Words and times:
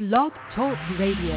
Blog 0.00 0.32
Talk 0.54 0.78
Radio. 0.98 1.34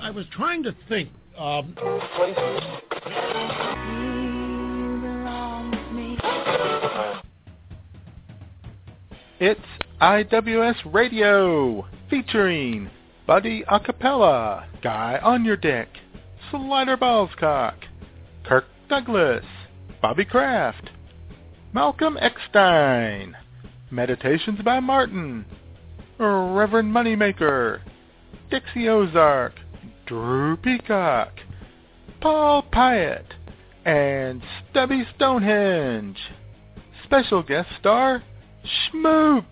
I 0.00 0.10
was 0.12 0.26
trying 0.32 0.64
to 0.64 0.74
think. 0.88 1.08
Um, 1.38 1.76
It's 9.38 9.60
IWS 10.00 10.74
Radio 10.92 11.86
featuring 12.10 12.90
Buddy 13.28 13.62
Acapella, 13.70 14.64
Guy 14.82 15.20
Ahnyurdyck, 15.22 15.86
Slider 16.50 16.96
Ballscock, 16.96 17.74
Kirk 18.44 18.64
Douglas, 18.88 19.44
Bobby 20.02 20.24
Kraft, 20.24 20.90
Malcolm 21.72 22.18
Eckstein, 22.20 23.36
Meditations 23.92 24.60
by 24.64 24.80
Martin, 24.80 25.44
Reverend 26.18 26.92
Moneymaker, 26.92 27.80
Dixie 28.50 28.88
Ozark, 28.88 29.52
Drew 30.06 30.56
Peacock, 30.56 31.30
Paul 32.20 32.64
Pyatt, 32.72 33.26
and 33.84 34.42
Stubby 34.70 35.06
Stonehenge. 35.14 36.18
Special 37.04 37.44
guest 37.44 37.68
star, 37.78 38.24
Schmoop. 38.64 39.44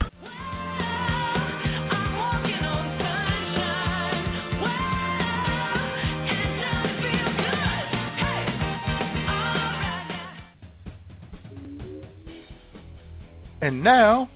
And 13.63 13.83
now, 13.85 14.31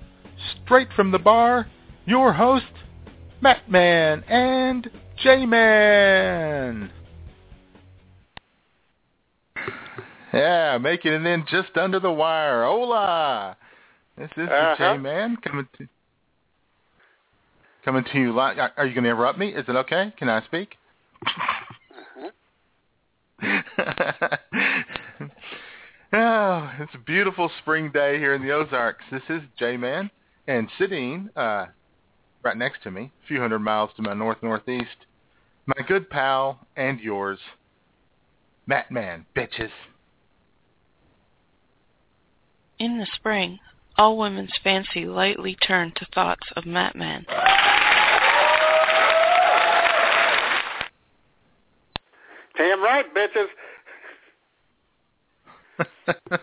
straight 0.64 0.88
from 0.94 1.10
the 1.10 1.18
bar, 1.18 1.66
your 2.04 2.32
host, 2.32 2.66
Matt 3.40 3.70
Man 3.70 4.22
and 4.28 4.90
J 5.22 5.46
Man. 5.46 6.90
Yeah, 10.32 10.78
making 10.78 11.12
it 11.12 11.24
in 11.24 11.44
just 11.48 11.76
under 11.76 12.00
the 12.00 12.10
wire. 12.10 12.64
Hola! 12.64 13.56
This 14.18 14.30
is 14.36 14.48
Uh-huh. 14.48 14.74
the 14.78 14.94
J 14.94 14.98
Man 14.98 15.36
coming 15.36 15.68
to 15.78 15.88
coming 17.84 18.04
to 18.04 18.18
you 18.18 18.32
live. 18.32 18.58
Are 18.77 18.86
you 18.86 18.94
going 18.94 19.04
to 19.04 19.10
interrupt 19.10 19.38
me? 19.38 19.48
Is 19.54 19.68
it 19.68 19.77
okay? 19.77 20.12
Can 20.16 20.28
I 20.28 20.42
speak? 20.42 20.77
Uh-huh. 21.27 22.30
oh, 26.14 26.70
it's 26.80 26.94
a 26.94 26.98
beautiful 26.98 27.50
spring 27.60 27.90
day 27.90 28.18
here 28.18 28.34
in 28.34 28.42
the 28.42 28.52
Ozarks. 28.52 29.04
This 29.10 29.22
is 29.28 29.42
J 29.58 29.76
Man, 29.76 30.10
and 30.46 30.68
sitting 30.78 31.28
uh, 31.36 31.66
right 32.42 32.56
next 32.56 32.82
to 32.84 32.90
me, 32.90 33.12
a 33.24 33.26
few 33.26 33.40
hundred 33.40 33.60
miles 33.60 33.90
to 33.96 34.02
my 34.02 34.14
north 34.14 34.38
northeast, 34.42 35.06
my 35.66 35.86
good 35.86 36.08
pal 36.10 36.66
and 36.76 37.00
yours, 37.00 37.38
Matt 38.66 38.90
Man, 38.90 39.26
bitches. 39.36 39.70
In 42.78 42.98
the 42.98 43.06
spring, 43.14 43.58
all 43.96 44.18
women's 44.18 44.52
fancy 44.62 45.06
lightly 45.06 45.56
turned 45.66 45.94
to 45.96 46.06
thoughts 46.12 46.46
of 46.56 46.64
Matman. 46.64 47.24
Damn 52.56 52.82
right, 52.82 53.04
bitches. 53.14 53.46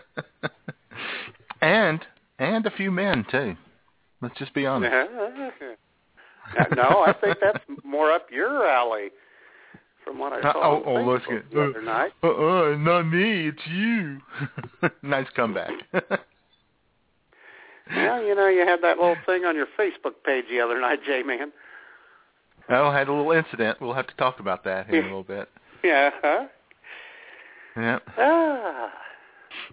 and 1.62 2.00
and 2.38 2.66
a 2.66 2.70
few 2.70 2.90
men 2.90 3.24
too. 3.30 3.56
Let's 4.20 4.38
just 4.38 4.54
be 4.54 4.66
honest. 4.66 4.92
no, 6.76 7.04
I 7.06 7.14
think 7.20 7.38
that's 7.40 7.64
more 7.84 8.10
up 8.12 8.26
your 8.30 8.66
alley 8.68 9.10
from 10.04 10.18
what 10.18 10.32
I 10.32 10.40
Uh, 10.40 10.52
saw 10.52 10.62
oh, 10.64 10.82
oh, 10.86 10.94
let's 11.04 11.26
get. 11.26 11.50
the 11.52 11.70
other 11.70 11.82
night. 11.82 12.12
Uh, 12.22 12.28
uh, 12.28 12.76
not 12.76 13.02
me. 13.04 13.48
It's 13.48 13.66
you. 13.68 14.18
nice 15.02 15.26
comeback. 15.34 15.70
Well, 17.94 18.22
you 18.22 18.34
know, 18.34 18.48
you 18.48 18.60
had 18.66 18.80
that 18.82 18.98
little 18.98 19.16
thing 19.26 19.44
on 19.44 19.54
your 19.56 19.66
Facebook 19.78 20.14
page 20.24 20.44
the 20.50 20.60
other 20.60 20.80
night, 20.80 21.00
J-Man. 21.04 21.52
oh, 22.70 22.86
I 22.86 22.98
had 22.98 23.08
a 23.08 23.12
little 23.12 23.32
incident. 23.32 23.80
We'll 23.80 23.92
have 23.94 24.06
to 24.06 24.14
talk 24.16 24.40
about 24.40 24.64
that 24.64 24.86
here 24.88 25.00
in 25.00 25.04
a 25.04 25.08
little 25.08 25.24
bit. 25.24 25.48
Yeah, 25.84 26.10
huh? 26.22 26.46
Yeah. 27.76 27.98
Ah. 28.18 28.92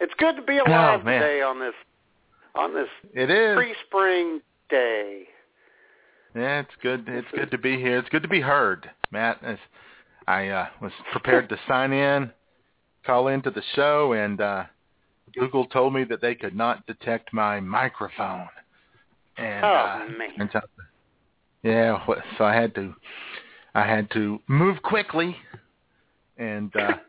It's 0.02 0.14
good 0.18 0.36
to 0.36 0.42
be 0.42 0.58
alive 0.58 1.02
Oh, 1.04 1.10
today 1.10 1.42
on 1.42 1.60
this 1.60 1.74
on 2.56 2.74
this 2.74 2.88
It 3.14 3.30
is. 3.30 3.56
pre-spring 3.56 4.42
day. 4.70 5.24
Yeah, 6.36 6.60
it's 6.60 6.76
good. 6.82 7.06
It's 7.08 7.28
good 7.34 7.52
to 7.52 7.58
be 7.58 7.78
here. 7.78 7.98
It's 7.98 8.10
good 8.10 8.24
to 8.24 8.28
be 8.30 8.42
heard, 8.42 8.90
Matt. 9.12 9.42
I 10.28 10.50
uh, 10.50 10.68
was 10.82 10.92
prepared 11.12 11.50
to 11.50 11.58
sign 11.68 11.92
in, 11.92 12.32
call 13.06 13.30
into 13.30 13.50
the 13.50 13.64
show, 13.76 14.14
and 14.14 14.40
uh, 14.40 14.64
Google 15.34 15.66
told 15.66 15.94
me 15.94 16.04
that 16.06 16.22
they 16.22 16.36
could 16.36 16.56
not 16.56 16.86
detect 16.86 17.34
my 17.34 17.60
microphone. 17.60 18.48
And 19.38 19.66
Oh, 19.66 19.70
uh, 19.70 20.06
man. 20.18 20.50
out 20.54 20.70
yeah, 21.64 22.06
so 22.38 22.44
I 22.46 22.54
had 22.54 22.74
to, 22.76 22.94
I 23.76 23.86
had 23.88 24.10
to 24.12 24.40
move 24.48 24.82
quickly, 24.82 25.36
and 26.38 26.74
uh, 26.76 26.94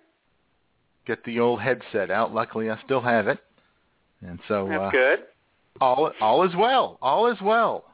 get 1.10 1.24
the 1.24 1.40
old 1.40 1.60
headset 1.60 2.10
out. 2.10 2.32
Luckily, 2.32 2.70
I 2.70 2.78
still 2.84 3.00
have 3.00 3.26
it, 3.26 3.38
and 4.26 4.38
so 4.46 4.68
That's 4.68 4.82
uh, 4.82 4.90
good. 4.90 5.18
all 5.80 6.12
all 6.20 6.44
is 6.44 6.54
well. 6.56 6.98
All 7.02 7.26
is 7.30 7.38
well. 7.42 7.84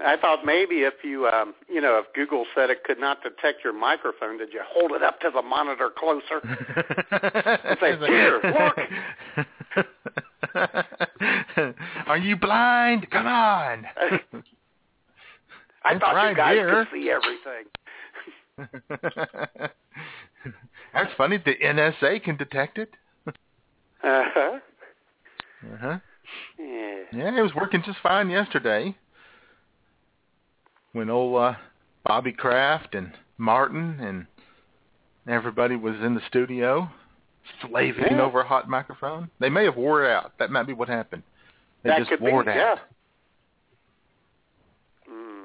I 0.00 0.16
thought 0.16 0.44
maybe 0.46 0.76
if 0.82 0.94
you, 1.02 1.26
um, 1.26 1.54
you 1.68 1.80
know, 1.80 1.98
if 1.98 2.06
Google 2.14 2.46
said 2.54 2.70
it 2.70 2.84
could 2.84 3.00
not 3.00 3.20
detect 3.24 3.64
your 3.64 3.72
microphone, 3.72 4.38
did 4.38 4.52
you 4.52 4.60
hold 4.64 4.92
it 4.92 5.02
up 5.02 5.18
to 5.20 5.30
the 5.34 5.42
monitor 5.42 5.90
closer? 5.98 6.40
say, 7.80 7.98
"Here, 8.06 8.40
Are 12.06 12.16
you 12.16 12.36
blind? 12.36 13.10
Come 13.10 13.26
on. 13.26 13.86
I 15.84 15.92
It's 15.92 16.00
thought 16.00 16.14
right 16.14 16.30
you 16.30 16.36
guys 16.36 16.54
here. 16.54 16.84
could 16.84 16.94
see 16.94 17.10
everything. 17.10 17.64
That's 20.92 21.12
funny. 21.16 21.38
The 21.38 21.54
NSA 21.62 22.22
can 22.22 22.36
detect 22.36 22.78
it. 22.78 22.90
Uh-huh. 23.26 24.58
Uh-huh. 25.74 25.98
Yeah. 26.58 27.02
Yeah, 27.12 27.38
it 27.38 27.42
was 27.42 27.54
working 27.54 27.82
just 27.84 27.98
fine 28.02 28.30
yesterday. 28.30 28.94
When 30.92 31.10
old 31.10 31.40
uh, 31.40 31.54
Bobby 32.04 32.32
Kraft 32.32 32.94
and 32.94 33.12
Martin 33.38 33.98
and 34.00 34.26
everybody 35.28 35.76
was 35.76 35.94
in 36.02 36.14
the 36.14 36.22
studio 36.28 36.88
slaving 37.60 38.04
Yeah. 38.12 38.22
over 38.22 38.40
a 38.40 38.46
hot 38.46 38.68
microphone. 38.68 39.30
They 39.40 39.48
may 39.48 39.64
have 39.64 39.76
wore 39.76 40.04
it 40.04 40.10
out. 40.10 40.32
That 40.38 40.50
might 40.50 40.66
be 40.66 40.72
what 40.72 40.88
happened. 40.88 41.22
They 41.82 41.90
that 41.90 42.06
just 42.08 42.20
wore 42.20 42.44
be, 42.44 42.50
it 42.50 42.56
yeah. 42.56 42.72
out. 42.72 42.78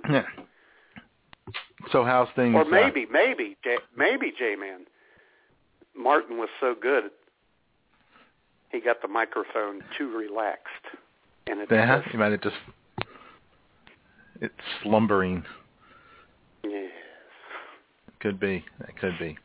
Mm. 0.05 0.25
So 1.93 2.03
how's 2.03 2.27
things? 2.35 2.55
Or 2.55 2.61
uh, 2.61 2.65
maybe, 2.65 3.05
maybe, 3.09 3.55
J- 3.63 3.77
maybe 3.95 4.33
J-Man. 4.37 4.81
Martin 5.95 6.37
was 6.39 6.49
so 6.59 6.75
good, 6.79 7.11
he 8.71 8.81
got 8.81 9.03
the 9.03 9.07
microphone 9.07 9.81
too 9.95 10.09
relaxed, 10.09 10.67
and 11.45 11.61
it 11.61 11.67
yeah, 11.69 12.01
just, 12.01 12.11
you 12.11 12.19
might 12.19 12.31
have 12.31 12.41
just 12.41 12.55
it's 14.41 14.53
slumbering. 14.81 15.43
yes. 16.63 16.89
Could 18.19 18.39
be. 18.39 18.65
That 18.79 18.97
could 18.97 19.19
be. 19.19 19.37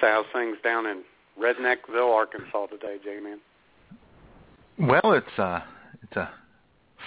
So 0.00 0.06
how's 0.06 0.24
things 0.32 0.56
down 0.64 0.86
in 0.86 1.02
Redneckville, 1.38 2.14
Arkansas 2.14 2.66
today, 2.68 2.96
J-Man? 3.04 3.38
Well, 4.78 5.12
it's 5.12 5.38
uh 5.38 5.60
it's 6.02 6.16
a 6.16 6.30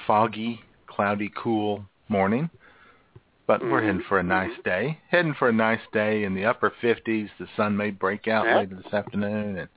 foggy, 0.07 0.59
cloudy, 0.87 1.31
cool 1.35 1.85
morning, 2.09 2.49
but 3.47 3.61
we're 3.61 3.81
heading 3.83 4.03
for 4.07 4.19
a 4.19 4.23
nice 4.23 4.51
day. 4.63 4.97
Heading 5.09 5.33
for 5.37 5.49
a 5.49 5.53
nice 5.53 5.81
day 5.93 6.23
in 6.23 6.33
the 6.35 6.45
upper 6.45 6.71
50s. 6.81 7.29
The 7.39 7.47
sun 7.57 7.75
may 7.75 7.91
break 7.91 8.27
out 8.27 8.45
Yeah. 8.45 8.57
later 8.57 8.75
this 8.83 8.93
afternoon, 8.93 9.57
and 9.57 9.69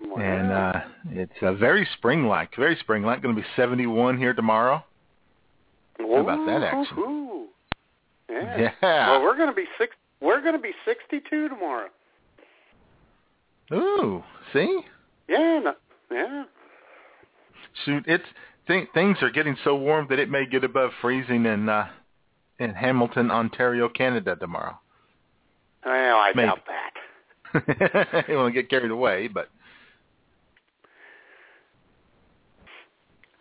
Well, 0.00 0.20
and 0.22 0.52
uh 0.52 0.80
it's 1.10 1.42
uh, 1.42 1.52
very 1.54 1.86
spring-like. 1.98 2.54
Very 2.56 2.76
spring-like. 2.76 3.20
Going 3.22 3.34
to 3.34 3.40
be 3.40 3.46
71 3.56 4.16
here 4.18 4.32
tomorrow. 4.32 4.84
how 5.98 6.16
about 6.16 6.46
that 6.46 6.62
action? 6.62 6.98
Ooh, 6.98 7.46
yeah. 8.30 8.70
Yeah. 8.82 9.10
Well, 9.10 9.22
we're 9.22 9.36
going 9.36 9.48
to 9.48 9.54
be 9.54 9.66
six. 9.78 9.94
We're 10.20 10.40
going 10.40 10.54
to 10.54 10.60
be 10.60 10.72
62 10.84 11.48
tomorrow. 11.48 11.88
Ooh, 13.72 14.22
see? 14.52 14.80
Yeah, 15.28 15.60
no, 15.62 15.74
yeah. 16.10 16.44
Shoot, 17.84 18.04
it's 18.06 18.24
th- 18.68 18.88
things 18.94 19.18
are 19.22 19.30
getting 19.30 19.56
so 19.64 19.74
warm 19.74 20.06
that 20.10 20.20
it 20.20 20.30
may 20.30 20.46
get 20.46 20.62
above 20.62 20.90
freezing 21.00 21.46
in 21.46 21.68
uh 21.68 21.88
in 22.60 22.74
Hamilton, 22.74 23.30
Ontario, 23.30 23.88
Canada 23.88 24.36
tomorrow. 24.36 24.78
Well, 25.84 26.16
I 26.16 26.32
Maybe. 26.34 26.48
doubt 26.48 26.60
that. 26.66 28.24
you 28.28 28.36
want 28.36 28.52
to 28.54 28.62
get 28.62 28.68
carried 28.68 28.90
away, 28.90 29.28
but 29.28 29.48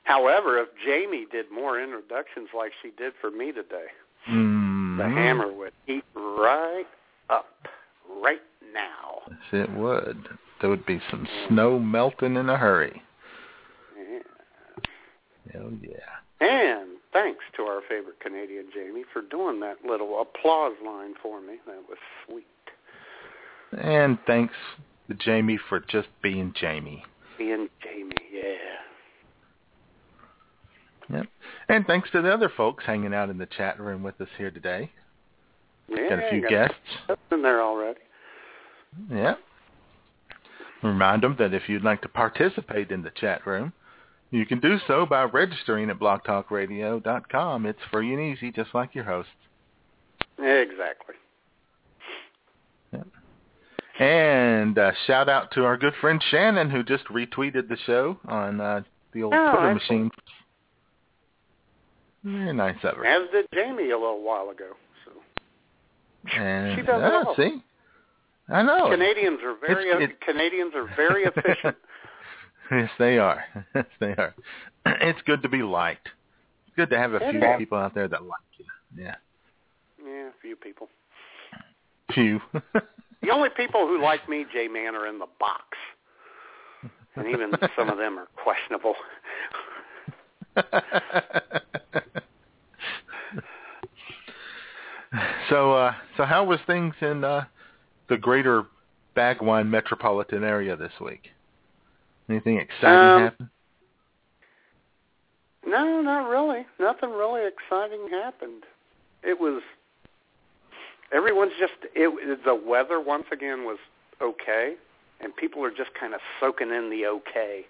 However, 0.07 0.57
if 0.61 0.69
Jamie 0.85 1.27
did 1.29 1.51
more 1.51 1.81
introductions 1.81 2.47
like 2.55 2.71
she 2.81 2.91
did 2.97 3.11
for 3.19 3.29
me 3.29 3.51
today, 3.51 3.87
mm, 4.29 4.97
the 4.97 5.03
hammer 5.03 5.51
would 5.51 5.73
heat 5.85 6.05
right 6.15 6.85
up 7.29 7.67
right 8.23 8.39
now. 8.73 9.19
Yes, 9.29 9.67
it 9.67 9.71
would. 9.71 10.29
There 10.61 10.69
would 10.69 10.85
be 10.85 11.01
some 11.11 11.27
snow 11.49 11.77
melting 11.77 12.37
in 12.37 12.49
a 12.49 12.55
hurry. 12.55 13.01
Oh 15.55 15.71
yeah. 15.81 15.97
And 16.39 16.89
thanks 17.13 17.43
to 17.55 17.63
our 17.63 17.81
favorite 17.89 18.19
Canadian 18.19 18.65
Jamie 18.73 19.03
for 19.11 19.21
doing 19.23 19.59
that 19.61 19.77
little 19.87 20.21
applause 20.21 20.73
line 20.85 21.13
for 21.21 21.41
me. 21.41 21.55
That 21.65 21.81
was 21.89 21.97
sweet. 22.25 22.45
And 23.81 24.17
thanks 24.27 24.53
to 25.09 25.15
Jamie 25.15 25.59
for 25.69 25.79
just 25.79 26.07
being 26.21 26.53
Jamie. 26.59 27.03
Being 27.37 27.69
Jamie, 27.83 28.11
yeah. 28.31 28.77
Yep. 31.17 31.27
And 31.69 31.85
thanks 31.85 32.09
to 32.11 32.21
the 32.21 32.31
other 32.33 32.51
folks 32.55 32.83
hanging 32.85 33.13
out 33.13 33.29
in 33.29 33.37
the 33.37 33.45
chat 33.45 33.79
room 33.79 34.03
with 34.03 34.19
us 34.21 34.27
here 34.37 34.51
today. 34.51 34.91
Yeah, 35.89 36.09
Got 36.09 36.19
a 36.19 36.29
few 36.29 36.41
got 36.41 36.49
guests. 36.49 37.19
in 37.31 37.41
there 37.41 37.61
already. 37.61 37.99
Yeah. 39.09 39.35
Remind 40.83 41.23
them 41.23 41.35
that 41.39 41.53
if 41.53 41.67
you'd 41.67 41.83
like 41.83 42.01
to 42.01 42.09
participate 42.09 42.91
in 42.91 43.01
the 43.03 43.11
chat 43.11 43.45
room, 43.47 43.73
you 44.31 44.45
can 44.45 44.59
do 44.59 44.77
so 44.87 45.05
by 45.05 45.23
registering 45.23 45.89
at 45.89 45.99
blogtalkradio.com. 45.99 47.65
It's 47.65 47.79
free 47.91 48.13
and 48.13 48.21
easy, 48.21 48.51
just 48.51 48.73
like 48.73 48.93
your 48.95 49.05
host. 49.05 49.29
Exactly. 50.39 51.15
And 53.99 54.77
uh, 54.77 54.91
shout 55.07 55.27
out 55.27 55.51
to 55.53 55.63
our 55.65 55.75
good 55.75 55.93
friend 55.99 56.21
Shannon, 56.29 56.69
who 56.69 56.83
just 56.83 57.05
retweeted 57.05 57.67
the 57.67 57.77
show 57.87 58.19
on 58.27 58.61
uh, 58.61 58.81
the 59.13 59.23
old 59.23 59.33
Oh, 59.35 59.51
Twitter 59.55 59.73
machine. 59.73 60.11
Very 62.23 62.53
nice 62.53 62.75
of 62.83 62.95
her. 62.97 63.05
As 63.05 63.27
did 63.31 63.47
Jamie 63.53 63.89
a 63.89 63.97
little 63.97 64.21
while 64.23 64.49
ago. 64.51 64.71
So 65.05 65.11
And, 66.39 66.75
she 66.77 66.83
does 66.85 67.01
yeah, 67.01 67.23
well. 67.23 67.33
see, 67.35 67.63
I 68.49 68.61
know. 68.61 68.89
Canadians 68.91 69.39
are 69.43 69.55
very 69.65 69.89
It's- 69.89 70.11
it- 70.11 70.21
Canadians 70.21 70.73
are 70.75 70.85
very 70.95 71.23
efficient. 71.35 71.75
Yes, 72.71 72.89
they 72.99 73.17
are. 73.17 73.43
Yes, 73.75 73.85
they 73.99 74.13
are. 74.15 74.33
It's 74.85 75.19
good 75.25 75.41
to 75.43 75.49
be 75.49 75.63
liked. 75.63 76.07
It's 76.67 76.75
good 76.75 76.89
to 76.91 76.97
have 76.97 77.13
a 77.13 77.17
It 77.17 77.31
few 77.31 77.39
is. 77.41 77.57
people 77.57 77.77
out 77.77 77.93
there 77.93 78.07
that 78.07 78.23
like 78.23 78.39
you. 78.57 78.65
Yeah, 78.95 79.15
yeah, 80.03 80.29
a 80.29 80.31
few 80.41 80.55
people. 80.55 80.87
few. 82.13 82.39
The 83.23 83.31
only 83.31 83.49
people 83.57 83.87
who 83.87 83.99
like 84.01 84.29
me, 84.29 84.45
J 84.53 84.67
Man, 84.67 84.95
are 84.95 85.07
in 85.07 85.17
the 85.17 85.25
box, 85.39 85.63
and 87.15 87.27
even 87.27 87.51
some 87.75 87.89
of 87.89 87.97
them 87.97 88.19
are 88.19 88.27
questionable. 88.41 88.93
so, 95.49 95.73
uh, 95.73 95.93
so 96.15 96.25
how 96.25 96.43
was 96.45 96.59
things 96.67 96.93
in 97.01 97.23
uh, 97.23 97.45
the 98.09 98.17
greater 98.17 98.65
Bagwine 99.15 99.67
metropolitan 99.67 100.43
area 100.43 100.75
this 100.75 100.91
week? 101.01 101.29
Anything 102.29 102.57
exciting 102.57 102.87
Um, 102.87 103.21
happen? 103.21 103.49
No, 105.65 106.01
not 106.01 106.29
really. 106.29 106.65
Nothing 106.79 107.11
really 107.11 107.45
exciting 107.45 108.09
happened. 108.09 108.63
It 109.23 109.39
was 109.39 109.61
everyone's 111.11 111.53
just 111.59 111.73
it 111.93 112.43
the 112.45 112.55
weather 112.55 112.99
once 112.99 113.25
again 113.31 113.65
was 113.65 113.77
okay 114.21 114.75
and 115.19 115.35
people 115.35 115.63
are 115.63 115.71
just 115.71 115.93
kind 115.99 116.13
of 116.13 116.21
soaking 116.39 116.69
in 116.69 116.89
the 116.89 117.05
okay. 117.07 117.65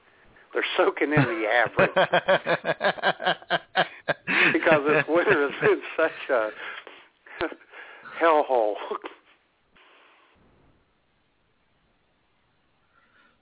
They're 0.54 0.66
soaking 0.76 1.14
in 1.14 1.24
the 1.24 1.48
average 1.48 1.94
because 4.54 4.82
this 4.88 5.06
winter 5.08 5.50
has 5.50 5.62
been 5.62 5.82
such 5.96 6.30
a 6.30 6.52
hellhole. 8.22 8.76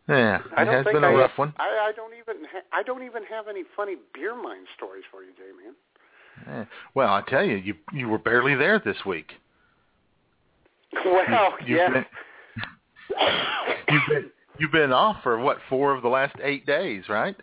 Yeah, 0.07 0.39
I 0.55 0.61
it 0.61 0.65
don't 0.65 0.73
has 0.75 0.83
think 0.85 0.95
been 0.95 1.03
a 1.03 1.07
I, 1.07 1.13
rough 1.13 1.37
one. 1.37 1.53
I, 1.57 1.89
I 1.89 1.91
don't 1.95 2.13
even 2.13 2.43
ha- 2.51 2.65
I 2.73 2.83
don't 2.83 3.03
even 3.03 3.23
have 3.25 3.47
any 3.47 3.63
funny 3.75 3.95
beer 4.13 4.35
mine 4.35 4.65
stories 4.75 5.03
for 5.11 5.23
you, 5.23 5.29
man. 5.63 5.73
Yeah. 6.47 6.65
Well, 6.93 7.09
I 7.13 7.21
tell 7.27 7.43
you, 7.45 7.55
you 7.57 7.75
you 7.93 8.07
were 8.09 8.17
barely 8.19 8.55
there 8.55 8.79
this 8.83 9.05
week. 9.05 9.33
Well, 11.05 11.53
You've 11.65 11.69
yes. 11.69 11.91
been- 11.93 12.05
You've 13.89 14.01
been 14.09 14.31
you've 14.57 14.71
been 14.71 14.91
off 14.93 15.17
for 15.23 15.37
what 15.39 15.57
four 15.69 15.93
of 15.93 16.01
the 16.01 16.07
last 16.09 16.35
eight 16.41 16.65
days, 16.65 17.03
right? 17.09 17.35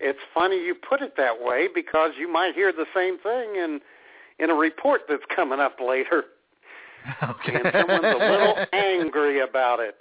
It's 0.00 0.18
funny 0.34 0.56
you 0.56 0.74
put 0.74 1.00
it 1.02 1.14
that 1.16 1.42
way 1.42 1.68
because 1.74 2.12
you 2.18 2.30
might 2.32 2.54
hear 2.54 2.72
the 2.72 2.86
same 2.94 3.18
thing 3.18 3.56
in 3.56 3.80
in 4.38 4.50
a 4.50 4.54
report 4.54 5.02
that's 5.08 5.22
coming 5.34 5.60
up 5.60 5.78
later, 5.80 6.24
Okay. 7.22 7.54
and 7.54 7.68
someone's 7.72 8.04
a 8.04 8.18
little 8.18 8.56
angry 8.72 9.40
about 9.40 9.80
it. 9.80 9.96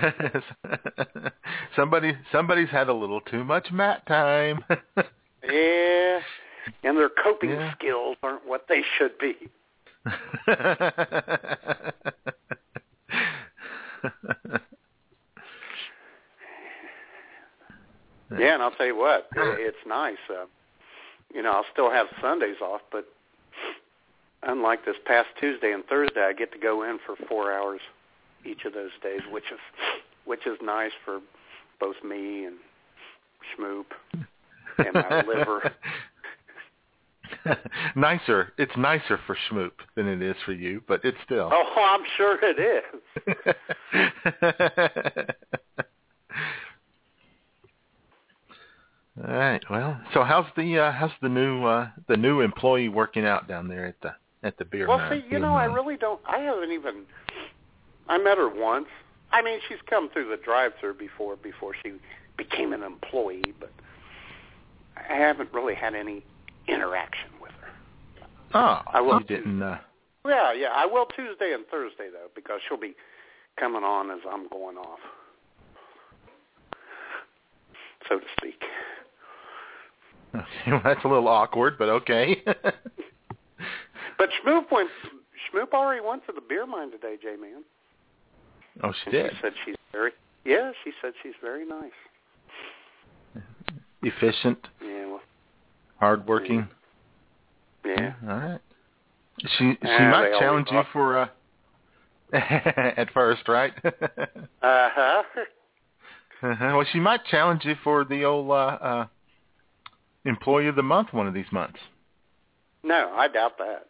Somebody 1.76 2.16
somebody's 2.32 2.70
had 2.70 2.88
a 2.88 2.94
little 2.94 3.20
too 3.20 3.44
much 3.44 3.70
mat 3.72 4.06
time. 4.06 4.64
Yeah, 5.48 6.18
and 6.82 6.98
their 6.98 7.08
coping 7.22 7.50
Yeah. 7.50 7.72
skills 7.74 8.16
aren't 8.20 8.44
what 8.48 8.66
they 8.68 8.82
should 8.98 9.16
be. 9.18 9.36
Yeah, 18.38 18.54
and 18.54 18.62
I'll 18.62 18.72
tell 18.72 18.86
you 18.86 18.96
what, 18.96 19.28
it's 19.36 19.76
nice. 19.86 20.16
Uh, 20.28 20.46
you 21.32 21.42
know, 21.42 21.52
I'll 21.52 21.64
still 21.72 21.90
have 21.90 22.06
Sundays 22.20 22.56
off, 22.60 22.80
but 22.90 23.06
unlike 24.42 24.84
this 24.84 24.96
past 25.04 25.28
Tuesday 25.40 25.72
and 25.72 25.84
Thursday, 25.86 26.22
I 26.22 26.32
get 26.32 26.52
to 26.52 26.58
go 26.58 26.82
in 26.82 26.98
for 27.06 27.14
four 27.28 27.52
hours 27.52 27.80
each 28.46 28.64
of 28.64 28.72
those 28.72 28.92
days, 29.02 29.20
which 29.30 29.44
is 29.52 29.58
which 30.24 30.46
is 30.46 30.56
nice 30.62 30.92
for 31.04 31.20
both 31.78 31.96
me 32.04 32.44
and 32.44 32.56
Schmoop 33.56 33.86
and 34.78 34.94
my 34.94 35.22
liver. 35.22 35.72
nicer. 37.96 38.52
It's 38.58 38.76
nicer 38.76 39.18
for 39.26 39.36
Schmoop 39.48 39.72
than 39.94 40.08
it 40.08 40.20
is 40.22 40.36
for 40.44 40.52
you, 40.52 40.82
but 40.88 41.00
it's 41.04 41.18
still. 41.24 41.50
Oh, 41.52 41.74
I'm 41.76 42.04
sure 42.16 42.38
it 42.42 42.58
is. 42.58 42.82
All 49.24 49.34
right. 49.34 49.62
Well, 49.70 50.00
so 50.12 50.24
how's 50.24 50.46
the 50.56 50.78
uh, 50.78 50.92
how's 50.92 51.12
the 51.22 51.28
new 51.28 51.64
uh, 51.64 51.88
the 52.08 52.16
new 52.16 52.40
employee 52.40 52.88
working 52.88 53.24
out 53.24 53.48
down 53.48 53.68
there 53.68 53.86
at 53.86 54.00
the 54.02 54.14
at 54.42 54.58
the 54.58 54.64
beer 54.64 54.86
Well, 54.86 55.10
see, 55.10 55.24
you 55.30 55.38
know, 55.38 55.54
I 55.54 55.64
really 55.64 55.96
don't. 55.96 56.20
I 56.26 56.38
haven't 56.38 56.72
even. 56.72 57.04
I 58.08 58.18
met 58.18 58.38
her 58.38 58.48
once. 58.48 58.86
I 59.32 59.42
mean, 59.42 59.58
she's 59.68 59.78
come 59.88 60.08
through 60.10 60.28
the 60.28 60.36
drive-through 60.36 60.94
before 60.94 61.36
before 61.36 61.72
she 61.82 61.94
became 62.36 62.72
an 62.72 62.82
employee, 62.82 63.54
but 63.58 63.72
I 64.96 65.14
haven't 65.14 65.52
really 65.52 65.74
had 65.74 65.94
any 65.94 66.22
interaction 66.68 67.30
with 67.40 67.52
her. 67.60 67.68
Oh, 68.54 68.82
I 68.92 69.00
will- 69.00 69.20
you 69.20 69.26
didn't. 69.26 69.62
Uh, 69.62 69.78
Yeah, 70.26 70.52
yeah, 70.52 70.68
I 70.74 70.86
will 70.86 71.06
Tuesday 71.06 71.52
and 71.52 71.64
Thursday 71.68 72.08
though, 72.10 72.28
because 72.34 72.60
she'll 72.68 72.76
be 72.78 72.94
coming 73.58 73.84
on 73.84 74.10
as 74.10 74.20
I'm 74.30 74.48
going 74.48 74.76
off, 74.76 74.98
so 78.08 78.18
to 78.18 78.26
speak. 78.36 78.60
okay, 80.34 80.44
well, 80.68 80.80
that's 80.84 81.04
a 81.04 81.08
little 81.08 81.28
awkward, 81.28 81.78
but 81.78 81.88
okay. 81.88 82.42
But 84.18 84.30
Schmoop 84.42 84.70
went. 84.72 84.88
Schmoop 85.52 85.72
already 85.74 86.00
went 86.00 86.24
to 86.26 86.32
the 86.32 86.40
beer 86.40 86.64
mine 86.66 86.90
today, 86.90 87.16
J 87.22 87.36
man. 87.36 87.64
Oh, 88.82 88.92
she 88.92 89.10
And 89.10 89.12
did. 89.12 89.30
She 89.32 89.38
said 89.42 89.52
she's 89.64 89.74
very. 89.92 90.10
Yeah, 90.44 90.72
she 90.84 90.92
said 91.02 91.12
she's 91.22 91.34
very 91.42 91.66
nice. 91.66 91.90
Efficient, 94.02 94.58
Yeah, 94.80 95.06
well, 95.06 95.20
hardworking. 95.98 96.68
yeah. 97.84 98.12
All 98.22 98.36
right. 98.36 98.60
She 99.40 99.48
she 99.58 99.76
Yeah, 99.82 100.10
might 100.10 100.30
challenge 100.38 100.68
you 100.70 100.82
for 100.92 101.18
uh 101.18 101.28
at 102.32 103.12
first, 103.12 103.48
right? 103.48 103.72
Uh 104.62 104.88
huh. 104.94 105.22
uh-huh. 106.42 106.72
Well, 106.76 106.86
she 106.92 106.98
might 107.00 107.24
challenge 107.24 107.64
you 107.64 107.74
for 107.84 108.04
the 108.04 108.24
old 108.24 108.50
uh, 108.50 108.54
uh 108.54 109.06
employee 110.24 110.66
of 110.68 110.76
the 110.76 110.82
month 110.82 111.12
one 111.12 111.26
of 111.26 111.34
these 111.34 111.50
months. 111.52 111.78
No, 112.82 113.12
I 113.14 113.28
doubt 113.28 113.58
that. 113.58 113.86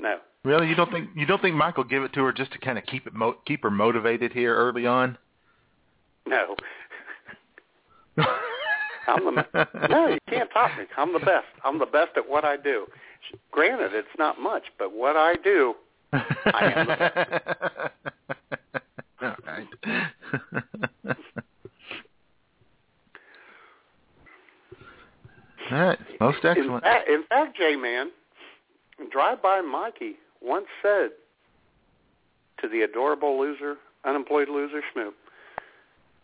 No. 0.00 0.18
Really, 0.48 0.66
you 0.66 0.74
don't 0.74 0.90
think 0.90 1.10
you 1.14 1.26
don't 1.26 1.42
think 1.42 1.54
Michael 1.54 1.84
give 1.84 2.02
it 2.04 2.14
to 2.14 2.24
her 2.24 2.32
just 2.32 2.52
to 2.52 2.58
kind 2.58 2.78
of 2.78 2.86
keep 2.86 3.06
it 3.06 3.12
mo- 3.12 3.36
keep 3.44 3.62
her 3.64 3.70
motivated 3.70 4.32
here 4.32 4.56
early 4.56 4.86
on? 4.86 5.18
No. 6.26 6.56
I'm 9.08 9.26
the 9.26 9.68
no. 9.90 10.08
You 10.08 10.18
can't 10.26 10.50
top 10.50 10.70
me. 10.78 10.84
I'm 10.96 11.12
the 11.12 11.18
best. 11.18 11.44
I'm 11.66 11.78
the 11.78 11.84
best 11.84 12.12
at 12.16 12.26
what 12.26 12.46
I 12.46 12.56
do. 12.56 12.86
Granted, 13.50 13.92
it's 13.92 14.08
not 14.18 14.40
much, 14.40 14.62
but 14.78 14.90
what 14.94 15.16
I 15.16 15.34
do, 15.44 15.74
I 16.14 16.72
am 16.74 16.86
the 16.86 16.96
best. 16.96 17.28
All 19.20 19.34
right. 19.46 19.66
All 25.70 25.78
right. 25.78 25.98
Most 26.20 26.38
excellent. 26.42 26.84
In 26.86 26.90
fact, 26.90 27.28
fact 27.28 27.56
J-Man, 27.58 28.10
Drive-By 29.12 29.60
Mikey 29.60 30.16
once 30.42 30.66
said 30.82 31.10
to 32.60 32.68
the 32.68 32.82
adorable 32.82 33.38
loser, 33.38 33.76
unemployed 34.04 34.48
loser 34.48 34.82
Snoop, 34.92 35.14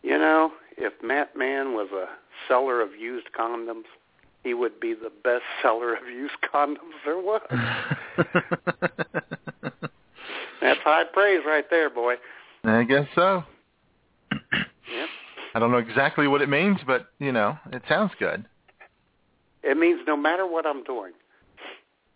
you 0.03 0.17
know, 0.17 0.51
if 0.77 0.93
Matt 1.03 1.35
Mann 1.35 1.73
was 1.73 1.89
a 1.91 2.05
seller 2.47 2.81
of 2.81 2.95
used 2.95 3.27
condoms, 3.37 3.85
he 4.43 4.53
would 4.53 4.79
be 4.79 4.93
the 4.93 5.11
best 5.23 5.43
seller 5.61 5.95
of 5.95 6.07
used 6.07 6.35
condoms 6.53 6.93
there 7.03 7.17
was. 7.17 7.41
That's 10.61 10.79
high 10.83 11.03
praise 11.11 11.41
right 11.45 11.65
there, 11.69 11.89
boy. 11.89 12.15
I 12.63 12.83
guess 12.83 13.07
so. 13.15 13.43
Yep. 14.93 15.09
I 15.55 15.59
don't 15.59 15.71
know 15.71 15.79
exactly 15.79 16.27
what 16.27 16.43
it 16.43 16.47
means, 16.47 16.77
but 16.85 17.07
you 17.17 17.31
know, 17.31 17.57
it 17.73 17.81
sounds 17.89 18.11
good. 18.19 18.45
It 19.63 19.75
means 19.77 20.01
no 20.05 20.15
matter 20.15 20.45
what 20.45 20.67
I'm 20.67 20.83
doing, 20.83 21.13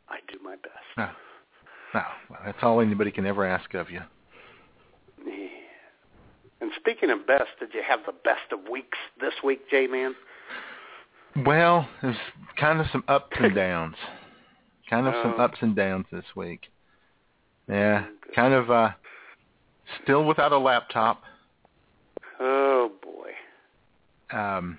I 0.08 0.20
do 0.32 0.38
my 0.44 0.56
best. 0.56 0.76
Ah. 0.98 1.16
No, 1.94 2.02
that's 2.46 2.58
all 2.62 2.82
anybody 2.82 3.12
can 3.12 3.26
ever 3.26 3.46
ask 3.46 3.74
of 3.74 3.90
you. 3.90 4.02
Yeah. 5.26 5.34
And 6.62 6.72
speaking 6.76 7.10
of 7.10 7.26
best, 7.26 7.50
did 7.60 7.74
you 7.74 7.82
have 7.88 8.02
the 8.06 8.12
best 8.12 8.52
of 8.52 8.70
weeks 8.70 8.98
this 9.20 9.34
week, 9.44 9.62
J-Man? 9.72 10.14
Well, 11.46 11.88
there's 12.02 12.16
kind 12.58 12.80
of 12.80 12.88
some 12.92 13.04
ups 13.08 13.36
and 13.40 13.56
downs. 13.56 13.96
kind 14.90 15.08
of 15.08 15.14
some 15.24 15.36
Oh. 15.38 15.44
ups 15.44 15.58
and 15.62 15.76
downs 15.76 16.06
this 16.12 16.26
week. 16.36 16.68
Yeah, 17.68 18.06
kind 18.36 18.54
of 18.54 18.72
uh 18.72 18.90
still 20.04 20.24
without 20.26 20.52
a 20.52 20.58
laptop. 20.58 21.22
Oh 22.40 22.92
boy. 23.02 24.38
Um 24.38 24.78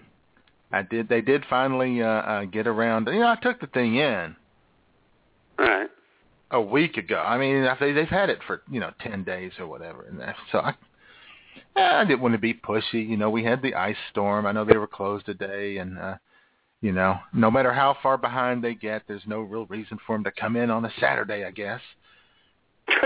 I 0.72 0.82
did 0.82 1.08
they 1.08 1.20
did 1.20 1.44
finally 1.48 2.02
uh, 2.02 2.06
uh 2.08 2.44
get 2.46 2.66
around. 2.66 3.06
You 3.06 3.20
know, 3.20 3.28
I 3.28 3.36
took 3.36 3.60
the 3.60 3.68
thing 3.68 3.94
in 3.96 4.34
All 5.60 5.66
right. 5.66 5.88
A 6.50 6.61
week 6.61 6.97
ago. 6.97 7.19
I 7.19 7.38
mean, 7.38 7.69
they 7.78 7.92
they've 7.92 8.09
had 8.09 8.30
it 8.30 8.38
for, 8.47 8.62
you 8.71 8.80
know, 8.80 8.90
10 9.00 9.25
days 9.25 9.52
or 9.59 9.66
whatever 9.66 10.02
and 10.02 10.21
that, 10.21 10.37
so 10.52 10.59
I 10.59 10.75
I 11.76 12.04
didn't 12.04 12.21
want 12.21 12.35
to 12.35 12.38
be 12.38 12.54
pushy. 12.54 13.09
You 13.09 13.16
know, 13.16 13.30
we 13.30 13.45
had 13.45 13.62
the 13.62 13.75
ice 13.75 13.97
storm. 14.11 14.47
I 14.47 14.52
know 14.52 14.64
they 14.64 14.76
were 14.76 14.87
closed 14.87 15.26
today 15.26 15.78
and 15.78 15.99
uh 15.99 16.16
you 16.83 16.92
know, 16.92 17.19
no 17.35 17.50
matter 17.50 17.75
how 17.75 17.95
far 18.02 18.16
behind 18.16 18.64
they 18.64 18.75
get, 18.75 19.02
there's 19.07 19.26
no 19.26 19.40
real 19.40 19.66
reason 19.66 19.99
for 20.07 20.16
them 20.16 20.25
to 20.25 20.30
come 20.30 20.57
in 20.57 20.71
on 20.71 20.83
a 20.87 20.90
Saturday, 20.99 21.45
I 21.45 21.50
guess. 21.50 21.80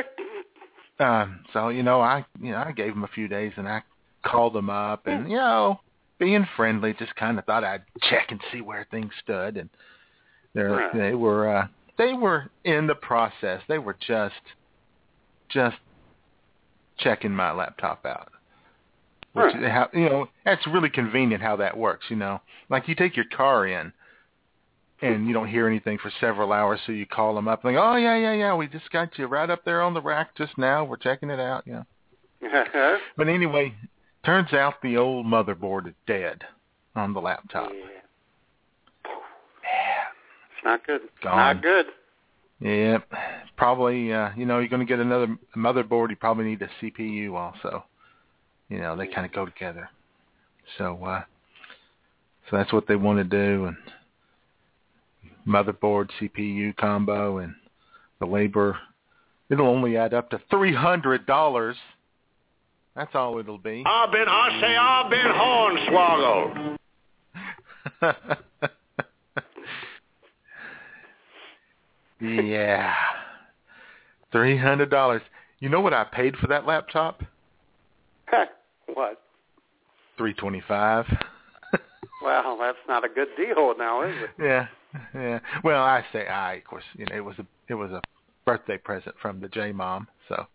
Um, 1.00 1.40
so 1.52 1.70
you 1.70 1.82
know, 1.82 2.00
I 2.00 2.24
you 2.40 2.52
know 2.52 2.58
I 2.58 2.72
gave 2.72 2.94
them 2.94 3.02
a 3.04 3.08
few 3.08 3.26
days 3.26 3.52
and 3.56 3.68
I 3.68 3.82
called 4.24 4.54
them 4.54 4.70
up 4.70 5.06
and 5.06 5.28
you 5.28 5.36
know, 5.36 5.80
being 6.18 6.46
friendly, 6.56 6.94
just 6.94 7.16
kind 7.16 7.38
of 7.38 7.44
thought 7.44 7.64
I'd 7.64 7.82
check 8.08 8.30
and 8.30 8.40
see 8.52 8.60
where 8.60 8.86
things 8.90 9.10
stood 9.22 9.56
and 9.56 9.68
they 10.54 10.60
are 10.60 10.90
they 10.94 11.14
were 11.14 11.48
uh, 11.48 11.66
they 11.98 12.12
were 12.12 12.50
in 12.64 12.86
the 12.86 12.94
process. 12.94 13.62
They 13.68 13.78
were 13.78 13.96
just 13.98 14.34
just 15.48 15.76
checking 16.98 17.32
my 17.32 17.52
laptop 17.52 18.04
out. 18.06 18.30
Which 19.32 19.54
Right. 19.54 19.70
how 19.70 19.88
you 19.92 20.08
know 20.08 20.28
that's 20.44 20.66
really 20.66 20.90
convenient 20.90 21.42
how 21.42 21.56
that 21.56 21.76
works. 21.76 22.06
You 22.08 22.16
know, 22.16 22.40
like 22.68 22.88
you 22.88 22.94
take 22.94 23.16
your 23.16 23.26
car 23.26 23.66
in, 23.66 23.92
and 25.02 25.26
you 25.26 25.34
don't 25.34 25.48
hear 25.48 25.66
anything 25.66 25.98
for 25.98 26.10
several 26.20 26.52
hours, 26.52 26.80
so 26.86 26.92
you 26.92 27.06
call 27.06 27.34
them 27.34 27.48
up 27.48 27.64
and 27.64 27.74
they 27.74 27.78
like, 27.78 27.86
oh 27.86 27.96
yeah 27.96 28.16
yeah 28.16 28.32
yeah, 28.32 28.54
we 28.54 28.68
just 28.68 28.90
got 28.90 29.18
you 29.18 29.26
right 29.26 29.50
up 29.50 29.64
there 29.64 29.82
on 29.82 29.94
the 29.94 30.00
rack 30.00 30.36
just 30.36 30.56
now. 30.56 30.84
We're 30.84 30.96
checking 30.96 31.30
it 31.30 31.40
out. 31.40 31.66
You 31.66 31.72
know. 31.72 31.86
Uh-huh. 32.46 32.98
But 33.16 33.28
anyway, 33.28 33.74
turns 34.24 34.52
out 34.52 34.74
the 34.82 34.96
old 34.96 35.26
motherboard 35.26 35.88
is 35.88 35.94
dead 36.06 36.44
on 36.94 37.12
the 37.12 37.20
laptop. 37.20 37.72
Yeah. 37.72 37.86
It's 40.64 40.66
not 40.66 40.86
good. 40.86 41.02
Gone. 41.22 41.36
Not 41.36 41.62
good. 41.62 41.86
Yep. 42.60 43.12
Probably, 43.56 44.12
uh, 44.12 44.30
you 44.34 44.46
know, 44.46 44.60
you're 44.60 44.68
going 44.68 44.80
to 44.80 44.86
get 44.86 44.98
another 44.98 45.36
motherboard. 45.54 46.08
You 46.08 46.16
probably 46.16 46.46
need 46.46 46.62
a 46.62 46.68
CPU 46.80 47.34
also. 47.34 47.84
You 48.70 48.78
know, 48.78 48.96
they 48.96 49.06
kind 49.06 49.26
of 49.26 49.32
go 49.32 49.44
together. 49.44 49.90
So, 50.78 51.04
uh, 51.04 51.22
so 52.48 52.56
that's 52.56 52.72
what 52.72 52.86
they 52.88 52.96
want 52.96 53.18
to 53.18 53.24
do. 53.24 53.66
And 53.66 53.76
motherboard, 55.46 56.08
CPU 56.20 56.74
combo, 56.76 57.38
and 57.38 57.54
the 58.18 58.26
labor. 58.26 58.78
It'll 59.50 59.68
only 59.68 59.98
add 59.98 60.14
up 60.14 60.30
to 60.30 60.40
three 60.48 60.74
hundred 60.74 61.26
dollars. 61.26 61.76
That's 62.96 63.14
all 63.14 63.38
it'll 63.38 63.58
be. 63.58 63.84
I've 63.86 64.10
been, 64.10 64.26
I 64.26 64.60
say, 64.60 64.76
I've 64.76 65.10
been 65.10 66.78
hornswoggled. 68.00 68.70
yeah. 72.20 72.94
Three 74.32 74.56
hundred 74.56 74.90
dollars. 74.90 75.22
You 75.60 75.68
know 75.68 75.80
what 75.80 75.94
I 75.94 76.04
paid 76.04 76.36
for 76.36 76.46
that 76.48 76.66
laptop? 76.66 77.22
what? 78.92 79.20
Three 80.18 80.34
twenty 80.34 80.62
five. 80.66 81.06
Well, 82.22 82.56
that's 82.58 82.78
not 82.88 83.04
a 83.04 83.08
good 83.08 83.28
deal 83.36 83.74
now, 83.76 84.02
is 84.02 84.14
it? 84.16 84.30
yeah, 84.38 84.66
yeah. 85.14 85.40
Well, 85.62 85.82
I 85.82 86.02
say 86.10 86.26
I, 86.26 86.54
of 86.54 86.64
course. 86.64 86.84
You 86.96 87.04
know, 87.04 87.16
it 87.16 87.24
was 87.24 87.38
a 87.38 87.46
it 87.68 87.74
was 87.74 87.90
a 87.90 88.00
birthday 88.46 88.78
present 88.78 89.14
from 89.20 89.40
the 89.40 89.48
J 89.48 89.72
mom. 89.72 90.08
So 90.28 90.46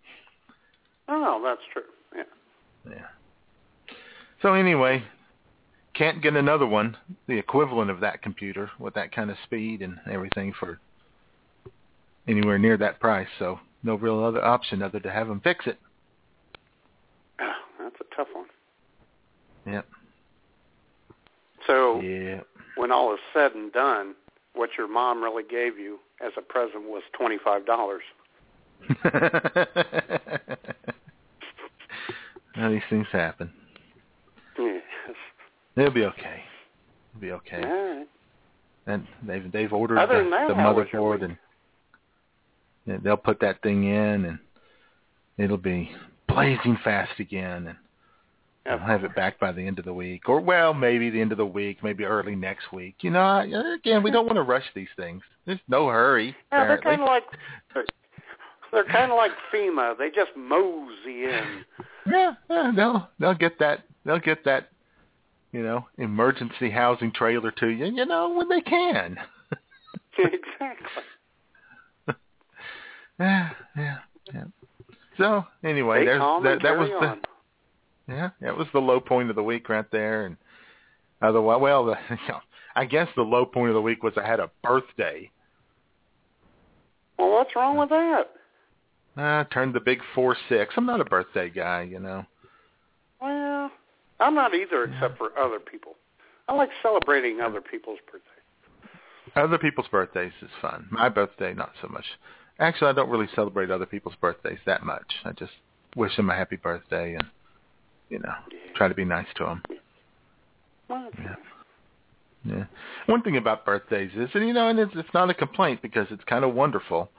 Oh, 1.09 1.41
that's 1.43 1.61
true. 1.73 1.83
Yeah. 2.15 2.93
yeah. 2.93 3.95
So 4.41 4.53
anyway, 4.53 5.03
can't 5.95 6.21
get 6.21 6.35
another 6.35 6.65
one, 6.67 6.97
the 7.27 7.37
equivalent 7.37 7.89
of 7.89 7.99
that 8.01 8.21
computer 8.21 8.69
with 8.79 8.93
that 8.93 9.11
kind 9.11 9.29
of 9.29 9.37
speed 9.43 9.81
and 9.81 9.97
everything 10.09 10.53
for 10.57 10.79
anywhere 12.29 12.59
near 12.59 12.77
that 12.77 12.99
price. 12.99 13.27
So 13.39 13.59
no 13.83 13.95
real 13.95 14.23
other 14.23 14.43
option 14.43 14.81
other 14.81 14.99
to 14.99 15.11
have 15.11 15.27
them 15.27 15.41
fix 15.41 15.65
it. 15.67 15.79
Oh, 17.41 17.51
that's 17.79 17.95
a 17.99 18.15
tough 18.15 18.27
one. 18.33 18.45
Yep. 19.65 19.87
So 21.67 21.99
Yeah. 22.01 22.41
when 22.75 22.91
all 22.91 23.13
is 23.13 23.19
said 23.33 23.53
and 23.53 23.71
done, 23.71 24.15
what 24.53 24.71
your 24.77 24.87
mom 24.87 25.23
really 25.23 25.43
gave 25.43 25.77
you 25.77 25.99
as 26.21 26.31
a 26.37 26.41
present 26.41 26.83
was 26.83 27.03
twenty 27.13 27.37
five 27.37 27.65
dollars. 27.65 28.03
well, 32.55 32.71
these 32.71 32.81
things 32.89 33.07
happen. 33.11 33.51
Yes. 34.57 34.81
It'll 35.75 35.91
be 35.91 36.05
okay. 36.05 36.43
It'll 37.11 37.21
be 37.21 37.31
okay. 37.31 37.63
All 37.63 37.95
right. 37.97 38.07
And 38.87 39.05
they've 39.25 39.51
they've 39.51 39.71
ordered 39.71 39.99
Other 39.99 40.23
the, 40.23 40.29
that, 40.29 40.47
the 40.49 40.55
how 40.55 40.73
was 40.73 40.87
your 40.91 41.01
motherboard 41.01 41.23
and 41.25 41.37
they'll 43.03 43.17
put 43.17 43.39
that 43.41 43.61
thing 43.61 43.83
in 43.85 44.25
and 44.25 44.39
it'll 45.37 45.57
be 45.57 45.91
blazing 46.27 46.77
fast 46.83 47.19
again 47.19 47.67
and 47.67 47.77
I'll 48.65 48.77
have 48.77 49.03
it 49.03 49.15
back 49.15 49.39
by 49.39 49.51
the 49.51 49.65
end 49.65 49.79
of 49.79 49.85
the 49.85 49.93
week 49.93 50.29
or 50.29 50.39
well 50.39 50.73
maybe 50.73 51.09
the 51.09 51.21
end 51.21 51.31
of 51.31 51.37
the 51.37 51.45
week 51.45 51.83
maybe 51.83 52.03
early 52.03 52.35
next 52.35 52.71
week. 52.71 52.95
You 53.01 53.11
know, 53.11 53.21
I, 53.21 53.45
again 53.75 54.03
we 54.03 54.11
don't 54.11 54.25
want 54.25 54.35
to 54.35 54.43
rush 54.43 54.65
these 54.75 54.89
things. 54.95 55.23
There's 55.45 55.59
no 55.67 55.87
hurry. 55.87 56.35
Yeah, 56.51 56.67
they're 56.67 56.81
kind 56.81 57.01
of 57.01 57.07
like 57.07 57.23
they're 58.71 58.85
kind 58.85 59.11
of 59.11 59.17
like 59.17 59.31
FEMA. 59.53 59.97
They 59.97 60.09
just 60.09 60.31
mosey 60.35 61.23
in. 61.23 61.65
Yeah, 62.05 62.33
yeah, 62.49 62.71
they'll 62.75 63.09
they'll 63.19 63.33
get 63.33 63.57
that 63.59 63.83
they'll 64.05 64.19
get 64.19 64.45
that 64.45 64.69
you 65.51 65.63
know 65.63 65.87
emergency 65.97 66.69
housing 66.69 67.11
trailer 67.11 67.51
to 67.51 67.67
you. 67.67 67.85
You 67.85 68.05
know 68.05 68.29
when 68.29 68.49
they 68.49 68.61
can. 68.61 69.17
exactly. 70.17 71.03
yeah, 73.23 73.49
yeah, 73.75 73.97
yeah. 74.33 74.43
So 75.17 75.45
anyway, 75.63 76.05
there's 76.05 76.21
that, 76.21 76.59
that 76.63 76.77
was 76.77 76.89
carry 76.89 77.19
the 78.07 78.13
yeah 78.13 78.29
that 78.41 78.57
was 78.57 78.67
the 78.73 78.79
low 78.79 78.99
point 78.99 79.29
of 79.29 79.35
the 79.35 79.43
week 79.43 79.67
right 79.67 79.85
there. 79.91 80.25
And 80.25 80.37
otherwise, 81.21 81.59
well, 81.61 81.85
the, 81.85 81.95
you 82.09 82.17
know, 82.29 82.39
I 82.75 82.85
guess 82.85 83.07
the 83.15 83.21
low 83.21 83.45
point 83.45 83.69
of 83.69 83.75
the 83.75 83.81
week 83.81 84.03
was 84.03 84.13
I 84.15 84.25
had 84.25 84.39
a 84.39 84.49
birthday. 84.63 85.29
Well, 87.17 87.31
what's 87.31 87.55
wrong 87.55 87.77
with 87.77 87.89
that? 87.89 88.29
Uh, 89.17 89.21
I 89.21 89.45
turned 89.51 89.73
the 89.73 89.81
big 89.81 89.99
four 90.15 90.37
six. 90.47 90.73
I'm 90.77 90.85
not 90.85 91.01
a 91.01 91.05
birthday 91.05 91.49
guy, 91.49 91.81
you 91.81 91.99
know. 91.99 92.25
Well, 93.21 93.69
I'm 94.21 94.35
not 94.35 94.53
either, 94.55 94.85
except 94.85 95.17
for 95.17 95.37
other 95.37 95.59
people. 95.59 95.95
I 96.47 96.55
like 96.55 96.69
celebrating 96.81 97.41
other 97.41 97.61
people's 97.61 97.99
birthdays. 98.05 98.93
Other 99.35 99.57
people's 99.57 99.87
birthdays 99.89 100.31
is 100.41 100.49
fun. 100.61 100.87
My 100.89 101.09
birthday, 101.09 101.53
not 101.53 101.71
so 101.81 101.89
much. 101.89 102.05
Actually, 102.59 102.89
I 102.89 102.93
don't 102.93 103.09
really 103.09 103.29
celebrate 103.35 103.71
other 103.71 103.85
people's 103.85 104.15
birthdays 104.19 104.59
that 104.65 104.83
much. 104.83 105.13
I 105.23 105.31
just 105.31 105.51
wish 105.95 106.15
them 106.17 106.29
a 106.29 106.35
happy 106.35 106.57
birthday 106.57 107.15
and, 107.15 107.25
you 108.09 108.19
know, 108.19 108.33
try 108.75 108.87
to 108.87 108.93
be 108.93 109.05
nice 109.05 109.27
to 109.37 109.45
them. 109.45 109.63
Well, 110.89 111.09
Yeah. 111.17 111.35
Yeah. 112.45 112.65
One 113.05 113.21
thing 113.21 113.35
about 113.35 113.65
birthdays 113.65 114.11
is, 114.15 114.29
and 114.33 114.47
you 114.47 114.53
know, 114.53 114.69
and 114.69 114.79
it's, 114.79 114.93
it's 114.95 115.13
not 115.13 115.29
a 115.29 115.33
complaint 115.33 115.81
because 115.81 116.07
it's 116.09 116.23
kind 116.23 116.45
of 116.45 116.53
wonderful, 116.53 117.09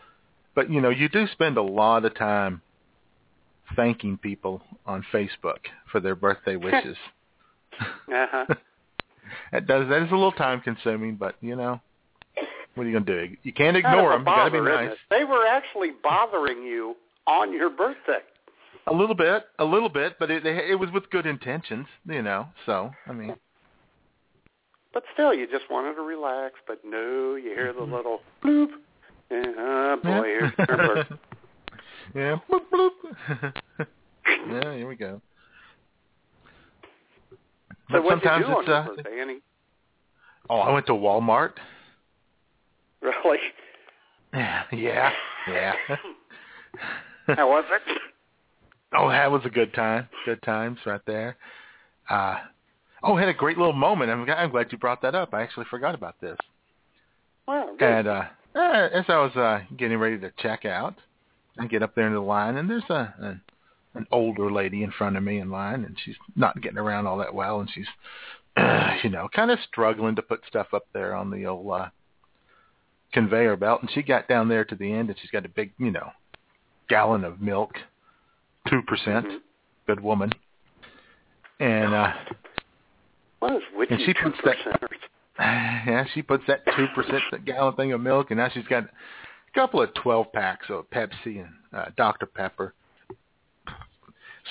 but 0.54 0.70
you 0.70 0.80
know, 0.80 0.88
you 0.88 1.08
do 1.08 1.26
spend 1.32 1.58
a 1.58 1.62
lot 1.62 2.04
of 2.04 2.14
time 2.14 2.62
thanking 3.76 4.16
people 4.16 4.62
on 4.86 5.04
Facebook 5.12 5.58
for 5.92 6.00
their 6.00 6.14
birthday 6.14 6.56
wishes. 6.56 6.96
Uh-huh. 7.80 8.46
that 9.52 9.66
does 9.66 9.88
that 9.88 10.02
is 10.02 10.10
a 10.10 10.14
little 10.14 10.32
time 10.32 10.60
consuming, 10.60 11.16
but 11.16 11.34
you 11.40 11.54
know, 11.54 11.80
What 12.74 12.84
are 12.84 12.88
you 12.88 12.98
gonna 12.98 13.26
do? 13.26 13.36
You 13.42 13.52
can't 13.52 13.76
ignore 13.76 14.12
them. 14.12 14.20
You 14.20 14.24
gotta 14.26 14.50
be 14.50 14.60
nice. 14.60 14.96
They 15.10 15.24
were 15.24 15.46
actually 15.46 15.90
bothering 16.02 16.62
you 16.62 16.96
on 17.26 17.52
your 17.52 17.70
birthday. 17.70 18.20
A 18.86 18.92
little 18.92 19.14
bit, 19.14 19.44
a 19.58 19.64
little 19.64 19.88
bit, 19.88 20.16
but 20.18 20.30
it 20.30 20.46
it 20.46 20.78
was 20.78 20.90
with 20.90 21.08
good 21.10 21.26
intentions, 21.26 21.86
you 22.06 22.22
know. 22.22 22.46
So 22.66 22.90
I 23.06 23.12
mean, 23.12 23.34
But 24.94 25.04
still, 25.14 25.34
you 25.34 25.46
just 25.46 25.70
wanted 25.70 25.94
to 25.94 26.02
relax. 26.02 26.54
But 26.66 26.80
no, 26.84 27.34
you 27.34 27.50
hear 27.50 27.72
the 27.72 27.82
little 27.82 28.20
bloop. 28.42 28.70
And, 29.30 29.54
oh 29.58 29.96
boy, 30.02 30.22
here's 30.22 30.52
your 30.58 30.76
birthday. 30.76 31.16
yeah, 32.14 32.36
bloop 32.50 32.62
bloop. 32.72 33.54
yeah, 34.48 34.74
here 34.74 34.88
we 34.88 34.96
go. 34.96 35.20
So 37.30 37.36
But 37.96 38.04
what 38.04 38.22
did 38.22 38.24
you 38.24 38.44
sometimes 38.46 38.88
it's 38.98 39.06
uh, 39.06 39.34
oh, 40.48 40.58
I 40.58 40.72
went 40.72 40.86
to 40.86 40.92
Walmart. 40.92 41.52
Yeah, 44.32 44.62
yeah, 44.72 45.10
yeah. 45.48 45.72
How 47.26 47.48
was 47.48 47.64
it? 47.70 47.98
Oh, 48.96 49.08
that 49.08 49.30
was 49.30 49.42
a 49.44 49.50
good 49.50 49.72
time. 49.74 50.08
Good 50.24 50.42
times 50.42 50.78
right 50.84 51.00
there. 51.06 51.36
Uh, 52.08 52.36
oh, 53.02 53.16
had 53.16 53.28
a 53.28 53.34
great 53.34 53.56
little 53.56 53.72
moment. 53.72 54.10
I'm, 54.10 54.28
I'm 54.28 54.50
glad 54.50 54.72
you 54.72 54.78
brought 54.78 55.02
that 55.02 55.14
up. 55.14 55.32
I 55.32 55.42
actually 55.42 55.66
forgot 55.70 55.94
about 55.94 56.20
this. 56.20 56.36
Wow, 57.46 57.74
good. 57.78 57.88
And 57.88 58.08
uh, 58.08 58.24
uh, 58.54 58.88
as 58.92 59.04
I 59.08 59.18
was 59.18 59.36
uh, 59.36 59.60
getting 59.76 59.98
ready 59.98 60.18
to 60.18 60.32
check 60.38 60.64
out, 60.64 60.96
I 61.58 61.66
get 61.66 61.82
up 61.82 61.94
there 61.94 62.06
into 62.06 62.18
the 62.18 62.24
line, 62.24 62.56
and 62.56 62.68
there's 62.68 62.88
a, 62.88 63.14
a 63.22 63.40
an 63.94 64.06
older 64.12 64.50
lady 64.52 64.82
in 64.82 64.92
front 64.92 65.16
of 65.16 65.22
me 65.22 65.38
in 65.38 65.50
line, 65.50 65.84
and 65.84 65.96
she's 66.04 66.14
not 66.36 66.60
getting 66.62 66.78
around 66.78 67.06
all 67.06 67.18
that 67.18 67.34
well, 67.34 67.60
and 67.60 67.68
she's, 67.72 67.88
uh, 68.56 68.94
you 69.02 69.10
know, 69.10 69.28
kind 69.34 69.50
of 69.50 69.58
struggling 69.68 70.14
to 70.16 70.22
put 70.22 70.40
stuff 70.46 70.68
up 70.72 70.84
there 70.92 71.14
on 71.14 71.30
the 71.30 71.46
old 71.46 71.70
uh, 71.70 71.86
conveyor 73.12 73.56
belt. 73.56 73.82
And 73.82 73.90
she 73.90 74.02
got 74.02 74.28
down 74.28 74.48
there 74.48 74.64
to 74.64 74.74
the 74.74 74.92
end, 74.92 75.08
and 75.10 75.18
she's 75.20 75.30
got 75.30 75.44
a 75.46 75.48
big, 75.48 75.72
you 75.78 75.90
know, 75.90 76.10
gallon 76.88 77.24
of 77.24 77.40
milk, 77.40 77.72
two 78.68 78.82
percent. 78.82 79.26
Mhm. 79.26 79.38
Good 79.86 80.00
woman. 80.00 80.32
And 81.58 81.94
uh 81.94 82.12
What 83.40 83.54
is 83.56 83.62
witchy 83.76 83.94
and 83.94 84.02
she 84.04 84.14
puts 84.14 84.36
that- 84.44 84.56
yeah, 85.38 86.04
she 86.14 86.22
puts 86.22 86.44
that 86.46 86.64
two 86.76 86.86
percent 86.94 87.22
gallon 87.44 87.74
thing 87.74 87.92
of 87.92 88.00
milk, 88.00 88.30
and 88.30 88.38
now 88.38 88.48
she's 88.52 88.66
got 88.66 88.84
a 88.84 88.90
couple 89.54 89.82
of 89.82 89.92
twelve 89.94 90.32
packs 90.32 90.66
of 90.68 90.88
Pepsi 90.90 91.42
and 91.44 91.48
uh, 91.72 91.86
Dr 91.96 92.26
Pepper. 92.26 92.74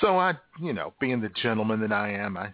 So 0.00 0.18
I, 0.18 0.34
you 0.60 0.72
know, 0.72 0.92
being 1.00 1.20
the 1.20 1.28
gentleman 1.28 1.80
that 1.80 1.92
I 1.92 2.10
am, 2.12 2.36
I 2.36 2.52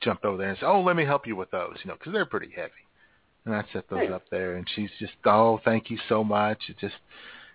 jumped 0.00 0.24
over 0.24 0.36
there 0.36 0.50
and 0.50 0.58
said, 0.58 0.66
"Oh, 0.68 0.80
let 0.82 0.96
me 0.96 1.04
help 1.04 1.26
you 1.26 1.36
with 1.36 1.50
those," 1.50 1.76
you 1.84 1.88
know, 1.88 1.96
because 1.98 2.12
they're 2.12 2.26
pretty 2.26 2.50
heavy. 2.54 2.72
And 3.46 3.54
I 3.54 3.64
set 3.72 3.88
those 3.88 4.10
up 4.10 4.24
there, 4.30 4.56
and 4.56 4.66
she's 4.74 4.90
just, 4.98 5.12
"Oh, 5.24 5.60
thank 5.64 5.90
you 5.90 5.98
so 6.08 6.22
much." 6.22 6.58
It 6.68 6.76
just, 6.78 6.96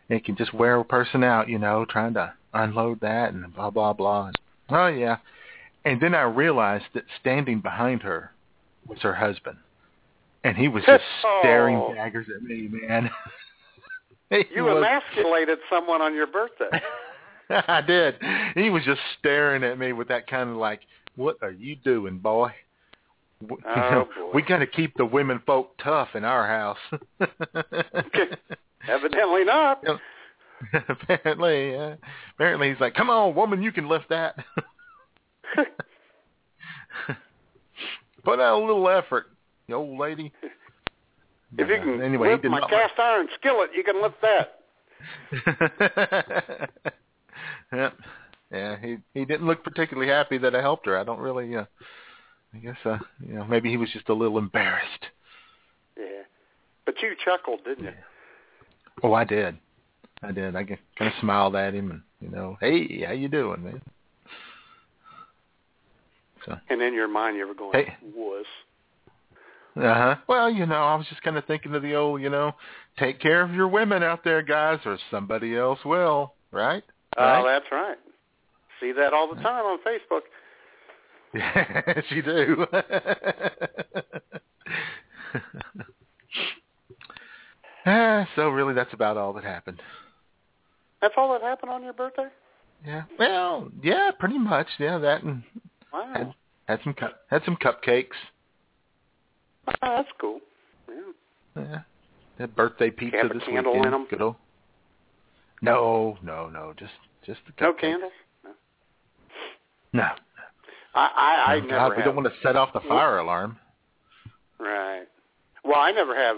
it 0.09 0.25
can 0.25 0.35
just 0.35 0.53
wear 0.53 0.79
a 0.79 0.83
person 0.85 1.23
out, 1.23 1.47
you 1.47 1.59
know, 1.59 1.85
trying 1.87 2.15
to 2.15 2.33
unload 2.53 3.01
that 3.01 3.33
and 3.33 3.53
blah 3.53 3.69
blah 3.69 3.93
blah. 3.93 4.27
And, 4.27 4.35
oh 4.69 4.87
yeah, 4.87 5.17
and 5.85 6.01
then 6.01 6.15
I 6.15 6.23
realized 6.23 6.85
that 6.95 7.03
standing 7.21 7.59
behind 7.61 8.01
her 8.01 8.31
was 8.87 8.99
her 9.01 9.13
husband, 9.13 9.57
and 10.43 10.57
he 10.57 10.67
was 10.67 10.83
just 10.87 11.03
oh. 11.23 11.39
staring 11.43 11.77
Oh. 11.77 11.93
daggers 11.93 12.27
at 12.35 12.41
me, 12.43 12.67
man. 12.71 13.09
He 14.31 14.43
You 14.55 14.63
was- 14.63 14.77
emasculated 14.77 15.59
someone 15.69 16.01
on 16.01 16.15
your 16.15 16.25
birthday. 16.25 16.81
I 17.67 17.81
did. 17.81 18.15
He 18.55 18.71
was 18.71 18.83
just 18.83 18.99
staring 19.19 19.63
at 19.63 19.77
me 19.77 19.93
with 19.93 20.07
that 20.07 20.25
kind 20.25 20.49
of 20.49 20.55
like, 20.55 20.81
"What 21.15 21.37
are 21.43 21.51
you 21.51 21.75
doing, 21.75 22.17
boy?" 22.17 22.51
Oh, 23.65 24.07
boy. 24.17 24.31
We 24.33 24.41
got 24.41 24.59
to 24.59 24.67
keep 24.67 24.95
the 24.97 25.05
women 25.05 25.41
folk 25.45 25.77
tough 25.83 26.09
in 26.15 26.23
our 26.25 26.47
house. 26.47 26.77
Evidently 28.87 29.43
not. 29.45 29.79
You 29.83 29.89
know, 30.73 30.81
apparently, 30.89 31.71
yeah. 31.71 31.95
apparently 32.35 32.69
he's 32.69 32.79
like, 32.79 32.93
"Come 32.93 33.09
on, 33.09 33.35
woman, 33.35 33.61
you 33.61 33.71
can 33.71 33.87
lift 33.89 34.09
that." 34.09 34.35
Put 38.23 38.39
out 38.39 38.59
a 38.61 38.65
little 38.65 38.89
effort, 38.89 39.27
you 39.67 39.75
old 39.75 39.99
lady. 39.99 40.31
If 41.57 41.67
you 41.69 41.75
Uh, 41.75 41.83
can 41.83 42.01
anyway, 42.01 42.29
he 42.29 42.33
lift 42.35 42.45
my 42.45 42.61
cast 42.69 42.97
iron 42.99 43.27
skillet, 43.35 43.69
you 43.75 43.83
can 43.83 44.01
lift 44.01 44.15
that. 44.21 44.59
yeah, 47.71 47.89
yeah. 48.51 48.75
He 48.81 48.97
he 49.13 49.25
didn't 49.25 49.45
look 49.45 49.63
particularly 49.63 50.09
happy 50.09 50.37
that 50.39 50.55
I 50.55 50.61
helped 50.61 50.85
her. 50.87 50.97
I 50.97 51.03
don't 51.03 51.19
really. 51.19 51.55
Uh, 51.55 51.65
I 52.53 52.57
guess 52.59 52.77
uh, 52.85 52.97
you 53.25 53.33
know 53.35 53.45
maybe 53.45 53.69
he 53.69 53.77
was 53.77 53.89
just 53.91 54.09
a 54.09 54.13
little 54.13 54.37
embarrassed. 54.37 55.05
Yeah. 55.97 56.23
But 56.85 56.95
you 57.01 57.15
chuckled, 57.23 57.63
didn't 57.65 57.85
you? 57.85 57.91
Oh, 59.03 59.13
I 59.13 59.23
did. 59.23 59.57
I 60.23 60.31
did. 60.31 60.55
I 60.55 60.63
kind 60.63 60.79
of 60.99 61.13
smiled 61.19 61.55
at 61.55 61.73
him 61.73 61.91
and 61.91 62.01
you 62.21 62.29
know, 62.29 62.57
hey, 62.61 63.03
how 63.05 63.11
you 63.11 63.27
doing, 63.27 63.63
man? 63.63 63.81
So. 66.45 66.55
And 66.69 66.81
in 66.81 66.93
your 66.93 67.07
mind, 67.07 67.37
you 67.37 67.47
were 67.47 67.53
going, 67.53 67.73
Hey. 67.73 67.95
wuss. 68.15 68.45
Uh 69.75 69.93
huh. 69.93 70.15
Well, 70.27 70.49
you 70.49 70.65
know, 70.65 70.75
I 70.75 70.95
was 70.95 71.05
just 71.09 71.21
kind 71.21 71.37
of 71.37 71.45
thinking 71.45 71.75
of 71.75 71.81
the 71.81 71.95
old, 71.95 72.21
you 72.21 72.29
know, 72.29 72.53
take 72.97 73.19
care 73.19 73.41
of 73.41 73.53
your 73.53 73.67
women 73.67 74.03
out 74.03 74.23
there, 74.23 74.41
guys, 74.41 74.79
or 74.85 74.97
somebody 75.11 75.57
else 75.57 75.79
will, 75.83 76.33
right? 76.51 76.83
Oh, 77.17 77.23
Right? 77.23 77.43
that's 77.43 77.71
right. 77.71 77.97
See 78.79 78.91
that 78.93 79.11
all 79.11 79.27
the 79.33 79.41
time 79.41 79.65
on 79.65 79.79
Facebook. 79.79 80.21
Yes, 81.87 82.03
you 82.11 82.21
do. 82.21 82.65
ah, 87.85 88.27
so 88.35 88.49
really, 88.49 88.73
that's 88.73 88.93
about 88.93 89.17
all 89.17 89.33
that 89.33 89.43
happened. 89.43 89.81
That's 91.01 91.13
all 91.17 91.31
that 91.33 91.41
happened 91.41 91.71
on 91.71 91.83
your 91.83 91.91
birthday? 91.93 92.27
Yeah. 92.85 93.03
Well, 93.19 93.69
yeah, 93.83 94.11
pretty 94.17 94.37
much. 94.37 94.67
Yeah, 94.79 94.97
that 94.99 95.23
and 95.23 95.43
Wow. 95.93 96.13
had 96.13 96.33
had 96.67 96.79
some 96.83 96.93
cup 96.93 97.19
had 97.29 97.43
some 97.45 97.57
cupcakes. 97.57 98.15
Oh, 99.67 99.73
that's 99.81 100.09
cool. 100.19 100.39
Yeah. 100.89 100.95
Yeah. 101.57 101.79
Had 102.39 102.55
birthday 102.55 102.89
pizza 102.91 103.17
Have 103.17 103.31
a 103.31 103.33
this 103.33 103.43
candle 103.43 103.73
weekend. 103.73 103.87
in 103.87 103.93
'em? 104.01 104.05
Good 104.09 104.21
old. 104.21 104.35
No, 105.61 106.17
no, 106.21 106.49
no. 106.49 106.73
Just 106.77 106.93
just 107.25 107.39
the 107.45 107.51
cupcakes. 107.53 107.59
No 107.59 107.73
candles? 107.73 108.11
No. 109.93 110.15
I 110.95 111.09
I, 111.15 111.35
I 111.53 111.55
Oh, 111.55 111.59
never 111.59 111.69
God, 111.75 111.89
we 111.89 111.95
have. 111.97 112.05
don't 112.05 112.15
want 112.15 112.27
to 112.27 112.33
set 112.41 112.55
off 112.55 112.73
the 112.73 112.79
fire 112.81 113.17
alarm. 113.19 113.57
Right. 114.59 115.05
Well, 115.63 115.79
I 115.79 115.91
never 115.91 116.15
have. 116.15 116.37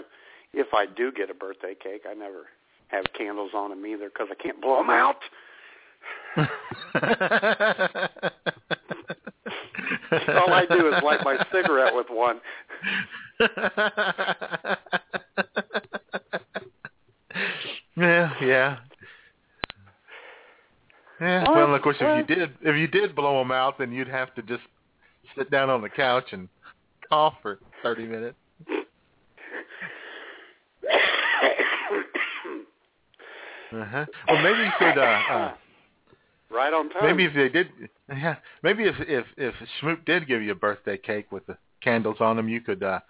If 0.52 0.74
I 0.74 0.86
do 0.86 1.12
get 1.12 1.30
a 1.30 1.34
birthday 1.34 1.74
cake, 1.74 2.02
I 2.10 2.14
never 2.14 2.46
have 2.88 3.04
candles 3.16 3.52
on 3.54 3.70
them 3.70 3.84
either 3.86 4.08
because 4.08 4.28
I 4.30 4.34
can't 4.42 4.60
blow 4.60 4.78
them 4.78 4.90
out. 4.90 5.16
All 10.36 10.52
I 10.52 10.64
do 10.70 10.88
is 10.92 11.02
light 11.02 11.20
my 11.24 11.44
cigarette 11.52 11.94
with 11.94 12.06
one. 12.10 12.40
yeah, 17.96 18.32
yeah. 18.42 18.78
Yeah. 21.20 21.42
What? 21.42 21.56
Well, 21.56 21.74
of 21.74 21.82
course, 21.82 21.96
if 22.00 22.28
you 22.28 22.36
did, 22.36 22.50
if 22.62 22.76
you 22.76 22.86
did 22.86 23.14
blow 23.14 23.38
them 23.38 23.50
out, 23.50 23.78
then 23.78 23.92
you'd 23.92 24.08
have 24.08 24.34
to 24.34 24.42
just 24.42 24.62
sit 25.36 25.50
down 25.50 25.70
on 25.70 25.82
the 25.82 25.88
couch 25.88 26.26
and 26.32 26.48
cough 27.08 27.34
for 27.42 27.58
thirty 27.82 28.06
minutes. 28.06 28.36
Uh-huh. 33.70 34.06
Well, 34.26 34.42
maybe 34.42 34.60
you 34.60 34.70
could. 34.78 34.98
Uh, 34.98 35.20
uh, 35.30 35.54
right 36.50 36.72
on 36.72 36.88
time. 36.90 37.04
maybe 37.04 37.24
if 37.26 37.34
they 37.34 37.48
did, 37.48 37.68
yeah. 38.08 38.36
Maybe 38.62 38.84
if 38.84 38.94
if 39.00 39.26
if 39.36 39.54
Schmoop 39.80 40.04
did 40.06 40.26
give 40.26 40.42
you 40.42 40.52
a 40.52 40.56
birthday 40.56 40.96
cake 40.96 41.30
with 41.30 41.46
the 41.46 41.56
candles 41.82 42.16
on 42.20 42.36
them, 42.36 42.48
you 42.48 42.60
could, 42.60 42.82
uh, 42.82 43.00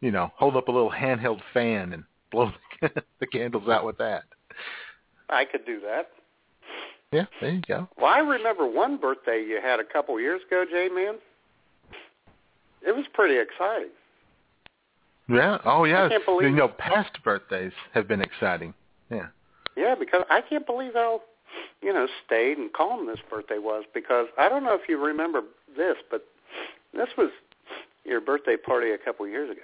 you 0.00 0.10
know, 0.10 0.30
hold 0.36 0.56
up 0.56 0.68
a 0.68 0.72
little 0.72 0.92
handheld 0.92 1.40
fan 1.52 1.92
and 1.92 2.04
blow 2.30 2.52
the, 2.80 2.90
the 3.20 3.26
candles 3.26 3.68
out 3.68 3.84
with 3.84 3.98
that. 3.98 4.24
I 5.28 5.44
could 5.44 5.66
do 5.66 5.80
that. 5.80 6.10
Yeah, 7.12 7.26
there 7.40 7.50
you 7.50 7.62
go. 7.66 7.88
Well, 7.96 8.12
I 8.12 8.18
remember 8.18 8.66
one 8.66 8.96
birthday 8.96 9.44
you 9.44 9.60
had 9.62 9.80
a 9.80 9.84
couple 9.84 10.18
years 10.20 10.40
ago, 10.46 10.64
J 10.70 10.88
Man. 10.88 11.14
It 12.86 12.94
was 12.94 13.06
pretty 13.12 13.38
exciting. 13.38 13.90
Yeah. 15.28 15.58
Oh, 15.64 15.84
yeah. 15.84 16.04
I 16.04 16.08
can't 16.08 16.24
believe- 16.24 16.50
you 16.50 16.54
know, 16.54 16.68
past 16.68 17.22
birthdays 17.24 17.72
have 17.92 18.06
been 18.06 18.20
exciting. 18.20 18.74
Yeah. 19.10 19.28
Yeah, 19.76 19.94
because 19.94 20.24
I 20.30 20.40
can't 20.40 20.64
believe 20.66 20.94
how, 20.94 21.22
you 21.82 21.92
know, 21.92 22.06
staid 22.24 22.58
and 22.58 22.72
calm 22.72 23.06
this 23.06 23.20
birthday 23.28 23.58
was. 23.58 23.84
Because 23.92 24.28
I 24.38 24.48
don't 24.48 24.62
know 24.62 24.74
if 24.74 24.88
you 24.88 24.98
remember 24.98 25.42
this, 25.76 25.96
but 26.10 26.26
this 26.94 27.08
was 27.18 27.30
your 28.04 28.20
birthday 28.20 28.56
party 28.56 28.92
a 28.92 28.98
couple 28.98 29.26
years 29.26 29.50
ago. 29.50 29.62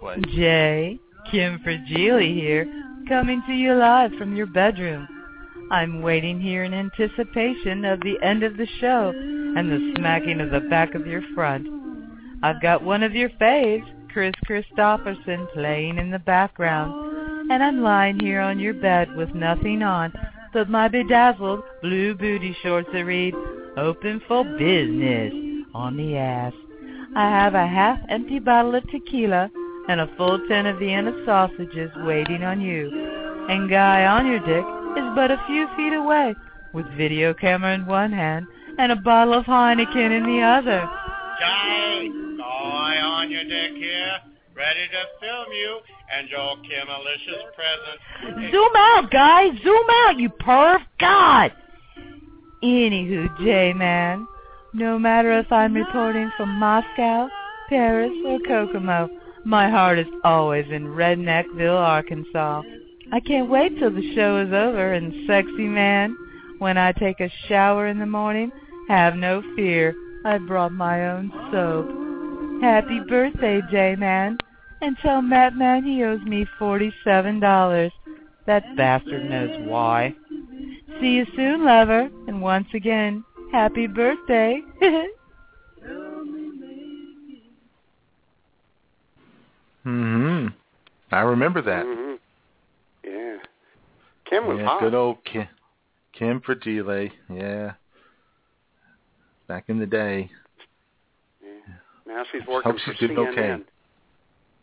What? 0.00 0.20
Jay, 0.28 0.98
Kim 1.30 1.60
Fragile 1.60 2.18
here, 2.18 2.66
coming 3.08 3.42
to 3.46 3.52
you 3.52 3.74
live 3.74 4.12
from 4.18 4.36
your 4.36 4.46
bedroom. 4.46 5.08
I'm 5.70 6.02
waiting 6.02 6.40
here 6.40 6.64
in 6.64 6.74
anticipation 6.74 7.84
of 7.84 8.00
the 8.00 8.16
end 8.22 8.42
of 8.42 8.56
the 8.56 8.68
show 8.80 9.12
and 9.14 9.70
the 9.70 9.94
smacking 9.96 10.40
of 10.40 10.50
the 10.50 10.68
back 10.68 10.94
of 10.94 11.06
your 11.06 11.22
front. 11.34 11.66
I've 12.42 12.60
got 12.60 12.82
one 12.82 13.02
of 13.02 13.14
your 13.14 13.30
faves, 13.30 13.86
Kris 14.12 14.34
Kristofferson, 14.48 15.52
playing 15.52 15.98
in 15.98 16.10
the 16.10 16.18
background, 16.18 17.50
and 17.50 17.62
I'm 17.62 17.82
lying 17.82 18.20
here 18.20 18.40
on 18.40 18.58
your 18.58 18.74
bed 18.74 19.14
with 19.16 19.34
nothing 19.34 19.82
on 19.82 20.12
but 20.54 20.70
my 20.70 20.86
bedazzled 20.86 21.64
blue 21.82 22.14
booty 22.14 22.56
shorts 22.62 22.88
that 22.92 23.04
read, 23.04 23.34
Open 23.76 24.22
for 24.28 24.44
Business, 24.44 25.34
on 25.74 25.96
the 25.96 26.16
ass. 26.16 26.52
I 27.16 27.28
have 27.28 27.54
a 27.54 27.66
half-empty 27.66 28.38
bottle 28.38 28.76
of 28.76 28.88
tequila 28.88 29.50
and 29.88 30.00
a 30.00 30.16
full 30.16 30.38
tin 30.48 30.66
of 30.66 30.78
Vienna 30.78 31.12
sausages 31.26 31.90
waiting 31.98 32.42
on 32.42 32.60
you. 32.60 32.90
And 33.48 33.68
Guy 33.68 34.04
Ahnyurdyck 34.08 34.98
is 34.98 35.14
but 35.14 35.30
a 35.30 35.42
few 35.46 35.68
feet 35.76 35.92
away, 35.92 36.34
with 36.72 36.86
video 36.96 37.34
camera 37.34 37.74
in 37.74 37.86
one 37.86 38.12
hand 38.12 38.46
and 38.78 38.92
a 38.92 38.96
bottle 38.96 39.34
of 39.34 39.44
Heineken 39.44 40.16
in 40.16 40.24
the 40.24 40.40
other. 40.42 40.80
Guy, 41.40 42.08
Guy 42.38 42.96
Ahnyurdyck 43.02 43.76
here, 43.76 44.18
ready 44.56 44.88
to 44.88 45.04
film 45.20 45.52
you 45.52 45.78
and 46.16 46.28
your 46.28 46.56
Kimalicious 46.56 47.44
present. 47.54 48.50
Zoom 48.52 48.72
out, 48.76 49.10
Guy! 49.10 49.50
Zoom 49.62 49.86
out, 49.90 50.18
you 50.18 50.30
perv! 50.30 50.78
God! 50.98 51.52
Anywho, 52.62 53.38
J-Man, 53.44 54.26
no 54.72 54.98
matter 54.98 55.38
if 55.38 55.50
I'm 55.52 55.74
reporting 55.74 56.30
from 56.36 56.48
Moscow, 56.50 57.28
Paris, 57.68 58.12
or 58.24 58.38
Kokomo, 58.40 59.10
my 59.44 59.70
heart 59.70 59.98
is 59.98 60.06
always 60.22 60.66
in 60.70 60.86
Redneckville, 60.86 61.78
Arkansas. 61.78 62.62
I 63.12 63.20
can't 63.20 63.50
wait 63.50 63.78
till 63.78 63.90
the 63.90 64.14
show 64.14 64.38
is 64.38 64.52
over 64.52 64.94
and 64.94 65.26
sexy 65.26 65.66
man, 65.66 66.16
when 66.58 66.78
I 66.78 66.92
take 66.92 67.20
a 67.20 67.30
shower 67.48 67.88
in 67.88 67.98
the 67.98 68.06
morning, 68.06 68.50
have 68.88 69.16
no 69.16 69.42
fear, 69.56 69.94
I 70.24 70.38
brought 70.38 70.72
my 70.72 71.10
own 71.10 71.30
soap. 71.50 72.62
Happy 72.62 73.00
birthday, 73.00 73.60
J-Man, 73.70 74.38
and 74.80 74.96
tell 75.02 75.20
Matt 75.20 75.54
Man 75.54 75.84
he 75.84 76.02
owes 76.04 76.22
me 76.22 76.46
forty-seven 76.58 77.40
dollars. 77.40 77.92
That 78.46 78.76
bastard 78.76 79.28
knows 79.28 79.68
why. 79.68 80.14
See 81.00 81.12
you 81.12 81.26
soon, 81.36 81.64
lover, 81.64 82.08
and 82.28 82.40
once 82.40 82.68
again, 82.72 83.24
happy 83.52 83.86
birthday. 83.86 84.60
hmm 89.84 90.46
I 91.12 91.20
remember 91.20 91.62
that. 91.62 91.84
hmm 91.86 92.14
Yeah. 93.04 93.36
Kim 94.28 94.46
was 94.48 94.58
yeah, 94.58 94.66
hot. 94.66 94.80
good 94.80 94.94
old 94.94 95.24
Kim, 95.24 95.46
Kim 96.12 96.40
Fragile. 96.40 97.10
Yeah. 97.32 97.72
Back 99.46 99.64
in 99.68 99.78
the 99.78 99.86
day. 99.86 100.30
Yeah. 101.42 101.74
Now 102.06 102.24
she's 102.32 102.42
working 102.48 102.72
Hope 102.72 102.80
she's 102.84 102.96
for 102.96 103.06
doing 103.06 103.16
CNN. 103.16 103.54
okay. 103.54 103.62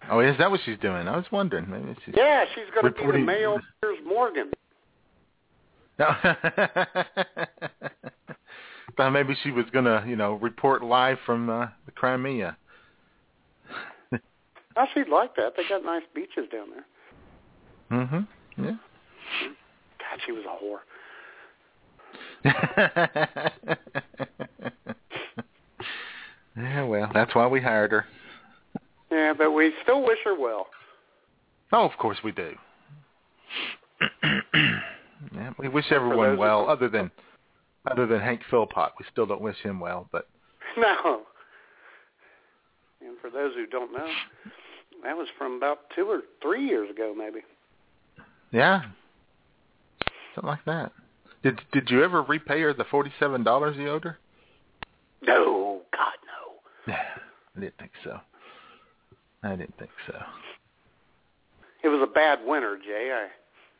Oh, 0.09 0.19
is 0.19 0.35
that 0.39 0.49
what 0.49 0.59
she's 0.65 0.79
doing? 0.79 1.07
I 1.07 1.15
was 1.15 1.25
wondering. 1.31 1.69
Maybe 1.69 1.95
she's 2.03 2.15
Yeah, 2.17 2.45
she's 2.55 2.65
going 2.73 2.91
to 2.91 2.99
be 2.99 3.05
the 3.19 3.19
Mayo 3.19 3.59
Piers 3.81 3.99
Morgan. 4.05 4.51
No. 5.99 6.07
Thought 8.97 9.11
maybe 9.11 9.37
she 9.43 9.51
was 9.51 9.65
gonna, 9.71 10.03
you 10.07 10.15
know, 10.15 10.33
report 10.33 10.83
live 10.83 11.17
from 11.25 11.49
uh, 11.49 11.67
the 11.85 11.91
Crimea. 11.91 12.57
Oh, 14.77 14.85
she'd 14.93 15.09
like 15.09 15.35
that. 15.35 15.53
They 15.57 15.63
got 15.67 15.83
nice 15.83 16.03
beaches 16.13 16.45
down 16.51 16.69
there. 16.69 16.85
Mhm. 17.91 18.27
Yeah. 18.57 18.77
God, 19.99 20.19
she 20.25 20.31
was 20.31 20.45
a 20.45 20.55
whore. 20.63 20.79
yeah, 26.57 26.83
well, 26.83 27.11
that's 27.13 27.35
why 27.35 27.45
we 27.47 27.61
hired 27.61 27.91
her. 27.91 28.05
Yeah, 29.11 29.33
but 29.37 29.51
we 29.51 29.73
still 29.83 30.03
wish 30.03 30.17
her 30.23 30.39
well. 30.39 30.67
Oh, 31.73 31.85
of 31.85 31.97
course 31.97 32.17
we 32.23 32.31
do. 32.31 32.55
yeah, 34.23 35.51
we 35.59 35.67
wish 35.67 35.91
everyone 35.91 36.37
well, 36.37 36.69
other 36.69 36.89
than 36.89 37.11
other 37.89 38.07
than 38.07 38.19
Hank 38.19 38.41
Philpott. 38.49 38.91
We 38.99 39.05
still 39.11 39.25
don't 39.25 39.41
wish 39.41 39.57
him 39.57 39.79
well, 39.79 40.07
but 40.11 40.27
No. 40.77 41.21
And 43.01 43.17
for 43.19 43.29
those 43.29 43.53
who 43.55 43.65
don't 43.65 43.91
know, 43.91 44.07
that 45.03 45.17
was 45.17 45.27
from 45.37 45.53
about 45.53 45.79
two 45.95 46.05
or 46.05 46.21
three 46.41 46.65
years 46.65 46.89
ago, 46.89 47.13
maybe. 47.17 47.39
yeah, 48.51 48.81
something 50.35 50.49
like 50.49 50.65
that. 50.65 50.91
Did 51.43 51.59
Did 51.71 51.89
you 51.89 52.03
ever 52.03 52.21
repay 52.21 52.61
her 52.61 52.73
the 52.73 52.85
forty 52.85 53.11
seven 53.19 53.43
dollars 53.43 53.77
you 53.77 53.89
owed 53.89 54.03
her? 54.03 54.19
No, 55.23 55.81
God, 55.93 56.13
no. 56.25 56.93
Yeah, 56.93 57.01
I 57.55 57.59
didn't 57.59 57.77
think 57.79 57.91
so. 58.03 58.19
I 59.43 59.49
didn't 59.55 59.77
think 59.77 59.91
so. 60.07 60.15
It 61.83 61.87
was 61.89 62.01
a 62.01 62.11
bad 62.11 62.39
winter, 62.45 62.77
Jay. 62.77 63.11
I 63.11 63.27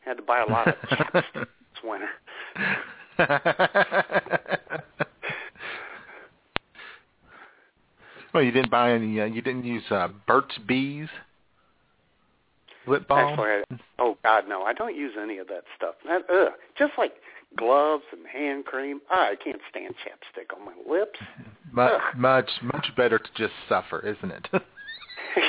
had 0.08 0.16
to 0.16 0.22
buy 0.22 0.42
a 0.42 0.46
lot 0.50 0.68
of 0.68 0.74
this 1.12 1.46
winter. 1.84 2.08
well, 8.32 8.42
you 8.42 8.50
didn't 8.50 8.70
buy 8.70 8.92
any. 8.92 9.20
Uh, 9.20 9.26
you 9.26 9.42
didn't 9.42 9.64
use 9.64 9.84
uh, 9.90 10.08
Burt's 10.26 10.58
Bees 10.66 11.08
lip 12.86 13.06
balm. 13.08 13.30
Actually, 13.30 13.76
I, 13.78 13.80
oh 13.98 14.16
God, 14.22 14.44
no! 14.48 14.62
I 14.62 14.72
don't 14.72 14.96
use 14.96 15.12
any 15.20 15.38
of 15.38 15.48
that 15.48 15.64
stuff. 15.76 15.94
That, 16.06 16.22
ugh, 16.32 16.52
just 16.78 16.92
like 16.98 17.14
gloves 17.56 18.04
and 18.12 18.26
hand 18.26 18.64
cream. 18.64 19.00
I 19.10 19.34
can't 19.42 19.60
stand 19.70 19.94
chapstick 19.94 20.56
on 20.56 20.64
my 20.64 20.72
lips. 20.90 21.18
Mu- 21.72 21.82
Ugh. 21.82 22.00
much 22.16 22.50
much 22.62 22.86
better 22.96 23.18
to 23.18 23.28
just 23.36 23.54
suffer, 23.68 24.00
isn't 24.00 24.30
it? 24.30 24.48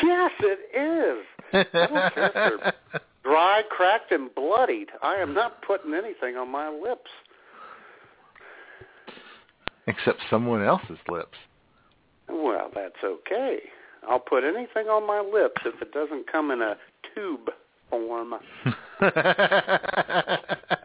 yes, 0.04 0.32
it 0.40 0.60
is. 0.78 1.26
I 1.54 1.88
don't 1.88 2.14
care 2.14 2.54
if 2.56 3.02
dry, 3.24 3.62
cracked, 3.70 4.12
and 4.12 4.34
bloodied. 4.34 4.90
I 5.02 5.16
am 5.16 5.34
not 5.34 5.62
putting 5.62 5.94
anything 5.94 6.38
on 6.38 6.50
my 6.50 6.70
lips. 6.70 7.10
Except 9.86 10.20
someone 10.30 10.64
else's 10.64 10.98
lips. 11.10 11.38
Well, 12.30 12.72
that's 12.74 13.04
okay. 13.04 13.60
I'll 14.08 14.20
put 14.20 14.44
anything 14.44 14.88
on 14.88 15.08
my 15.08 15.20
lips 15.22 15.62
if 15.66 15.82
it 15.82 15.94
doesn't 15.94 16.32
come 16.32 16.52
in 16.52 16.62
a 16.62 16.76
tube 17.16 17.50
form. 17.90 18.34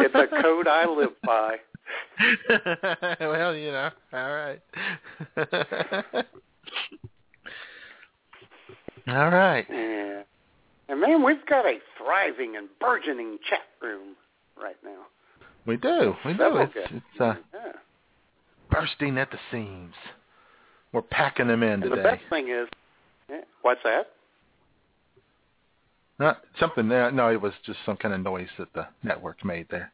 It's 0.00 0.14
a 0.14 0.42
code 0.42 0.66
I 0.66 0.86
live 0.86 1.10
by. 1.24 1.56
well, 3.20 3.54
you 3.54 3.70
know, 3.70 3.90
all 4.12 4.32
right. 4.32 4.60
all 9.08 9.30
right. 9.30 9.66
Yeah. 9.68 10.22
And 10.88 11.00
man, 11.00 11.22
we've 11.22 11.44
got 11.46 11.66
a 11.66 11.78
thriving 11.98 12.56
and 12.56 12.68
burgeoning 12.80 13.38
chat 13.48 13.60
room 13.80 14.16
right 14.60 14.76
now. 14.84 15.02
We 15.66 15.76
do. 15.76 16.14
We 16.24 16.32
do. 16.32 16.38
Several 16.38 16.62
It's, 16.62 16.74
it's 16.76 17.20
uh, 17.20 17.34
yeah. 17.54 17.72
Bursting 18.70 19.18
at 19.18 19.30
the 19.30 19.38
seams. 19.50 19.94
We're 20.92 21.02
packing 21.02 21.48
them 21.48 21.62
in 21.62 21.82
And 21.82 21.82
the 21.84 21.90
today. 21.90 22.02
best 22.02 22.22
thing 22.30 22.48
is, 22.48 22.68
what's 23.62 23.80
that? 23.84 24.06
Not 26.18 26.42
something 26.58 26.88
there. 26.88 27.10
No, 27.10 27.28
it 27.32 27.40
was 27.40 27.52
just 27.64 27.78
some 27.86 27.96
kind 27.96 28.14
of 28.14 28.20
noise 28.20 28.48
that 28.58 28.72
the 28.74 28.86
network 29.02 29.44
made 29.44 29.66
there. 29.70 29.92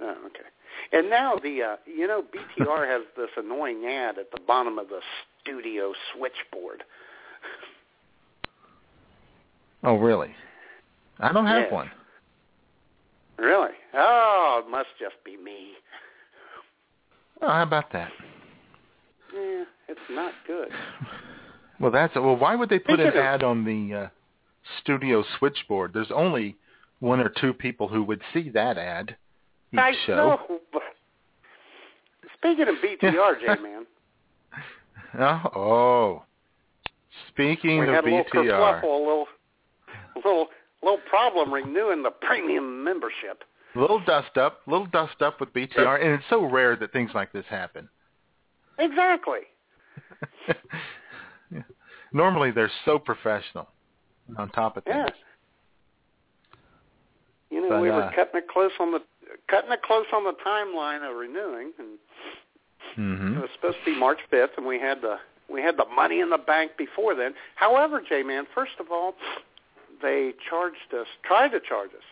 Oh, 0.00 0.14
okay. 0.26 0.48
And 0.92 1.10
now 1.10 1.36
the 1.36 1.62
uh 1.62 1.76
you 1.84 2.06
know 2.06 2.22
BTR 2.22 2.88
has 2.90 3.02
this 3.16 3.28
annoying 3.36 3.84
ad 3.86 4.18
at 4.18 4.30
the 4.30 4.40
bottom 4.46 4.78
of 4.78 4.88
the 4.88 5.00
studio 5.42 5.92
switchboard. 6.14 6.84
Oh, 9.82 9.96
really? 9.96 10.34
I 11.18 11.32
don't 11.32 11.46
have 11.46 11.64
Yes. 11.64 11.72
one. 11.72 11.90
Really? 13.38 13.72
Oh, 13.94 14.62
it 14.64 14.70
must 14.70 14.88
just 14.98 15.16
be 15.24 15.36
me. 15.36 15.72
Oh, 17.42 17.48
how 17.48 17.62
about 17.62 17.92
that? 17.92 18.10
Yeah, 19.34 19.64
it's 19.88 20.00
not 20.10 20.32
good. 20.46 20.68
Well, 21.80 21.90
that's 21.90 22.14
well. 22.14 22.36
Why 22.36 22.56
would 22.56 22.68
they 22.68 22.78
put 22.78 23.00
an 23.00 23.08
of- 23.08 23.16
ad 23.16 23.42
on 23.42 23.64
the 23.64 23.94
uh, 23.96 24.08
studio 24.82 25.24
switchboard? 25.38 25.94
There's 25.94 26.10
only 26.14 26.56
one 26.98 27.20
or 27.20 27.30
two 27.40 27.54
people 27.54 27.88
who 27.88 28.02
would 28.02 28.20
see 28.34 28.50
that 28.50 28.76
ad 28.76 29.16
each 29.72 29.78
I 29.78 29.92
show. 30.04 30.14
know. 30.14 30.60
But 30.74 30.82
speaking 32.36 32.68
of 32.68 32.74
BTR, 32.84 33.40
J 33.56 33.62
man, 33.62 33.86
Oh, 35.18 35.50
oh. 35.58 36.22
Speaking 37.28 37.78
we 37.78 37.88
of 37.88 37.94
had 37.94 38.04
a 38.04 38.08
little 38.08 38.24
BTR, 38.24 38.82
kerfluffle, 38.82 38.82
a 38.82 38.86
little, 38.98 39.26
a 40.16 40.18
little, 40.18 40.46
little 40.82 41.00
problem 41.08 41.50
renewing 41.50 42.02
the 42.02 42.10
premium 42.10 42.84
membership. 42.84 43.42
Little 43.74 44.00
dust 44.00 44.36
up, 44.36 44.60
little 44.66 44.86
dust 44.86 45.20
up 45.22 45.40
with 45.40 45.52
BTR, 45.52 46.02
and 46.02 46.14
it's 46.14 46.24
so 46.30 46.44
rare 46.44 46.76
that 46.76 46.92
things 46.92 47.10
like 47.14 47.32
this 47.32 47.44
happen. 47.48 47.88
Exactly. 48.78 49.40
Yeah. 51.52 51.62
Normally, 52.12 52.52
they're 52.52 52.70
so 52.84 52.96
professional. 52.96 53.66
On 54.38 54.48
top 54.50 54.76
of 54.76 54.84
Yeah. 54.86 55.08
You 57.50 57.62
know, 57.62 57.70
But, 57.70 57.80
we 57.80 57.88
were 57.90 58.04
uh, 58.04 58.12
cutting 58.14 58.36
it 58.36 58.48
close 58.48 58.70
on 58.78 58.92
the 58.92 59.00
cutting 59.48 59.72
it 59.72 59.82
close 59.82 60.06
on 60.12 60.22
the 60.22 60.34
timeline 60.46 61.02
of 61.02 61.16
renewing, 61.16 61.72
and 61.80 61.98
Mm-hmm. 62.98 63.36
It 63.36 63.40
was 63.40 63.50
supposed 63.54 63.78
to 63.84 63.92
be 63.92 63.98
March 63.98 64.18
5th, 64.32 64.56
and 64.56 64.66
we 64.66 64.78
had 64.78 65.00
the 65.00 65.16
we 65.48 65.60
had 65.62 65.76
the 65.76 65.86
money 65.94 66.20
in 66.20 66.30
the 66.30 66.38
bank 66.38 66.72
before 66.78 67.14
then. 67.14 67.34
However, 67.56 68.00
J-Man, 68.06 68.46
first 68.54 68.72
of 68.78 68.86
all, 68.92 69.14
they 70.00 70.32
charged 70.48 70.94
us, 70.96 71.06
tried 71.24 71.48
to 71.48 71.60
charge 71.60 71.90
us, 71.90 72.04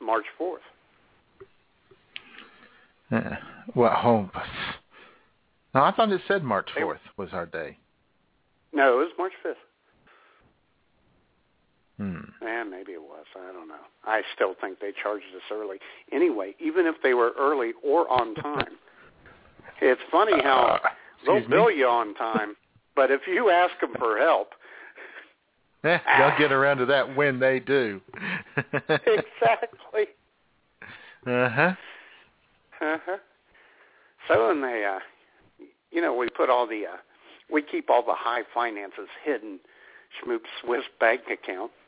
March 0.00 0.26
4th. 0.40 0.58
Yeah. 3.10 3.36
Well, 3.74 3.92
oh, 4.04 4.30
no, 5.74 5.82
I 5.82 5.92
thought 5.92 6.10
it 6.12 6.20
said 6.26 6.42
March 6.42 6.68
4th 6.78 6.98
was 7.16 7.30
our 7.32 7.46
day. 7.46 7.78
No, 8.72 8.94
it 9.00 9.04
was 9.04 9.12
March 9.18 9.32
5th. 9.44 9.54
Hmm. 11.98 12.20
Yeah, 12.42 12.64
maybe 12.64 12.92
it 12.92 13.00
was. 13.00 13.24
I 13.34 13.52
don't 13.52 13.68
know. 13.68 13.74
I 14.04 14.20
still 14.34 14.54
think 14.60 14.80
they 14.80 14.92
charged 15.02 15.24
us 15.34 15.42
early. 15.50 15.78
Anyway, 16.12 16.54
even 16.60 16.84
if 16.86 16.96
they 17.02 17.14
were 17.14 17.32
early 17.38 17.72
or 17.82 18.06
on 18.10 18.34
time, 18.34 18.76
it's 19.80 20.00
funny 20.10 20.40
how 20.42 20.78
Uh, 20.84 20.88
they'll 21.24 21.36
excuse 21.36 21.50
me? 21.50 21.56
bill 21.56 21.70
you 21.70 21.86
on 21.86 22.14
time, 22.14 22.54
but 22.94 23.10
if 23.10 23.22
you 23.26 23.48
ask 23.50 23.78
them 23.80 23.94
for 23.98 24.18
help, 24.18 24.48
Eh, 25.84 25.98
they'll 26.18 26.36
get 26.38 26.50
around 26.52 26.78
to 26.78 26.86
that 26.86 27.14
when 27.16 27.38
they 27.38 27.60
do. 27.60 28.00
exactly. 28.88 30.06
uh-huh. 31.26 31.74
Uh-huh. 32.80 33.16
So 34.28 34.50
and 34.50 34.62
they, 34.62 34.84
uh, 34.84 35.00
you 35.90 36.00
know, 36.00 36.14
we 36.14 36.28
put 36.28 36.50
all 36.50 36.66
the, 36.66 36.86
uh, 36.86 36.96
we 37.50 37.62
keep 37.62 37.90
all 37.90 38.04
the 38.04 38.14
high 38.14 38.42
finances 38.52 39.08
hidden, 39.24 39.60
Schmoop 40.20 40.42
Swiss 40.62 40.84
bank 40.98 41.22
account. 41.30 41.70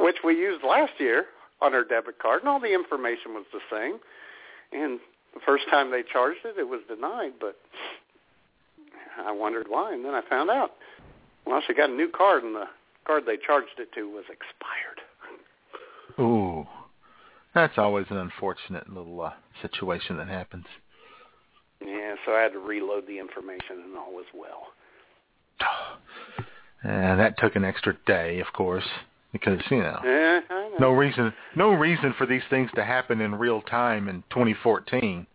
which 0.00 0.16
we 0.24 0.34
used 0.34 0.64
last 0.64 0.92
year 0.98 1.26
on 1.60 1.74
our 1.74 1.84
debit 1.84 2.18
card, 2.18 2.42
and 2.42 2.48
all 2.48 2.60
the 2.60 2.72
information 2.72 3.34
was 3.34 3.44
the 3.52 3.60
same. 3.70 3.98
And 4.72 5.00
the 5.34 5.40
first 5.44 5.64
time 5.70 5.90
they 5.90 6.02
charged 6.02 6.40
it, 6.44 6.58
it 6.58 6.68
was 6.68 6.80
denied, 6.88 7.32
but 7.40 7.56
I 9.18 9.32
wondered 9.32 9.66
why, 9.68 9.92
and 9.92 10.04
then 10.04 10.14
I 10.14 10.22
found 10.28 10.50
out. 10.50 10.72
Well, 11.46 11.62
she 11.66 11.74
got 11.74 11.90
a 11.90 11.94
new 11.94 12.08
card, 12.08 12.44
and 12.44 12.54
the 12.54 12.66
card 13.06 13.24
they 13.26 13.36
charged 13.36 13.78
it 13.78 13.92
to 13.94 14.08
was 14.08 14.24
expired. 14.30 14.97
Ooh. 16.18 16.66
That's 17.54 17.78
always 17.78 18.06
an 18.10 18.18
unfortunate 18.18 18.88
little 18.88 19.20
uh, 19.20 19.32
situation 19.62 20.16
that 20.18 20.28
happens. 20.28 20.66
Yeah, 21.84 22.14
so 22.26 22.32
I 22.32 22.42
had 22.42 22.52
to 22.52 22.58
reload 22.58 23.06
the 23.06 23.18
information, 23.18 23.82
and 23.84 23.96
all 23.96 24.12
was 24.12 24.26
well. 24.34 24.68
And 26.80 27.18
that 27.18 27.36
took 27.38 27.56
an 27.56 27.64
extra 27.64 27.96
day, 28.06 28.38
of 28.38 28.52
course, 28.52 28.84
because, 29.32 29.58
you 29.68 29.78
know, 29.78 29.98
Yeah, 30.04 30.40
know. 30.48 30.70
no 30.78 30.90
reason 30.92 31.34
no 31.56 31.72
reason 31.72 32.14
for 32.16 32.24
these 32.24 32.44
things 32.48 32.70
to 32.76 32.84
happen 32.84 33.20
in 33.20 33.34
real 33.34 33.62
time 33.62 34.08
in 34.08 34.22
2014. 34.30 35.26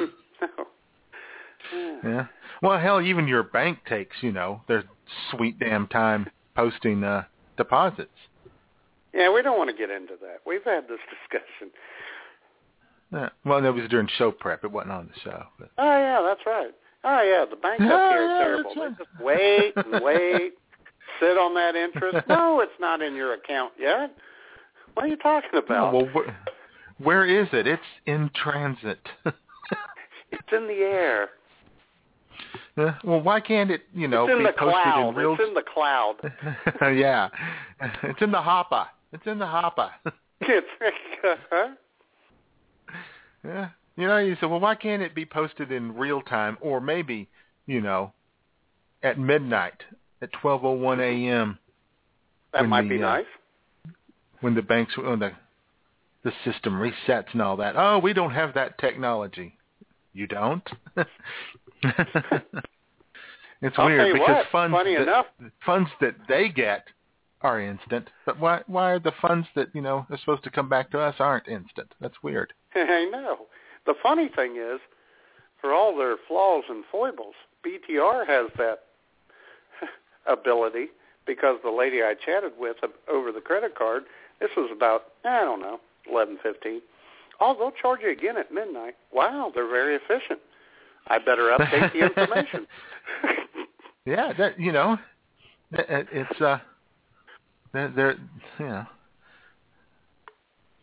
no. 0.00 0.06
Yeah. 1.74 1.96
Yeah. 2.04 2.26
Well, 2.62 2.78
hell, 2.78 3.00
even 3.00 3.26
your 3.26 3.42
bank 3.42 3.80
takes, 3.88 4.14
you 4.20 4.30
know, 4.30 4.62
their 4.68 4.84
sweet 5.32 5.58
damn 5.58 5.88
time 5.88 6.30
posting 6.54 7.02
uh, 7.02 7.24
deposits. 7.56 8.14
Yeah, 9.16 9.32
we 9.32 9.40
don't 9.40 9.56
want 9.56 9.70
to 9.70 9.76
get 9.76 9.90
into 9.90 10.14
that. 10.20 10.40
We've 10.46 10.62
had 10.64 10.84
this 10.88 10.98
discussion. 11.32 11.72
Yeah. 13.12 13.28
Well, 13.44 13.62
that 13.62 13.72
was 13.72 13.88
during 13.88 14.08
show 14.18 14.30
prep. 14.30 14.62
It 14.64 14.70
wasn't 14.70 14.92
on 14.92 15.10
the 15.14 15.20
show. 15.20 15.44
But. 15.58 15.70
Oh 15.78 15.98
yeah, 15.98 16.22
that's 16.22 16.44
right. 16.44 16.72
Oh 17.04 17.22
yeah, 17.22 17.44
the 17.48 17.56
banks 17.56 17.82
up 17.84 17.90
oh, 17.90 18.10
Yeah, 18.10 18.10
here 18.10 18.26
yeah, 18.26 18.44
terrible. 18.44 18.74
They 18.74 19.04
just 19.04 19.20
wait 19.20 19.72
and 19.76 20.04
wait, 20.04 20.52
sit 21.20 21.38
on 21.38 21.54
that 21.54 21.76
interest. 21.76 22.26
No, 22.28 22.60
it's 22.60 22.72
not 22.78 23.00
in 23.00 23.14
your 23.14 23.34
account 23.34 23.72
yet. 23.78 24.12
What 24.94 25.04
are 25.04 25.08
you 25.08 25.16
talking 25.16 25.58
about? 25.58 25.94
well, 25.94 26.08
wh- 26.12 27.02
where 27.02 27.24
is 27.24 27.48
it? 27.52 27.66
It's 27.66 27.82
in 28.06 28.30
transit. 28.34 29.00
it's 29.24 30.52
in 30.52 30.66
the 30.66 30.82
air. 30.82 31.28
Yeah, 32.76 32.96
well, 33.04 33.20
why 33.20 33.40
can't 33.40 33.70
it, 33.70 33.82
you 33.94 34.08
know, 34.08 34.24
it's 34.24 34.32
in 34.32 34.38
be 34.38 34.44
the 34.44 34.52
posted 34.52 34.82
cloud. 34.82 35.08
in 35.08 35.14
real? 35.14 35.32
It's 35.34 35.42
in 35.48 35.54
the 35.54 35.62
cloud. 35.62 36.16
yeah, 36.94 37.28
it's 38.02 38.20
in 38.20 38.32
the 38.32 38.40
hopper. 38.42 38.86
It's 39.16 39.26
in 39.26 39.38
the 39.38 39.46
hopper. 39.46 39.88
it's 40.42 40.66
huh? 41.50 41.68
yeah, 43.42 43.70
you 43.96 44.06
know, 44.06 44.18
you 44.18 44.36
said, 44.38 44.50
well, 44.50 44.60
why 44.60 44.74
can't 44.74 45.00
it 45.00 45.14
be 45.14 45.24
posted 45.24 45.72
in 45.72 45.94
real 45.94 46.20
time, 46.20 46.58
or 46.60 46.82
maybe, 46.82 47.30
you 47.64 47.80
know, 47.80 48.12
at 49.02 49.18
midnight 49.18 49.84
at 50.20 50.28
12:01 50.34 51.00
a.m. 51.00 51.58
that 52.52 52.68
might 52.68 52.82
the, 52.82 52.88
be 52.90 52.96
uh, 53.02 53.08
nice. 53.08 53.24
when 54.42 54.54
the 54.54 54.60
banks 54.60 54.98
when 54.98 55.18
the 55.18 55.32
the 56.22 56.32
system 56.44 56.74
resets 56.74 57.32
and 57.32 57.40
all 57.40 57.56
that. 57.56 57.74
Oh, 57.74 57.98
we 57.98 58.12
don't 58.12 58.32
have 58.32 58.52
that 58.52 58.76
technology. 58.76 59.56
You 60.12 60.26
don't? 60.26 60.68
it's 60.96 61.06
I'll 63.78 63.86
weird 63.86 64.12
because 64.12 64.28
what, 64.28 64.46
funds 64.52 64.76
funny 64.76 64.94
that, 64.94 65.02
enough- 65.04 65.26
funds 65.64 65.88
that 66.02 66.16
they 66.28 66.50
get 66.50 66.84
are 67.42 67.60
instant, 67.60 68.08
but 68.24 68.38
why 68.40 68.62
why 68.66 68.90
are 68.92 68.98
the 68.98 69.12
funds 69.20 69.46
that 69.54 69.68
you 69.74 69.80
know 69.82 70.06
are 70.10 70.18
supposed 70.18 70.44
to 70.44 70.50
come 70.50 70.68
back 70.68 70.90
to 70.90 70.98
us 71.00 71.16
aren't 71.18 71.48
instant? 71.48 71.92
That's 72.00 72.22
weird. 72.22 72.52
I 72.74 73.08
know. 73.10 73.46
The 73.86 73.94
funny 74.02 74.28
thing 74.34 74.56
is, 74.56 74.80
for 75.60 75.72
all 75.72 75.96
their 75.96 76.16
flaws 76.26 76.64
and 76.68 76.84
foibles, 76.90 77.34
BTR 77.64 78.26
has 78.26 78.50
that 78.58 78.80
ability 80.26 80.86
because 81.26 81.58
the 81.62 81.70
lady 81.70 82.02
I 82.02 82.14
chatted 82.14 82.52
with 82.58 82.76
over 83.08 83.32
the 83.32 83.40
credit 83.40 83.74
card, 83.76 84.04
this 84.40 84.50
was 84.56 84.70
about, 84.74 85.04
I 85.24 85.40
don't 85.40 85.60
know, 85.60 85.78
eleven 86.10 86.38
fifteen. 86.42 86.80
Oh, 87.40 87.54
they'll 87.58 87.70
charge 87.70 88.00
you 88.02 88.10
again 88.10 88.38
at 88.38 88.52
midnight. 88.52 88.94
Wow, 89.12 89.52
they're 89.54 89.68
very 89.68 89.94
efficient. 89.94 90.40
I 91.08 91.18
better 91.18 91.54
update 91.56 91.92
the 91.92 91.98
information. 92.06 92.66
Yeah, 94.06 94.32
that 94.38 94.58
you 94.58 94.72
know, 94.72 94.98
it- 95.72 95.86
it- 95.90 96.08
it's 96.12 96.40
uh, 96.40 96.58
they're, 97.72 97.88
they're 97.94 98.16
know, 98.58 98.86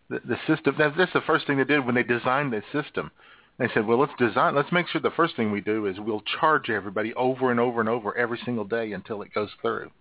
the, 0.10 0.20
the 0.26 0.38
system. 0.48 0.76
That, 0.78 0.94
that's 0.98 1.14
the 1.14 1.22
first 1.22 1.48
thing 1.48 1.58
they 1.58 1.64
did 1.64 1.86
when 1.86 1.96
they 1.96 2.04
designed 2.04 2.54
the 2.54 2.62
system. 2.72 3.12
They 3.60 3.68
said, 3.74 3.86
well, 3.86 4.00
let's 4.00 4.14
design. 4.18 4.56
Let's 4.56 4.72
make 4.72 4.88
sure 4.88 5.00
the 5.00 5.12
first 5.12 5.36
thing 5.36 5.52
we 5.52 5.62
do 5.62 5.86
is 5.86 6.00
we'll 6.00 6.24
charge 6.40 6.70
everybody 6.70 7.14
over 7.14 7.52
and 7.52 7.60
over 7.60 7.80
and 7.80 7.90
over 7.90 8.16
every 8.18 8.40
single 8.44 8.66
day 8.66 8.94
until 8.94 9.22
it 9.22 9.34
goes 9.34 9.50
through. 9.62 9.92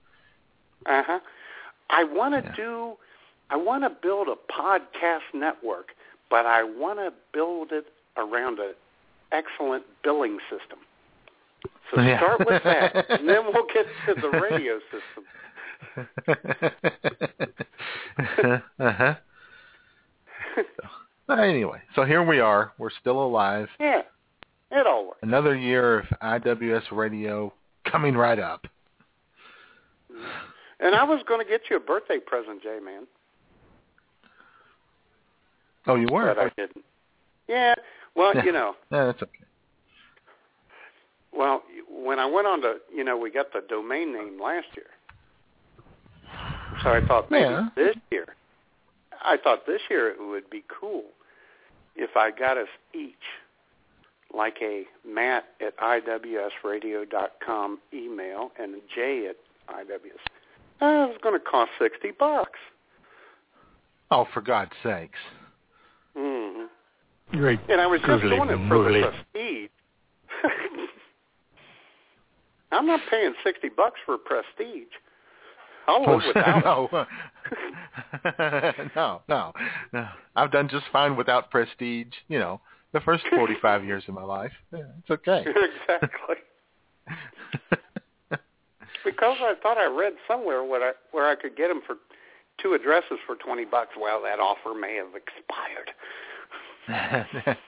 Uh 0.87 1.03
huh. 1.07 1.21
I 1.91 2.05
want 2.05 2.35
to 2.35 2.51
Yeah. 2.51 2.57
do. 2.57 2.93
I 3.51 3.57
want 3.57 3.85
to 3.85 3.91
build 3.91 4.29
a 4.29 4.37
podcast 4.51 5.21
network, 5.35 5.89
but 6.31 6.47
I 6.47 6.63
want 6.63 6.99
to 6.99 7.13
build 7.35 7.73
it 7.73 7.85
around 8.17 8.59
an 8.59 8.73
excellent 9.31 9.85
billing 10.03 10.39
system. 10.49 10.79
So 11.91 12.01
Yeah. 12.01 12.17
start 12.19 12.47
with 12.47 12.63
that, 12.65 12.95
and 13.11 13.29
then 13.29 13.45
we'll 13.53 13.67
get 13.67 13.87
to 14.07 14.15
the 14.15 14.31
radio 14.31 14.79
system. 14.91 15.25
Uh-huh. 18.79 19.15
But 21.27 21.39
anyway, 21.39 21.81
so 21.95 22.05
here 22.05 22.23
we 22.23 22.41
are. 22.41 22.73
We're 22.79 22.91
still 23.01 23.23
alive. 23.25 23.69
yeah, 23.81 24.03
it 24.71 24.87
all 24.87 25.07
works. 25.07 25.19
Another 25.23 25.57
year 25.57 26.01
of 26.01 26.07
IWS 26.23 26.91
radio 26.93 27.53
coming 27.85 28.15
right 28.17 28.39
up. 28.39 28.67
And 30.81 30.95
I 30.97 31.05
was 31.05 31.23
going 31.27 31.45
to 31.45 31.49
get 31.51 31.63
you 31.71 31.77
a 31.77 31.81
birthday 31.81 32.19
present, 32.19 32.63
Jay 32.63 32.79
man, 32.85 33.07
Oh, 35.87 35.95
you 35.95 36.07
were? 36.11 36.35
but 36.35 36.39
I 36.39 36.49
didn't. 36.57 36.85
Yeah, 37.49 37.75
well, 38.15 38.35
Yeah. 38.35 38.45
you 38.45 38.53
know, 38.53 38.75
Yeah, 38.91 39.07
that's 39.07 39.23
okay. 39.23 39.31
well, 41.33 41.63
when 41.89 42.19
I 42.19 42.27
went 42.27 42.47
on 42.47 42.61
to, 42.63 42.77
you 42.95 43.05
know, 43.05 43.17
we 43.17 43.31
got 43.31 43.53
the 43.53 43.63
domain 43.69 44.13
name 44.13 44.41
last 44.43 44.67
year, 44.77 44.87
so 46.83 46.91
I 46.91 47.01
thought 47.07 47.31
maybe 47.31 47.45
Yeah. 47.45 47.69
this 47.77 47.97
year, 48.11 48.35
I 49.23 49.37
thought 49.37 49.67
this 49.67 49.81
year 49.91 50.09
it 50.11 50.19
would 50.21 50.49
be 50.51 50.65
cool 50.69 51.05
if 51.97 52.17
I 52.17 52.31
got 52.31 52.57
us 52.57 52.69
each 52.95 53.15
like 54.35 54.57
a 54.63 54.87
Matt 55.07 55.45
at 55.61 55.77
iwsradio.com 55.77 57.79
email 57.93 58.51
and 58.59 58.75
a 58.75 58.79
J 58.95 59.27
at 59.29 59.37
IWS. 59.69 60.19
Uh, 60.81 61.05
it 61.05 61.09
was 61.09 61.19
going 61.23 61.39
to 61.39 61.45
cost 61.45 61.71
sixty 61.79 62.11
bucks. 62.11 62.59
Oh, 64.11 64.25
for 64.33 64.41
God's 64.41 64.73
sakes. 64.83 65.19
Mm-hmm. 66.17 66.65
Great. 67.39 67.61
And 67.69 67.81
I 67.81 67.87
was 67.87 68.01
just 68.01 68.23
doing 68.23 68.49
it 68.51 68.69
for 68.69 68.83
the 68.93 69.13
prestige. 69.33 69.71
I'm 72.73 72.87
not 72.87 73.01
paying 73.11 73.35
sixty 73.45 73.69
bucks 73.69 74.01
for 74.05 74.19
prestige. 74.19 74.89
I'll 75.87 76.03
live 76.03 76.23
without 76.27 76.59
it. 76.59 76.65
no. 76.97 77.07
no, 78.97 79.23
no, 79.29 79.53
no. 79.93 80.09
I've 80.37 80.53
done 80.53 80.69
just 80.69 80.85
fine 80.93 81.17
without 81.17 81.51
prestige. 81.51 82.13
You 82.29 82.39
know, 82.39 82.61
the 82.93 83.01
first 83.01 83.25
45 83.35 83.85
years 83.85 84.05
of 84.09 84.15
my 84.15 84.23
life. 84.23 84.53
Yeah, 84.73 84.81
it's 85.01 85.11
okay. 85.11 85.45
exactly. 85.89 86.37
Because 89.05 89.37
I 89.41 89.55
thought 89.63 89.79
I 89.79 89.87
read 89.87 90.13
somewhere 90.29 90.63
what 90.63 90.83
I, 90.83 90.93
where 91.11 91.29
I 91.29 91.35
could 91.35 91.57
get 91.57 91.69
them 91.69 91.83
for 91.87 91.97
two 92.63 92.75
addresses 92.75 93.19
for 93.27 93.35
twenty 93.35 93.65
bucks. 93.65 93.91
Well, 94.01 94.23
that 94.23 94.39
offer 94.39 94.79
may 94.79 94.95
have 94.95 95.15
expired. 95.17 95.91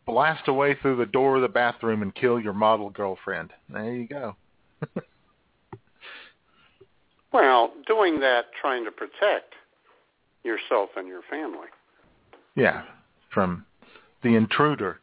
blast 0.07 0.47
away 0.47 0.75
through 0.81 0.95
the 0.95 1.05
door 1.05 1.35
of 1.35 1.43
the 1.43 1.47
bathroom 1.47 2.01
and 2.01 2.15
kill 2.15 2.39
your 2.39 2.53
model 2.53 2.89
girlfriend. 2.89 3.51
There 3.69 3.93
you 3.93 4.07
go. 4.07 4.35
Well, 7.33 7.73
doing 7.85 8.19
that 8.21 8.45
trying 8.59 8.85
to 8.85 8.91
protect 8.91 9.53
yourself 10.43 10.89
and 10.95 11.07
your 11.07 11.21
family. 11.29 11.67
yeah, 12.55 12.83
from 13.33 13.65
the 14.23 14.35
intruder 14.35 14.99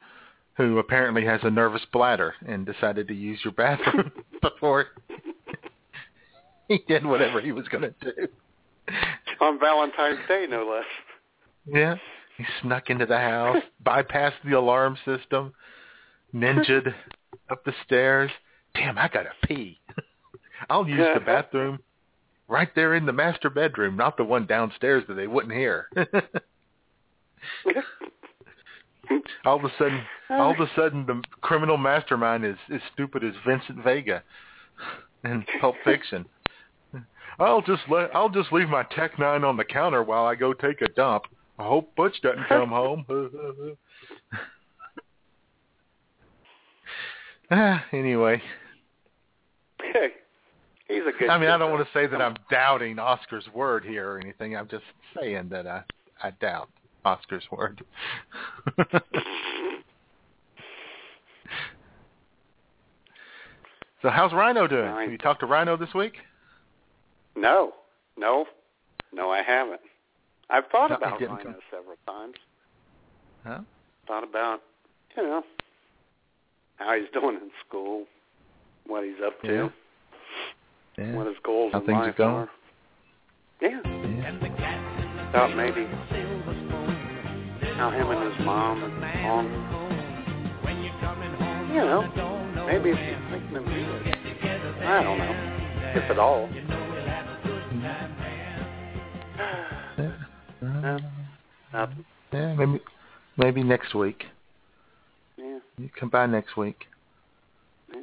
who 0.56 0.78
apparently 0.78 1.24
has 1.26 1.40
a 1.44 1.50
nervous 1.50 1.82
bladder 1.92 2.34
and 2.46 2.64
decided 2.64 3.08
to 3.08 3.14
use 3.14 3.38
your 3.44 3.52
bathroom 3.52 4.10
before 4.42 4.86
he 6.68 6.82
did 6.88 7.04
whatever 7.04 7.40
he 7.40 7.52
was 7.52 7.68
going 7.68 7.82
to 7.82 7.94
do. 8.00 8.28
On 9.40 9.60
Valentine's 9.60 10.18
Day, 10.26 10.46
no 10.48 10.66
less. 10.66 10.84
Yeah. 11.66 11.96
He 12.36 12.44
snuck 12.62 12.90
into 12.90 13.06
the 13.06 13.18
house, 13.18 13.62
bypassed 13.84 14.42
the 14.44 14.58
alarm 14.58 14.96
system, 15.04 15.54
ninja'd 16.34 16.94
up 17.50 17.64
the 17.64 17.74
stairs. 17.84 18.30
Damn, 18.74 18.98
I 18.98 19.08
gotta 19.08 19.30
pee. 19.44 19.80
I'll 20.70 20.88
use 20.88 21.06
the 21.14 21.20
bathroom 21.20 21.78
right 22.48 22.68
there 22.74 22.94
in 22.94 23.06
the 23.06 23.12
master 23.12 23.50
bedroom, 23.50 23.96
not 23.96 24.16
the 24.16 24.24
one 24.24 24.46
downstairs 24.46 25.04
that 25.08 25.14
they 25.14 25.26
wouldn't 25.26 25.52
hear. 25.52 25.88
all 29.44 29.56
of 29.56 29.64
a 29.64 29.72
sudden, 29.78 30.02
all 30.30 30.52
of 30.52 30.60
a 30.60 30.70
sudden, 30.74 31.06
the 31.06 31.22
criminal 31.40 31.76
mastermind 31.76 32.44
is 32.44 32.56
as 32.72 32.80
stupid 32.92 33.22
as 33.22 33.34
Vincent 33.46 33.84
Vega 33.84 34.22
in 35.24 35.44
Pulp 35.60 35.76
Fiction. 35.84 36.24
I'll 37.38 37.62
just 37.62 37.82
let 37.90 38.14
I'll 38.14 38.28
just 38.28 38.52
leave 38.52 38.68
my 38.68 38.84
Tech 38.84 39.18
Nine 39.18 39.44
on 39.44 39.56
the 39.56 39.64
counter 39.64 40.02
while 40.02 40.24
I 40.24 40.34
go 40.34 40.52
take 40.52 40.80
a 40.80 40.88
dump. 40.88 41.24
I 41.58 41.64
hope 41.64 41.94
Butch 41.96 42.20
doesn't 42.22 42.44
come 42.48 42.70
home. 42.70 43.04
ah, 47.50 47.84
anyway, 47.92 48.42
he's 50.88 51.02
a 51.06 51.12
good. 51.18 51.28
I 51.28 51.38
mean, 51.38 51.50
I 51.50 51.58
don't 51.58 51.70
want 51.72 51.86
to 51.86 51.92
say 51.92 52.06
that 52.06 52.20
I'm 52.20 52.36
doubting 52.50 52.98
Oscar's 52.98 53.48
word 53.54 53.84
here 53.84 54.12
or 54.12 54.18
anything. 54.18 54.56
I'm 54.56 54.68
just 54.68 54.84
saying 55.18 55.48
that 55.50 55.66
I 55.66 55.82
I 56.22 56.30
doubt 56.32 56.68
Oscar's 57.04 57.44
word. 57.50 57.82
so 64.02 64.10
how's 64.10 64.32
Rhino 64.32 64.66
doing? 64.66 64.86
Have 64.86 65.12
you 65.12 65.18
talked 65.18 65.40
to 65.40 65.46
Rhino 65.46 65.76
this 65.76 65.94
week? 65.94 66.14
No, 67.36 67.72
no, 68.16 68.46
no, 69.12 69.30
I 69.30 69.42
haven't. 69.42 69.80
I've 70.50 70.66
thought 70.70 70.90
No, 70.90 70.96
about 70.96 71.18
didn't 71.18 71.36
Rhino 71.36 71.52
talk- 71.52 71.62
several 71.70 71.96
times. 72.06 72.34
Huh? 73.44 73.60
Thought 74.06 74.24
about, 74.24 74.60
you 75.16 75.22
know, 75.22 75.42
how 76.76 76.94
he's 76.98 77.08
doing 77.12 77.36
in 77.36 77.50
school, 77.66 78.06
what 78.86 79.04
he's 79.04 79.20
up 79.24 79.40
to, 79.42 79.70
Yeah. 80.98 81.12
what 81.14 81.26
his 81.26 81.36
goals 81.42 81.72
How 81.72 81.80
in 81.80 81.86
things 81.86 81.98
are 81.98 82.06
life 82.06 82.16
going? 82.16 82.34
are. 82.34 82.50
Yeah, 83.60 83.80
yeah. 83.84 85.30
thought 85.32 85.54
maybe 85.56 85.86
how 87.76 87.90
him 87.90 88.10
and 88.10 88.32
his 88.34 88.44
mom 88.44 88.82
and 88.84 89.00
mom, 89.22 89.46
you 91.72 91.80
know, 91.80 92.02
maybe 92.66 92.90
if 92.90 92.98
he's 92.98 93.16
thinking 93.30 93.56
of 93.56 93.66
me. 93.66 93.84
I 94.86 95.02
don't 95.02 95.18
know, 95.18 95.34
if 95.96 96.10
at 96.10 96.18
all. 96.18 96.48
Yeah. 100.84 100.98
Nothing. 101.72 102.04
Yeah, 102.32 102.54
maybe 102.54 102.80
maybe 103.38 103.62
next 103.62 103.94
week. 103.94 104.24
Yeah. 105.38 105.58
You 105.78 105.88
come 105.98 106.10
by 106.10 106.26
next 106.26 106.56
week. 106.56 106.84
Yeah. 107.90 108.00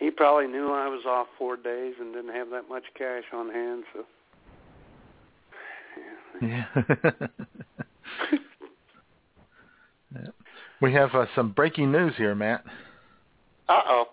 He 0.00 0.10
probably 0.10 0.48
knew 0.48 0.72
I 0.72 0.88
was 0.88 1.04
off 1.06 1.28
four 1.38 1.56
days 1.56 1.94
and 2.00 2.12
didn't 2.12 2.34
have 2.34 2.50
that 2.50 2.68
much 2.68 2.82
cash 2.98 3.24
on 3.32 3.50
hand, 3.50 3.84
so 3.94 4.04
Yeah. 6.42 6.64
Yeah. 10.14 10.28
We 10.80 10.92
have 10.94 11.14
uh, 11.14 11.26
some 11.34 11.50
breaking 11.52 11.92
news 11.92 12.14
here, 12.16 12.34
Matt. 12.34 12.64
uh 13.68 13.82
oh. 13.86 14.06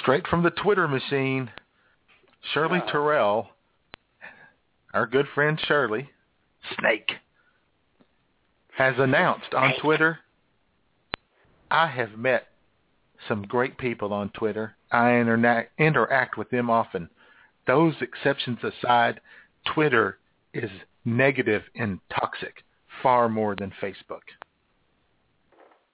Straight 0.00 0.26
from 0.26 0.42
the 0.42 0.50
Twitter 0.50 0.88
machine, 0.88 1.50
Shirley 2.52 2.80
Uh. 2.80 2.90
Terrell, 2.90 3.50
our 4.94 5.06
good 5.06 5.26
friend 5.34 5.60
Shirley, 5.66 6.10
Snake, 6.78 7.12
has 8.76 8.94
announced 8.98 9.54
on 9.54 9.74
Twitter, 9.80 10.20
I 11.70 11.86
have 11.86 12.16
met 12.16 12.48
some 13.28 13.42
great 13.42 13.76
people 13.76 14.12
on 14.12 14.30
Twitter. 14.30 14.74
I 14.90 15.10
interna- 15.10 15.66
interact 15.78 16.38
with 16.38 16.50
them 16.50 16.70
often. 16.70 17.10
Those 17.66 17.94
exceptions 18.00 18.58
aside, 18.64 19.20
Twitter 19.66 20.18
is 20.54 20.70
negative 21.04 21.62
and 21.74 22.00
toxic 22.10 22.64
far 23.02 23.28
more 23.28 23.54
than 23.54 23.72
Facebook. 23.82 24.22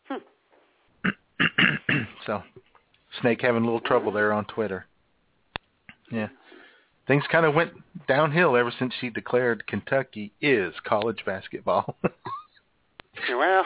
so, 2.27 2.42
Snake 3.20 3.40
having 3.42 3.62
a 3.62 3.64
little 3.64 3.81
trouble 3.81 4.12
there 4.12 4.33
on 4.33 4.44
Twitter. 4.46 4.87
Yeah. 6.10 6.29
Things 7.06 7.25
kind 7.31 7.46
of 7.46 7.54
went 7.54 7.73
downhill 8.08 8.56
ever 8.56 8.73
since 8.79 8.92
she 9.00 9.10
declared 9.10 9.67
Kentucky 9.67 10.33
is 10.40 10.75
college 10.85 11.25
basketball. 11.25 11.96
Well, 13.31 13.64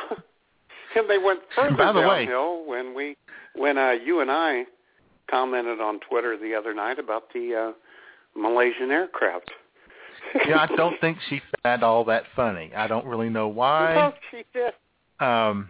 and 0.96 1.10
they 1.10 1.18
went 1.18 1.40
further 1.56 1.76
By 1.76 1.92
the 1.92 2.00
way- 2.00 2.24
downhill 2.24 2.64
when 2.66 2.94
we, 2.94 3.16
when 3.56 3.76
uh, 3.78 3.90
you 4.04 4.20
and 4.20 4.30
I 4.30 4.64
commented 5.28 5.80
on 5.80 5.98
Twitter 6.08 6.36
the 6.38 6.54
other 6.54 6.72
night 6.72 7.00
about 7.00 7.24
the 7.32 7.72
uh, 7.74 8.40
Malaysian 8.40 8.92
aircraft. 8.92 9.50
yeah, 10.46 10.60
I 10.70 10.76
don't 10.76 11.00
think 11.00 11.18
she 11.28 11.40
found 11.64 11.82
all 11.82 12.04
that 12.04 12.24
funny. 12.36 12.70
I 12.76 12.86
don't 12.86 13.06
really 13.06 13.28
know 13.28 13.48
why. 13.48 14.12
She 14.30 14.44
did. 14.54 14.72
Um, 15.18 15.68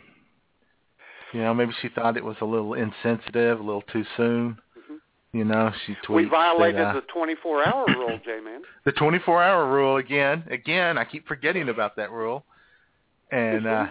you 1.33 1.41
know, 1.41 1.55
maybe 1.55 1.73
she 1.81 1.89
thought 1.89 2.17
it 2.17 2.25
was 2.25 2.37
a 2.41 2.45
little 2.45 2.75
insensitive, 2.75 3.61
a 3.61 3.63
little 3.63 3.83
too 3.83 4.05
soon. 4.17 4.59
Mhm. 4.77 5.01
You 5.33 5.45
know, 5.45 5.73
she 5.87 5.95
tweets 6.07 6.15
We 6.15 6.25
violated 6.25 6.81
that, 6.81 6.97
uh, 6.97 7.01
the 7.01 7.07
24-hour 7.15 7.87
rule, 7.87 8.19
J-Man. 8.25 8.63
the 8.85 8.93
24-hour 8.93 9.67
rule 9.73 9.97
again. 9.99 10.45
Again, 10.51 10.99
I 10.99 11.05
keep 11.05 11.27
forgetting 11.29 11.69
about 11.69 11.97
that 11.97 12.11
rule. 12.11 12.45
And 13.31 13.67
uh 13.67 13.87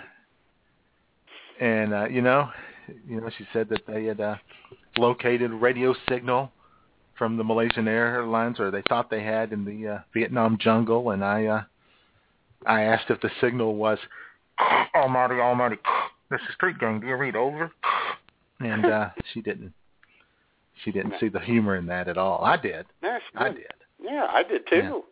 and 1.61 1.93
uh 1.93 2.07
you 2.09 2.21
know, 2.21 2.49
you 3.07 3.21
know 3.21 3.29
she 3.37 3.47
said 3.53 3.69
that 3.69 3.87
they 3.87 4.03
had 4.03 4.19
uh 4.19 4.35
located 4.97 5.51
radio 5.51 5.95
signal 6.09 6.51
from 7.17 7.37
the 7.37 7.43
Malaysian 7.43 7.87
Airlines 7.87 8.59
or 8.59 8.69
they 8.69 8.81
thought 8.89 9.09
they 9.09 9.23
had 9.23 9.53
in 9.53 9.63
the 9.63 9.87
uh 9.87 9.99
Vietnam 10.13 10.57
jungle 10.59 11.11
and 11.11 11.23
I 11.23 11.45
uh 11.45 11.63
I 12.65 12.81
asked 12.81 13.09
if 13.09 13.21
the 13.21 13.31
signal 13.39 13.75
was 13.75 13.97
Almighty 14.93 15.35
Almighty 15.35 15.77
this 16.29 16.41
is 16.47 16.55
street 16.55 16.79
gang, 16.79 16.99
do 16.99 17.07
you 17.07 17.15
read 17.15 17.35
over? 17.35 17.71
And 18.59 18.85
uh 18.85 19.09
she 19.33 19.41
didn't 19.41 19.73
she 20.83 20.91
didn't 20.91 21.11
No. 21.11 21.19
see 21.19 21.29
the 21.29 21.39
humor 21.39 21.75
in 21.75 21.85
that 21.87 22.07
at 22.07 22.17
all. 22.17 22.43
I 22.43 22.57
did. 22.57 22.85
Yeah, 23.03 23.19
she 23.19 23.37
I 23.37 23.49
did. 23.49 23.73
Yeah, 24.01 24.27
I 24.29 24.43
did 24.43 24.67
too. 24.67 25.03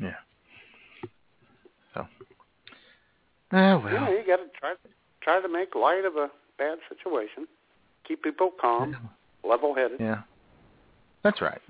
Yeah. 0.00 0.14
So. 1.94 2.06
Ah, 3.52 3.80
well. 3.82 3.92
Yeah, 3.92 4.08
you 4.10 4.24
got 4.26 4.36
to 4.36 4.48
try 4.58 4.74
try 5.20 5.40
to 5.40 5.48
make 5.48 5.74
light 5.74 6.04
of 6.04 6.16
a 6.16 6.30
bad 6.58 6.78
situation. 6.88 7.46
Keep 8.06 8.22
people 8.22 8.50
calm, 8.60 8.96
level-headed. 9.44 10.00
Yeah. 10.00 10.22
That's 11.22 11.40
right. 11.40 11.60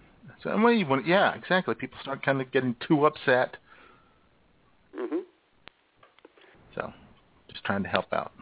So, 0.42 0.50
and 0.50 0.62
when 0.62 0.78
you 0.78 0.86
want, 0.86 1.06
yeah, 1.06 1.34
exactly. 1.34 1.74
People 1.74 1.98
start 2.00 2.22
kind 2.22 2.40
of 2.40 2.50
getting 2.52 2.74
too 2.86 3.04
upset. 3.04 3.56
hmm 4.94 5.18
So, 6.74 6.92
just 7.52 7.64
trying 7.64 7.82
to 7.84 7.88
help 7.88 8.12
out. 8.12 8.32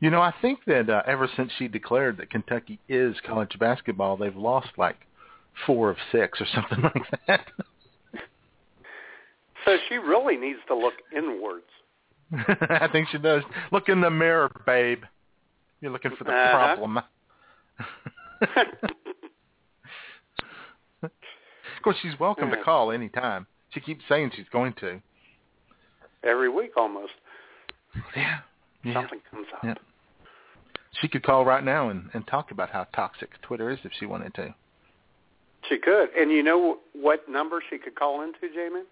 You 0.00 0.10
know, 0.10 0.20
I 0.20 0.34
think 0.42 0.60
that 0.66 0.90
uh, 0.90 1.02
ever 1.06 1.28
since 1.36 1.50
she 1.58 1.66
declared 1.68 2.18
that 2.18 2.30
Kentucky 2.30 2.78
is 2.88 3.16
college 3.26 3.58
basketball, 3.58 4.16
they've 4.16 4.36
lost 4.36 4.68
like 4.76 4.96
four 5.66 5.90
of 5.90 5.96
six 6.12 6.40
or 6.40 6.46
something 6.54 6.82
like 6.82 7.20
that. 7.26 7.46
So 9.64 9.76
she 9.88 9.96
really 9.96 10.36
needs 10.36 10.58
to 10.68 10.74
look 10.76 10.94
inwards. 11.16 11.64
I 12.68 12.88
think 12.92 13.08
she 13.10 13.18
does. 13.18 13.42
Look 13.72 13.88
in 13.88 14.00
the 14.02 14.10
mirror, 14.10 14.50
babe. 14.66 15.04
You're 15.80 15.92
looking 15.92 16.16
for 16.16 16.24
the 16.24 16.32
Uh-huh. 16.32 16.50
problem. 16.50 16.98
of 21.02 21.10
course, 21.82 21.96
she's 22.02 22.18
welcome 22.18 22.50
to 22.50 22.62
call 22.62 22.90
any 22.92 23.08
time. 23.08 23.46
She 23.70 23.80
keeps 23.80 24.02
saying 24.08 24.32
she's 24.36 24.48
going 24.52 24.74
to. 24.80 25.00
Every 26.22 26.48
week 26.48 26.72
almost 26.76 27.12
Yeah. 28.16 28.38
Yeah. 28.84 29.06
comes 29.30 29.46
up. 29.54 29.64
Yeah. 29.64 29.74
She 31.00 31.08
could 31.08 31.22
call 31.22 31.44
right 31.44 31.64
now 31.64 31.88
and, 31.90 32.08
and 32.14 32.26
talk 32.26 32.50
about 32.50 32.70
how 32.70 32.84
toxic 32.94 33.30
Twitter 33.42 33.70
is 33.70 33.78
if 33.84 33.92
she 33.98 34.06
wanted 34.06 34.34
to. 34.34 34.54
She 35.68 35.78
could. 35.78 36.10
And 36.18 36.30
you 36.30 36.42
know 36.42 36.78
what 36.92 37.28
number 37.28 37.62
she 37.70 37.78
could 37.78 37.94
call 37.94 38.22
into, 38.22 38.40
J-Man? 38.54 38.84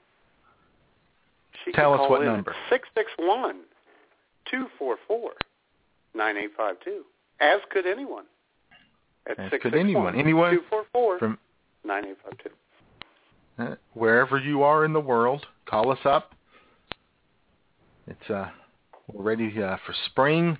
She 1.64 1.72
Tell 1.72 1.90
could 1.92 1.94
us 1.94 1.98
call 2.08 2.10
what 2.10 2.24
number. 2.24 2.54
Six 2.70 2.88
six 2.96 3.10
one 3.18 3.60
two 4.50 4.66
four 4.78 4.96
four 5.06 5.32
nine 6.14 6.36
eight 6.36 6.50
five 6.56 6.76
two. 6.84 7.02
As 7.40 7.60
could 7.70 7.86
anyone. 7.86 8.24
At 9.28 9.38
As 9.38 9.52
could 9.60 9.74
anyone. 9.74 10.04
one 10.04 10.18
Anyone 10.18 10.54
two 10.54 10.62
four 10.68 10.84
four 10.92 11.18
From 11.18 11.38
nine 11.84 12.06
eight 12.06 12.16
five 12.24 12.38
two. 12.42 13.62
uh, 13.62 13.74
wherever 13.92 14.38
you 14.38 14.62
are 14.62 14.84
in 14.84 14.92
the 14.92 15.00
world, 15.00 15.46
call 15.66 15.92
us 15.92 15.98
up. 16.04 16.32
It's 18.08 18.30
uh, 18.30 18.48
we're 19.12 19.24
ready 19.24 19.62
uh, 19.62 19.76
for 19.84 19.94
spring. 20.06 20.58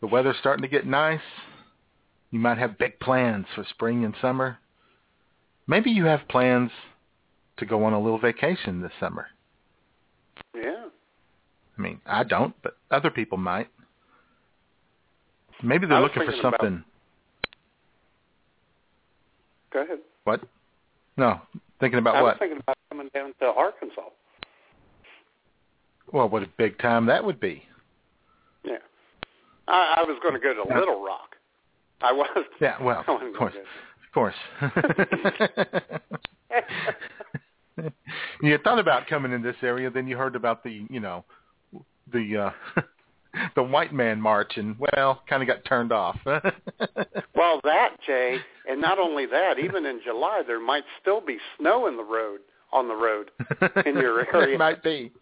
The 0.00 0.06
weather's 0.06 0.36
starting 0.38 0.62
to 0.62 0.68
get 0.68 0.86
nice. 0.86 1.20
You 2.30 2.38
might 2.38 2.58
have 2.58 2.78
big 2.78 3.00
plans 3.00 3.46
for 3.54 3.64
spring 3.68 4.04
and 4.04 4.14
summer. 4.20 4.58
Maybe 5.66 5.90
you 5.90 6.04
have 6.06 6.28
plans 6.28 6.70
to 7.58 7.66
go 7.66 7.84
on 7.84 7.92
a 7.92 8.00
little 8.00 8.18
vacation 8.18 8.80
this 8.80 8.92
summer. 8.98 9.26
Yeah. 10.54 10.86
I 11.78 11.82
mean, 11.82 12.00
I 12.06 12.24
don't, 12.24 12.54
but 12.62 12.76
other 12.90 13.10
people 13.10 13.38
might. 13.38 13.68
Maybe 15.62 15.86
they're 15.86 16.00
looking 16.00 16.22
for 16.22 16.32
thinking 16.32 16.40
about- 16.40 16.60
something. 16.60 16.84
Go 19.72 19.82
ahead. 19.82 19.98
What? 20.24 20.40
No, 21.16 21.40
thinking 21.78 21.98
about 21.98 22.14
what 22.14 22.20
I 22.20 22.22
was 22.22 22.30
what? 22.32 22.38
thinking 22.38 22.58
about 22.58 22.76
coming 22.90 23.08
down 23.14 23.34
to 23.40 23.46
Arkansas. 23.46 24.00
Well, 26.12 26.28
what 26.28 26.42
a 26.42 26.48
big 26.58 26.78
time 26.78 27.06
that 27.06 27.24
would 27.24 27.40
be. 27.40 27.62
Yeah. 28.64 28.78
I, 29.68 29.96
I 29.98 30.02
was 30.02 30.18
going 30.22 30.34
to 30.34 30.40
go 30.40 30.54
to 30.54 30.74
Little 30.78 31.02
Rock. 31.02 31.36
I 32.02 32.12
was. 32.12 32.44
Yeah, 32.60 32.82
well, 32.82 33.00
of 33.08 33.34
course, 33.36 33.54
of 33.54 34.12
course. 34.14 34.34
you 38.42 38.58
thought 38.64 38.78
about 38.78 39.06
coming 39.06 39.32
in 39.32 39.42
this 39.42 39.56
area, 39.62 39.90
then 39.90 40.06
you 40.06 40.16
heard 40.16 40.34
about 40.34 40.64
the, 40.64 40.86
you 40.90 41.00
know, 41.00 41.24
the 42.12 42.52
uh 42.76 42.80
the 43.54 43.62
white 43.62 43.92
man 43.92 44.20
march, 44.20 44.54
and 44.56 44.76
well, 44.78 45.22
kind 45.28 45.42
of 45.42 45.46
got 45.46 45.64
turned 45.64 45.92
off. 45.92 46.18
Well, 46.24 47.60
that 47.64 47.96
Jay, 48.06 48.38
and 48.68 48.80
not 48.80 48.98
only 48.98 49.26
that, 49.26 49.58
even 49.58 49.86
in 49.86 50.00
July 50.04 50.42
there 50.46 50.60
might 50.60 50.84
still 51.00 51.20
be 51.20 51.38
snow 51.58 51.86
in 51.86 51.96
the 51.96 52.04
road 52.04 52.40
on 52.72 52.88
the 52.88 52.94
road 52.94 53.30
in 53.86 53.94
your 53.94 54.26
area. 54.34 54.54
it 54.54 54.58
might 54.58 54.82
be. 54.82 55.12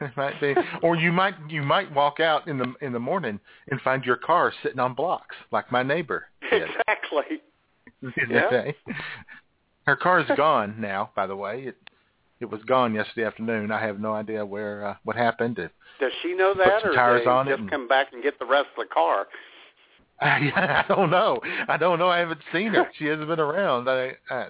Might 0.16 0.40
be. 0.40 0.54
Or 0.82 0.96
you 0.96 1.10
might 1.12 1.34
you 1.48 1.62
might 1.62 1.92
walk 1.92 2.20
out 2.20 2.46
in 2.46 2.58
the 2.58 2.72
in 2.80 2.92
the 2.92 3.00
morning 3.00 3.40
and 3.70 3.80
find 3.80 4.04
your 4.04 4.16
car 4.16 4.52
sitting 4.62 4.78
on 4.78 4.94
blocks, 4.94 5.34
like 5.50 5.72
my 5.72 5.82
neighbor 5.82 6.26
did 6.50 6.62
exactly. 6.62 7.42
Yeah. 8.30 8.70
Her 9.86 9.96
car 9.96 10.20
is 10.20 10.26
gone 10.36 10.76
now, 10.78 11.10
by 11.16 11.26
the 11.26 11.34
way. 11.34 11.62
It 11.62 11.76
it 12.40 12.48
was 12.48 12.62
gone 12.64 12.94
yesterday 12.94 13.26
afternoon. 13.26 13.72
I 13.72 13.80
have 13.80 13.98
no 13.98 14.12
idea 14.14 14.46
where 14.46 14.86
uh, 14.86 14.94
what 15.02 15.16
happened. 15.16 15.58
It, 15.58 15.72
Does 15.98 16.12
she 16.22 16.34
know 16.34 16.54
that, 16.56 16.84
or 16.84 16.92
tires 16.94 17.22
they 17.24 17.30
on 17.30 17.46
just 17.48 17.60
and- 17.60 17.70
come 17.70 17.88
back 17.88 18.12
and 18.12 18.22
get 18.22 18.38
the 18.38 18.46
rest 18.46 18.68
of 18.78 18.86
the 18.86 18.94
car? 18.94 19.26
I, 20.20 20.50
I 20.54 20.84
don't 20.88 21.10
know. 21.10 21.40
I 21.68 21.76
don't 21.76 21.98
know. 21.98 22.08
I 22.08 22.18
haven't 22.18 22.40
seen 22.52 22.74
her. 22.74 22.88
She 22.98 23.06
hasn't 23.06 23.28
been 23.28 23.38
around. 23.40 23.88
I, 23.88 24.12
I 24.30 24.48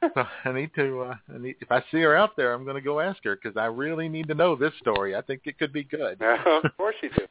so 0.14 0.24
I 0.44 0.52
need 0.52 0.70
to. 0.76 1.00
Uh, 1.00 1.14
I 1.34 1.38
need, 1.38 1.56
if 1.60 1.72
I 1.72 1.82
see 1.90 2.00
her 2.00 2.16
out 2.16 2.36
there, 2.36 2.52
I'm 2.52 2.64
going 2.64 2.76
to 2.76 2.82
go 2.82 3.00
ask 3.00 3.18
her 3.24 3.36
because 3.36 3.56
I 3.56 3.66
really 3.66 4.08
need 4.08 4.28
to 4.28 4.34
know 4.34 4.54
this 4.54 4.72
story. 4.80 5.16
I 5.16 5.22
think 5.22 5.42
it 5.44 5.58
could 5.58 5.72
be 5.72 5.84
good. 5.84 6.20
of 6.22 6.76
course 6.76 6.94
you 7.02 7.10
do. 7.16 7.26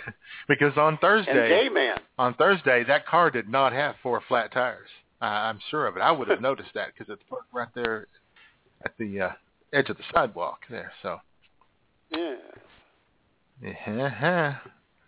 because 0.47 0.77
on 0.77 0.97
Thursday, 0.97 1.69
on 2.17 2.33
Thursday, 2.35 2.83
that 2.87 3.05
car 3.07 3.31
did 3.31 3.49
not 3.49 3.73
have 3.73 3.95
four 4.01 4.21
flat 4.27 4.51
tires. 4.51 4.89
Uh, 5.21 5.25
I'm 5.25 5.59
sure 5.69 5.87
of 5.87 5.97
it. 5.97 6.01
I 6.01 6.11
would 6.11 6.29
have 6.29 6.41
noticed 6.41 6.69
that 6.75 6.89
because 6.93 7.11
it's 7.11 7.23
parked 7.29 7.53
right 7.53 7.67
there 7.75 8.07
at 8.85 8.93
the 8.97 9.21
uh, 9.21 9.29
edge 9.73 9.89
of 9.89 9.97
the 9.97 10.03
sidewalk 10.13 10.61
there. 10.69 10.91
So, 11.01 11.17
Yeah. 12.11 12.35
yeah, 13.61 14.57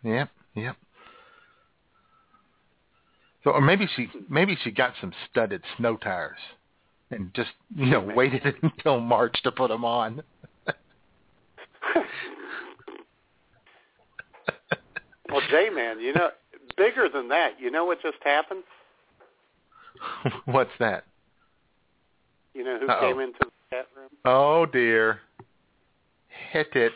yep, 0.03 0.29
yep. 0.55 0.75
So, 3.43 3.51
or 3.51 3.61
maybe 3.61 3.89
she 3.95 4.09
maybe 4.29 4.57
she 4.63 4.71
got 4.71 4.93
some 5.01 5.11
studded 5.29 5.63
snow 5.77 5.97
tires 5.97 6.37
and 7.19 7.33
just 7.33 7.51
you 7.75 7.87
know 7.87 8.01
waited 8.15 8.55
until 8.61 8.99
March 8.99 9.41
to 9.43 9.51
put 9.51 9.69
them 9.69 9.85
on. 9.85 10.23
Well, 15.29 15.41
J 15.49 15.69
man, 15.71 15.99
you 15.99 16.13
know, 16.13 16.29
bigger 16.77 17.09
than 17.11 17.27
that. 17.29 17.59
You 17.59 17.71
know 17.71 17.85
what 17.85 18.01
just 18.01 18.17
happened? 18.23 18.63
What's 20.45 20.69
that? 20.79 21.05
You 22.53 22.63
know 22.63 22.77
who 22.79 22.87
Uh-oh. 22.87 22.99
came 23.01 23.19
into 23.19 23.39
the 23.39 23.51
chat 23.71 23.87
room? 23.97 24.09
Oh 24.25 24.65
dear, 24.67 25.21
hit 26.51 26.75
it. 26.75 26.93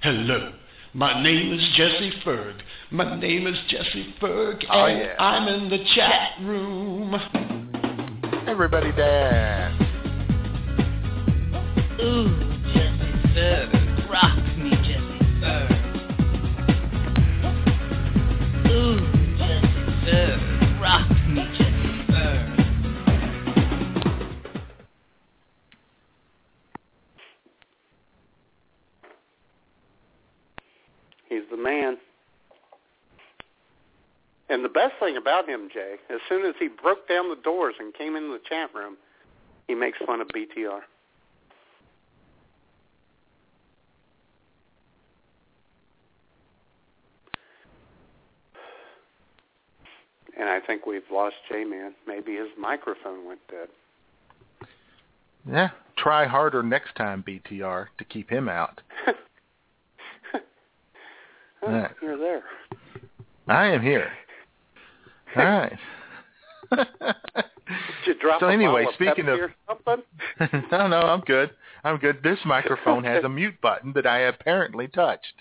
Hello. 0.00 0.52
My 0.92 1.22
name 1.22 1.52
is 1.52 1.60
Jesse 1.76 2.12
Ferg. 2.24 2.60
My 2.90 3.18
name 3.18 3.46
is 3.46 3.56
Jesse 3.68 4.14
Ferg, 4.20 4.64
Oh, 4.70 4.86
and 4.86 4.98
yeah. 4.98 5.14
I'm 5.18 5.46
in 5.48 5.70
the 5.70 5.84
chat 5.94 6.32
room. 6.42 7.14
Everybody 8.50 8.90
dance. 8.90 9.80
Ooh, 12.02 12.28
Jesse 12.74 13.12
Ferg. 13.32 13.70
Rock 14.10 14.38
me, 14.58 14.70
Jesse 14.70 15.18
Ferg. 15.40 15.70
Ooh, 18.66 18.98
Jesse 19.38 19.82
Ferg. 20.04 20.40
Rock 20.82 21.08
me, 21.28 21.42
Jesse 21.56 21.92
Ferg. 22.10 22.44
He's 31.28 31.46
the 31.52 31.56
man. 31.56 31.98
And 34.50 34.64
the 34.64 34.68
best 34.68 34.94
thing 34.98 35.16
about 35.16 35.48
him, 35.48 35.68
Jay, 35.72 35.94
as 36.12 36.18
soon 36.28 36.44
as 36.44 36.56
he 36.58 36.66
broke 36.66 37.08
down 37.08 37.28
the 37.30 37.36
doors 37.36 37.76
and 37.78 37.94
came 37.94 38.16
into 38.16 38.32
the 38.32 38.40
chat 38.46 38.74
room, 38.74 38.96
he 39.68 39.76
makes 39.76 39.98
fun 40.04 40.20
of 40.20 40.26
BTR. 40.28 40.80
And 50.36 50.48
I 50.48 50.58
think 50.58 50.84
we've 50.84 51.02
lost 51.12 51.36
J-Man. 51.48 51.94
Maybe 52.08 52.34
his 52.34 52.48
microphone 52.58 53.26
went 53.26 53.40
dead. 53.48 53.68
Yeah, 55.48 55.70
try 55.96 56.26
harder 56.26 56.62
next 56.62 56.96
time, 56.96 57.22
BTR, 57.22 57.86
to 57.98 58.04
keep 58.04 58.28
him 58.28 58.48
out. 58.48 58.80
Oh, 61.62 61.70
Yeah. 61.70 61.88
You're 62.00 62.16
there. 62.16 62.42
I 63.46 63.66
am 63.66 63.82
here. 63.82 64.10
All 65.36 65.44
right. 65.44 65.78
Did 66.72 66.86
you 68.06 68.14
drop 68.20 68.40
So 68.40 68.48
anyway, 68.48 68.86
speaking 68.94 69.28
of- 69.28 69.38
no, 70.72 70.86
no, 70.88 70.98
I'm 71.00 71.20
good. 71.20 71.50
I'm 71.84 71.96
good. 71.98 72.22
This 72.22 72.38
microphone 72.44 73.04
has 73.04 73.24
a 73.24 73.28
mute 73.40 73.60
button 73.60 73.92
that 73.94 74.06
I 74.06 74.20
apparently 74.20 74.88
touched. 74.88 75.34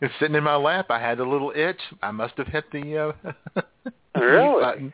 it's 0.00 0.12
sitting 0.20 0.36
in 0.36 0.44
my 0.44 0.56
lap. 0.56 0.86
I 0.90 1.00
had 1.00 1.20
a 1.20 1.28
little 1.28 1.52
itch. 1.54 1.80
I 2.02 2.10
must 2.10 2.34
have 2.36 2.46
hit 2.48 2.64
the 2.72 3.14
uh, 3.56 3.62
Really? 4.20 4.60
button. 4.62 4.92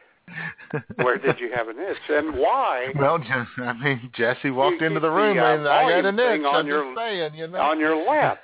Where 0.97 1.19
did 1.19 1.39
you 1.41 1.51
have 1.55 1.69
an 1.69 1.77
itch, 1.79 1.99
and 2.09 2.35
why? 2.37 2.87
Well, 2.99 3.19
I 3.59 3.73
mean, 3.75 4.11
Jesse 4.15 4.51
walked 4.51 4.81
You 4.81 4.87
into 4.87 5.01
the 5.01 5.11
room 5.11 5.37
the, 5.37 5.45
uh, 5.45 5.55
and 5.57 5.69
I 5.69 5.91
had 5.91 6.07
an 6.07 6.19
itch. 6.19 6.41
on 6.45 6.55
I'm 6.55 6.67
your- 6.67 6.85
just 6.85 6.99
saying, 6.99 7.35
you 7.35 7.49
know. 7.49 7.61
on 7.61 7.79
your 7.79 7.97
lap. 8.09 8.43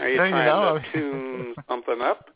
Are 0.00 0.08
you 0.08 0.16
No, 0.16 0.24
you 0.24 0.30
trying 0.30 0.46
know, 0.46 0.78
to 0.78 0.92
tune 0.92 1.54
something 1.68 2.00
up? 2.00 2.30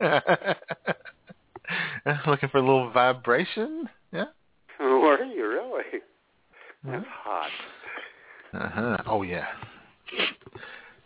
Looking 2.26 2.48
for 2.50 2.58
a 2.58 2.62
little 2.62 2.90
vibration? 2.90 3.88
Yeah. 4.12 4.24
Were 4.80 5.24
you 5.24 5.48
really? 5.48 6.00
That's 6.84 7.06
hot. 7.08 7.50
Uh-huh. 8.54 8.96
Oh 9.06 9.22
yeah. 9.22 9.46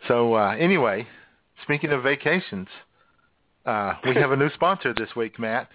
So 0.07 0.35
uh 0.35 0.55
anyway, 0.59 1.07
speaking 1.63 1.91
of 1.91 2.03
vacations, 2.03 2.67
uh 3.65 3.93
we 4.05 4.13
have 4.15 4.31
a 4.31 4.35
new 4.35 4.49
sponsor 4.53 4.93
this 4.93 5.15
week, 5.15 5.39
Matt. 5.39 5.69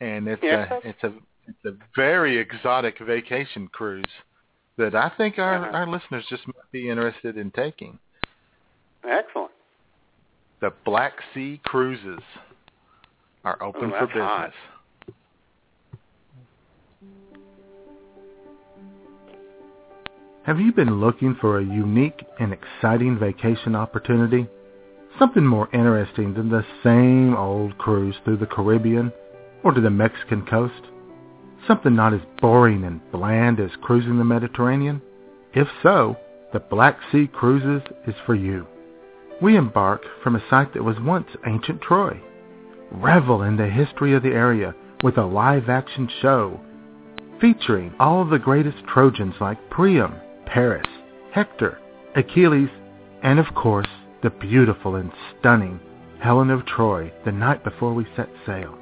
And 0.00 0.28
it's 0.28 0.42
Yes. 0.42 0.70
a 0.70 0.88
it's 0.88 1.02
a 1.02 1.12
it's 1.46 1.64
a 1.66 1.72
very 1.96 2.38
exotic 2.38 2.98
vacation 3.00 3.68
cruise 3.68 4.04
that 4.78 4.94
I 4.94 5.10
think 5.16 5.38
our 5.38 5.56
Uh-huh. 5.66 5.76
our 5.78 5.86
listeners 5.88 6.24
just 6.28 6.46
might 6.46 6.70
be 6.72 6.88
interested 6.88 7.36
in 7.36 7.50
taking. 7.50 7.98
Excellent. 9.08 9.50
The 10.60 10.72
Black 10.84 11.12
Sea 11.34 11.60
Cruises 11.64 12.22
are 13.44 13.62
open 13.62 13.92
Oh, 13.94 13.98
for 13.98 14.06
that's 14.06 14.12
hot. 14.12 14.46
business. 14.50 15.16
Have 20.44 20.60
you 20.60 20.72
been 20.72 21.00
looking 21.00 21.34
for 21.40 21.58
a 21.58 21.64
unique 21.64 22.22
and 22.38 22.52
exciting 22.52 23.18
vacation 23.18 23.74
opportunity? 23.74 24.46
Something 25.18 25.46
more 25.46 25.68
interesting 25.72 26.34
than 26.34 26.50
the 26.50 26.64
same 26.82 27.34
old 27.34 27.78
cruise 27.78 28.16
through 28.24 28.38
the 28.38 28.46
Caribbean 28.46 29.12
or 29.62 29.72
to 29.72 29.80
the 29.80 29.90
Mexican 29.90 30.44
coast? 30.44 30.82
Something 31.66 31.94
not 31.96 32.12
as 32.12 32.20
boring 32.42 32.84
and 32.84 33.00
bland 33.10 33.58
as 33.58 33.70
cruising 33.80 34.18
the 34.18 34.24
Mediterranean? 34.24 35.00
If 35.54 35.68
so, 35.82 36.16
the 36.52 36.60
Black 36.60 36.98
Sea 37.10 37.26
Cruises 37.26 37.82
is 38.06 38.14
for 38.26 38.34
you. 38.34 38.66
We 39.42 39.56
embark 39.56 40.02
from 40.22 40.36
a 40.36 40.44
site 40.48 40.74
that 40.74 40.84
was 40.84 41.00
once 41.00 41.28
ancient 41.46 41.80
Troy. 41.80 42.20
Revel 42.90 43.42
in 43.42 43.56
the 43.56 43.68
history 43.68 44.14
of 44.14 44.22
the 44.22 44.30
area 44.30 44.74
with 45.02 45.18
a 45.18 45.24
live-action 45.24 46.08
show 46.20 46.60
featuring 47.40 47.92
all 47.98 48.22
of 48.22 48.30
the 48.30 48.38
greatest 48.38 48.78
Trojans 48.86 49.34
like 49.40 49.70
Priam, 49.70 50.14
Paris, 50.46 50.86
Hector, 51.32 51.78
Achilles, 52.16 52.70
and 53.22 53.38
of 53.38 53.54
course, 53.54 53.88
the 54.22 54.30
beautiful 54.30 54.96
and 54.96 55.12
stunning 55.38 55.80
Helen 56.20 56.50
of 56.50 56.64
Troy 56.64 57.12
the 57.24 57.32
night 57.32 57.62
before 57.64 57.92
we 57.92 58.06
set 58.16 58.28
sail. 58.46 58.78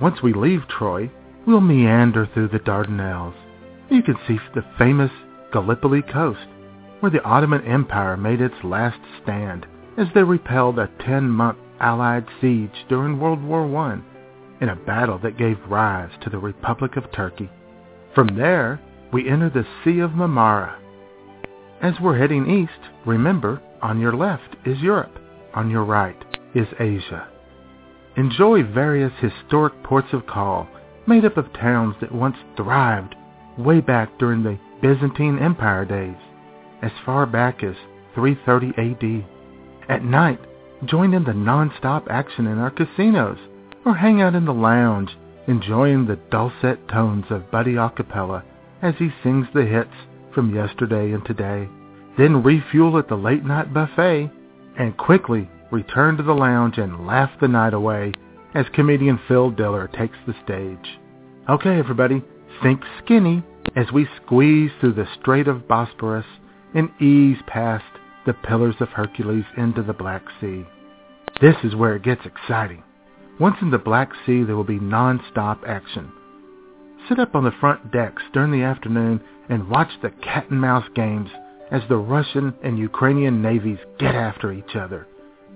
Once 0.00 0.22
we 0.22 0.34
leave 0.34 0.60
Troy, 0.68 1.10
we'll 1.46 1.60
meander 1.60 2.28
through 2.34 2.48
the 2.48 2.58
Dardanelles. 2.58 3.34
You 3.88 4.02
can 4.02 4.16
see 4.26 4.38
the 4.54 4.64
famous 4.76 5.10
Gallipoli 5.52 6.02
coast, 6.02 6.46
where 7.00 7.10
the 7.10 7.22
Ottoman 7.22 7.64
Empire 7.64 8.16
made 8.16 8.40
its 8.40 8.54
last 8.64 9.00
stand 9.22 9.66
as 9.96 10.06
they 10.14 10.22
repelled 10.22 10.78
a 10.78 10.90
10-month 11.00 11.58
Allied 11.80 12.26
siege 12.40 12.84
during 12.88 13.20
World 13.20 13.42
War 13.42 13.64
I 13.76 14.00
in 14.60 14.68
a 14.68 14.76
battle 14.76 15.18
that 15.18 15.38
gave 15.38 15.58
rise 15.68 16.10
to 16.22 16.30
the 16.30 16.38
Republic 16.38 16.96
of 16.96 17.10
Turkey. 17.12 17.48
From 18.14 18.36
there, 18.36 18.80
we 19.12 19.28
enter 19.28 19.48
the 19.48 19.66
Sea 19.84 20.00
of 20.00 20.10
Marmara. 20.10 20.76
As 21.80 21.94
we're 22.00 22.18
heading 22.18 22.50
east, 22.50 22.90
remember, 23.06 23.62
on 23.80 24.00
your 24.00 24.16
left 24.16 24.56
is 24.64 24.78
Europe, 24.80 25.16
on 25.54 25.70
your 25.70 25.84
right 25.84 26.16
is 26.54 26.66
Asia. 26.80 27.28
Enjoy 28.16 28.64
various 28.64 29.12
historic 29.20 29.80
ports 29.84 30.08
of 30.12 30.26
call 30.26 30.66
made 31.06 31.24
up 31.24 31.36
of 31.36 31.52
towns 31.52 31.94
that 32.00 32.12
once 32.12 32.36
thrived 32.56 33.14
way 33.56 33.80
back 33.80 34.18
during 34.18 34.42
the 34.42 34.58
Byzantine 34.82 35.38
Empire 35.38 35.84
days, 35.84 36.16
as 36.82 36.92
far 37.04 37.26
back 37.26 37.62
as 37.62 37.74
330 38.14 38.72
AD. 38.78 39.24
At 39.88 40.04
night, 40.04 40.40
join 40.84 41.14
in 41.14 41.24
the 41.24 41.34
non-stop 41.34 42.06
action 42.10 42.46
in 42.46 42.58
our 42.58 42.70
casinos, 42.70 43.38
or 43.84 43.94
hang 43.94 44.20
out 44.20 44.34
in 44.34 44.44
the 44.44 44.52
lounge, 44.52 45.16
enjoying 45.46 46.06
the 46.06 46.16
dulcet 46.30 46.88
tones 46.88 47.24
of 47.30 47.50
Buddy 47.50 47.74
Acapella 47.74 48.42
as 48.82 48.94
he 48.98 49.10
sings 49.22 49.46
the 49.54 49.64
hits 49.64 49.94
from 50.34 50.54
yesterday 50.54 51.12
and 51.12 51.24
today. 51.24 51.68
Then 52.16 52.42
refuel 52.42 52.98
at 52.98 53.08
the 53.08 53.16
late 53.16 53.44
night 53.44 53.72
buffet, 53.72 54.30
and 54.78 54.96
quickly 54.96 55.48
return 55.70 56.16
to 56.16 56.22
the 56.22 56.32
lounge 56.32 56.78
and 56.78 57.06
laugh 57.06 57.30
the 57.40 57.48
night 57.48 57.74
away 57.74 58.12
as 58.54 58.66
comedian 58.72 59.18
Phil 59.28 59.50
Diller 59.50 59.88
takes 59.88 60.16
the 60.26 60.34
stage. 60.44 60.98
Okay, 61.48 61.78
everybody, 61.78 62.22
think 62.62 62.82
skinny 63.04 63.42
as 63.76 63.90
we 63.92 64.08
squeeze 64.22 64.70
through 64.80 64.94
the 64.94 65.08
Strait 65.20 65.48
of 65.48 65.68
Bosporus 65.68 66.24
and 66.74 66.90
ease 67.00 67.38
past 67.46 67.84
the 68.26 68.34
Pillars 68.34 68.76
of 68.80 68.88
Hercules 68.88 69.44
into 69.56 69.82
the 69.82 69.92
Black 69.92 70.22
Sea. 70.40 70.64
This 71.40 71.56
is 71.64 71.74
where 71.74 71.96
it 71.96 72.02
gets 72.02 72.26
exciting. 72.26 72.82
Once 73.40 73.56
in 73.62 73.70
the 73.70 73.78
Black 73.78 74.10
Sea, 74.26 74.42
there 74.42 74.56
will 74.56 74.64
be 74.64 74.80
non-stop 74.80 75.62
action. 75.66 76.10
Sit 77.08 77.18
up 77.18 77.34
on 77.34 77.44
the 77.44 77.52
front 77.60 77.92
decks 77.92 78.22
during 78.32 78.50
the 78.50 78.64
afternoon 78.64 79.20
and 79.48 79.70
watch 79.70 79.90
the 80.02 80.10
cat 80.22 80.50
and 80.50 80.60
mouse 80.60 80.86
games 80.94 81.30
as 81.70 81.82
the 81.88 81.96
Russian 81.96 82.52
and 82.62 82.78
Ukrainian 82.78 83.40
navies 83.40 83.78
get 83.98 84.14
after 84.14 84.52
each 84.52 84.74
other. 84.74 85.06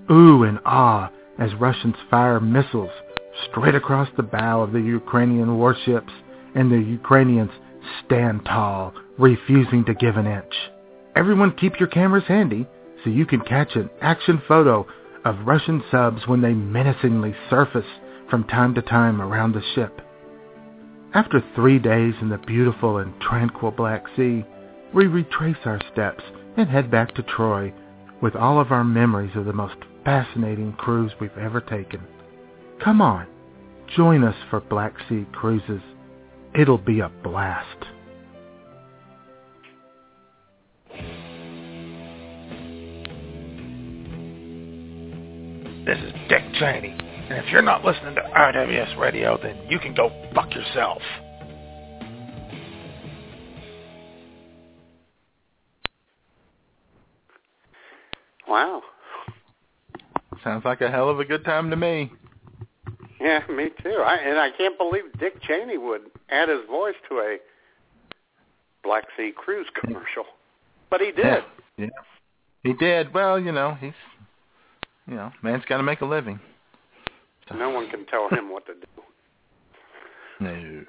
Ooh 0.09 0.43
and 0.43 0.59
ah 0.65 1.11
as 1.39 1.53
Russians 1.55 1.95
fire 2.09 2.39
missiles 2.39 2.91
straight 3.49 3.75
across 3.75 4.09
the 4.15 4.23
bow 4.23 4.61
of 4.61 4.71
the 4.71 4.81
Ukrainian 4.81 5.57
warships 5.57 6.13
and 6.55 6.71
the 6.71 6.77
Ukrainians 6.77 7.51
stand 8.05 8.45
tall, 8.45 8.93
refusing 9.17 9.83
to 9.85 9.93
give 9.93 10.17
an 10.17 10.27
inch. 10.27 10.53
Everyone 11.15 11.55
keep 11.55 11.79
your 11.79 11.89
cameras 11.89 12.23
handy 12.27 12.67
so 13.03 13.09
you 13.09 13.25
can 13.25 13.41
catch 13.41 13.75
an 13.75 13.89
action 14.01 14.41
photo 14.47 14.87
of 15.25 15.45
Russian 15.45 15.83
subs 15.91 16.27
when 16.27 16.41
they 16.41 16.53
menacingly 16.53 17.35
surface 17.49 17.85
from 18.29 18.45
time 18.45 18.73
to 18.75 18.81
time 18.81 19.21
around 19.21 19.53
the 19.53 19.61
ship. 19.75 20.01
After 21.13 21.43
three 21.53 21.77
days 21.77 22.15
in 22.21 22.29
the 22.29 22.39
beautiful 22.39 22.97
and 22.97 23.13
tranquil 23.21 23.71
Black 23.71 24.03
Sea, 24.15 24.43
we 24.93 25.05
retrace 25.05 25.57
our 25.65 25.79
steps 25.91 26.23
and 26.57 26.67
head 26.67 26.89
back 26.89 27.13
to 27.15 27.23
Troy 27.23 27.71
with 28.21 28.35
all 28.35 28.59
of 28.59 28.71
our 28.71 28.83
memories 28.83 29.35
of 29.35 29.45
the 29.45 29.53
most 29.53 29.75
fascinating 30.03 30.73
cruise 30.73 31.11
we've 31.19 31.37
ever 31.37 31.61
taken. 31.61 32.01
Come 32.83 33.01
on, 33.01 33.27
join 33.95 34.23
us 34.23 34.35
for 34.49 34.61
Black 34.61 34.93
Sea 35.07 35.25
cruises. 35.31 35.81
It'll 36.55 36.79
be 36.79 37.01
a 37.01 37.09
blast. 37.09 37.85
This 45.85 45.97
is 45.97 46.13
Dick 46.29 46.43
Cheney. 46.59 46.95
And 47.29 47.43
if 47.43 47.51
you're 47.51 47.61
not 47.61 47.83
listening 47.83 48.15
to 48.15 48.21
RWS 48.21 48.97
Radio, 48.97 49.37
then 49.41 49.57
you 49.69 49.79
can 49.79 49.93
go 49.93 50.09
fuck 50.33 50.53
yourself. 50.53 51.01
Wow. 58.47 58.81
Sounds 60.43 60.63
like 60.63 60.81
a 60.81 60.89
hell 60.89 61.09
of 61.09 61.19
a 61.19 61.25
good 61.25 61.43
time 61.43 61.69
to 61.69 61.75
me. 61.75 62.11
Yeah, 63.19 63.41
me 63.49 63.69
too. 63.81 64.03
I, 64.05 64.15
and 64.17 64.39
I 64.39 64.51
can't 64.51 64.77
believe 64.77 65.03
Dick 65.19 65.41
Cheney 65.43 65.77
would 65.77 66.01
add 66.29 66.49
his 66.49 66.59
voice 66.69 66.95
to 67.09 67.15
a 67.15 67.37
Black 68.83 69.05
Sea 69.17 69.31
cruise 69.35 69.67
commercial, 69.81 70.25
but 70.89 70.99
he 70.99 71.07
did. 71.07 71.25
Yeah, 71.25 71.41
yeah. 71.77 71.87
He 72.63 72.73
did. 72.73 73.13
Well, 73.13 73.39
you 73.39 73.51
know, 73.51 73.77
he's, 73.79 73.93
you 75.07 75.15
know, 75.15 75.31
man's 75.41 75.63
got 75.65 75.77
to 75.77 75.83
make 75.83 76.01
a 76.01 76.05
living. 76.05 76.39
So. 77.49 77.55
No 77.55 77.69
one 77.69 77.89
can 77.89 78.05
tell 78.05 78.29
him 78.29 78.49
what 78.51 78.65
to 78.67 78.73
do. 78.73 78.79
No. 80.39 80.83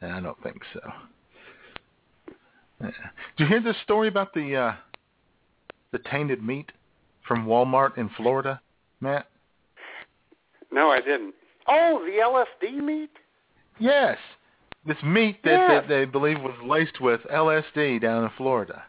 I 0.00 0.20
don't 0.20 0.40
think 0.42 0.62
so. 0.72 0.80
Yeah. 2.80 2.90
Did 3.36 3.44
you 3.44 3.46
hear 3.46 3.60
this 3.60 3.76
story 3.82 4.08
about 4.08 4.32
the 4.34 4.56
uh, 4.56 4.72
the 5.92 5.98
tainted 6.10 6.42
meat 6.42 6.70
from 7.26 7.46
Walmart 7.46 7.98
in 7.98 8.08
Florida, 8.16 8.60
Matt? 9.00 9.28
No, 10.70 10.90
I 10.90 11.00
didn't. 11.00 11.34
Oh, 11.66 12.00
the 12.04 12.66
LSD 12.68 12.82
meat? 12.82 13.10
Yes. 13.78 14.18
This 14.86 14.98
meat 15.02 15.42
that, 15.44 15.50
Yes. 15.50 15.70
that 15.70 15.88
they 15.88 16.04
believe 16.04 16.40
was 16.40 16.54
laced 16.64 17.00
with 17.00 17.20
LSD 17.32 18.00
down 18.00 18.24
in 18.24 18.30
Florida. 18.36 18.84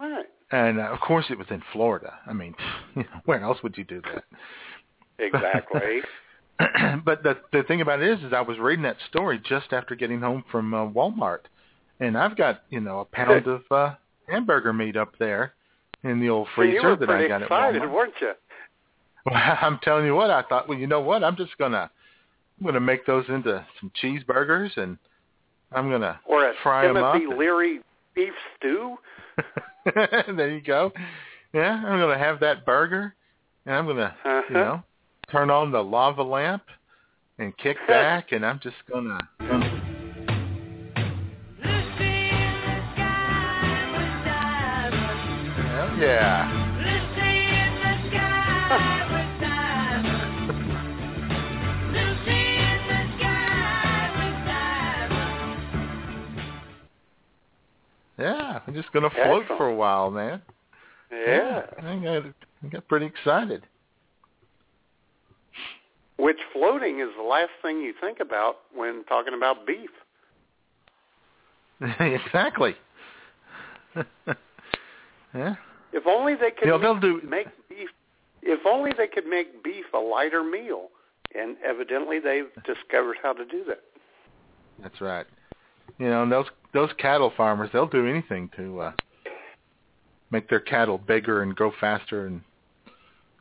Right. 0.00 0.26
And 0.52 0.78
uh, 0.78 0.84
of 0.84 1.00
course 1.00 1.26
it 1.30 1.38
was 1.38 1.46
in 1.50 1.62
Florida. 1.72 2.12
I 2.26 2.32
mean, 2.32 2.54
you 2.94 3.02
know, 3.02 3.20
where 3.24 3.42
else 3.42 3.58
would 3.62 3.76
you 3.76 3.84
do 3.84 4.00
that? 4.14 4.24
Exactly. 5.18 6.00
but 7.04 7.22
the 7.22 7.36
the 7.52 7.62
thing 7.64 7.80
about 7.80 8.02
it 8.02 8.08
is, 8.18 8.24
is 8.24 8.32
I 8.32 8.40
was 8.40 8.58
reading 8.58 8.82
that 8.84 8.96
story 9.08 9.40
just 9.46 9.72
after 9.72 9.94
getting 9.94 10.20
home 10.20 10.42
from 10.50 10.74
uh, 10.74 10.86
Walmart, 10.88 11.42
and 12.00 12.16
I've 12.18 12.36
got 12.36 12.62
you 12.70 12.80
know 12.80 13.00
a 13.00 13.04
pound 13.04 13.46
of 13.46 13.62
uh, 13.70 13.94
hamburger 14.28 14.72
meat 14.72 14.96
up 14.96 15.12
there 15.18 15.52
in 16.02 16.18
the 16.18 16.28
old 16.28 16.48
freezer 16.56 16.96
that 16.96 17.08
I 17.08 17.28
got 17.28 17.42
excited, 17.42 17.82
at 17.82 17.88
Walmart. 17.88 17.94
weren't 17.94 18.14
you? 18.20 18.32
Well, 19.26 19.36
I'm 19.36 19.78
telling 19.84 20.06
you 20.06 20.16
what, 20.16 20.30
I 20.30 20.42
thought, 20.42 20.68
well, 20.68 20.78
you 20.78 20.88
know 20.88 21.00
what? 21.00 21.22
I'm 21.22 21.36
just 21.36 21.56
gonna 21.56 21.88
I'm 22.58 22.66
gonna 22.66 22.80
make 22.80 23.06
those 23.06 23.24
into 23.28 23.64
some 23.80 23.92
cheeseburgers 24.02 24.76
and 24.76 24.98
I'm 25.70 25.88
gonna 25.88 26.18
Or 26.24 26.48
a 26.48 26.54
fry 26.64 26.88
'em 26.88 26.96
up. 26.96 27.14
Timothy 27.14 27.36
Leary 27.36 27.80
beef 28.16 28.32
stew? 28.56 28.96
there 29.94 30.50
you 30.50 30.60
go. 30.60 30.92
Yeah, 31.52 31.82
I'm 31.84 31.98
gonna 31.98 32.18
have 32.18 32.40
that 32.40 32.64
burger, 32.64 33.14
and 33.66 33.74
I'm 33.74 33.86
gonna, 33.86 34.14
Uh-huh. 34.24 34.42
you 34.48 34.54
know, 34.54 34.82
turn 35.30 35.50
on 35.50 35.70
the 35.72 35.82
lava 35.82 36.22
lamp 36.22 36.62
and 37.38 37.56
kick 37.56 37.76
back, 37.88 38.32
and 38.32 38.44
I'm 38.44 38.60
just 38.60 38.76
gonna. 38.90 39.18
Hell 39.40 39.60
Yeah, 58.22 58.60
I'm 58.64 58.72
just 58.74 58.92
gonna 58.92 59.10
float 59.10 59.42
Excellent. 59.42 59.58
for 59.58 59.66
a 59.66 59.74
while, 59.74 60.10
man. 60.12 60.40
Yeah. 61.10 61.66
I 61.78 61.96
got 61.96 62.24
I 62.62 62.68
got 62.68 62.86
pretty 62.86 63.06
excited. 63.06 63.66
Which 66.18 66.38
floating 66.52 67.00
is 67.00 67.08
the 67.16 67.24
last 67.24 67.50
thing 67.62 67.80
you 67.80 67.92
think 68.00 68.20
about 68.20 68.58
when 68.72 69.02
talking 69.08 69.34
about 69.34 69.66
beef. 69.66 69.90
exactly. 71.98 72.76
yeah. 75.34 75.56
If 75.92 76.06
only 76.06 76.36
they 76.36 76.52
could 76.52 76.66
You 76.66 76.70
know, 76.70 76.78
make, 76.78 76.82
they'll 76.82 77.00
do 77.00 77.20
make 77.28 77.48
beef. 77.68 77.88
If 78.40 78.60
only 78.66 78.92
they 78.96 79.08
could 79.08 79.26
make 79.26 79.64
beef 79.64 79.86
a 79.92 79.98
lighter 79.98 80.44
meal, 80.44 80.90
and 81.34 81.56
evidently 81.64 82.20
they've 82.20 82.50
discovered 82.64 83.16
how 83.20 83.32
to 83.32 83.44
do 83.44 83.64
that. 83.66 83.82
That's 84.80 85.00
right. 85.00 85.26
You 85.98 86.08
know, 86.08 86.22
and 86.22 86.32
those 86.32 86.46
those 86.72 86.90
cattle 86.98 87.32
farmers, 87.36 87.70
they'll 87.72 87.86
do 87.86 88.06
anything 88.06 88.50
to 88.56 88.80
uh 88.80 88.92
make 90.30 90.48
their 90.48 90.60
cattle 90.60 90.98
bigger 90.98 91.42
and 91.42 91.54
grow 91.54 91.72
faster 91.78 92.26
and 92.26 92.40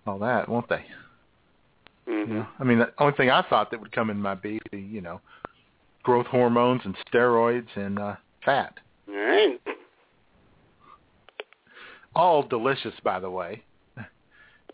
all 0.06 0.20
that, 0.20 0.50
won't 0.50 0.68
they? 0.68 0.84
Mm-hmm. 2.08 2.32
You 2.32 2.38
know, 2.40 2.48
I 2.60 2.64
mean, 2.64 2.80
the 2.80 2.92
only 3.00 3.16
thing 3.16 3.30
I 3.30 3.44
thought 3.50 3.72
that 3.72 3.80
would 3.80 3.92
come 3.92 4.10
in 4.10 4.18
my 4.18 4.36
beef, 4.36 4.62
be, 4.72 4.82
you 4.82 5.02
know, 5.02 5.22
growth 6.04 6.28
hormones 6.28 6.82
and 6.84 6.96
steroids 7.12 7.68
and 7.76 8.00
uh 8.00 8.16
fat. 8.44 8.74
All 9.08 9.16
right. 9.16 9.60
All 12.16 12.44
delicious, 12.44 12.94
by 13.04 13.20
the 13.20 13.30
way. 13.30 13.64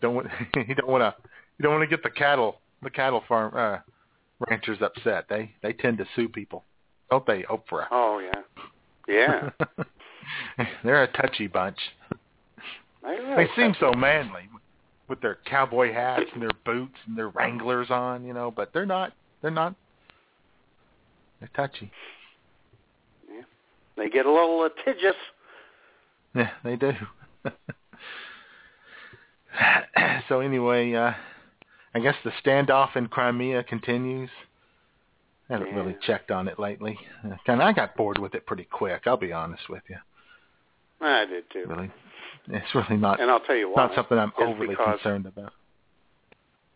Don't 0.02 0.14
want 0.14 0.28
you 0.56 0.74
don't 0.74 0.88
want 0.88 1.02
to 1.02 1.14
you 1.58 1.62
don't 1.62 1.72
want 1.72 1.88
to 1.88 1.96
get 1.96 2.02
the 2.02 2.10
cattle 2.10 2.60
the 2.82 2.90
cattle 2.90 3.22
farm 3.28 3.52
uh 3.56 3.78
ranchers 4.48 4.78
upset. 4.80 5.26
They 5.28 5.52
they 5.62 5.72
tend 5.72 5.98
to 5.98 6.06
sue 6.16 6.28
people, 6.28 6.64
don't 7.10 7.26
they, 7.26 7.42
Oprah? 7.44 7.86
Oh 7.90 8.18
yeah. 8.18 8.42
Yeah. 9.08 9.50
They're 10.84 11.04
a 11.04 11.12
touchy 11.12 11.46
bunch. 11.46 11.78
They 13.02 13.48
seem 13.56 13.74
so 13.80 13.92
manly 13.92 14.48
with 15.08 15.20
their 15.20 15.38
cowboy 15.46 15.92
hats 15.92 16.26
and 16.34 16.42
their 16.42 16.50
boots 16.66 16.96
and 17.06 17.16
their 17.16 17.30
Wranglers 17.30 17.90
on, 17.90 18.24
you 18.24 18.34
know, 18.34 18.50
but 18.50 18.72
they're 18.74 18.84
not. 18.84 19.12
They're 19.40 19.50
not. 19.50 19.74
They're 21.40 21.48
touchy. 21.56 21.90
Yeah, 23.30 23.42
they 23.96 24.10
get 24.10 24.26
a 24.26 24.32
little 24.32 24.58
litigious. 24.58 25.16
Yeah, 26.34 26.50
they 26.62 26.76
do. 26.76 26.92
so 30.28 30.40
anyway, 30.40 30.92
uh 30.92 31.12
I 31.94 32.00
guess 32.00 32.16
the 32.22 32.32
standoff 32.44 32.96
in 32.96 33.08
Crimea 33.08 33.64
continues. 33.64 34.30
I 35.50 35.54
haven't 35.54 35.74
really 35.74 35.96
checked 36.06 36.30
on 36.30 36.46
it 36.48 36.58
lately. 36.58 36.98
Kind 37.46 37.60
of, 37.62 37.66
I 37.66 37.72
got 37.72 37.96
bored 37.96 38.18
with 38.18 38.34
it 38.34 38.44
pretty 38.46 38.64
quick. 38.64 39.02
I'll 39.06 39.16
be 39.16 39.32
honest 39.32 39.68
with 39.70 39.82
you. 39.88 39.96
I 41.00 41.24
did 41.24 41.44
too. 41.50 41.64
Really, 41.66 41.90
it's 42.48 42.74
really 42.74 42.96
not 43.00 43.20
And 43.20 43.30
I'll 43.30 43.40
tell 43.40 43.56
you 43.56 43.70
why. 43.70 43.86
not 43.86 43.94
something 43.94 44.18
I'm 44.18 44.28
It's 44.36 44.38
overly 44.40 44.68
because- 44.68 45.00
concerned 45.00 45.26
about. 45.26 45.52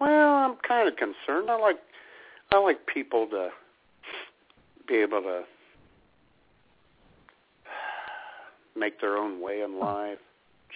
Well, 0.01 0.35
I'm 0.35 0.57
kind 0.67 0.89
of 0.89 0.97
concerned. 0.97 1.51
I 1.51 1.57
like 1.59 1.77
I 2.53 2.59
like 2.59 2.87
people 2.87 3.27
to 3.29 3.51
be 4.89 4.97
able 4.97 5.23
to 5.23 5.43
make 8.77 9.01
their 9.01 9.17
own 9.17 9.41
way 9.41 9.63
in 9.63 9.79
life, 9.79 10.19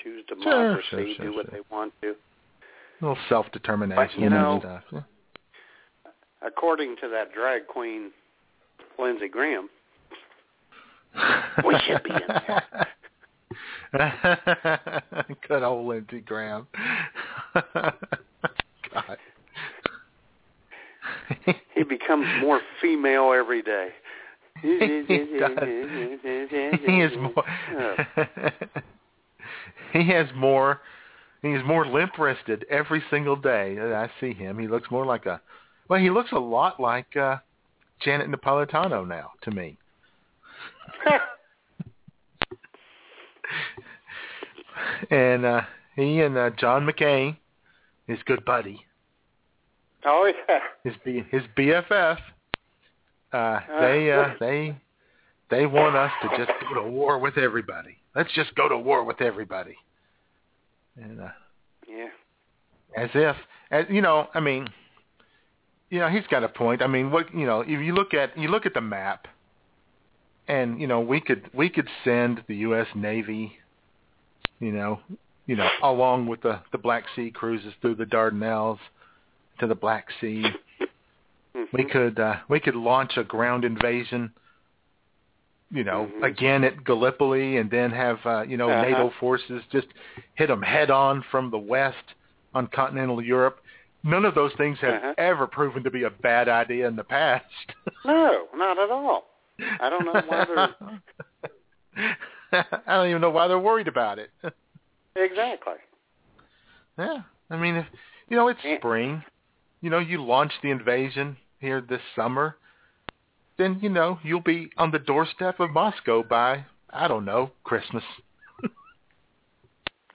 choose 0.02 0.24
Sure, 0.28 0.36
democracy, 0.36 0.86
sure, 0.90 1.14
sure, 1.16 1.26
do 1.30 1.34
what 1.36 1.46
sure. 1.50 1.58
they 1.60 1.64
want 1.74 1.92
to. 2.02 2.10
A 2.10 2.14
little 3.00 3.18
self-determination 3.28 3.96
But, 4.14 4.18
you 4.22 4.30
know- 4.30 4.52
and 4.52 4.62
stuff. 4.62 4.82
Yeah. 4.92 5.00
According 6.46 6.96
to 7.00 7.08
that 7.08 7.32
drag 7.32 7.66
queen, 7.66 8.12
Lindsey 9.00 9.28
Graham, 9.28 9.68
we 11.64 11.76
should 11.86 12.04
be 12.04 12.10
in 12.10 12.20
there. 12.28 12.62
Good 15.48 15.62
old 15.64 15.88
Lindsey 15.88 16.20
Graham. 16.20 16.68
God. 17.54 19.18
he 21.74 21.82
becomes 21.82 22.26
more 22.40 22.60
female 22.80 23.32
every 23.32 23.62
day. 23.62 23.88
he. 24.62 24.68
He 26.86 27.00
is 27.02 27.12
more. 27.16 27.44
he 29.92 30.08
has 30.12 30.26
more. 30.36 30.80
He 31.42 31.48
is 31.48 31.62
more 31.66 31.86
limp-wristed 31.86 32.64
every 32.70 33.02
single 33.10 33.36
day 33.36 33.74
that 33.76 33.92
I 33.92 34.10
see 34.20 34.32
him. 34.32 34.58
He 34.58 34.68
looks 34.68 34.90
more 34.92 35.04
like 35.04 35.26
a. 35.26 35.40
Well, 35.88 36.00
he 36.00 36.10
looks 36.10 36.32
a 36.32 36.38
lot 36.38 36.80
like 36.80 37.16
uh 37.16 37.36
Janet 38.00 38.30
Napolitano 38.30 39.06
now 39.06 39.32
to 39.42 39.50
me. 39.50 39.78
and 45.10 45.44
uh 45.44 45.62
he 45.94 46.20
and 46.20 46.36
uh, 46.36 46.50
John 46.50 46.86
McCain, 46.86 47.36
his 48.06 48.18
good 48.26 48.44
buddy, 48.44 48.84
Oh 50.04 50.30
yeah. 50.48 50.58
his 50.84 50.94
B, 51.04 51.24
his 51.30 51.42
BFF, 51.58 52.18
uh, 53.32 53.60
they 53.80 54.12
uh, 54.12 54.34
they 54.38 54.76
they 55.50 55.66
want 55.66 55.96
us 55.96 56.12
to 56.22 56.28
just 56.36 56.50
go 56.60 56.82
to 56.82 56.88
war 56.88 57.18
with 57.18 57.38
everybody. 57.38 57.96
Let's 58.14 58.32
just 58.34 58.54
go 58.54 58.68
to 58.68 58.78
war 58.78 59.04
with 59.04 59.20
everybody. 59.20 59.76
And 60.96 61.20
uh, 61.20 61.28
Yeah. 61.88 62.08
as 62.96 63.10
if, 63.14 63.36
as 63.70 63.84
you 63.90 64.00
know, 64.00 64.28
I 64.34 64.40
mean, 64.40 64.68
you 65.90 66.00
know, 66.00 66.08
he's 66.08 66.26
got 66.28 66.42
a 66.44 66.48
point. 66.48 66.82
I 66.82 66.86
mean, 66.86 67.10
what 67.10 67.32
you 67.34 67.46
know, 67.46 67.60
if 67.60 67.68
you 67.68 67.94
look 67.94 68.14
at 68.14 68.36
you 68.36 68.48
look 68.48 68.66
at 68.66 68.74
the 68.74 68.80
map, 68.80 69.28
and 70.48 70.80
you 70.80 70.86
know, 70.86 71.00
we 71.00 71.20
could 71.20 71.48
we 71.54 71.68
could 71.70 71.88
send 72.04 72.42
the 72.48 72.56
U.S. 72.56 72.86
Navy, 72.94 73.52
you 74.58 74.72
know, 74.72 75.00
you 75.46 75.56
know, 75.56 75.68
along 75.82 76.26
with 76.26 76.42
the 76.42 76.60
the 76.72 76.78
Black 76.78 77.04
Sea 77.14 77.30
cruises 77.30 77.72
through 77.80 77.96
the 77.96 78.04
Dardanelles 78.04 78.78
to 79.60 79.66
the 79.66 79.74
Black 79.74 80.06
Sea. 80.20 80.44
We 81.72 81.84
could 81.84 82.18
uh, 82.18 82.36
we 82.48 82.60
could 82.60 82.74
launch 82.76 83.16
a 83.16 83.24
ground 83.24 83.64
invasion. 83.64 84.32
You 85.70 85.82
know, 85.82 86.08
Mhm. 86.18 86.22
again 86.22 86.62
at 86.62 86.84
Gallipoli, 86.84 87.56
and 87.56 87.68
then 87.68 87.90
have 87.90 88.24
uh, 88.24 88.44
you 88.46 88.56
know 88.56 88.70
Uh-huh. 88.70 88.82
NATO 88.82 89.10
forces 89.18 89.62
just 89.72 89.88
hit 90.34 90.46
them 90.46 90.62
head 90.62 90.90
on 90.90 91.22
from 91.30 91.50
the 91.50 91.58
west 91.58 92.14
on 92.54 92.68
continental 92.68 93.20
Europe. 93.20 93.60
None 94.06 94.24
of 94.24 94.36
those 94.36 94.52
things 94.56 94.78
have 94.80 94.94
Uh-huh. 94.94 95.14
ever 95.18 95.46
proven 95.48 95.82
to 95.82 95.90
be 95.90 96.04
a 96.04 96.10
bad 96.10 96.48
idea 96.48 96.86
in 96.86 96.94
the 96.94 97.02
past. 97.04 97.44
No, 98.04 98.46
not 98.54 98.78
at 98.78 98.88
all. 98.88 99.24
I 99.80 99.90
don't 99.90 100.04
know 100.04 100.22
why 100.26 100.44
they're 100.44 100.74
I 102.86 102.94
don't 102.96 103.08
even 103.08 103.20
know 103.20 103.30
why 103.30 103.48
they're 103.48 103.58
worried 103.58 103.88
about 103.88 104.20
it. 104.20 104.30
exactly. 105.16 105.74
Yeah, 106.96 107.22
I 107.50 107.56
mean, 107.56 107.74
if 107.76 107.86
you 108.28 108.36
know 108.36 108.46
it's 108.46 108.60
Yeah. 108.64 108.78
spring, 108.78 109.24
you 109.80 109.90
know 109.90 109.98
you 109.98 110.22
launch 110.22 110.52
the 110.62 110.70
invasion 110.70 111.36
here 111.58 111.80
this 111.80 112.00
summer, 112.14 112.56
then 113.58 113.80
you 113.82 113.88
know 113.88 114.20
you'll 114.22 114.40
be 114.40 114.70
on 114.76 114.92
the 114.92 115.00
doorstep 115.00 115.58
of 115.58 115.70
Moscow 115.70 116.22
by 116.22 116.64
I 116.90 117.08
don't 117.08 117.24
know 117.24 117.50
Christmas. 117.64 118.04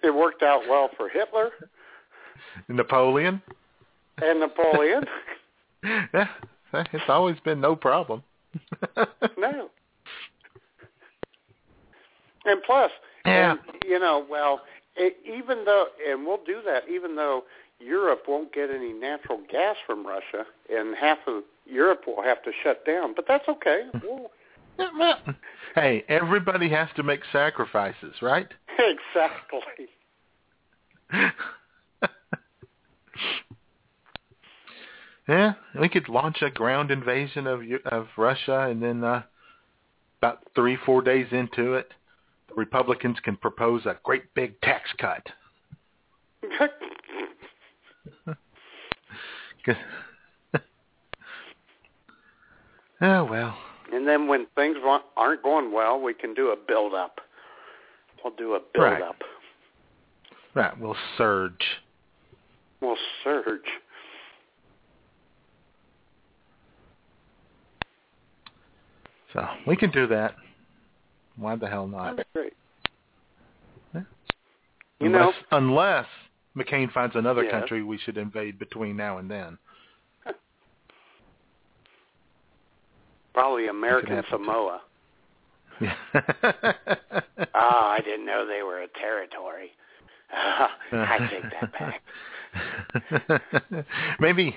It 0.03 0.15
worked 0.15 0.41
out 0.43 0.61
well 0.69 0.89
for 0.97 1.09
Hitler 1.09 1.51
Napoleon. 2.69 3.41
And 4.21 4.39
Napoleon. 4.39 5.05
yeah, 5.83 6.27
it's 6.73 7.09
always 7.09 7.39
been 7.43 7.61
no 7.61 7.75
problem. 7.75 8.23
no. 9.37 9.69
And 12.45 12.61
plus, 12.63 12.91
Yeah. 13.25 13.51
and, 13.51 13.59
you 13.85 13.99
know, 13.99 14.25
well, 14.29 14.61
it, 14.95 15.17
even 15.25 15.63
though, 15.65 15.87
and 16.07 16.25
we'll 16.25 16.43
do 16.45 16.61
that, 16.65 16.89
even 16.89 17.15
though 17.15 17.43
Europe 17.79 18.23
won't 18.27 18.53
get 18.53 18.69
any 18.69 18.93
natural 18.93 19.39
gas 19.49 19.75
from 19.85 20.05
Russia, 20.05 20.45
and 20.69 20.95
half 20.95 21.19
of 21.27 21.43
Europe 21.65 22.03
will 22.07 22.21
have 22.23 22.43
to 22.43 22.51
shut 22.63 22.85
down. 22.85 23.13
But 23.15 23.25
that's 23.27 23.47
okay. 23.47 23.85
We'll 24.03 24.31
hey, 25.75 26.03
everybody 26.07 26.69
has 26.69 26.87
to 26.95 27.03
make 27.03 27.21
sacrifices, 27.31 28.15
right? 28.21 28.47
exactly. 28.79 29.87
Yeah, 35.27 35.53
we 35.79 35.87
could 35.89 36.09
launch 36.09 36.41
a 36.41 36.49
ground 36.49 36.91
invasion 36.91 37.47
of 37.47 37.61
of 37.85 38.07
Russia, 38.17 38.67
and 38.69 38.81
then 38.81 39.03
uh, 39.03 39.23
about 40.19 40.39
three, 40.55 40.77
four 40.85 41.01
days 41.01 41.27
into 41.31 41.73
it, 41.75 41.93
the 42.49 42.55
Republicans 42.55 43.17
can 43.23 43.35
propose 43.37 43.85
a 43.85 43.97
great 44.03 44.33
big 44.33 44.59
tax 44.61 44.89
cut. 44.99 45.27
oh 53.01 53.23
well. 53.23 53.57
and 53.93 54.07
then 54.07 54.27
when 54.27 54.45
things 54.55 54.77
aren't 55.17 55.43
going 55.43 55.71
well, 55.71 55.99
we 55.99 56.13
can 56.13 56.33
do 56.33 56.49
a 56.49 56.55
build 56.55 56.93
up. 56.93 57.19
We'll 58.23 58.33
do 58.35 58.53
a 58.55 58.59
build 58.73 58.85
Right. 58.85 59.01
up. 59.01 59.21
Right, 60.53 60.77
we'll 60.79 60.97
surge. 61.17 61.79
We'll 62.81 62.97
surge. 63.23 63.61
So 69.33 69.45
we 69.65 69.75
can 69.75 69.91
do 69.91 70.07
that. 70.07 70.35
Why 71.35 71.55
the 71.55 71.67
hell 71.67 71.87
not? 71.87 72.17
That's 72.17 72.29
great. 72.33 72.53
You 73.93 75.07
unless, 75.07 75.33
know, 75.51 75.57
unless 75.57 76.05
McCain 76.55 76.91
finds 76.91 77.15
another 77.15 77.43
Yes. 77.43 77.51
country 77.51 77.81
we 77.81 77.97
should 77.97 78.17
invade 78.17 78.59
between 78.59 78.95
now 78.95 79.17
and 79.17 79.31
then. 79.31 79.57
probably 83.33 83.67
American. 83.67 84.23
Samoa. 84.29 84.81
Yeah. 85.79 85.95
Ah, 87.53 87.91
I 87.97 87.99
didn't 88.03 88.25
know 88.25 88.45
they 88.45 88.61
were 88.63 88.81
a 88.81 88.87
territory. 88.87 89.71
I 90.31 91.27
take 91.29 91.43
that 91.51 91.71
back. 91.73 92.03
maybe, 94.19 94.55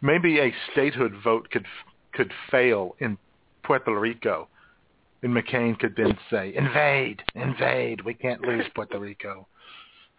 maybe 0.00 0.40
a 0.40 0.52
statehood 0.72 1.14
vote 1.22 1.50
could 1.50 1.66
could 2.12 2.32
fail 2.50 2.96
in 2.98 3.18
Puerto 3.62 3.98
Rico, 3.98 4.48
and 5.22 5.34
McCain 5.34 5.78
could 5.78 5.94
then 5.96 6.16
say, 6.30 6.54
"Invade, 6.54 7.22
invade! 7.34 8.04
We 8.04 8.14
can't 8.14 8.42
lose 8.42 8.66
Puerto 8.74 8.98
Rico." 8.98 9.46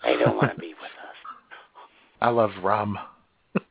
They 0.04 0.18
don't 0.18 0.36
want 0.36 0.54
to 0.54 0.60
be 0.60 0.74
with 0.74 0.92
us. 1.02 1.16
I 2.22 2.28
love 2.28 2.52
rum. 2.62 3.00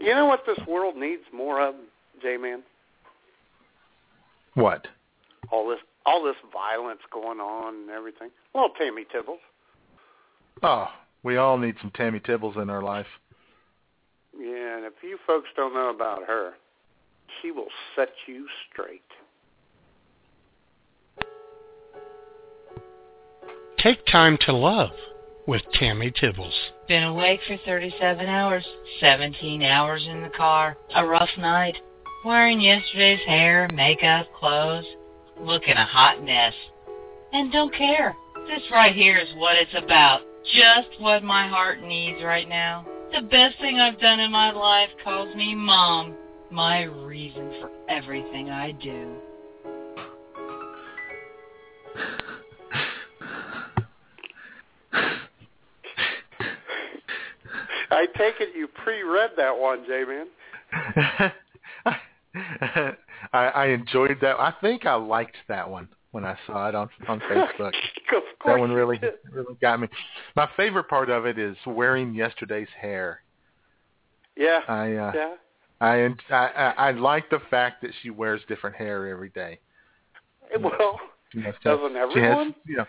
You 0.00 0.14
know 0.14 0.24
what 0.24 0.44
this 0.46 0.58
world 0.66 0.96
needs 0.96 1.22
more 1.32 1.60
of, 1.60 1.74
J-Man? 2.22 2.62
What? 4.54 4.88
All 5.52 5.68
this, 5.68 5.78
all 6.06 6.24
this 6.24 6.36
violence 6.50 7.00
going 7.12 7.38
on 7.38 7.74
and 7.74 7.90
everything. 7.90 8.30
Well, 8.54 8.70
Tammy 8.78 9.04
Tibbles. 9.14 9.40
Oh, 10.62 10.88
we 11.22 11.36
all 11.36 11.58
need 11.58 11.76
some 11.80 11.90
Tammy 11.90 12.20
Tibbles 12.20 12.60
in 12.60 12.70
our 12.70 12.82
life. 12.82 13.06
Yeah, 14.38 14.76
and 14.76 14.86
if 14.86 14.94
you 15.02 15.18
folks 15.26 15.48
don't 15.56 15.74
know 15.74 15.90
about 15.90 16.24
her, 16.26 16.52
she 17.40 17.50
will 17.50 17.68
set 17.94 18.10
you 18.26 18.46
straight. 18.70 19.02
Take 23.78 24.04
time 24.06 24.36
to 24.42 24.52
love 24.52 24.90
with 25.46 25.62
Tammy 25.72 26.10
Tibbles. 26.10 26.54
Been 26.86 27.04
awake 27.04 27.40
for 27.46 27.56
37 27.64 28.26
hours, 28.26 28.64
17 29.00 29.62
hours 29.62 30.06
in 30.08 30.22
the 30.22 30.28
car. 30.28 30.76
A 30.94 31.06
rough 31.06 31.30
night. 31.38 31.76
Wearing 32.24 32.60
yesterday's 32.60 33.26
hair, 33.26 33.68
makeup, 33.72 34.26
clothes. 34.38 34.84
Looking 35.40 35.76
a 35.76 35.86
hot 35.86 36.22
mess. 36.22 36.52
And 37.32 37.50
don't 37.50 37.74
care. 37.74 38.14
This 38.46 38.62
right 38.70 38.94
here 38.94 39.16
is 39.16 39.34
what 39.36 39.56
it's 39.56 39.74
about. 39.74 40.20
Just 40.44 41.00
what 41.00 41.22
my 41.22 41.48
heart 41.48 41.82
needs 41.82 42.22
right 42.22 42.48
now. 42.48 42.86
The 43.12 43.22
best 43.22 43.58
thing 43.60 43.78
I've 43.78 44.00
done 44.00 44.20
in 44.20 44.32
my 44.32 44.52
life 44.52 44.88
calls 45.04 45.34
me 45.36 45.54
mom. 45.54 46.14
My 46.50 46.82
reason 46.82 47.52
for 47.60 47.70
everything 47.88 48.50
I 48.50 48.72
do. 48.72 49.16
I 57.92 58.06
take 58.16 58.40
it 58.40 58.56
you 58.56 58.68
pre-read 58.68 59.30
that 59.36 59.56
one, 59.56 59.84
J-Man. 59.86 60.26
I, 63.32 63.46
I 63.48 63.66
enjoyed 63.66 64.18
that. 64.22 64.40
I 64.40 64.54
think 64.60 64.86
I 64.86 64.94
liked 64.94 65.36
that 65.48 65.68
one 65.68 65.88
when 66.12 66.24
I 66.24 66.36
saw 66.46 66.68
it 66.68 66.74
on 66.74 66.88
on 67.08 67.20
Facebook. 67.30 67.72
That 68.46 68.58
one 68.58 68.72
really 68.72 69.00
really 69.30 69.54
got 69.60 69.80
me. 69.80 69.88
My 70.36 70.48
favorite 70.56 70.88
part 70.88 71.10
of 71.10 71.26
it 71.26 71.38
is 71.38 71.56
wearing 71.66 72.14
yesterday's 72.14 72.68
hair. 72.80 73.22
Yeah. 74.36 74.60
I 74.68 74.94
uh, 74.94 75.12
yeah. 75.14 75.34
I, 75.80 76.14
I 76.30 76.36
I 76.36 76.74
I 76.76 76.90
like 76.92 77.30
the 77.30 77.40
fact 77.50 77.82
that 77.82 77.90
she 78.02 78.10
wears 78.10 78.40
different 78.48 78.76
hair 78.76 79.06
every 79.08 79.30
day. 79.30 79.58
Well, 80.60 80.98
You 81.32 81.42
know, 81.42 81.52
Doesn't 81.62 81.92
she 81.92 81.98
has, 81.98 82.08
everyone? 82.16 82.54
you 82.66 82.76
know, 82.78 82.86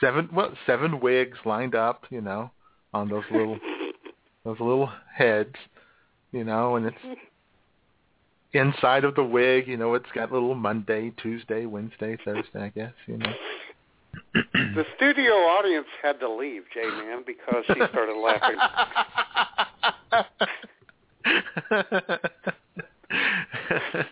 seven 0.00 0.28
well 0.32 0.52
seven 0.66 1.00
wigs 1.00 1.38
lined 1.44 1.74
up, 1.74 2.04
you 2.10 2.20
know, 2.20 2.50
on 2.92 3.08
those 3.08 3.24
little 3.30 3.58
those 4.44 4.58
little 4.60 4.90
heads, 5.14 5.54
you 6.32 6.44
know, 6.44 6.76
and 6.76 6.86
it's 6.86 7.18
inside 8.52 9.04
of 9.04 9.14
the 9.14 9.24
wig, 9.24 9.68
you 9.68 9.76
know, 9.76 9.94
it's 9.94 10.10
got 10.14 10.32
little 10.32 10.54
Monday, 10.54 11.12
Tuesday, 11.22 11.66
Wednesday, 11.66 12.16
Thursday, 12.24 12.60
I 12.60 12.68
guess, 12.68 12.92
you 13.06 13.18
know. 13.18 13.32
the 14.34 14.84
studio 14.96 15.32
audience 15.32 15.86
had 16.02 16.18
to 16.20 16.30
leave, 16.30 16.62
J-Man, 16.72 17.24
because 17.26 17.64
she 17.66 17.74
started 17.90 18.16
laughing. 18.16 18.56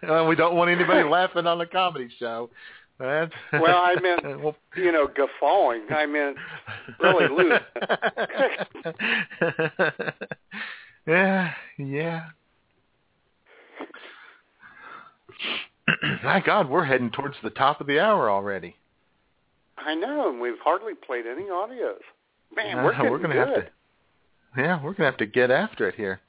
well, 0.02 0.26
we 0.26 0.34
don't 0.36 0.56
want 0.56 0.70
anybody 0.70 1.02
laughing 1.08 1.46
on 1.46 1.58
the 1.58 1.66
comedy 1.66 2.08
show. 2.18 2.50
That's, 2.98 3.32
Well, 3.52 3.76
I 3.76 3.94
meant, 4.00 4.22
you 4.76 4.90
know, 4.90 5.06
guffawing. 5.06 5.82
I 5.90 6.06
meant 6.06 6.38
really 6.98 7.28
loose. 7.28 7.60
yeah, 11.06 11.52
yeah. 11.78 12.30
My 16.24 16.40
God, 16.40 16.68
we're 16.68 16.84
heading 16.84 17.10
towards 17.10 17.36
the 17.42 17.50
top 17.50 17.80
of 17.80 17.86
the 17.86 18.00
hour 18.00 18.30
already. 18.30 18.76
I 19.78 19.94
know, 19.94 20.30
and 20.30 20.40
we've 20.40 20.58
hardly 20.62 20.94
played 20.94 21.26
any 21.26 21.44
audios. 21.44 22.00
Man, 22.54 22.78
Uh, 22.78 22.84
we're 22.84 23.10
we're 23.10 23.18
gonna 23.18 23.34
good. 23.34 23.48
have 23.48 23.54
to. 23.56 23.70
Yeah, 24.56 24.82
we're 24.82 24.94
gonna 24.94 25.10
have 25.10 25.18
to 25.18 25.26
get 25.26 25.50
after 25.50 25.88
it 25.88 25.94
here. 25.94 26.20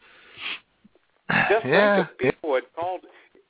Just 1.49 1.65
yeah, 1.65 2.05
think 2.07 2.09
if 2.19 2.33
people 2.35 2.55
had 2.55 2.63
called, 2.75 3.01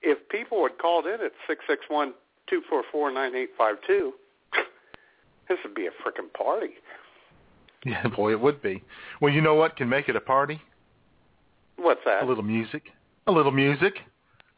if 0.01 0.29
people 0.29 0.63
had 0.63 0.77
called 0.77 1.05
in 1.05 1.13
at 1.25 1.31
six 1.47 1.63
six 1.67 1.81
one 1.89 2.13
two 2.47 2.61
four 2.69 2.83
four 2.91 3.11
nine 3.11 3.35
eight 3.35 3.49
five 3.57 3.75
two, 3.85 4.13
this 5.49 5.57
would 5.63 5.75
be 5.75 5.87
a 5.87 5.89
frickin' 5.91 6.31
party. 6.33 6.75
yeah, 7.85 8.07
boy, 8.07 8.31
it 8.31 8.39
would 8.39 8.61
be. 8.61 8.83
Well, 9.21 9.33
you 9.33 9.41
know 9.41 9.55
what 9.55 9.75
can 9.75 9.89
make 9.89 10.09
it 10.09 10.15
a 10.15 10.21
party? 10.21 10.61
What's 11.77 12.01
that? 12.05 12.23
A 12.23 12.25
little 12.25 12.43
music. 12.43 12.83
A 13.27 13.31
little 13.31 13.51
music. 13.51 13.99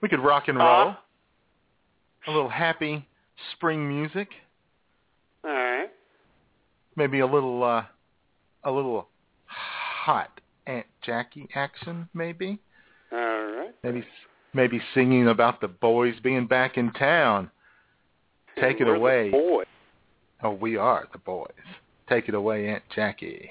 We 0.02 0.10
could 0.10 0.20
rock 0.20 0.48
and 0.48 0.58
roll. 0.58 0.90
Uh, 0.90 0.96
a 2.28 2.32
little 2.32 2.50
happy 2.50 3.08
spring 3.54 3.88
music. 3.88 4.30
all 5.44 5.52
right. 5.52 5.90
Maybe 6.96 7.20
a 7.20 7.26
little 7.26 7.64
uh 7.64 7.84
a 8.64 8.72
little 8.72 9.08
hot 9.46 10.42
Aunt 10.68 10.86
Jackie 11.02 11.48
action 11.56 12.10
maybe. 12.14 12.60
All 13.12 13.18
right. 13.20 13.74
Maybe 13.84 14.04
maybe 14.54 14.82
singing 14.94 15.28
about 15.30 15.62
the 15.62 15.68
boys 15.70 16.16
being 16.22 16.46
back 16.48 16.78
in 16.78 16.92
town. 16.92 17.50
Take 18.60 18.82
it 18.82 18.86
We're 18.86 18.94
the 18.94 19.00
away. 19.00 19.30
boy. 19.32 19.64
Oh, 20.44 20.52
we 20.52 20.76
are 20.78 21.08
the 21.14 21.20
boys. 21.20 21.48
Take 22.10 22.28
it 22.28 22.36
away, 22.36 22.68
Aunt 22.68 22.84
Jackie. 22.94 23.50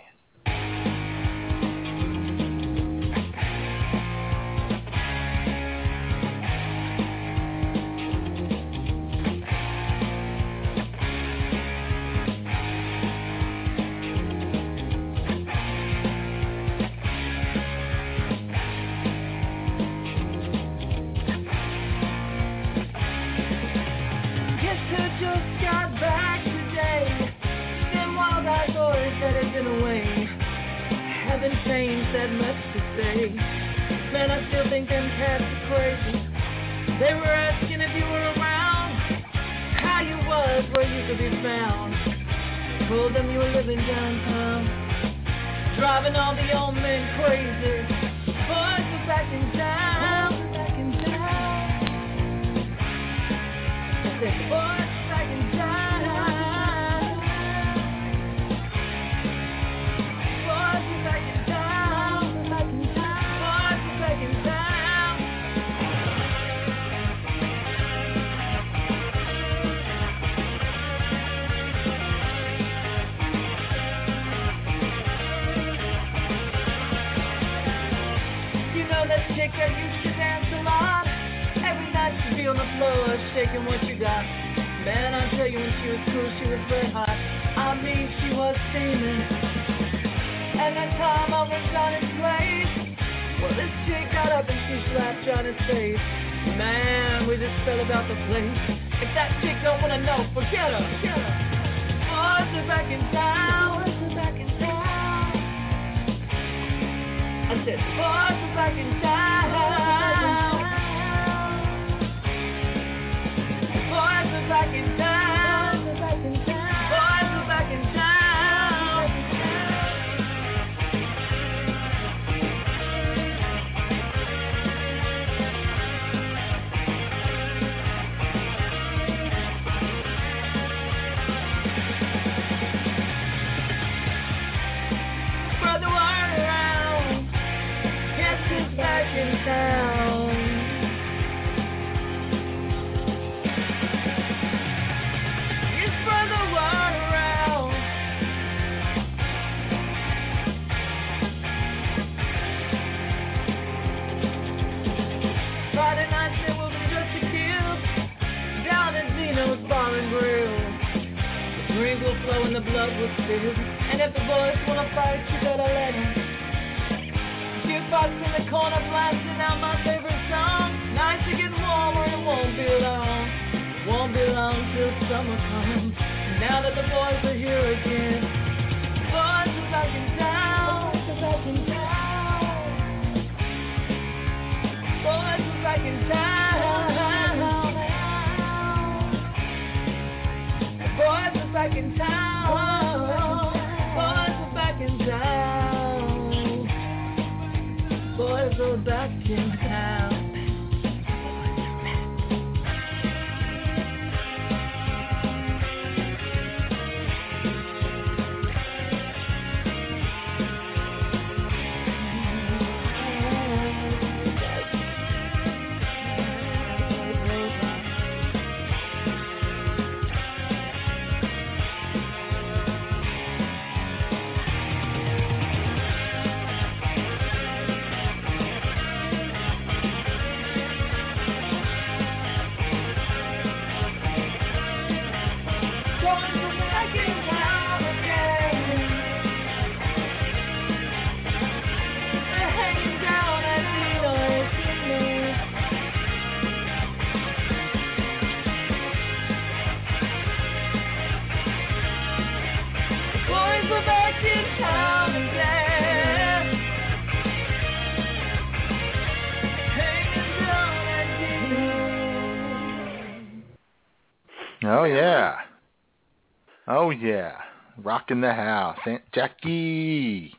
Oh 266.89 266.91
yeah, 266.91 267.35
rocking 267.77 268.23
the 268.23 268.33
house, 268.33 268.79
Aunt 268.87 269.03
Jackie. 269.13 270.33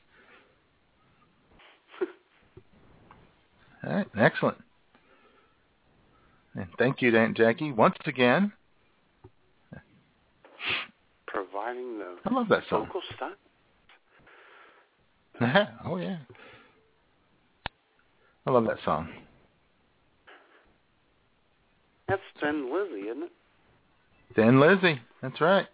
All 3.83 3.93
right, 3.93 4.07
excellent. 4.19 4.57
And 6.55 6.65
thank 6.79 7.03
you 7.03 7.11
to 7.11 7.19
Aunt 7.19 7.37
Jackie 7.37 7.71
once 7.71 7.97
again. 8.07 8.51
Providing 11.27 11.99
the 11.99 12.15
I 12.25 12.33
love 12.33 12.49
that 12.49 12.63
song. 12.67 12.85
local 12.85 13.01
stuff. 13.15 13.33
oh 15.85 15.97
yeah, 15.97 16.17
I 18.47 18.49
love 18.49 18.65
that 18.65 18.77
song. 18.83 19.09
That's 22.07 22.23
Thin 22.41 22.73
Lizzy, 22.73 23.01
isn't 23.07 23.21
it? 23.25 23.31
Thin 24.35 24.59
Lizzy, 24.59 24.99
that's 25.21 25.39
right. 25.39 25.67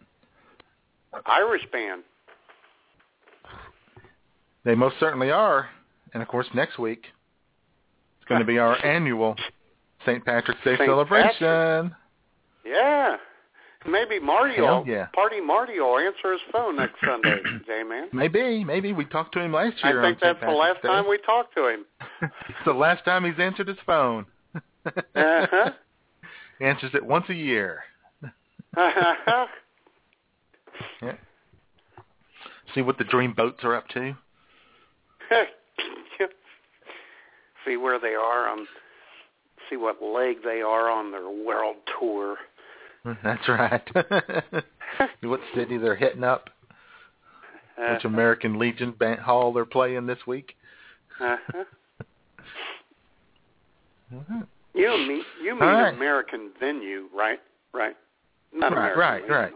Irish 1.26 1.66
band. 1.72 2.04
They 4.64 4.76
most 4.76 4.96
certainly 5.00 5.32
are. 5.32 5.70
And 6.14 6.22
of 6.22 6.30
course, 6.30 6.48
next 6.54 6.80
week 6.80 7.06
it's 8.18 8.28
going 8.28 8.40
to 8.40 8.46
be 8.46 8.58
our 8.58 8.84
annual 8.86 9.36
St. 10.06 10.24
Patrick's 10.26 10.62
Day 10.64 10.78
Saint 10.78 10.90
celebration. 10.90 11.32
Patrick. 11.40 11.92
Yeah. 12.66 13.18
Maybe 13.88 14.20
Marty'll 14.20 14.84
yeah. 14.88 15.08
party 15.14 15.40
Marty 15.40 15.80
will 15.80 16.00
answer 16.00 16.32
his 16.32 16.42
phone 16.52 16.76
next 16.76 16.96
Sunday, 17.06 17.38
J 17.68 17.84
man. 17.84 18.08
Maybe, 18.14 18.64
maybe 18.64 18.94
we 18.94 19.06
talked 19.06 19.34
to 19.36 19.42
him 19.42 19.54
last 19.54 19.76
year. 19.84 20.02
I 20.04 20.10
think 20.10 20.20
that's 20.20 20.40
the 20.42 20.50
last 20.50 20.82
Day. 20.82 20.88
time 20.88 21.08
we 21.08 21.20
talked 21.20 21.54
to 21.56 21.68
him. 21.68 21.86
it's 22.24 22.66
the 22.66 22.74
last 22.74 23.06
time 23.06 23.26
he's 23.26 23.40
answered 23.40 23.68
his 23.68 23.78
phone. 23.86 24.26
uh-huh. 24.86 25.72
Answers 26.62 26.92
it 26.96 27.06
once 27.06 27.26
a 27.30 27.36
year. 27.36 27.84
uh-huh. 28.24 29.46
Yeah. 31.02 31.16
See 32.74 32.82
what 32.82 32.98
the 32.98 33.04
dream 33.04 33.34
boats 33.34 33.64
are 33.64 33.76
up 33.76 33.88
to. 33.90 34.16
see 37.66 37.78
where 37.78 38.00
they 38.00 38.14
are 38.14 38.50
on. 38.50 38.68
See 39.70 39.78
what 39.78 40.02
leg 40.02 40.38
they 40.44 40.62
are 40.62 40.90
on 40.90 41.12
their 41.12 41.30
world 41.30 41.78
tour. 42.00 42.38
That's 43.24 43.48
right. 43.48 43.88
what 45.22 45.40
city 45.56 45.78
they're 45.78 45.96
hitting 45.96 46.24
up? 46.24 46.50
Uh-huh. 47.78 47.94
Which 47.94 48.06
American 48.06 48.58
Legion 48.58 48.92
band 48.92 49.20
hall 49.20 49.52
they're 49.54 49.66
playing 49.66 50.06
this 50.06 50.20
week? 50.26 50.56
Uh-huh. 51.20 51.64
You 54.74 54.90
mean 54.90 55.24
you 55.44 55.54
mean 55.56 55.64
right. 55.64 55.94
American 55.94 56.52
venue, 56.60 57.08
right? 57.16 57.40
Right. 57.74 57.96
Not 58.54 58.74
right, 58.74 58.94
American. 58.94 59.30
Right, 59.30 59.52
right. 59.52 59.54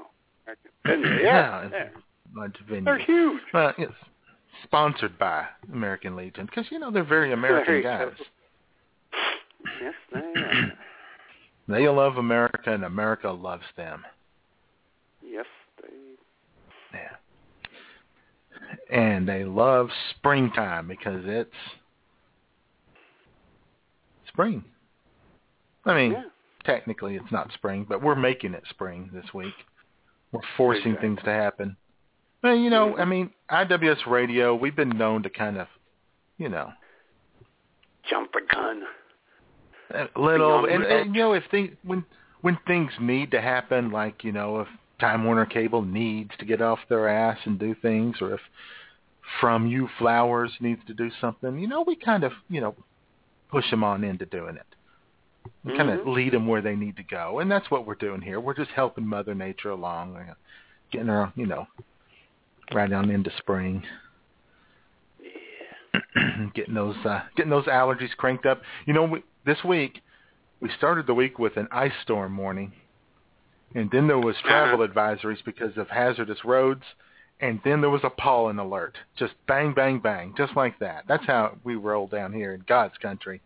Yeah, 0.85 1.69
Yeah. 1.71 1.87
Large 2.35 2.55
they're 2.69 2.97
huge. 2.99 3.41
Well, 3.53 3.73
it's 3.77 3.93
sponsored 4.63 5.17
by 5.17 5.45
American 5.73 6.15
Legion 6.15 6.45
because 6.45 6.65
you 6.71 6.77
know 6.79 6.91
they're 6.91 7.03
very 7.03 7.31
American 7.33 7.81
guys. 7.81 8.13
Yes, 9.81 9.93
they 10.13 10.19
are. 10.41 10.73
They 11.67 11.87
love 11.87 12.17
America 12.17 12.71
and 12.73 12.83
America 12.85 13.29
loves 13.31 13.63
them. 13.77 14.03
yes, 15.23 15.45
they. 15.81 16.97
Yeah. 16.97 17.15
And 18.95 19.27
they 19.27 19.43
love 19.43 19.89
springtime 20.17 20.87
because 20.87 21.23
it's 21.25 21.53
spring. 24.27 24.63
I 25.85 25.93
mean, 25.95 26.11
Yeah. 26.13 26.23
technically 26.63 27.15
it's 27.15 27.31
not 27.31 27.51
spring, 27.53 27.85
but 27.87 28.01
we're 28.01 28.15
making 28.15 28.53
it 28.53 28.63
spring 28.69 29.09
this 29.13 29.33
week. 29.33 29.53
We're 30.31 30.41
forcing 30.57 30.91
Exactly. 30.93 31.09
things 31.09 31.19
to 31.25 31.31
happen. 31.31 31.77
Well, 32.43 32.55
you 32.55 32.69
know, 32.69 32.97
I 32.97 33.05
mean, 33.05 33.31
IWS 33.51 34.05
radio, 34.07 34.55
we've 34.55 34.75
been 34.75 34.97
known 34.97 35.23
to 35.23 35.29
kind 35.29 35.57
of, 35.57 35.67
you 36.37 36.49
know, 36.49 36.71
Jump 38.09 38.31
the 38.33 38.41
gun. 38.51 38.83
a 40.15 40.19
little, 40.19 40.65
and, 40.65 40.83
and 40.83 41.15
you 41.15 41.21
know, 41.21 41.33
if 41.33 41.43
things 41.51 41.71
when 41.83 42.03
when 42.41 42.57
things 42.65 42.91
need 42.99 43.31
to 43.31 43.41
happen, 43.41 43.91
like 43.91 44.23
you 44.23 44.31
know, 44.31 44.61
if 44.61 44.67
Time 44.99 45.23
Warner 45.25 45.45
Cable 45.45 45.81
needs 45.83 46.31
to 46.39 46.45
get 46.45 46.61
off 46.61 46.79
their 46.89 47.07
ass 47.07 47.37
and 47.45 47.59
do 47.59 47.75
things, 47.75 48.17
or 48.21 48.33
if 48.33 48.41
From 49.39 49.67
You 49.67 49.89
Flowers 49.99 50.51
needs 50.59 50.81
to 50.87 50.93
do 50.93 51.11
something, 51.21 51.59
you 51.59 51.67
know, 51.67 51.83
we 51.85 51.95
kind 51.95 52.23
of, 52.23 52.31
you 52.49 52.61
know, 52.61 52.75
push 53.51 53.69
them 53.69 53.83
on 53.83 54.03
into 54.03 54.25
doing 54.25 54.55
it. 54.55 54.65
We 55.63 55.75
kind 55.75 55.89
of 55.89 56.07
lead 56.07 56.33
them 56.33 56.47
where 56.47 56.61
they 56.61 56.75
need 56.75 56.95
to 56.97 57.03
go, 57.03 57.39
and 57.39 57.51
that's 57.51 57.69
what 57.69 57.85
we're 57.85 57.95
doing 57.95 58.21
here. 58.21 58.39
We're 58.39 58.55
just 58.55 58.71
helping 58.71 59.05
Mother 59.05 59.35
Nature 59.35 59.71
along, 59.71 60.17
getting 60.91 61.07
her, 61.07 61.33
you 61.35 61.45
know, 61.45 61.67
right 62.73 62.91
on 62.91 63.09
into 63.09 63.31
spring. 63.37 63.83
getting 66.53 66.75
those 66.75 66.95
uh, 67.05 67.21
getting 67.35 67.49
those 67.49 67.65
allergies 67.65 68.15
cranked 68.15 68.45
up. 68.45 68.61
You 68.85 68.93
know, 68.93 69.03
we, 69.03 69.23
this 69.45 69.63
week 69.65 70.01
we 70.61 70.69
started 70.77 71.07
the 71.07 71.13
week 71.13 71.39
with 71.39 71.57
an 71.57 71.67
ice 71.71 71.93
storm 72.03 72.37
warning, 72.37 72.73
and 73.75 73.89
then 73.91 74.07
there 74.07 74.19
was 74.19 74.35
travel 74.43 74.87
advisories 74.87 75.43
because 75.45 75.77
of 75.77 75.89
hazardous 75.89 76.43
roads, 76.43 76.83
and 77.39 77.59
then 77.63 77.81
there 77.81 77.89
was 77.89 78.03
a 78.03 78.09
pollen 78.09 78.59
alert. 78.59 78.97
Just 79.17 79.33
bang, 79.47 79.73
bang, 79.73 79.99
bang, 79.99 80.33
just 80.37 80.55
like 80.55 80.79
that. 80.79 81.05
That's 81.07 81.25
how 81.25 81.57
we 81.63 81.75
roll 81.75 82.07
down 82.07 82.33
here 82.33 82.53
in 82.53 82.63
God's 82.67 82.97
country. 82.97 83.41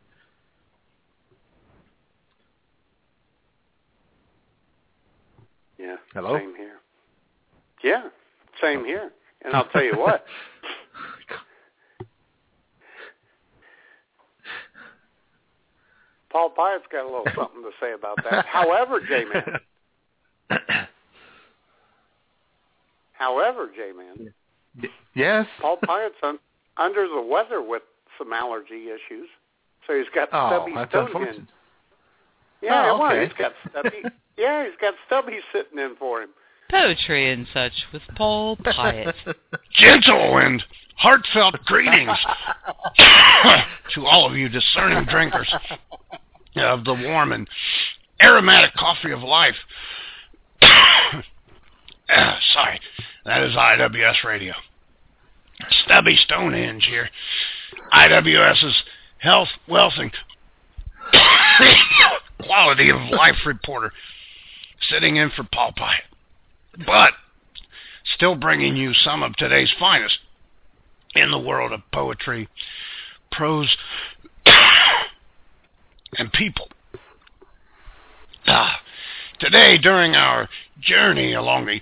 Yeah. 5.84 5.98
Hello? 6.14 6.38
Same 6.38 6.56
here. 6.56 6.78
Yeah, 7.84 8.04
same 8.62 8.80
oh. 8.80 8.86
here. 8.86 9.12
And 9.44 9.54
I'll 9.54 9.68
tell 9.68 9.84
you 9.84 9.98
what. 9.98 10.24
Paul 16.32 16.52
Pyatt's 16.58 16.86
got 16.90 17.04
a 17.04 17.06
little 17.06 17.26
something 17.36 17.62
to 17.64 17.72
say 17.82 17.92
about 17.92 18.18
that. 18.24 18.46
However, 18.46 19.02
J-Man. 19.02 19.60
However, 23.12 23.70
J-Man, 23.76 24.34
yes. 25.14 25.46
Paul 25.62 25.78
Pyatt's 25.86 26.16
un- 26.24 26.40
under 26.78 27.08
the 27.08 27.22
weather 27.22 27.62
with 27.62 27.84
some 28.18 28.32
allergy 28.32 28.88
issues, 28.88 29.28
so 29.86 29.96
he's 29.98 30.08
got 30.16 30.30
Oh, 30.32 30.48
stubby 30.48 30.72
that's 30.74 30.90
Stonehenge. 30.92 31.48
Unfortunate. 32.64 32.72
Yeah, 32.72 32.92
Oh, 32.92 33.00
well, 33.00 33.12
okay. 33.12 33.26
he's 33.26 33.38
got 33.38 33.54
stubby. 33.70 34.04
yeah, 34.38 34.66
he's 34.66 34.76
got 34.80 34.94
stubby 35.08 35.40
sitting 35.52 35.80
in 35.80 35.96
for 35.98 36.22
him. 36.22 36.30
Poetry 36.70 37.32
and 37.32 37.48
such 37.54 37.74
with 37.92 38.02
Paul 38.16 38.58
Pyatt. 38.58 39.14
Gentle 39.74 40.38
and 40.38 40.64
heartfelt 40.96 41.56
greetings 41.66 42.18
to 43.94 44.06
all 44.06 44.26
of 44.30 44.36
you 44.38 44.50
discerning 44.50 45.06
drinkers 45.06 45.54
of 46.56 46.84
the 46.84 46.94
warm 46.94 47.32
and 47.32 47.48
aromatic 48.22 48.74
coffee 48.76 49.12
of 49.12 49.22
life. 49.22 49.56
Ah, 50.62 51.24
sorry, 52.54 52.80
that 53.26 53.44
is 53.44 53.56
IWS 53.56 54.24
Radio. 54.24 54.54
Stubby 55.86 56.16
Stonehenge 56.16 56.86
here. 56.90 57.10
IWS's 57.94 58.84
health, 59.20 59.50
wealth, 59.68 59.94
and 59.98 60.12
quality 62.46 62.90
of 62.90 62.98
life 63.12 63.36
reporter, 63.46 63.92
sitting 64.90 65.16
in 65.16 65.32
for 65.32 65.44
Paul 65.52 65.74
Pyatt, 65.78 66.86
but 66.86 67.14
still 68.16 68.36
bringing 68.36 68.76
you 68.76 68.94
some 68.94 69.24
of 69.24 69.36
today's 69.36 69.74
finest 69.80 70.18
in 71.16 71.32
the 71.32 71.40
world 71.40 71.72
of 71.72 71.82
poetry, 71.92 72.48
prose, 73.32 73.76
and 76.18 76.32
people. 76.34 76.68
Ah, 78.48 78.82
today, 79.40 79.78
during 79.78 80.16
our 80.16 80.50
journey 80.82 81.34
along 81.34 81.66
the 81.66 81.82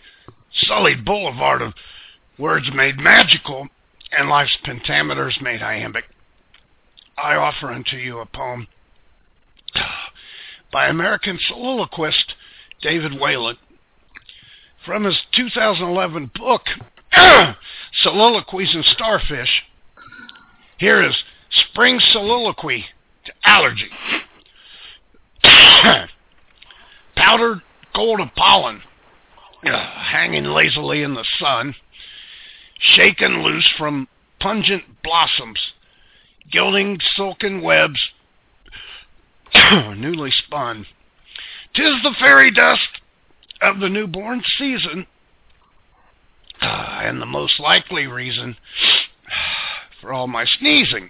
sullied 0.53 1.03
boulevard 1.03 1.62
of 1.62 1.74
words 2.38 2.70
made 2.74 2.97
magical 2.97 3.68
and 4.12 4.30
life's 4.30 4.57
pentameters 4.66 5.41
made 5.41 5.62
iambic, 5.62 6.05
I 7.18 7.36
offer 7.36 7.72
unto 7.72 7.97
you 7.97 8.20
a 8.20 8.26
poem 8.26 8.68
by 10.72 10.88
American 10.88 11.39
soliloquist 11.47 12.34
David 12.82 13.19
Whalen 13.19 13.57
from 14.86 15.03
his 15.03 15.19
2011 15.36 16.32
book, 16.36 16.63
Soliloquies 18.03 18.74
and 18.74 18.86
Starfish. 18.86 19.63
Here 20.78 21.03
is 21.03 21.15
Spring 21.49 21.99
Soliloquy 22.11 22.86
to 23.26 23.34
Allergy. 23.43 23.89
Powdered 27.15 27.61
gold 27.93 28.22
of 28.22 28.30
pollen, 28.36 28.82
uh, 29.65 29.69
hanging 30.11 30.45
lazily 30.45 31.03
in 31.03 31.13
the 31.13 31.26
sun, 31.38 31.76
shaken 32.80 33.43
loose 33.43 33.69
from 33.78 34.07
pungent 34.39 34.84
blossoms, 35.03 35.59
gilding 36.51 36.97
silken 37.15 37.61
webs 37.61 37.99
newly 39.95 40.32
spun. 40.32 40.86
Tis 41.74 41.95
the 42.04 42.16
fairy 42.20 42.52
dust 42.52 43.02
of 43.62 43.80
the 43.80 43.89
newborn 43.89 44.43
season, 44.58 45.06
ah, 46.62 47.02
and 47.02 47.22
the 47.22 47.26
most 47.26 47.60
likely 47.60 48.08
reason 48.08 48.58
for 50.02 50.14
all 50.14 50.28
my 50.28 50.45
sneezing. 50.45 51.10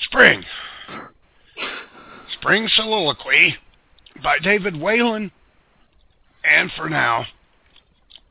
Spring. 0.00 0.44
Spring 2.34 2.68
Soliloquy 2.74 3.56
by 4.22 4.38
David 4.38 4.80
Whalen. 4.80 5.32
And 6.44 6.70
for 6.76 6.88
now, 6.88 7.26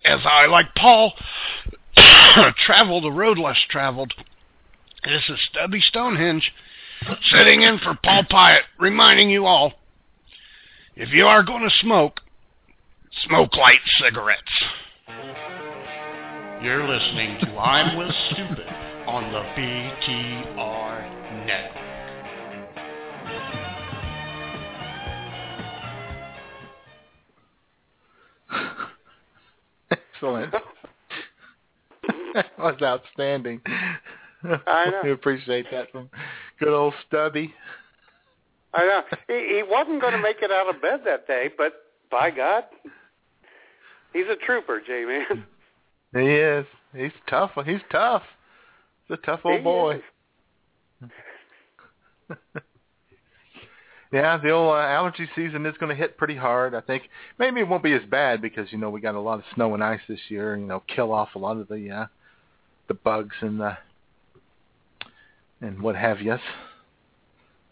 as 0.05 0.22
I, 0.24 0.47
like 0.47 0.74
Paul, 0.76 1.13
travel 2.65 3.01
the 3.01 3.11
road 3.11 3.38
less 3.38 3.59
traveled, 3.70 4.13
this 5.03 5.24
is 5.30 5.39
Stubby 5.49 5.82
Stonehenge 5.82 6.51
sitting 7.31 7.61
in 7.61 7.79
for 7.79 7.97
Paul 8.03 8.23
Pyatt, 8.29 8.61
reminding 8.79 9.29
you 9.29 9.45
all, 9.45 9.73
if 10.95 11.13
you 11.13 11.25
are 11.25 11.43
going 11.43 11.63
to 11.63 11.75
smoke, 11.81 12.21
smoke 13.27 13.55
light 13.55 13.79
cigarettes. 13.99 14.41
You're 16.61 16.87
listening 16.87 17.37
to 17.41 17.47
I'm 17.57 17.97
With 17.97 18.11
Stupid 18.31 18.67
on 19.07 19.31
the 19.31 19.43
BTR 19.61 21.45
Network. 21.45 21.87
Excellent. 29.91 30.51
that 32.33 32.57
was 32.57 32.81
outstanding. 32.81 33.61
I 34.67 34.89
know. 34.89 35.01
We 35.03 35.11
appreciate 35.11 35.65
that 35.71 35.91
from 35.91 36.09
good 36.59 36.73
old 36.73 36.93
Stubby. 37.07 37.53
I 38.73 38.85
know. 38.85 39.03
He, 39.27 39.55
he 39.55 39.63
wasn't 39.63 40.01
going 40.01 40.13
to 40.13 40.21
make 40.21 40.41
it 40.41 40.51
out 40.51 40.73
of 40.73 40.81
bed 40.81 41.01
that 41.05 41.27
day, 41.27 41.49
but 41.57 41.85
by 42.11 42.29
God, 42.29 42.65
he's 44.13 44.27
a 44.29 44.35
trooper, 44.45 44.81
J-Man. 44.85 45.45
He 46.13 46.19
is. 46.19 46.65
He's 46.95 47.11
tough. 47.29 47.51
He's 47.65 47.81
tough. 47.91 48.23
He's 49.07 49.17
a 49.17 49.25
tough 49.25 49.41
old 49.43 49.57
He 49.57 49.63
boy. 49.63 50.01
yeah, 54.11 54.38
the 54.38 54.51
old 54.51 54.73
uh, 54.73 54.79
allergy 54.79 55.27
season 55.35 55.65
is 55.65 55.75
going 55.79 55.89
to 55.89 55.95
hit 55.95 56.17
pretty 56.17 56.35
hard. 56.35 56.75
I 56.75 56.81
think 56.81 57.03
maybe 57.38 57.59
it 57.61 57.67
won't 57.67 57.83
be 57.83 57.93
as 57.93 58.03
bad 58.09 58.41
because 58.41 58.71
you 58.71 58.77
know 58.77 58.89
we 58.89 59.01
got 59.01 59.15
a 59.15 59.19
lot 59.19 59.39
of 59.39 59.45
snow 59.55 59.73
and 59.73 59.83
ice 59.83 59.99
this 60.07 60.19
year. 60.29 60.53
And, 60.53 60.63
you 60.63 60.67
know, 60.67 60.83
kill 60.88 61.13
off 61.13 61.35
a 61.35 61.39
lot 61.39 61.57
of 61.57 61.67
the 61.67 61.89
uh, 61.91 62.05
the 62.88 62.93
bugs 62.93 63.35
and 63.41 63.59
the 63.59 63.77
and 65.61 65.81
what 65.81 65.95
have 65.95 66.21
you, 66.21 66.37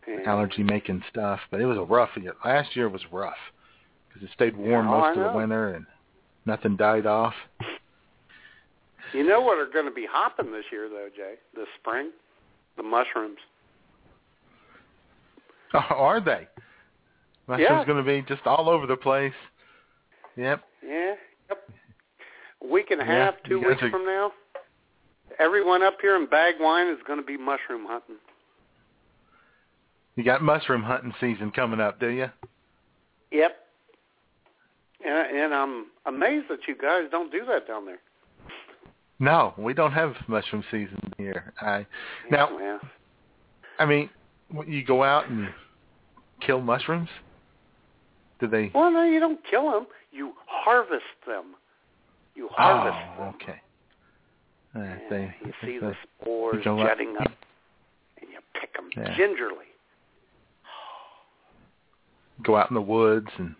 And- 0.07 0.25
allergy 0.27 0.63
making 0.63 1.03
stuff. 1.09 1.39
But 1.51 1.61
it 1.61 1.65
was 1.65 1.77
a 1.77 1.83
rough 1.83 2.09
year. 2.17 2.35
Last 2.43 2.75
year 2.75 2.89
was 2.89 3.01
rough 3.11 3.37
because 4.07 4.23
it 4.27 4.31
stayed 4.33 4.55
warm 4.55 4.85
Yeah, 4.85 4.91
most 4.91 5.17
I 5.17 5.21
of 5.21 5.31
the 5.31 5.37
winter 5.37 5.73
and 5.75 5.85
nothing 6.45 6.75
died 6.75 7.05
off. 7.05 7.33
You 9.13 9.23
know 9.23 9.39
what 9.41 9.57
are 9.57 9.67
going 9.71 9.85
to 9.85 9.91
be 9.91 10.05
hopping 10.09 10.51
this 10.51 10.65
year, 10.71 10.89
though, 10.89 11.09
Jay? 11.15 11.35
This 11.55 11.67
spring, 11.79 12.11
the 12.75 12.83
mushrooms. 12.83 13.37
Are 15.73 16.19
they? 16.19 16.47
Mushrooms 17.47 17.69
Yeah. 17.69 17.85
going 17.85 17.97
to 17.97 18.03
be 18.03 18.21
just 18.27 18.45
all 18.47 18.69
over 18.69 18.87
the 18.87 18.97
place. 18.97 19.33
Yep. 20.35 20.63
Yeah. 20.85 21.13
Yep. 21.49 21.69
A 22.63 22.67
week 22.67 22.91
and 22.91 23.01
a 23.01 23.05
Yeah, 23.05 23.25
half, 23.25 23.35
two 23.45 23.59
weeks 23.59 23.81
are- 23.83 23.89
from 23.91 24.05
now, 24.05 24.31
everyone 25.39 25.83
up 25.83 25.97
here 26.01 26.15
in 26.15 26.27
Bagwine 26.27 26.91
is 26.93 26.99
going 27.05 27.19
to 27.19 27.25
be 27.25 27.37
mushroom 27.37 27.85
hunting. 27.85 28.15
You 30.15 30.23
got 30.23 30.41
mushroom 30.41 30.81
hunting 30.83 31.13
season 31.19 31.51
coming 31.51 31.79
up, 31.79 31.99
do 31.99 32.07
you? 32.07 32.27
Yep. 33.31 33.55
And, 35.05 35.37
and 35.37 35.53
I'm 35.53 35.85
amazed 36.05 36.45
that 36.49 36.59
you 36.67 36.75
guys 36.75 37.03
don't 37.11 37.31
do 37.31 37.45
that 37.45 37.67
down 37.67 37.85
there. 37.85 37.99
No, 39.19 39.53
we 39.57 39.73
don't 39.73 39.91
have 39.91 40.13
mushroom 40.27 40.63
season 40.71 40.99
here. 41.17 41.53
I 41.61 41.85
now, 42.29 42.57
Yeah. 42.59 42.79
I 43.77 43.85
mean, 43.85 44.09
you 44.67 44.83
go 44.83 45.03
out 45.03 45.29
and 45.29 45.49
kill 46.39 46.61
mushrooms. 46.61 47.09
Do 48.39 48.47
they? 48.47 48.71
Well, 48.73 48.91
no, 48.91 49.03
you 49.03 49.19
don't 49.19 49.39
kill 49.49 49.71
them. 49.71 49.87
You 50.11 50.33
harvest 50.45 51.03
them. 51.25 51.55
You 52.35 52.49
harvest 52.51 52.97
oh, 53.17 53.25
them. 53.25 53.35
okay. 53.35 53.61
Uh, 54.75 54.95
they, 55.09 55.33
You 55.45 55.53
see 55.61 55.79
the 55.79 55.95
spores 56.21 56.63
jetting 56.63 57.15
up, 57.17 57.31
and 58.21 58.29
you 58.29 58.39
pick 58.59 58.73
them 58.75 58.89
Yeah. 58.95 59.15
gingerly. 59.15 59.65
go 62.43 62.57
out 62.57 62.69
in 62.69 62.75
the 62.75 62.81
woods 62.81 63.29
and 63.37 63.55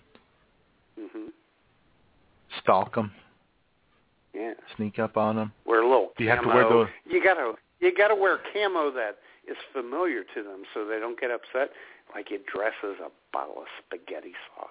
hmm 1.00 1.30
stalk 2.60 2.94
them, 2.96 3.12
Yeah. 4.34 4.54
sneak 4.76 5.00
up 5.00 5.16
on 5.18 5.38
them. 5.38 5.54
Wear 5.66 5.82
a 5.82 5.88
little 5.88 6.12
Do 6.18 6.24
you 6.26 6.30
have 6.30 6.40
to 6.40 6.46
camo. 6.50 6.56
wear 6.56 6.86
the- 6.86 6.92
You 7.14 7.24
gotta 7.24 7.56
you 7.80 7.94
gotta 7.96 8.16
wear 8.16 8.38
camo 8.54 8.92
that 8.92 9.20
is 9.48 9.58
familiar 9.72 10.24
to 10.26 10.44
them, 10.44 10.66
so 10.74 10.86
they 10.86 11.00
don't 11.00 11.18
get 11.20 11.32
upset. 11.32 11.72
Like 12.14 12.30
you 12.32 12.40
dress 12.54 12.74
as 12.84 13.00
a 13.00 13.10
bottle 13.32 13.62
of 13.62 13.68
spaghetti 13.86 14.34
sauce. 14.56 14.70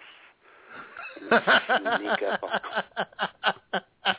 Sneak 1.98 2.22
up 2.22 2.42
on 2.42 2.60
'em. 3.72 4.14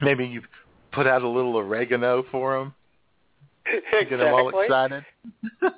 Maybe 0.00 0.26
you 0.26 0.42
put 0.92 1.06
out 1.06 1.22
a 1.22 1.28
little 1.28 1.56
oregano 1.56 2.24
for 2.30 2.58
them. 2.58 2.74
exactly. 3.66 4.10
Get 4.10 4.16
them 4.18 4.34
all 4.34 4.60
excited. 4.60 5.04
A 5.62 5.66
a 5.66 5.70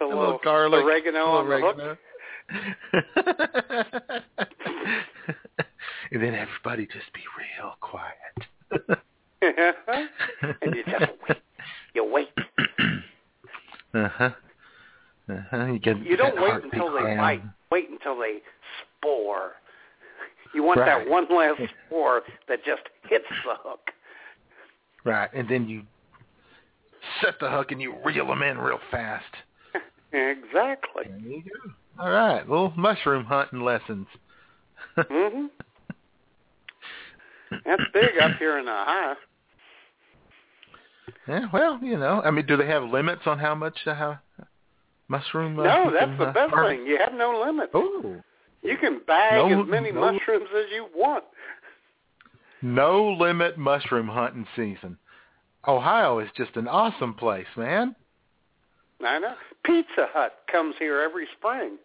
little 0.00 0.18
little 0.20 0.40
garlic, 0.42 0.84
oregano 0.84 1.18
little 1.18 1.36
on 1.36 1.48
the 1.48 1.56
hook. 1.58 1.76
oregano. 1.76 1.96
and 6.12 6.22
then 6.22 6.34
everybody 6.34 6.86
just 6.86 7.12
be 7.12 7.22
real 7.36 7.74
quiet. 7.80 8.14
and 10.62 10.74
you 10.74 10.84
just 10.84 11.12
wait. 11.28 11.38
You 11.94 12.04
wait. 12.04 12.28
uh 13.94 14.08
huh. 14.08 14.30
Uh 15.28 15.34
huh. 15.50 15.64
You 15.66 15.78
get 15.78 16.04
You 16.04 16.16
don't 16.16 16.40
wait 16.40 16.64
until 16.64 16.92
they 16.92 17.16
bite. 17.16 17.42
Wait 17.70 17.90
until 17.90 18.18
they 18.18 18.42
spore. 18.98 19.52
You 20.56 20.62
want 20.62 20.80
Right. 20.80 21.04
that 21.04 21.08
one 21.10 21.26
last 21.28 21.60
spore 21.86 22.22
that 22.48 22.64
just 22.64 22.80
hits 23.10 23.26
the 23.44 23.54
hook. 23.62 23.90
Right, 25.04 25.28
and 25.34 25.46
then 25.48 25.68
you 25.68 25.82
set 27.20 27.38
the 27.40 27.50
hook 27.50 27.70
and 27.72 27.80
you 27.80 27.94
reel 28.04 28.26
them 28.26 28.42
in 28.42 28.58
real 28.58 28.80
fast. 28.90 29.24
Exactly. 30.12 31.04
There 31.08 31.18
you 31.18 31.42
go. 31.42 32.02
All 32.02 32.10
right, 32.10 32.48
little 32.48 32.72
mushroom 32.76 33.24
hunting 33.26 33.60
lessons. 33.60 34.06
Mhm. 34.96 35.50
That's 37.64 37.82
big 37.92 38.18
up 38.20 38.36
here 38.38 38.58
in 38.58 38.66
Ohio. 38.68 39.14
Yeah, 41.28 41.46
well, 41.52 41.78
you 41.82 41.98
know, 41.98 42.22
I 42.24 42.30
mean, 42.30 42.46
do 42.46 42.56
they 42.56 42.66
have 42.66 42.82
limits 42.84 43.22
on 43.26 43.38
how 43.38 43.54
much 43.54 43.76
uh, 43.86 43.94
how 43.94 44.18
mushroom? 45.08 45.58
Uh, 45.58 45.64
No, 45.64 45.90
that's 45.92 46.06
can, 46.06 46.18
the 46.18 46.24
uh, 46.24 46.32
best 46.32 46.50
harvest? 46.54 46.78
thing. 46.78 46.86
You 46.86 46.98
have 46.98 47.12
no 47.12 47.42
limits. 47.44 47.72
Oh, 47.74 48.16
You 48.66 48.76
can 48.76 49.00
bag 49.06 49.50
No- 49.50 49.62
as 49.62 49.68
many 49.68 49.92
no- 49.92 50.00
mushrooms 50.12 50.48
as 50.56 50.66
you 50.74 50.86
want. 50.94 51.24
no 52.62 53.12
limit 53.12 53.56
mushroom 53.58 54.08
hunting 54.08 54.46
season. 54.56 54.98
Ohio 55.68 56.18
is 56.20 56.28
just 56.36 56.56
an 56.56 56.68
awesome 56.68 57.14
place, 57.14 57.46
man. 57.56 57.94
I 59.04 59.18
know. 59.18 59.34
Pizza 59.64 60.08
Hut 60.12 60.32
comes 60.50 60.74
here 60.78 61.00
every 61.00 61.26
spring, 61.38 61.76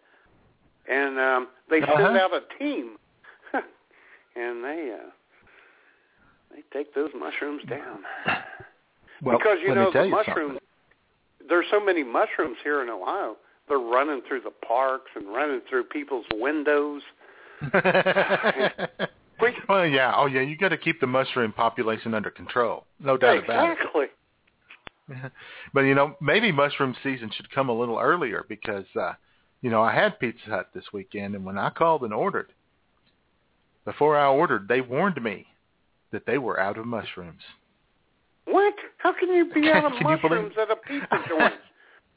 and 0.87 1.19
um, 1.19 1.47
they 1.69 1.81
Uh-huh. 1.81 1.97
send 1.97 2.17
out 2.17 2.31
a 2.33 2.41
team, 2.57 2.97
and 4.35 4.63
they 4.63 4.95
uh, 4.97 5.09
they 6.51 6.61
take 6.73 6.93
those 6.93 7.09
mushrooms 7.17 7.63
down. 7.69 8.03
Well, 9.21 9.37
because 9.37 9.57
you 9.61 9.73
know 9.75 9.91
the 9.91 10.03
you 10.05 10.09
mushrooms. 10.11 10.59
There's 11.49 11.65
so 11.71 11.79
many 11.83 12.03
mushrooms 12.03 12.57
here 12.63 12.81
in 12.81 12.89
Ohio. 12.89 13.35
They're 13.67 13.77
running 13.79 14.21
through 14.27 14.41
the 14.41 14.51
parks 14.51 15.11
and 15.15 15.27
running 15.27 15.61
through 15.69 15.85
people's 15.85 16.25
windows. 16.33 17.01
well, 17.73 19.85
yeah. 19.85 20.13
Oh, 20.15 20.25
yeah. 20.25 20.41
You 20.41 20.57
got 20.57 20.69
to 20.69 20.77
keep 20.77 20.99
the 20.99 21.07
mushroom 21.07 21.53
population 21.53 22.13
under 22.13 22.31
control. 22.31 22.85
No 22.99 23.17
doubt 23.17 23.43
about 23.43 23.69
it. 23.69 23.73
exactly. 23.73 24.05
But 25.73 25.81
you 25.81 25.93
know, 25.95 26.15
maybe 26.21 26.53
mushroom 26.53 26.95
season 27.03 27.31
should 27.35 27.51
come 27.51 27.67
a 27.67 27.77
little 27.77 27.99
earlier 27.99 28.45
because 28.47 28.85
uh, 28.97 29.13
you 29.61 29.69
know 29.69 29.81
I 29.81 29.93
had 29.93 30.19
Pizza 30.19 30.45
Hut 30.47 30.69
this 30.73 30.85
weekend, 30.93 31.35
and 31.35 31.43
when 31.43 31.57
I 31.57 31.69
called 31.69 32.03
and 32.03 32.13
ordered, 32.13 32.53
before 33.83 34.17
I 34.17 34.27
ordered, 34.27 34.69
they 34.69 34.79
warned 34.79 35.21
me 35.21 35.47
that 36.11 36.25
they 36.25 36.37
were 36.37 36.57
out 36.59 36.77
of 36.77 36.85
mushrooms. 36.85 37.41
What? 38.45 38.75
How 38.99 39.11
can 39.11 39.33
you 39.33 39.51
be 39.53 39.69
out 39.71 39.83
of 39.85 39.93
you 39.93 39.99
believe- 39.99 40.21
mushrooms 40.21 40.53
at 40.61 40.71
a 40.71 40.75
pizza 40.77 41.07
joint? 41.27 41.53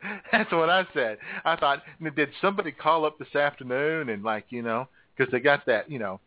That's 0.32 0.52
what 0.52 0.70
I 0.70 0.86
said. 0.94 1.18
I 1.44 1.56
thought, 1.56 1.82
did 2.16 2.30
somebody 2.40 2.72
call 2.72 3.04
up 3.04 3.18
this 3.18 3.34
afternoon 3.34 4.08
and 4.08 4.22
like, 4.22 4.46
you 4.50 4.62
know, 4.62 4.88
because 5.16 5.30
they 5.32 5.40
got 5.40 5.66
that, 5.66 5.90
you 5.90 5.98
know, 5.98 6.20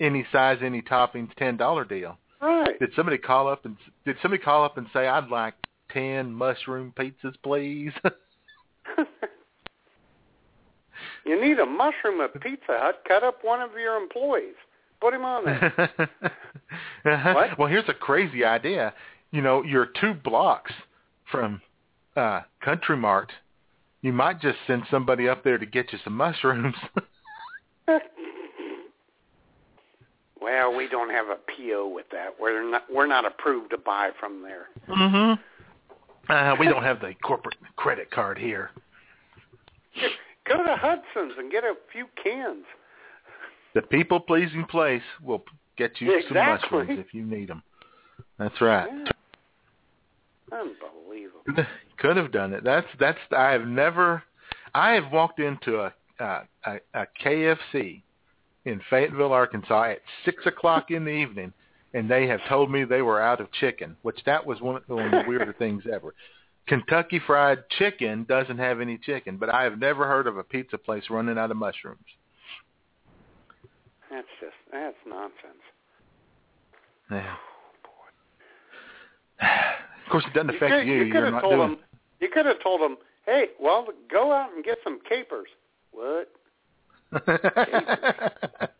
any 0.00 0.26
size, 0.32 0.58
any 0.62 0.82
toppings, 0.82 1.34
ten 1.36 1.56
dollar 1.56 1.84
deal. 1.84 2.18
Right. 2.40 2.78
Did 2.78 2.90
somebody 2.96 3.18
call 3.18 3.48
up 3.48 3.64
and 3.64 3.76
did 4.04 4.16
somebody 4.20 4.42
call 4.42 4.64
up 4.64 4.76
and 4.76 4.86
say, 4.92 5.06
I'd 5.06 5.28
like 5.28 5.54
ten 5.90 6.32
mushroom 6.32 6.92
pizzas, 6.96 7.34
please? 7.42 7.92
You 11.24 11.40
need 11.40 11.58
a 11.58 11.66
mushroom 11.66 12.20
at 12.20 12.34
Pizza 12.40 12.60
Hut. 12.68 13.02
Cut 13.08 13.22
up 13.22 13.38
one 13.42 13.60
of 13.60 13.72
your 13.72 13.96
employees. 13.96 14.54
Put 15.00 15.14
him 15.14 15.24
on 15.24 15.44
there. 15.44 15.90
Uh-huh. 15.98 16.06
What? 17.34 17.58
Well, 17.58 17.68
here's 17.68 17.88
a 17.88 17.94
crazy 17.94 18.44
idea. 18.44 18.94
You 19.30 19.42
know, 19.42 19.62
you're 19.62 19.88
two 20.00 20.14
blocks 20.14 20.72
from 21.30 21.60
uh 22.16 22.42
Country 22.62 22.96
Mart. 22.96 23.32
You 24.02 24.12
might 24.12 24.40
just 24.40 24.58
send 24.66 24.82
somebody 24.90 25.28
up 25.28 25.42
there 25.44 25.56
to 25.58 25.64
get 25.66 25.92
you 25.92 25.98
some 26.04 26.14
mushrooms. 26.14 26.74
well, 30.40 30.74
we 30.76 30.88
don't 30.88 31.10
have 31.10 31.26
a 31.28 31.36
PO 31.56 31.88
with 31.88 32.06
that. 32.12 32.34
We're 32.40 32.68
not 32.70 32.82
we're 32.92 33.06
not 33.06 33.24
approved 33.24 33.70
to 33.70 33.78
buy 33.78 34.10
from 34.18 34.42
there. 34.42 34.66
mhm. 34.88 35.38
Uh, 36.28 36.56
we 36.58 36.66
don't 36.66 36.82
have 36.82 37.00
the 37.00 37.12
corporate 37.22 37.56
credit 37.76 38.10
card 38.10 38.38
here. 38.38 38.70
Go 40.48 40.56
to 40.62 40.76
Hudson's 40.76 41.34
and 41.38 41.50
get 41.50 41.64
a 41.64 41.74
few 41.92 42.06
cans. 42.22 42.64
The 43.74 43.82
people 43.82 44.20
pleasing 44.20 44.64
place 44.66 45.02
will 45.22 45.44
get 45.76 46.00
you 46.00 46.12
Exactly. 46.16 46.36
some 46.70 46.78
mushrooms 46.86 47.04
if 47.06 47.14
you 47.14 47.24
need 47.24 47.48
them. 47.48 47.62
That's 48.38 48.60
right. 48.60 48.88
Yeah. 48.90 49.10
Unbelievable. 50.52 51.64
Could 51.98 52.16
have 52.16 52.32
done 52.32 52.52
it. 52.52 52.64
That's 52.64 52.86
that's. 52.98 53.18
I 53.36 53.52
have 53.52 53.66
never. 53.66 54.22
I 54.74 54.92
have 54.92 55.12
walked 55.12 55.40
into 55.40 55.80
a 55.80 55.94
a, 56.18 56.40
a, 56.64 56.76
a 56.94 57.06
KFC 57.22 58.02
in 58.64 58.80
Fayetteville, 58.90 59.32
Arkansas, 59.32 59.84
at 59.84 59.98
six 60.24 60.46
o'clock 60.46 60.90
in 60.90 61.04
the 61.04 61.10
evening, 61.10 61.52
and 61.92 62.10
they 62.10 62.26
have 62.26 62.40
told 62.48 62.70
me 62.70 62.84
they 62.84 63.02
were 63.02 63.20
out 63.20 63.40
of 63.40 63.50
chicken, 63.52 63.96
which 64.02 64.18
that 64.26 64.44
was 64.44 64.60
one, 64.60 64.80
one 64.86 65.06
of 65.06 65.10
the 65.10 65.28
weirder 65.28 65.52
things 65.58 65.84
ever. 65.92 66.14
Kentucky 66.66 67.20
Fried 67.26 67.68
Chicken 67.78 68.24
doesn't 68.26 68.58
have 68.58 68.80
any 68.80 68.96
chicken, 68.96 69.36
but 69.36 69.50
I 69.50 69.64
have 69.64 69.78
never 69.78 70.06
heard 70.06 70.26
of 70.26 70.38
a 70.38 70.42
pizza 70.42 70.78
place 70.78 71.04
running 71.10 71.36
out 71.36 71.50
of 71.50 71.58
mushrooms. 71.58 71.98
That's 74.10 74.26
just 74.40 74.54
that's 74.72 74.96
nonsense. 75.06 75.62
Yeah. 77.10 77.34
Oh, 79.42 79.46
of 79.46 79.50
course, 80.22 80.24
it 80.26 80.34
doesn't 80.34 80.50
You 80.50 80.56
affect 80.56 80.72
could, 80.72 80.86
you. 80.86 81.02
you 81.04 81.12
could 81.12 81.22
have 81.24 81.32
not 81.32 81.40
told 81.42 81.54
doing. 81.54 81.68
them. 81.70 81.78
You 82.20 82.28
could 82.32 82.46
have 82.46 82.60
told 82.62 82.80
them, 82.80 82.96
"Hey, 83.26 83.46
well, 83.60 83.86
go 84.10 84.32
out 84.32 84.52
and 84.54 84.64
get 84.64 84.78
some 84.84 85.00
capers." 85.08 85.48
What? 85.92 86.30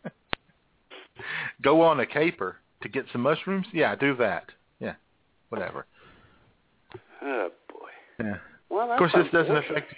Go 1.61 1.81
on 1.81 1.99
a 2.01 2.05
caper 2.05 2.57
to 2.81 2.89
get 2.89 3.05
some 3.11 3.21
mushrooms. 3.21 3.65
Yeah, 3.71 3.95
do 3.95 4.15
that. 4.17 4.51
Yeah, 4.79 4.95
whatever. 5.49 5.85
Oh 7.21 7.49
boy. 7.69 7.89
Yeah. 8.19 8.35
Well, 8.69 8.91
Of 8.91 8.97
course, 8.97 9.13
this 9.15 9.27
doesn't 9.31 9.55
affect. 9.55 9.93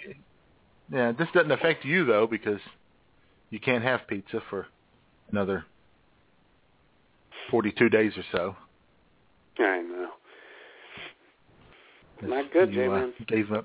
Yeah, 0.92 1.12
this 1.12 1.28
doesn't 1.34 1.50
affect 1.50 1.84
you 1.84 2.04
though 2.04 2.26
because 2.26 2.60
you 3.50 3.58
can't 3.60 3.82
have 3.82 4.06
pizza 4.06 4.40
for 4.48 4.66
another 5.32 5.64
forty-two 7.50 7.88
days 7.88 8.12
or 8.16 8.24
so. 8.32 8.56
I 9.58 9.80
know. 9.82 10.10
Not 12.22 12.52
good, 12.52 12.74
you, 12.74 12.92
uh, 12.92 13.06
gave 13.26 13.52
up 13.52 13.64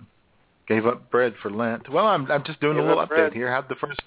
gave 0.67 0.85
up 0.85 1.09
bread 1.09 1.33
for 1.41 1.49
Lent. 1.49 1.89
Well, 1.89 2.07
I'm 2.07 2.29
I'm 2.31 2.43
just 2.43 2.59
doing 2.59 2.75
Gave 2.77 2.85
a 2.85 2.87
little 2.87 3.01
up 3.01 3.09
update 3.09 3.15
bread. 3.15 3.33
here. 3.33 3.51
How'd 3.51 3.69
the 3.69 3.75
first 3.75 3.99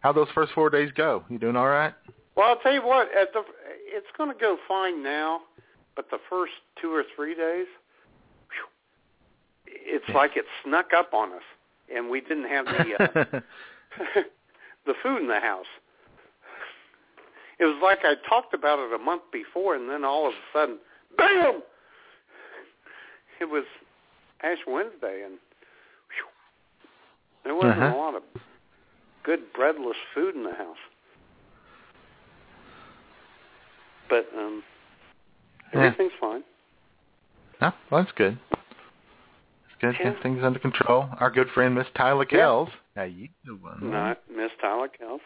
how 0.00 0.12
those 0.12 0.28
first 0.34 0.52
four 0.52 0.70
days 0.70 0.90
go? 0.94 1.24
You 1.28 1.38
doing 1.38 1.56
all 1.56 1.68
right? 1.68 1.94
Well, 2.36 2.48
I'll 2.48 2.56
tell 2.56 2.72
you 2.72 2.84
what. 2.84 3.08
At 3.14 3.32
the, 3.32 3.42
it's 3.86 4.06
going 4.16 4.32
to 4.32 4.38
go 4.38 4.56
fine 4.66 5.02
now, 5.02 5.40
but 5.96 6.10
the 6.10 6.18
first 6.30 6.52
two 6.80 6.92
or 6.92 7.04
three 7.14 7.34
days, 7.34 7.66
whew, 8.48 8.66
it's 9.66 10.08
like 10.14 10.36
it 10.36 10.44
snuck 10.64 10.92
up 10.96 11.12
on 11.12 11.32
us, 11.32 11.42
and 11.94 12.08
we 12.08 12.20
didn't 12.20 12.48
have 12.48 12.64
the 12.64 13.04
uh, 13.04 13.40
the 14.86 14.94
food 15.02 15.22
in 15.22 15.28
the 15.28 15.40
house. 15.40 15.66
It 17.58 17.64
was 17.64 17.78
like 17.82 17.98
I 18.04 18.14
talked 18.26 18.54
about 18.54 18.78
it 18.78 18.94
a 18.94 18.98
month 18.98 19.22
before, 19.32 19.74
and 19.74 19.90
then 19.90 20.02
all 20.04 20.28
of 20.28 20.32
a 20.32 20.58
sudden, 20.58 20.78
bam! 21.18 21.62
It 23.40 23.48
was 23.48 23.64
Ash 24.42 24.58
Wednesday, 24.66 25.22
and 25.24 25.34
whew, 26.14 26.28
there 27.44 27.54
wasn't 27.54 27.82
Uh-huh. 27.82 27.96
a 27.96 27.98
lot 27.98 28.14
of 28.14 28.22
good 29.22 29.52
breadless 29.52 29.96
food 30.14 30.34
in 30.34 30.44
the 30.44 30.54
house. 30.54 30.76
But 34.08 34.26
um, 34.36 34.62
Yeah. 35.72 35.80
everything's 35.84 36.12
fine. 36.20 36.44
Huh? 37.60 37.72
Well, 37.90 38.02
that's 38.02 38.12
good. 38.16 38.38
It's 38.52 39.74
good. 39.80 39.96
Yeah. 40.00 40.12
Get 40.12 40.22
things 40.22 40.42
under 40.42 40.58
control. 40.58 41.08
Our 41.18 41.30
good 41.30 41.50
friend 41.50 41.74
Miss 41.74 41.86
Tyler 41.94 42.24
Kells. 42.24 42.68
Yeah. 42.96 43.02
How 43.02 43.04
you 43.04 43.28
doing? 43.44 43.90
Not 43.90 44.18
Miss 44.28 44.50
Tyler 44.60 44.88
Kells. 44.88 45.20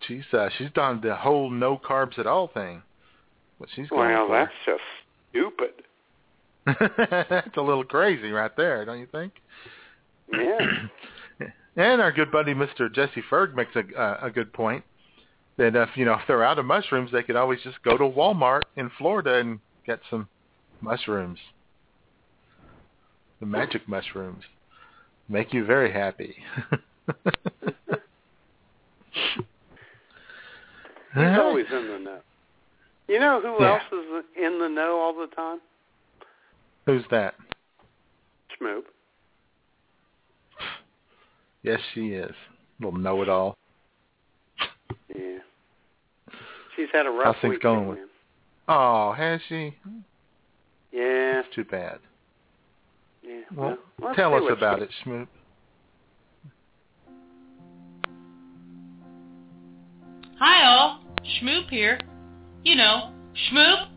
She's 0.00 0.24
uh, 0.34 0.50
she's 0.58 0.70
done 0.72 1.00
the 1.00 1.14
whole 1.16 1.48
no 1.50 1.78
carbs 1.78 2.18
at 2.18 2.26
all 2.26 2.48
thing. 2.48 2.82
What 3.58 3.70
she's 3.74 3.88
going 3.88 4.10
Well, 4.10 4.26
for. 4.26 4.32
that's 4.36 4.52
just 4.66 4.82
stupid. 5.30 5.83
That's 7.28 7.56
a 7.56 7.60
little 7.60 7.84
crazy 7.84 8.30
right 8.30 8.54
there, 8.56 8.84
don't 8.84 8.98
you 9.00 9.08
think? 9.12 9.32
Yeah. 10.32 10.86
and 11.76 12.00
our 12.00 12.12
good 12.12 12.32
buddy 12.32 12.54
Mr. 12.54 12.92
Jesse 12.92 13.22
Ferg 13.30 13.54
makes 13.54 13.76
a 13.76 14.00
uh, 14.00 14.18
a 14.22 14.30
good 14.30 14.52
point 14.52 14.84
that 15.58 15.76
if 15.76 15.90
you 15.96 16.04
know 16.04 16.14
if 16.14 16.20
they're 16.26 16.44
out 16.44 16.58
of 16.58 16.64
mushrooms, 16.64 17.10
they 17.12 17.22
could 17.22 17.36
always 17.36 17.60
just 17.62 17.82
go 17.82 17.96
to 17.98 18.04
Walmart 18.04 18.62
in 18.76 18.90
Florida 18.98 19.34
and 19.38 19.60
get 19.86 20.00
some 20.10 20.28
mushrooms. 20.80 21.38
The 23.40 23.46
magic 23.46 23.86
mushrooms 23.86 24.44
make 25.28 25.52
you 25.52 25.64
very 25.64 25.92
happy. 25.92 26.36
He's 31.14 31.38
always 31.38 31.66
in 31.70 31.88
the 31.88 31.98
know. 31.98 32.18
You 33.06 33.20
know 33.20 33.40
who 33.40 33.62
Yeah. 33.62 33.74
else 33.74 33.92
is 33.92 34.24
in 34.36 34.58
the 34.58 34.68
know 34.68 34.98
all 34.98 35.12
the 35.14 35.26
time? 35.34 35.60
Who's 36.86 37.04
that? 37.10 37.34
Schmoop. 38.60 38.82
Yes, 41.62 41.80
she 41.94 42.08
is. 42.08 42.34
Little 42.80 42.98
know-it-all. 42.98 43.56
Yeah. 45.14 45.38
She's 46.76 46.88
had 46.92 47.06
a 47.06 47.10
rough 47.10 47.36
How's 47.36 47.42
things 47.42 47.52
week. 47.52 47.62
going 47.62 47.88
with- 47.88 47.98
man. 47.98 48.08
Oh, 48.68 49.12
has 49.12 49.40
she? 49.48 49.74
Yeah. 50.92 51.42
That's 51.42 51.54
too 51.54 51.64
bad. 51.64 52.00
Yeah. 53.22 53.40
Well, 53.54 53.78
let's 54.00 54.16
tell 54.16 54.34
us 54.34 54.50
about 54.50 54.78
she- 54.78 54.84
it, 54.84 54.90
Schmoop. 55.04 55.28
Hi 60.38 60.64
all, 60.66 61.00
Schmoop 61.22 61.70
here. 61.70 61.98
You 62.64 62.74
know, 62.76 63.12
Schmoop, 63.34 63.88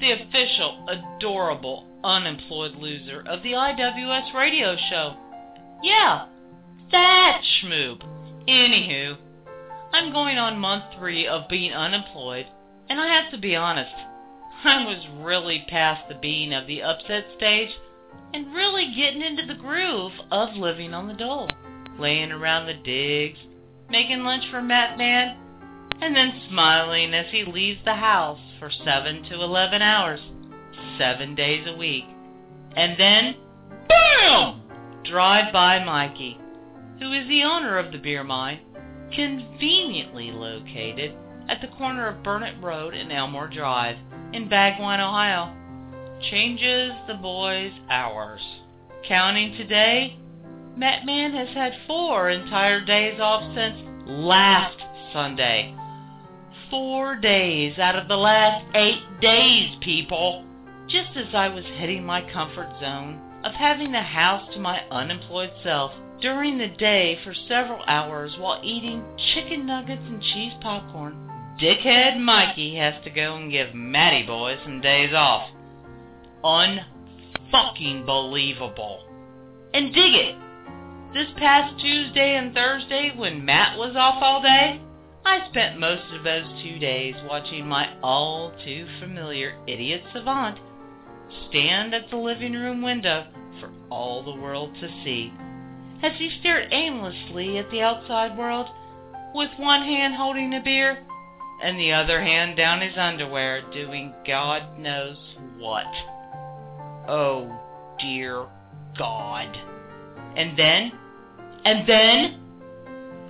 the 0.00 0.12
official, 0.12 0.86
adorable, 0.88 1.86
unemployed 2.04 2.76
loser 2.76 3.22
of 3.26 3.42
the 3.42 3.52
IWS 3.52 4.34
radio 4.34 4.76
show. 4.90 5.16
Yeah, 5.82 6.26
that 6.92 7.42
Schmoop. 7.42 8.02
Anywho, 8.48 9.16
I'm 9.92 10.12
going 10.12 10.38
on 10.38 10.58
month 10.58 10.84
three 10.98 11.26
of 11.26 11.48
being 11.48 11.72
unemployed, 11.72 12.46
and 12.88 13.00
I 13.00 13.06
have 13.08 13.30
to 13.32 13.38
be 13.38 13.56
honest, 13.56 13.94
I 14.64 14.84
was 14.84 15.24
really 15.24 15.64
past 15.68 16.08
the 16.08 16.14
being 16.14 16.52
of 16.52 16.66
the 16.66 16.82
upset 16.82 17.26
stage 17.36 17.70
and 18.34 18.54
really 18.54 18.92
getting 18.94 19.22
into 19.22 19.46
the 19.46 19.58
groove 19.58 20.12
of 20.30 20.54
living 20.54 20.94
on 20.94 21.08
the 21.08 21.14
dole, 21.14 21.48
laying 21.98 22.30
around 22.30 22.66
the 22.66 22.74
digs, 22.74 23.38
making 23.88 24.22
lunch 24.22 24.44
for 24.50 24.62
Matt 24.62 24.98
Man, 24.98 25.36
and 26.00 26.14
then 26.14 26.42
smiling 26.48 27.14
as 27.14 27.26
he 27.30 27.44
leaves 27.44 27.80
the 27.84 27.94
house 27.94 28.38
for 28.58 28.70
7 28.70 29.24
to 29.24 29.34
11 29.34 29.82
hours, 29.82 30.20
7 31.00 31.34
days 31.34 31.66
a 31.66 31.74
week. 31.78 32.04
And 32.76 33.00
then, 33.00 33.34
BAM! 33.88 34.60
Drive 35.10 35.50
by 35.50 35.82
Mikey, 35.82 36.38
who 36.98 37.10
is 37.12 37.26
the 37.26 37.42
owner 37.42 37.78
of 37.78 37.90
the 37.90 37.96
beer 37.96 38.22
mine, 38.22 38.60
conveniently 39.10 40.30
located 40.30 41.14
at 41.48 41.62
the 41.62 41.74
corner 41.78 42.06
of 42.06 42.22
Burnett 42.22 42.62
Road 42.62 42.92
and 42.92 43.10
Elmore 43.10 43.48
Drive 43.48 43.96
in 44.34 44.50
Bagwine, 44.50 45.00
Ohio. 45.00 45.56
Changes 46.30 46.92
the 47.08 47.14
boys' 47.14 47.72
hours. 47.88 48.42
Counting 49.08 49.56
today, 49.56 50.18
Matt 50.76 51.06
Man 51.06 51.32
has 51.32 51.48
had 51.54 51.72
four 51.86 52.28
entire 52.28 52.84
days 52.84 53.18
off 53.18 53.42
since 53.54 53.78
last 54.06 54.76
Sunday. 55.14 55.74
Four 56.68 57.16
days 57.16 57.78
out 57.78 57.96
of 57.96 58.06
the 58.06 58.16
last 58.16 58.66
eight 58.74 59.00
days, 59.22 59.78
people. 59.80 60.44
Just 60.90 61.16
as 61.16 61.32
I 61.32 61.48
was 61.48 61.64
hitting 61.78 62.04
my 62.04 62.20
comfort 62.32 62.68
zone 62.80 63.20
of 63.44 63.52
having 63.54 63.92
the 63.92 64.02
house 64.02 64.52
to 64.52 64.58
my 64.58 64.80
unemployed 64.90 65.52
self 65.62 65.92
during 66.20 66.58
the 66.58 66.66
day 66.66 67.16
for 67.22 67.32
several 67.32 67.84
hours 67.86 68.34
while 68.36 68.60
eating 68.64 69.04
chicken 69.32 69.66
nuggets 69.66 70.02
and 70.04 70.20
cheese 70.20 70.52
popcorn, 70.60 71.30
dickhead 71.62 72.18
Mikey 72.18 72.74
has 72.74 72.94
to 73.04 73.10
go 73.10 73.36
and 73.36 73.52
give 73.52 73.72
Matty 73.72 74.26
Boy 74.26 74.56
some 74.64 74.80
days 74.80 75.14
off. 75.14 75.48
Unfucking 76.42 78.04
believable. 78.04 79.06
And 79.72 79.94
dig 79.94 80.14
it! 80.14 80.34
This 81.14 81.28
past 81.36 81.80
Tuesday 81.80 82.34
and 82.34 82.52
Thursday, 82.52 83.12
when 83.16 83.44
Matt 83.44 83.78
was 83.78 83.94
off 83.94 84.20
all 84.20 84.42
day, 84.42 84.80
I 85.24 85.48
spent 85.50 85.78
most 85.78 86.12
of 86.12 86.24
those 86.24 86.46
two 86.64 86.80
days 86.80 87.14
watching 87.28 87.68
my 87.68 87.96
all 88.02 88.52
too 88.64 88.88
familiar 88.98 89.56
idiot 89.68 90.02
savant 90.12 90.58
stand 91.48 91.94
at 91.94 92.10
the 92.10 92.16
living 92.16 92.52
room 92.52 92.82
window 92.82 93.26
for 93.60 93.70
all 93.90 94.22
the 94.22 94.40
world 94.40 94.74
to 94.80 94.88
see 95.04 95.32
as 96.02 96.12
he 96.18 96.30
stared 96.40 96.72
aimlessly 96.72 97.58
at 97.58 97.70
the 97.70 97.82
outside 97.82 98.36
world 98.36 98.66
with 99.34 99.50
one 99.58 99.82
hand 99.82 100.14
holding 100.14 100.54
a 100.54 100.62
beer 100.62 101.04
and 101.62 101.78
the 101.78 101.92
other 101.92 102.22
hand 102.22 102.56
down 102.56 102.80
his 102.80 102.96
underwear 102.96 103.62
doing 103.72 104.14
God 104.26 104.78
knows 104.78 105.16
what. 105.58 105.84
Oh 107.06 107.54
dear 108.00 108.46
God. 108.96 109.56
And 110.36 110.58
then, 110.58 110.92
and 111.64 111.88
then, 111.88 112.40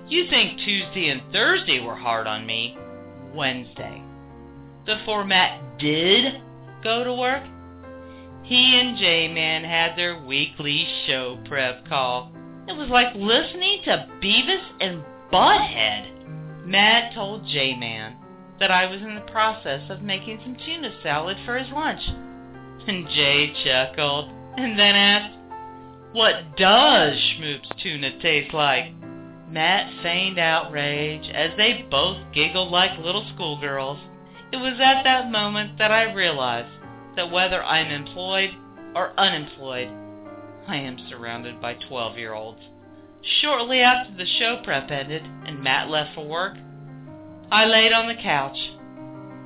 you 0.07 0.27
think 0.29 0.59
Tuesday 0.59 1.09
and 1.09 1.21
Thursday 1.33 1.79
were 1.81 1.95
hard 1.95 2.27
on 2.27 2.45
me. 2.45 2.77
Wednesday. 3.33 4.03
The 4.85 5.01
format 5.05 5.79
did 5.79 6.41
go 6.83 7.03
to 7.03 7.13
work. 7.13 7.43
He 8.51 8.77
and 8.77 8.97
J-Man 8.97 9.63
had 9.63 9.95
their 9.95 10.21
weekly 10.21 10.85
show 11.07 11.39
prep 11.47 11.87
call. 11.87 12.33
It 12.67 12.75
was 12.75 12.89
like 12.89 13.15
listening 13.15 13.79
to 13.85 14.09
Beavis 14.21 14.65
and 14.81 15.05
Butthead. 15.31 16.65
Matt 16.65 17.13
told 17.13 17.47
J-Man 17.47 18.17
that 18.59 18.69
I 18.69 18.87
was 18.87 19.01
in 19.01 19.15
the 19.15 19.31
process 19.31 19.89
of 19.89 20.01
making 20.01 20.41
some 20.43 20.57
tuna 20.65 20.93
salad 21.01 21.37
for 21.45 21.57
his 21.57 21.71
lunch. 21.71 22.01
And 22.89 23.07
Jay 23.07 23.53
chuckled 23.63 24.29
and 24.57 24.77
then 24.77 24.95
asked, 24.95 25.37
What 26.11 26.57
does 26.57 27.15
Schmoop's 27.15 27.69
tuna 27.81 28.19
taste 28.19 28.53
like? 28.53 28.91
Matt 29.49 29.93
feigned 30.03 30.39
outrage 30.39 31.29
as 31.33 31.51
they 31.55 31.87
both 31.89 32.17
giggled 32.33 32.69
like 32.69 32.99
little 32.99 33.25
schoolgirls. 33.33 33.99
It 34.51 34.57
was 34.57 34.77
at 34.83 35.03
that 35.03 35.31
moment 35.31 35.77
that 35.77 35.91
I 35.91 36.11
realized 36.11 36.80
that 37.15 37.31
whether 37.31 37.63
I'm 37.63 37.91
employed 37.91 38.51
or 38.95 39.13
unemployed, 39.19 39.89
I 40.67 40.77
am 40.77 40.97
surrounded 41.09 41.61
by 41.61 41.75
12 41.75 42.17
year 42.17 42.33
olds. 42.33 42.61
Shortly 43.41 43.81
after 43.81 44.15
the 44.15 44.25
show 44.25 44.61
prep 44.63 44.89
ended 44.89 45.23
and 45.45 45.61
Matt 45.63 45.89
left 45.89 46.15
for 46.15 46.27
work, 46.27 46.57
I 47.51 47.65
laid 47.65 47.93
on 47.93 48.07
the 48.07 48.21
couch. 48.21 48.57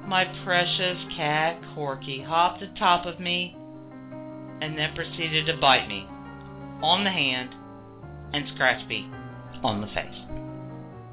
My 0.08 0.26
precious 0.44 0.98
cat 1.16 1.60
Corky 1.74 2.22
hopped 2.22 2.62
atop 2.62 3.06
of 3.06 3.20
me 3.20 3.56
and 4.62 4.78
then 4.78 4.96
proceeded 4.96 5.48
to 5.48 5.58
bite 5.58 5.88
me 5.88 6.08
on 6.82 7.04
the 7.04 7.12
hand 7.12 7.56
and 8.34 8.48
scratch 8.54 8.88
me 8.88 9.10
on 9.64 9.82
the 9.82 9.88
face. 9.88 10.22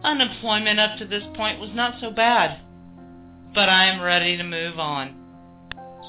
Unemployment 0.05 0.79
up 0.79 0.99
to 0.99 1.07
this 1.07 1.23
point 1.35 1.61
was 1.61 1.71
not 1.75 2.01
so 2.01 2.11
bad, 2.11 2.61
but 3.55 3.69
I 3.69 3.87
am 3.87 4.01
ready 4.01 4.37
to 4.37 4.45
move 4.45 4.79
on. 4.79 5.22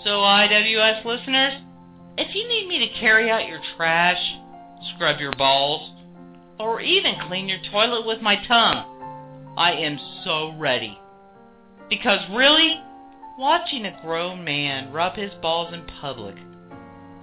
So, 0.03 0.09
IWS 0.09 1.05
listeners, 1.05 1.53
if 2.17 2.35
you 2.35 2.45
need 2.45 2.67
me 2.67 2.80
to 2.80 2.99
carry 2.99 3.31
out 3.31 3.47
your 3.47 3.61
trash, 3.77 4.19
scrub 4.93 5.21
your 5.21 5.31
balls, 5.38 5.91
or 6.59 6.81
even 6.81 7.15
clean 7.27 7.47
your 7.47 7.59
toilet 7.71 8.05
with 8.05 8.21
my 8.21 8.35
tongue, 8.45 9.55
I 9.57 9.71
am 9.71 9.97
so 10.25 10.55
ready. 10.59 10.99
Because 11.89 12.19
really, 12.31 12.81
watching 13.39 13.85
a 13.85 13.97
grown 14.01 14.43
man 14.43 14.91
rub 14.91 15.15
his 15.15 15.31
balls 15.41 15.73
in 15.73 15.85
public, 16.01 16.35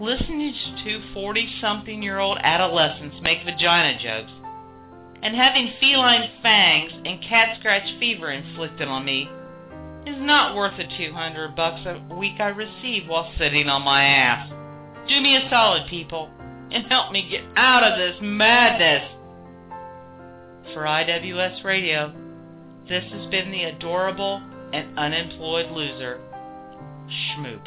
listening 0.01 0.55
to 0.55 0.83
two 0.83 1.03
40-something 1.15 2.03
year 2.03 2.19
old 2.19 2.39
adolescents 2.41 3.17
make 3.21 3.45
vagina 3.45 3.99
jokes, 3.99 4.33
and 5.23 5.37
having 5.37 5.75
feline 5.81 6.31
fangs 6.43 6.93
and 7.05 7.23
cat 7.23 7.59
scratch 7.59 7.99
fever 7.99 8.31
inflicted 8.31 8.89
on 8.89 9.05
me 9.05 9.29
is 10.07 10.17
not 10.19 10.57
worth 10.57 10.77
the 10.77 10.85
200 10.97 11.55
bucks 11.55 11.81
a 11.87 12.15
week 12.15 12.41
I 12.41 12.49
receive 12.49 13.07
while 13.07 13.31
sitting 13.39 13.69
on 13.69 13.83
my 13.83 14.03
ass. 14.05 14.51
Do 15.09 15.21
me 15.21 15.37
a 15.37 15.49
solid, 15.51 15.89
people, 15.89 16.31
and 16.71 16.87
help 16.87 17.13
me 17.13 17.29
get 17.29 17.45
out 17.57 17.83
of 17.83 17.99
this 17.99 18.17
madness. 18.23 19.09
For 20.73 20.85
IWS 20.85 21.65
Radio, 21.65 22.13
this 22.89 23.05
has 23.13 23.31
been 23.31 23.51
the 23.51 23.65
adorable 23.65 24.43
and 24.73 24.99
unemployed 24.99 25.71
loser, 25.73 26.21
Schmoop. 27.09 27.67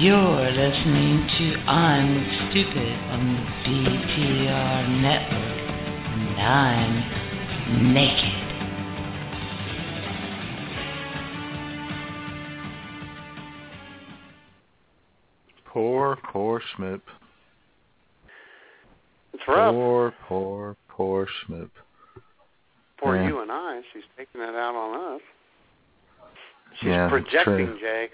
You're 0.00 0.50
listening 0.52 1.28
to 1.38 1.56
I'm 1.68 2.50
Stupid 2.50 2.92
on 3.10 3.34
the 3.34 3.68
BTR 3.68 5.02
Network, 5.02 5.58
and 6.08 6.40
I'm 6.40 7.94
naked. 7.94 8.47
Poor, 15.78 16.18
poor 16.32 16.60
Schmoop. 16.74 17.00
It's 19.32 19.42
rough. 19.46 19.72
Poor, 19.72 20.12
poor, 20.26 20.76
poor 20.88 21.28
Schmoop. 21.46 21.70
For 22.98 23.14
Yeah. 23.14 23.28
you 23.28 23.40
and 23.42 23.52
I, 23.52 23.80
she's 23.92 24.02
taking 24.16 24.40
it 24.40 24.56
out 24.56 24.74
on 24.74 25.14
us. 25.14 25.20
She's 26.80 26.88
Yeah, 26.88 27.08
projecting. 27.08 27.78
Jay. 27.78 28.10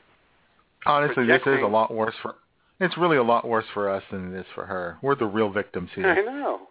Honestly, 0.85 1.25
this 1.25 1.41
is 1.47 1.63
a 1.63 1.67
lot 1.67 1.91
worse 1.91 2.15
for. 2.21 2.35
It's 2.81 2.99
really 2.99 3.17
a 3.17 3.23
lot 3.23 3.49
worse 3.49 3.65
for 3.73 3.89
us 3.89 4.03
than 4.11 4.35
it 4.35 4.41
is 4.41 4.47
for 4.55 4.67
her. 4.67 4.99
We're 5.01 5.15
the 5.15 5.25
real 5.25 5.49
victims 5.49 5.89
here. 5.95 6.07
I 6.07 6.21
know. 6.21 6.69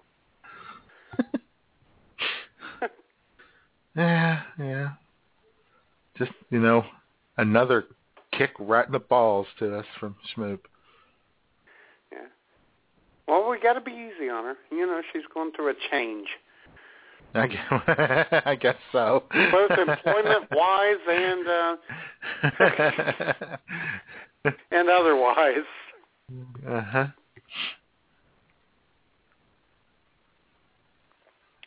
yeah, 3.96 4.42
yeah. 4.60 4.90
Just 6.20 6.34
you 6.52 6.60
know, 6.60 6.86
another 7.38 7.86
kick 8.32 8.52
right 8.60 8.86
in 8.86 8.92
the 8.92 9.00
balls 9.00 9.48
to 9.58 9.76
us 9.76 9.88
from 10.00 10.16
Schmoop. 10.36 10.60
Well, 13.28 13.50
we 13.50 13.60
got 13.60 13.74
to 13.74 13.82
be 13.82 13.92
easy 13.92 14.30
on 14.30 14.44
her. 14.46 14.56
You 14.72 14.86
know, 14.86 15.02
she's 15.12 15.24
going 15.34 15.52
through 15.54 15.70
a 15.70 15.74
change, 15.92 16.28
I 17.34 17.48
guess, 17.48 17.64
I 18.46 18.56
guess 18.56 18.76
so. 18.92 19.24
both 19.32 19.72
employment-wise 19.72 20.98
and 21.10 21.48
uh, 21.48 21.76
and 24.72 24.90
otherwise. 24.90 25.66
uh 26.68 26.82
huh. 26.82 27.08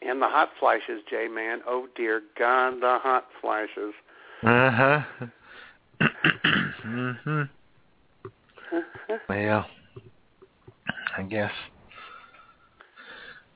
And 0.03 0.23
the 0.23 0.28
hot 0.28 0.51
flashes, 0.61 1.03
Jay, 1.11 1.27
man. 1.28 1.61
Oh 1.66 1.89
dear 1.97 2.23
God, 2.39 2.74
the 2.81 2.99
hot 3.03 3.27
flashes. 3.41 3.95
Uh 4.43 4.70
huh. 4.70 5.01
mhm. 6.87 7.49
Well, 9.28 9.66
I 11.16 11.22
guess. 11.22 11.52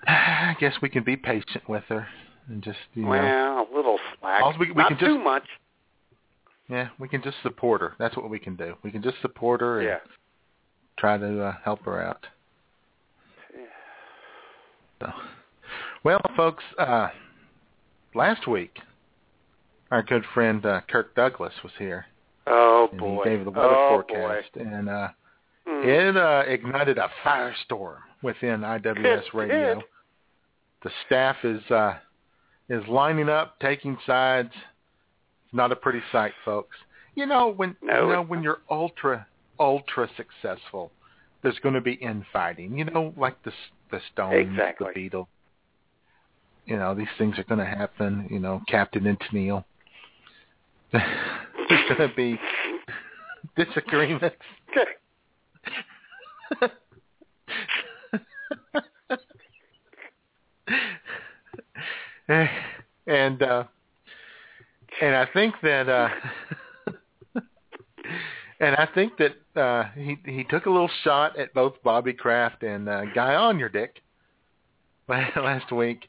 I 0.07 0.57
guess 0.59 0.75
we 0.83 0.89
can 0.89 1.05
be 1.05 1.17
patient 1.17 1.69
with 1.69 1.85
her 1.89 2.07
and 2.49 2.63
just 2.63 2.79
you 2.95 3.05
know. 3.05 3.67
a 3.71 3.75
little 3.75 3.99
slack. 4.19 4.43
Also, 4.43 4.59
we- 4.59 4.69
we 4.71 4.75
Not 4.75 4.89
can 4.89 4.99
too 4.99 5.19
much. 5.19 5.45
Yeah, 6.69 6.89
we 6.99 7.09
can 7.09 7.23
just 7.23 7.37
support 7.43 7.81
her. 7.81 7.95
That's 7.99 8.17
what 8.17 8.31
we 8.31 8.39
can 8.39 8.55
do. 8.57 8.77
We 8.85 8.91
can 8.93 9.03
just 9.03 9.21
support 9.21 9.61
her 9.61 9.81
and 9.81 9.89
Yeah. 9.89 9.99
try 10.97 11.19
to 11.19 11.45
uh, 11.47 11.55
help 11.65 11.85
her 11.85 12.01
out. 12.01 12.27
Yeah. 13.53 13.67
So, 15.01 15.13
well, 16.05 16.21
folks, 16.37 16.63
uh, 16.79 17.09
last 18.15 18.47
week 18.47 18.79
our 19.91 20.03
good 20.05 20.25
friend 20.33 20.65
uh, 20.65 20.81
Kirk 20.89 21.17
Douglas 21.17 21.55
was 21.65 21.73
here, 21.77 22.07
Oh 22.47 22.89
and 22.93 23.01
boy. 23.01 23.25
he 23.25 23.31
gave 23.31 23.45
the 23.45 23.51
weather 23.51 23.75
oh 23.75 23.89
forecast, 24.07 24.51
and 24.55 24.89
uh, 24.89 25.09
boy. 25.09 25.15
Mm. 25.69 25.85
it 25.85 26.17
uh, 26.17 26.43
ignited 26.47 26.99
a 26.99 27.09
firestorm 27.25 27.97
within 28.23 28.61
IWS 28.61 29.23
Radio. 29.35 29.83
The 30.83 30.91
staff 31.07 31.37
is 31.45 31.63
uh, 31.71 31.95
is 32.69 32.83
lining 32.89 33.29
up, 33.29 33.59
taking 33.61 33.99
sides. 34.07 34.53
It's 35.45 35.55
not 35.55 35.73
a 35.73 35.77
pretty 35.77 36.01
sight, 36.11 36.33
folks. 36.45 36.77
You 37.15 37.27
know 37.27 37.53
when 37.55 37.77
No, 37.83 38.07
you 38.07 38.13
know 38.15 38.23
when 38.23 38.43
you're 38.43 38.61
ultra 38.71 39.27
ultra 39.59 40.09
successful, 40.17 40.91
there's 41.43 41.59
going 41.59 41.75
to 41.75 41.81
be 41.81 41.95
infighting. 41.95 42.79
You 42.79 42.87
know, 42.87 43.13
like 43.17 43.43
the 43.43 43.53
the 43.91 44.01
Stones, 44.13 44.37
Exactly. 44.37 44.89
the 44.95 45.01
Beatles. 45.11 45.27
You 46.67 46.77
know, 46.77 46.95
these 46.95 47.09
things 47.19 47.39
are 47.39 47.45
going 47.45 47.59
to 47.59 47.67
happen. 47.67 48.29
You 48.31 48.39
know, 48.39 48.63
Captain 48.69 49.07
and 49.07 49.19
Tennille. 49.21 49.65
There's 50.93 51.89
going 51.89 52.09
to 52.09 52.15
be 52.17 52.39
disagreements. 53.57 54.37
And 63.07 63.43
uh 63.43 63.65
and 65.01 65.17
I 65.17 65.27
think 65.33 65.55
that 65.63 65.89
uh 65.89 66.09
and 68.61 68.77
I 68.77 68.87
think 68.95 69.15
that 69.19 69.61
uh 69.61 69.91
he 69.97 70.17
he 70.25 70.45
took 70.45 70.67
a 70.67 70.71
little 70.71 70.91
shot 71.03 71.37
at 71.39 71.53
both 71.55 71.75
Bobby 71.83 72.13
Kraft 72.13 72.63
and 72.63 72.89
uh 72.89 73.07
Guy 73.07 73.35
Ahnyurdyck 73.35 73.91
last 75.09 75.73
week. 75.73 76.09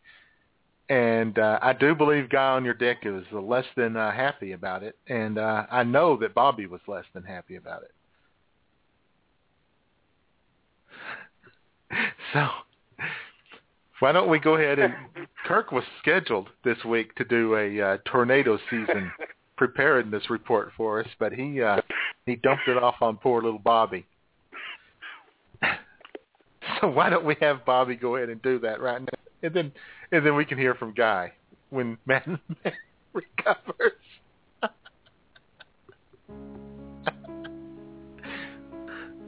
And 0.89 1.39
uh 1.39 1.57
I 1.61 1.73
do 1.73 1.95
believe 1.95 2.29
Guy 2.29 2.59
Ahnyurdyck 2.59 3.03
was 3.05 3.23
less 3.31 3.65
than 3.75 3.97
uh, 3.97 4.11
happy 4.11 4.51
about 4.51 4.83
it 4.83 4.97
and 5.07 5.39
uh 5.39 5.65
I 5.71 5.83
know 5.83 6.17
that 6.17 6.35
Bobby 6.35 6.67
was 6.67 6.81
less 6.87 7.05
than 7.15 7.23
happy 7.23 7.55
about 7.55 7.81
it. 7.81 7.91
So 12.33 12.47
why 14.01 14.11
don't 14.11 14.29
we 14.29 14.39
go 14.39 14.55
ahead 14.55 14.79
and 14.79 14.93
Kirk 15.45 15.71
was 15.71 15.83
scheduled 16.01 16.49
this 16.63 16.83
week 16.83 17.13
to 17.15 17.23
do 17.23 17.55
a 17.55 17.81
uh, 17.81 17.97
tornado 18.05 18.57
season 18.69 19.11
preparedness 19.57 20.29
report 20.29 20.71
for 20.75 20.99
us, 20.99 21.07
but 21.19 21.31
he 21.31 21.61
uh, 21.61 21.81
he 22.25 22.35
dumped 22.35 22.67
it 22.67 22.77
off 22.77 22.95
on 23.01 23.17
poor 23.17 23.41
little 23.43 23.59
Bobby. 23.59 24.05
So 26.79 26.87
why 26.87 27.09
don't 27.09 27.25
we 27.25 27.35
have 27.41 27.63
Bobby 27.65 27.95
go 27.95 28.15
ahead 28.15 28.29
and 28.29 28.41
do 28.41 28.57
that 28.59 28.81
right 28.81 29.01
now, 29.01 29.19
and 29.43 29.53
then 29.53 29.71
and 30.11 30.25
then 30.25 30.35
we 30.35 30.45
can 30.45 30.57
hear 30.57 30.73
from 30.73 30.93
Guy 30.93 31.31
when 31.69 31.97
Matt 32.07 32.27
recovers. 33.13 33.93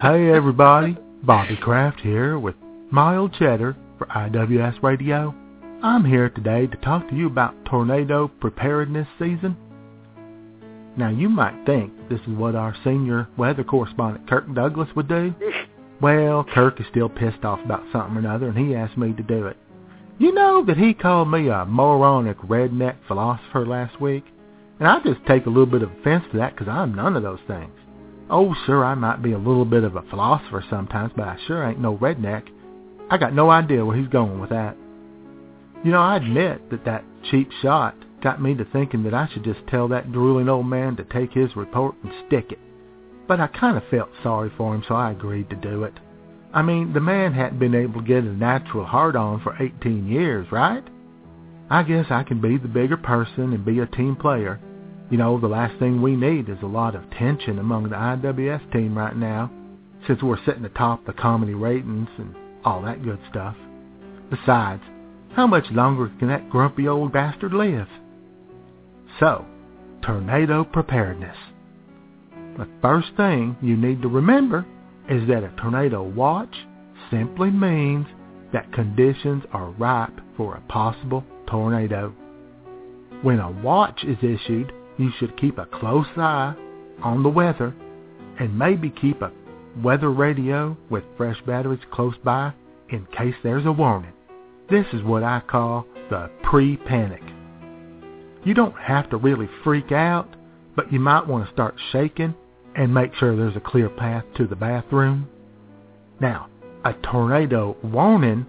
Hey 0.01 0.31
everybody, 0.31 0.97
Bobby 1.23 1.55
Kraft 1.55 2.01
here 2.01 2.37
with 2.37 2.55
Mild 2.91 3.33
Cheddar 3.39 3.77
for 3.97 4.07
IWS 4.07 4.83
Radio. 4.83 5.33
I'm 5.81 6.03
here 6.03 6.29
today 6.29 6.67
to 6.67 6.75
talk 6.75 7.07
to 7.07 7.15
you 7.15 7.27
about 7.27 7.55
tornado 7.63 8.27
preparedness 8.27 9.07
season. 9.17 9.55
Now 10.97 11.11
you 11.11 11.29
might 11.29 11.65
think 11.65 11.93
this 12.09 12.19
is 12.27 12.35
what 12.35 12.55
our 12.55 12.75
senior 12.83 13.29
weather 13.37 13.63
correspondent 13.63 14.27
Kirk 14.27 14.53
Douglas 14.53 14.89
would 14.97 15.07
do. 15.07 15.33
Well, 16.01 16.43
Kirk 16.43 16.81
is 16.81 16.87
still 16.91 17.07
pissed 17.07 17.45
off 17.45 17.63
about 17.63 17.85
something 17.93 18.17
or 18.17 18.19
another 18.19 18.49
and 18.49 18.57
he 18.57 18.75
asked 18.75 18.97
me 18.97 19.13
to 19.13 19.23
do 19.23 19.47
it. 19.47 19.55
You 20.19 20.33
know 20.33 20.65
that 20.65 20.75
he 20.75 20.93
called 20.93 21.31
me 21.31 21.47
a 21.47 21.63
moronic 21.63 22.37
redneck 22.39 22.97
philosopher 23.07 23.65
last 23.65 24.01
week? 24.01 24.25
And 24.79 24.89
I 24.89 24.99
just 24.99 25.25
take 25.25 25.45
a 25.45 25.49
little 25.49 25.67
bit 25.67 25.83
of 25.83 25.91
offense 25.93 26.25
to 26.33 26.37
that 26.39 26.53
because 26.53 26.67
I'm 26.67 26.93
none 26.93 27.15
of 27.15 27.23
those 27.23 27.39
things. 27.47 27.71
Oh, 28.35 28.55
sure, 28.65 28.83
I 28.83 28.95
might 28.95 29.21
be 29.21 29.33
a 29.33 29.37
little 29.37 29.63
bit 29.63 29.83
of 29.83 29.95
a 29.95 30.01
philosopher 30.09 30.65
sometimes, 30.67 31.13
but 31.15 31.27
I 31.27 31.37
sure 31.45 31.63
ain't 31.63 31.79
no 31.79 31.97
redneck. 31.99 32.47
I 33.11 33.17
got 33.17 33.35
no 33.35 33.51
idea 33.51 33.85
where 33.85 33.95
he's 33.95 34.07
going 34.07 34.39
with 34.39 34.49
that. 34.49 34.75
You 35.83 35.91
know, 35.91 36.01
I 36.01 36.15
admit 36.15 36.71
that 36.71 36.83
that 36.85 37.05
cheap 37.29 37.51
shot 37.61 37.95
got 38.23 38.41
me 38.41 38.55
to 38.55 38.65
thinking 38.65 39.03
that 39.03 39.13
I 39.13 39.29
should 39.31 39.43
just 39.43 39.59
tell 39.67 39.87
that 39.89 40.11
drooling 40.11 40.49
old 40.49 40.65
man 40.65 40.95
to 40.95 41.03
take 41.03 41.31
his 41.31 41.55
report 41.55 41.93
and 42.01 42.11
stick 42.25 42.51
it. 42.51 42.57
But 43.27 43.39
I 43.39 43.45
kind 43.45 43.77
of 43.77 43.83
felt 43.91 44.09
sorry 44.23 44.51
for 44.57 44.73
him, 44.73 44.83
so 44.87 44.95
I 44.95 45.11
agreed 45.11 45.51
to 45.51 45.55
do 45.55 45.83
it. 45.83 45.93
I 46.55 46.63
mean, 46.63 46.91
the 46.91 47.01
man 47.01 47.33
hadn't 47.33 47.59
been 47.59 47.75
able 47.75 48.01
to 48.01 48.07
get 48.07 48.23
a 48.23 48.33
natural 48.33 48.83
hard-on 48.83 49.41
for 49.41 49.61
18 49.61 50.07
years, 50.07 50.51
right? 50.51 50.83
I 51.69 51.83
guess 51.83 52.07
I 52.09 52.23
can 52.23 52.41
be 52.41 52.57
the 52.57 52.67
bigger 52.67 52.97
person 52.97 53.53
and 53.53 53.63
be 53.63 53.77
a 53.77 53.85
team 53.85 54.15
player. 54.15 54.59
You 55.13 55.19
know, 55.19 55.39
the 55.39 55.47
last 55.47 55.77
thing 55.77 56.01
we 56.01 56.15
need 56.15 56.49
is 56.49 56.57
a 56.63 56.65
lot 56.65 56.95
of 56.95 57.07
tension 57.11 57.59
among 57.59 57.83
the 57.83 57.95
IWS 57.95 58.73
team 58.73 58.97
right 58.97 59.15
now, 59.15 59.51
since 60.07 60.23
we're 60.23 60.43
sitting 60.43 60.65
atop 60.65 61.05
the 61.05 61.13
comedy 61.13 61.53
ratings 61.53 62.09
and 62.17 62.35
all 62.65 62.81
that 62.81 63.03
good 63.03 63.19
stuff. 63.29 63.55
Besides, 64.31 64.81
how 65.35 65.45
much 65.45 65.65
longer 65.69 66.11
can 66.17 66.29
that 66.29 66.49
grumpy 66.49 66.87
old 66.87 67.13
bastard 67.13 67.53
live? 67.53 67.87
So, 69.19 69.45
tornado 70.01 70.63
preparedness. 70.63 71.37
The 72.57 72.67
first 72.81 73.09
thing 73.15 73.55
you 73.61 73.77
need 73.77 74.01
to 74.01 74.07
remember 74.07 74.65
is 75.11 75.27
that 75.27 75.43
a 75.43 75.53
tornado 75.61 76.01
watch 76.01 76.55
simply 77.11 77.51
means 77.51 78.07
that 78.51 78.73
conditions 78.73 79.43
are 79.51 79.69
ripe 79.69 80.19
for 80.35 80.55
a 80.55 80.61
possible 80.61 81.23
tornado. 81.45 82.15
When 83.21 83.37
a 83.37 83.51
watch 83.51 84.03
is 84.03 84.17
issued, 84.23 84.73
you 84.97 85.11
should 85.17 85.37
keep 85.37 85.57
a 85.57 85.65
close 85.65 86.07
eye 86.17 86.55
on 87.01 87.23
the 87.23 87.29
weather 87.29 87.73
and 88.39 88.57
maybe 88.57 88.89
keep 88.89 89.21
a 89.21 89.31
weather 89.83 90.11
radio 90.11 90.77
with 90.89 91.03
fresh 91.17 91.37
batteries 91.45 91.79
close 91.91 92.15
by 92.23 92.53
in 92.89 93.05
case 93.07 93.35
there's 93.43 93.65
a 93.65 93.71
warning. 93.71 94.13
This 94.69 94.85
is 94.93 95.03
what 95.03 95.23
I 95.23 95.41
call 95.47 95.85
the 96.09 96.29
pre-panic. 96.43 97.21
You 98.43 98.53
don't 98.53 98.75
have 98.75 99.09
to 99.09 99.17
really 99.17 99.49
freak 99.63 99.91
out, 99.91 100.35
but 100.75 100.91
you 100.91 100.99
might 100.99 101.27
want 101.27 101.45
to 101.45 101.53
start 101.53 101.75
shaking 101.91 102.35
and 102.75 102.93
make 102.93 103.13
sure 103.15 103.35
there's 103.35 103.55
a 103.55 103.61
clear 103.61 103.89
path 103.89 104.25
to 104.37 104.47
the 104.47 104.55
bathroom. 104.55 105.27
Now, 106.19 106.49
a 106.83 106.93
tornado 106.93 107.77
warning 107.83 108.45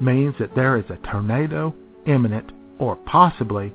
means 0.00 0.34
that 0.38 0.54
there 0.54 0.76
is 0.76 0.84
a 0.88 0.96
tornado 1.10 1.74
imminent 2.06 2.50
or 2.78 2.96
possibly 2.96 3.72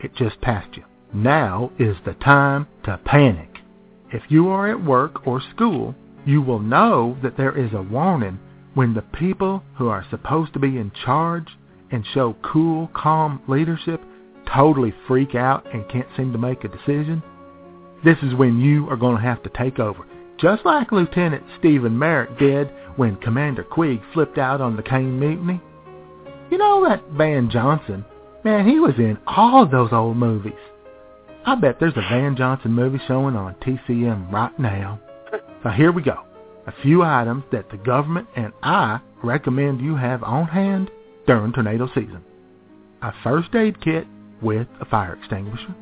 it 0.00 0.14
just 0.14 0.40
passed 0.40 0.76
you. 0.76 0.84
Now 1.14 1.70
is 1.78 1.96
the 2.04 2.14
time 2.14 2.66
to 2.84 2.98
panic. 3.04 3.58
If 4.12 4.22
you 4.28 4.48
are 4.48 4.70
at 4.70 4.82
work 4.82 5.26
or 5.26 5.42
school, 5.54 5.94
you 6.24 6.40
will 6.40 6.58
know 6.58 7.16
that 7.22 7.36
there 7.36 7.56
is 7.56 7.72
a 7.72 7.82
warning 7.82 8.38
when 8.74 8.94
the 8.94 9.02
people 9.02 9.62
who 9.76 9.88
are 9.88 10.06
supposed 10.10 10.52
to 10.54 10.58
be 10.58 10.78
in 10.78 10.90
charge 11.04 11.48
and 11.90 12.06
show 12.14 12.34
cool, 12.42 12.88
calm 12.94 13.42
leadership 13.46 14.00
totally 14.52 14.94
freak 15.06 15.34
out 15.34 15.66
and 15.72 15.88
can't 15.88 16.08
seem 16.16 16.32
to 16.32 16.38
make 16.38 16.64
a 16.64 16.68
decision. 16.68 17.22
This 18.04 18.18
is 18.22 18.34
when 18.34 18.60
you 18.60 18.88
are 18.88 18.96
going 18.96 19.16
to 19.16 19.22
have 19.22 19.42
to 19.42 19.50
take 19.50 19.78
over. 19.78 20.06
Just 20.38 20.64
like 20.64 20.92
Lieutenant 20.92 21.44
Stephen 21.58 21.92
Maryk 21.92 22.38
did 22.38 22.70
when 22.96 23.16
Commander 23.16 23.64
Queeg 23.64 24.00
flipped 24.12 24.38
out 24.38 24.60
on 24.60 24.76
the 24.76 24.82
Caine 24.82 25.18
Mutiny. 25.18 25.60
You 26.50 26.58
know 26.58 26.86
that 26.88 27.04
Van 27.10 27.48
Johnson? 27.50 28.04
Man, 28.44 28.68
he 28.68 28.80
was 28.80 28.94
in 28.98 29.18
all 29.26 29.66
those 29.66 29.92
old 29.92 30.16
movies. 30.16 30.52
I 31.44 31.56
bet 31.56 31.80
there's 31.80 31.96
a 31.96 32.02
Van 32.08 32.36
Johnson 32.36 32.72
movie 32.72 33.00
showing 33.08 33.34
on 33.34 33.54
TCM 33.56 34.30
right 34.30 34.56
now. 34.58 35.00
So 35.62 35.70
here 35.70 35.90
we 35.90 36.02
go. 36.02 36.24
A 36.66 36.72
few 36.82 37.02
items 37.02 37.44
that 37.50 37.68
the 37.70 37.78
government 37.78 38.28
and 38.36 38.52
I 38.62 39.00
recommend 39.24 39.80
you 39.80 39.96
have 39.96 40.22
on 40.22 40.46
hand 40.46 40.90
during 41.26 41.52
tornado 41.52 41.88
season. 41.88 42.22
A 43.02 43.12
first 43.24 43.54
aid 43.54 43.80
kit 43.80 44.06
with 44.40 44.68
a 44.80 44.84
fire 44.84 45.14
extinguisher 45.14 45.74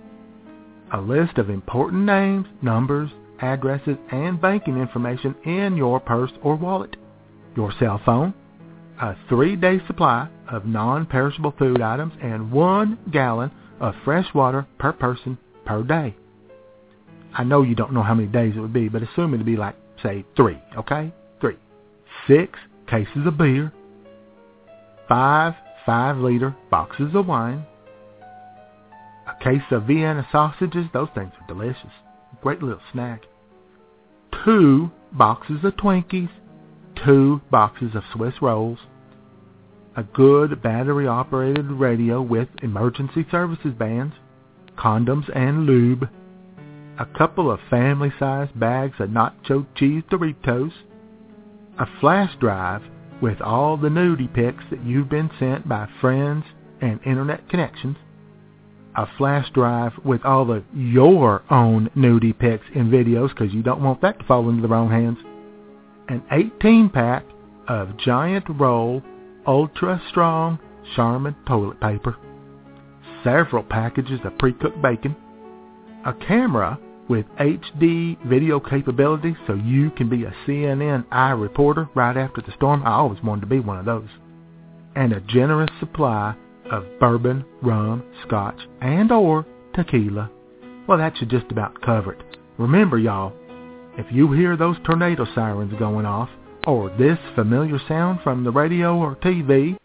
a 0.92 1.00
list 1.00 1.38
of 1.38 1.50
important 1.50 2.04
names, 2.04 2.46
numbers, 2.62 3.10
addresses, 3.40 3.96
and 4.10 4.40
banking 4.40 4.76
information 4.76 5.34
in 5.44 5.76
your 5.76 6.00
purse 6.00 6.32
or 6.42 6.56
wallet, 6.56 6.96
your 7.56 7.72
cell 7.78 8.00
phone, 8.04 8.34
a 9.00 9.14
three-day 9.28 9.80
supply 9.86 10.28
of 10.50 10.66
non-perishable 10.66 11.54
food 11.58 11.80
items, 11.80 12.12
and 12.20 12.50
one 12.50 12.98
gallon 13.12 13.50
of 13.78 13.94
fresh 14.04 14.26
water 14.34 14.66
per 14.78 14.92
person 14.92 15.38
per 15.64 15.82
day. 15.82 16.14
I 17.32 17.44
know 17.44 17.62
you 17.62 17.74
don't 17.74 17.92
know 17.92 18.02
how 18.02 18.14
many 18.14 18.28
days 18.28 18.54
it 18.56 18.60
would 18.60 18.72
be, 18.72 18.88
but 18.88 19.02
assume 19.02 19.34
it 19.34 19.38
would 19.38 19.46
be 19.46 19.56
like, 19.56 19.76
say, 20.02 20.24
three, 20.36 20.58
okay? 20.76 21.12
Three. 21.40 21.56
Six 22.26 22.58
cases 22.88 23.26
of 23.26 23.38
beer, 23.38 23.72
five 25.08 25.54
five-liter 25.86 26.54
boxes 26.70 27.14
of 27.14 27.26
wine, 27.26 27.64
a 29.26 29.42
case 29.42 29.62
of 29.70 29.84
Vienna 29.84 30.26
sausages. 30.30 30.86
Those 30.92 31.08
things 31.14 31.32
are 31.40 31.46
delicious. 31.46 31.90
Great 32.42 32.62
little 32.62 32.80
snack. 32.92 33.22
Two 34.44 34.90
boxes 35.12 35.64
of 35.64 35.74
Twinkies. 35.76 36.30
Two 37.04 37.40
boxes 37.50 37.94
of 37.94 38.02
Swiss 38.12 38.34
rolls. 38.42 38.78
A 39.96 40.02
good 40.02 40.62
battery-operated 40.62 41.66
radio 41.66 42.22
with 42.22 42.48
emergency 42.62 43.26
services 43.30 43.72
bands. 43.78 44.14
Condoms 44.80 45.30
and 45.34 45.66
lube. 45.66 46.08
A 46.98 47.06
couple 47.06 47.50
of 47.50 47.60
family-sized 47.68 48.58
bags 48.58 48.94
of 48.98 49.10
nacho 49.10 49.66
cheese 49.74 50.02
Doritos. 50.10 50.72
A 51.78 51.86
flash 52.00 52.34
drive 52.40 52.82
with 53.20 53.40
all 53.40 53.76
the 53.76 53.88
nudie 53.88 54.32
pics 54.32 54.64
that 54.70 54.84
you've 54.84 55.08
been 55.08 55.30
sent 55.38 55.68
by 55.68 55.88
friends 56.00 56.44
and 56.80 56.98
internet 57.04 57.48
connections 57.48 57.96
a 58.96 59.06
flash 59.16 59.48
drive 59.52 59.92
with 60.04 60.24
all 60.24 60.50
of 60.50 60.64
your 60.74 61.42
own 61.50 61.88
nudie 61.96 62.36
pics 62.36 62.64
and 62.74 62.92
videos 62.92 63.28
because 63.30 63.52
you 63.52 63.62
don't 63.62 63.82
want 63.82 64.00
that 64.02 64.18
to 64.18 64.24
fall 64.24 64.48
into 64.48 64.62
the 64.62 64.68
wrong 64.68 64.90
hands. 64.90 65.18
An 66.08 66.22
18 66.30 66.90
pack 66.90 67.24
of 67.68 67.96
giant 67.98 68.44
roll 68.48 69.02
ultra 69.46 70.02
strong 70.08 70.58
Charmin 70.96 71.36
toilet 71.46 71.80
paper. 71.80 72.16
Several 73.24 73.62
packages 73.62 74.20
of 74.24 74.38
pre-cooked 74.38 74.80
bacon. 74.80 75.14
A 76.06 76.14
camera 76.14 76.78
with 77.08 77.26
HD 77.38 78.16
video 78.26 78.60
capability 78.60 79.36
so 79.46 79.54
you 79.54 79.90
can 79.90 80.08
be 80.08 80.24
a 80.24 80.34
CNN 80.46 81.04
eye 81.10 81.32
reporter 81.32 81.88
right 81.94 82.16
after 82.16 82.40
the 82.40 82.52
storm. 82.52 82.82
I 82.84 82.92
always 82.92 83.22
wanted 83.22 83.42
to 83.42 83.46
be 83.46 83.60
one 83.60 83.78
of 83.78 83.84
those. 83.84 84.08
And 84.94 85.12
a 85.12 85.20
generous 85.20 85.70
supply 85.80 86.34
of 86.70 86.84
bourbon, 86.98 87.44
rum, 87.62 88.04
scotch, 88.26 88.60
and 88.80 89.10
or 89.10 89.44
tequila. 89.74 90.30
Well, 90.86 90.98
that 90.98 91.16
should 91.16 91.30
just 91.30 91.50
about 91.50 91.80
cover 91.82 92.12
it. 92.12 92.38
Remember, 92.58 92.98
y'all, 92.98 93.32
if 93.98 94.06
you 94.10 94.32
hear 94.32 94.56
those 94.56 94.76
tornado 94.84 95.26
sirens 95.34 95.74
going 95.78 96.06
off, 96.06 96.28
or 96.66 96.90
this 96.96 97.18
familiar 97.34 97.78
sound 97.88 98.20
from 98.22 98.44
the 98.44 98.50
radio 98.50 98.96
or 98.96 99.16
TV, 99.16 99.78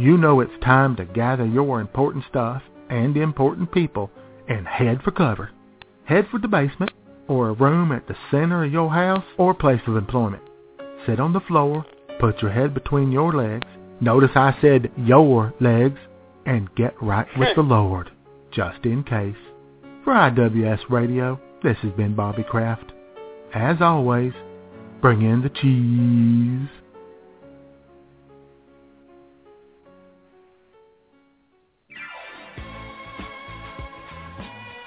you 0.00 0.16
know 0.16 0.40
it's 0.40 0.64
time 0.64 0.96
to 0.96 1.04
gather 1.04 1.44
your 1.44 1.78
important 1.78 2.24
stuff 2.26 2.62
and 2.88 3.14
important 3.18 3.70
people 3.70 4.10
and 4.48 4.66
head 4.66 5.02
for 5.02 5.10
cover. 5.10 5.50
Head 6.04 6.26
for 6.30 6.40
the 6.40 6.48
basement 6.48 6.90
or 7.28 7.50
a 7.50 7.52
room 7.52 7.92
at 7.92 8.08
the 8.08 8.16
center 8.30 8.64
of 8.64 8.72
your 8.72 8.90
house 8.90 9.24
or 9.36 9.52
place 9.52 9.82
of 9.86 9.96
employment. 9.96 10.42
Sit 11.06 11.20
on 11.20 11.34
the 11.34 11.40
floor, 11.40 11.84
put 12.18 12.40
your 12.40 12.50
head 12.50 12.72
between 12.72 13.12
your 13.12 13.34
legs. 13.34 13.66
Notice 14.00 14.30
I 14.34 14.56
said 14.62 14.90
your 14.96 15.52
legs 15.60 15.98
and 16.46 16.74
get 16.74 16.94
right 17.02 17.28
with 17.38 17.54
the 17.54 17.62
Lord, 17.62 18.10
just 18.50 18.86
in 18.86 19.04
case. 19.04 19.36
For 20.02 20.14
IWS 20.14 20.80
Radio, 20.88 21.38
this 21.62 21.76
has 21.82 21.92
been 21.92 22.14
Bobby 22.14 22.42
Kraft. 22.42 22.90
As 23.54 23.76
always, 23.82 24.32
bring 25.02 25.20
in 25.20 25.42
the 25.42 25.50
cheese. 25.50 26.79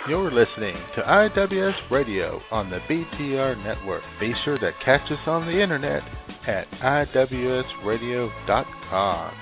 You're 0.06 0.32
listening 0.32 0.76
to 0.96 1.02
IWS 1.02 1.90
Radio 1.90 2.42
on 2.52 2.70
the 2.70 2.80
BTR 2.90 3.64
Network. 3.64 4.04
Be 4.20 4.34
sure 4.44 4.58
to 4.58 4.74
catch 4.84 5.10
us 5.10 5.20
on 5.26 5.46
the 5.46 5.62
internet 5.62 6.04
at 6.46 6.70
IWSradio.com. 6.72 9.34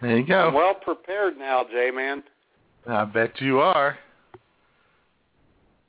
There 0.00 0.16
you 0.16 0.26
go. 0.26 0.48
I'm 0.48 0.54
well 0.54 0.72
prepared 0.72 1.36
now, 1.36 1.66
J-Man. 1.70 2.22
I 2.86 3.04
bet 3.04 3.42
you 3.42 3.60
are. 3.60 3.98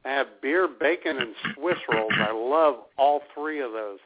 I 0.04 0.10
have 0.10 0.28
beer, 0.42 0.68
bacon, 0.68 1.20
and 1.20 1.34
Swiss 1.54 1.78
rolls. 1.90 2.12
I 2.18 2.34
love 2.34 2.80
all 2.98 3.22
three 3.34 3.62
of 3.62 3.72
those. 3.72 4.00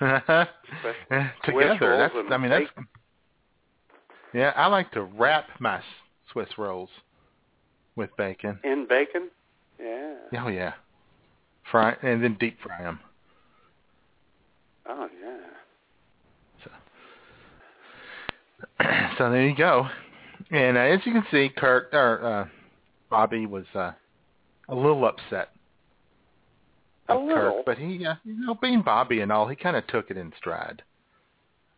Together, 1.44 1.96
that's. 1.98 2.14
I 2.30 2.36
mean, 2.36 2.50
that's. 2.50 2.66
Yeah, 4.32 4.52
I 4.54 4.66
like 4.66 4.92
to 4.92 5.02
wrap 5.02 5.46
my 5.58 5.80
Swiss 6.32 6.48
rolls 6.58 6.90
with 7.96 8.10
bacon. 8.16 8.60
In 8.62 8.86
bacon? 8.88 9.28
Yeah. 9.80 10.14
Oh 10.40 10.48
yeah. 10.48 10.74
Fry 11.70 11.96
and 12.02 12.22
then 12.22 12.36
deep 12.38 12.58
fry 12.62 12.82
them. 12.82 13.00
Oh 14.88 15.08
yeah. 15.20 15.38
So, 16.64 16.70
so 19.18 19.30
there 19.30 19.48
you 19.48 19.56
go. 19.56 19.88
And 20.50 20.76
uh, 20.76 20.80
as 20.80 21.00
you 21.04 21.12
can 21.12 21.24
see, 21.30 21.50
Kurt 21.54 21.88
or 21.92 22.24
uh, 22.24 22.46
Bobby 23.10 23.46
was 23.46 23.66
uh, 23.74 23.92
a 24.68 24.74
little 24.74 25.04
upset. 25.04 25.50
A 27.08 27.14
little. 27.14 27.34
Kirk, 27.34 27.66
but 27.66 27.78
he, 27.78 28.04
uh, 28.04 28.14
you 28.24 28.44
know, 28.44 28.54
being 28.54 28.82
Bobby 28.82 29.20
and 29.20 29.32
all, 29.32 29.48
he 29.48 29.56
kind 29.56 29.76
of 29.76 29.86
took 29.86 30.10
it 30.10 30.16
in 30.16 30.32
stride. 30.36 30.82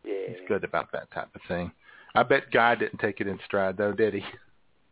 Yeah. 0.05 0.15
He's 0.29 0.49
good 0.49 0.65
about 0.65 0.91
that 0.93 1.11
type 1.13 1.29
of 1.35 1.41
thing. 1.47 1.71
I 2.15 2.23
bet 2.25 2.51
Guy 2.51 2.75
didn't 2.75 2.99
take 2.99 3.21
it 3.21 3.29
in 3.29 3.39
stride, 3.45 3.77
though, 3.77 3.93
did 3.93 4.15
he? 4.15 4.23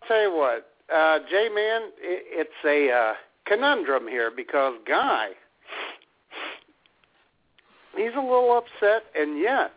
tell 0.08 0.22
you 0.22 0.36
what, 0.36 0.72
uh, 0.94 1.18
J-Man, 1.30 1.82
it, 1.98 2.50
it's 2.50 2.50
a 2.64 2.90
uh, 2.90 3.12
conundrum 3.46 4.08
here 4.08 4.30
because 4.34 4.74
Guy, 4.86 5.28
he's 7.96 8.14
a 8.16 8.20
little 8.20 8.56
upset, 8.56 9.04
and 9.18 9.38
yet 9.38 9.72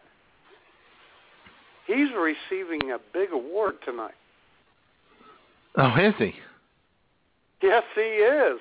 he's 1.85 2.09
receiving 2.17 2.91
a 2.91 2.97
big 3.13 3.31
award 3.33 3.75
tonight. 3.85 4.13
Oh, 5.77 5.95
is 5.97 6.13
he? 6.17 6.33
Yes, 7.61 7.83
he 7.95 8.01
is. 8.01 8.59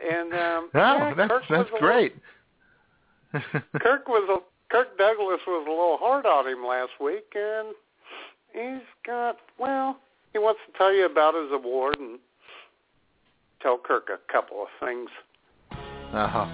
And 0.00 0.32
um, 0.32 0.70
Oh, 0.74 0.78
yeah, 0.78 1.14
that's 1.14 1.30
Kirk 1.30 1.42
that's 1.48 1.70
great. 1.78 2.14
Little, 3.32 3.60
Kirk 3.80 4.08
was 4.08 4.28
a 4.30 4.72
Kirk 4.72 4.98
Douglas 4.98 5.40
was 5.46 5.64
a 5.66 5.70
little 5.70 5.96
hard 5.98 6.26
on 6.26 6.46
him 6.46 6.64
last 6.66 6.92
week, 7.00 7.34
and 7.34 7.74
he's 8.52 8.86
got 9.06 9.38
well, 9.58 9.98
he 10.32 10.38
wants 10.38 10.60
to 10.66 10.78
tell 10.78 10.92
you 10.92 11.06
about 11.06 11.34
his 11.34 11.50
award 11.52 11.96
and 11.98 12.18
tell 13.60 13.78
Kirk 13.78 14.08
a 14.12 14.32
couple 14.32 14.62
of 14.62 14.68
things. 14.80 15.08
uh 16.12 16.28
huh. 16.28 16.46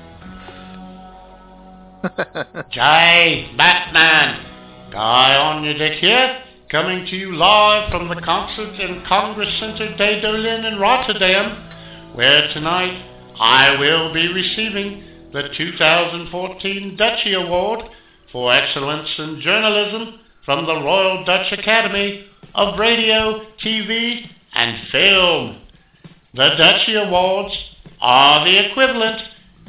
Jay, 2.71 3.51
Batman, 3.57 4.93
Guy 4.93 5.37
Ahnyurdyck 5.39 6.01
here, 6.01 6.43
coming 6.71 7.07
to 7.07 7.17
you 7.17 7.35
live 7.35 7.91
from 7.91 8.09
the 8.09 8.21
concert 8.21 8.79
in 8.79 9.03
Congress 9.07 9.49
Center 9.59 9.97
de 9.97 10.21
Doelen 10.21 10.71
in 10.71 10.79
Rotterdam, 10.79 12.15
where 12.15 12.53
tonight 12.53 13.14
I 13.39 13.77
will 13.79 14.13
be 14.13 14.29
receiving 14.33 15.03
the 15.33 15.49
2014 15.57 16.97
Dutchie 16.97 17.35
Award 17.35 17.81
for 18.31 18.55
Excellence 18.55 19.09
in 19.19 19.41
Journalism 19.41 20.21
from 20.45 20.67
the 20.67 20.75
Royal 20.75 21.25
Dutch 21.25 21.51
Academy 21.53 22.27
of 22.55 22.79
Radio, 22.79 23.45
TV, 23.65 24.29
and 24.53 24.89
Film. 24.91 25.61
The 26.35 26.51
Dutchie 26.51 27.07
Awards 27.07 27.55
are 28.01 28.45
the 28.45 28.71
equivalent 28.71 29.21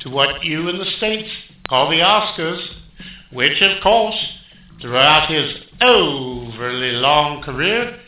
to 0.02 0.10
what 0.10 0.44
you 0.44 0.70
in 0.70 0.78
the 0.78 0.92
States 0.98 1.30
call 1.68 1.90
the 1.90 2.02
Oscars, 2.02 2.64
which 3.32 3.60
of 3.62 3.82
course, 3.82 4.18
throughout 4.80 5.32
his 5.32 5.54
overly 5.82 6.92
long 6.92 7.42
career, 7.42 8.00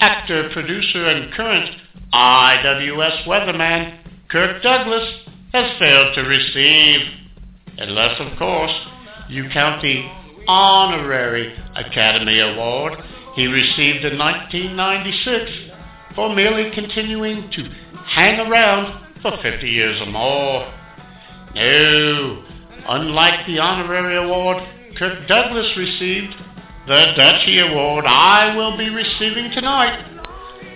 actor, 0.00 0.50
producer, 0.52 1.06
and 1.06 1.32
current 1.32 1.70
IWS 2.12 3.24
weatherman 3.26 3.97
Kirk 4.30 4.62
Douglas 4.62 5.08
has 5.52 5.78
failed 5.78 6.14
to 6.14 6.20
receive, 6.20 7.00
unless 7.78 8.20
of 8.20 8.38
course 8.38 8.74
you 9.30 9.48
count 9.50 9.80
the 9.80 10.06
honorary 10.46 11.54
Academy 11.74 12.38
Award 12.38 12.92
he 13.34 13.46
received 13.46 14.04
in 14.04 14.18
1996 14.18 15.50
for 16.14 16.34
merely 16.34 16.70
continuing 16.74 17.50
to 17.52 17.62
hang 18.04 18.38
around 18.40 19.22
for 19.22 19.32
50 19.40 19.66
years 19.66 19.98
or 20.02 20.06
more. 20.10 20.74
No, 21.54 22.44
unlike 22.86 23.46
the 23.46 23.58
honorary 23.60 24.16
award 24.16 24.58
Kirk 24.98 25.26
Douglas 25.26 25.74
received, 25.74 26.34
the 26.86 27.14
Dutchie 27.16 27.70
Award 27.70 28.04
I 28.06 28.54
will 28.54 28.76
be 28.76 28.90
receiving 28.90 29.50
tonight 29.52 30.04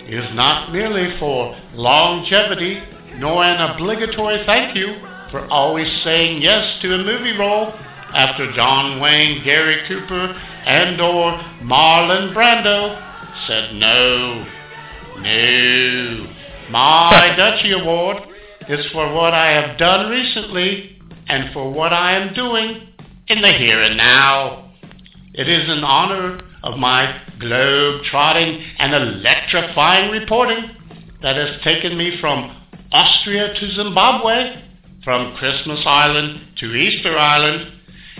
is 0.07 0.25
not 0.33 0.71
merely 0.71 1.17
for 1.19 1.55
longevity 1.73 2.81
nor 3.23 3.41
an 3.41 3.71
obligatory 3.71 4.43
thank 4.45 4.75
you 4.75 4.97
for 5.31 5.47
always 5.47 5.87
saying 6.03 6.41
yes 6.41 6.77
to 6.81 6.93
a 6.93 6.97
movie 6.97 7.37
role 7.37 7.71
after 8.13 8.51
John 8.53 8.99
Wayne, 8.99 9.43
Gary 9.45 9.87
Cooper, 9.87 10.25
and 10.65 10.99
or 11.01 11.31
Marlon 11.63 12.33
Brando 12.35 12.99
said 13.47 13.75
no. 13.75 14.45
No. 15.21 16.33
My 16.69 17.33
Dutchie 17.39 17.81
Award 17.81 18.17
is 18.67 18.85
for 18.91 19.13
what 19.13 19.33
I 19.33 19.51
have 19.51 19.77
done 19.77 20.11
recently 20.11 21.01
and 21.27 21.53
for 21.53 21.71
what 21.71 21.93
I 21.93 22.17
am 22.17 22.33
doing 22.33 22.89
in 23.27 23.41
the 23.41 23.53
here 23.53 23.81
and 23.81 23.95
now. 23.95 24.73
It 25.33 25.47
is 25.47 25.69
in 25.69 25.83
honor 25.83 26.41
of 26.61 26.77
my 26.77 27.21
globe-trotting 27.39 28.63
and 28.79 28.93
electrifying 28.93 30.11
reporting 30.11 30.69
that 31.21 31.37
has 31.37 31.61
taken 31.63 31.97
me 31.97 32.17
from 32.21 32.62
Austria 32.93 33.55
to 33.59 33.71
Zimbabwe, 33.71 34.61
from 35.03 35.35
Christmas 35.37 35.79
Island 35.83 36.41
to 36.57 36.75
Easter 36.75 37.17
Island, 37.17 37.71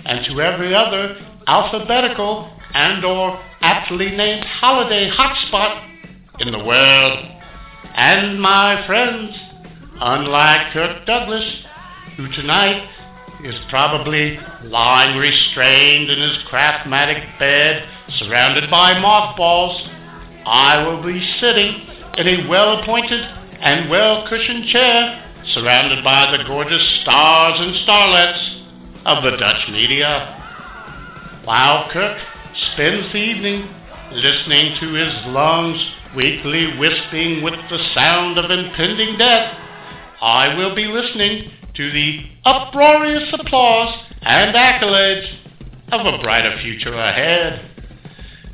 and 0.04 0.26
to 0.26 0.40
every 0.40 0.74
other 0.74 1.16
alphabetical 1.46 2.50
and 2.74 3.04
or 3.04 3.40
aptly 3.60 4.10
named 4.10 4.44
holiday 4.44 5.08
hotspot 5.10 5.88
in 6.40 6.50
the 6.50 6.64
world. 6.64 7.18
And 7.94 8.40
my 8.42 8.84
friends, 8.88 9.36
unlike 10.00 10.72
Kirk 10.72 11.06
Douglas, 11.06 11.48
who 12.16 12.28
tonight 12.32 12.88
is 13.44 13.54
probably 13.70 14.40
lying 14.64 15.16
restrained 15.16 16.10
in 16.10 16.18
his 16.18 16.38
craftmatic 16.50 17.38
bed, 17.38 17.88
surrounded 18.18 18.68
by 18.70 18.98
mothballs, 18.98 19.80
I 20.44 20.84
will 20.84 21.00
be 21.00 21.24
sitting 21.40 21.86
in 22.18 22.26
a 22.26 22.48
well-appointed 22.48 23.43
and 23.60 23.90
well-cushioned 23.90 24.66
chair, 24.68 25.24
surrounded 25.52 26.02
by 26.02 26.36
the 26.36 26.44
gorgeous 26.44 27.00
stars 27.02 27.60
and 27.60 27.74
starlets 27.86 28.64
of 29.04 29.22
the 29.22 29.36
Dutch 29.36 29.68
media. 29.70 30.40
While 31.44 31.90
Kirk 31.90 32.18
spends 32.72 33.12
the 33.12 33.18
evening 33.18 33.68
listening 34.12 34.76
to 34.80 34.92
his 34.94 35.12
lungs 35.26 35.84
weakly 36.16 36.78
wisping 36.78 37.42
with 37.42 37.54
the 37.68 37.78
sound 37.94 38.38
of 38.38 38.50
impending 38.50 39.18
death, 39.18 39.56
I 40.20 40.54
will 40.56 40.74
be 40.74 40.86
listening 40.86 41.50
to 41.74 41.90
the 41.90 42.20
uproarious 42.44 43.28
applause 43.32 43.94
and 44.22 44.54
accolades 44.54 45.28
of 45.92 46.06
a 46.06 46.22
brighter 46.22 46.58
future 46.62 46.94
ahead. 46.94 47.70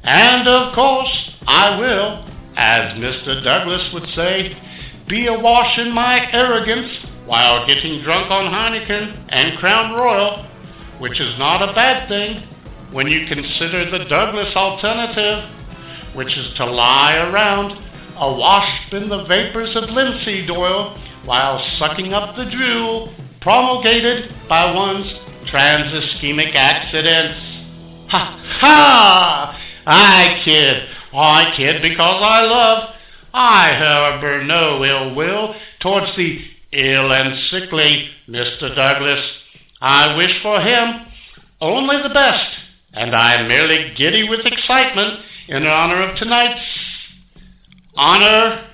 And 0.03 0.49
of 0.49 0.75
course, 0.75 1.31
I 1.47 1.79
will, 1.79 2.25
as 2.57 2.95
Mr. 2.99 3.45
Douglas 3.45 3.91
would 3.93 4.09
say, 4.17 4.57
be 5.11 5.27
awash 5.27 5.77
in 5.79 5.93
my 5.93 6.33
arrogance 6.33 6.93
while 7.27 7.67
getting 7.67 8.03
drunk 8.03 8.31
on 8.31 8.51
Heineken 8.51 9.27
and 9.29 9.59
Crown 9.59 9.95
Royal, 9.95 10.47
which 11.01 11.21
is 11.21 11.37
not 11.37 11.69
a 11.69 11.75
bad 11.75 12.09
thing 12.09 12.49
when 12.93 13.09
you 13.09 13.27
consider 13.27 13.91
the 13.91 14.05
Douglas 14.09 14.55
alternative, 14.55 15.51
which 16.15 16.37
is 16.39 16.55
to 16.57 16.65
lie 16.65 17.17
around 17.17 17.73
awash 18.17 18.93
in 18.93 19.09
the 19.09 19.25
vapors 19.25 19.75
of 19.75 19.91
linseed 19.91 20.51
oil 20.51 20.97
while 21.25 21.61
sucking 21.79 22.13
up 22.13 22.37
the 22.37 22.45
drool 22.45 23.13
promulgated 23.41 24.33
by 24.49 24.73
one's 24.73 25.13
trans-ischemic 25.49 26.55
accidents. 26.55 27.41
Ha 28.11 28.41
ha! 28.61 29.61
I 29.87 30.41
kid. 30.45 30.89
I 31.13 31.53
kid 31.57 31.83
because 31.83 32.23
I 32.23 32.43
love. 32.43 32.95
I 33.33 33.75
harbor 33.75 34.43
no 34.45 34.85
ill 34.85 35.15
will 35.15 35.55
towards 35.81 36.17
the 36.17 36.41
ill 36.73 37.13
and 37.13 37.39
sickly 37.51 38.09
Mr. 38.29 38.75
Douglas. 38.75 39.25
I 39.81 40.17
wish 40.17 40.33
for 40.43 40.61
him 40.61 41.07
only 41.61 42.03
the 42.03 42.15
best, 42.15 42.57
and 42.93 43.15
I 43.15 43.35
am 43.35 43.49
merely 43.49 43.95
giddy 43.97 44.29
with 44.29 44.47
excitement 44.47 45.21
in 45.49 45.67
honor 45.67 46.03
of 46.03 46.17
tonight's 46.17 46.61
honor. 47.97 48.67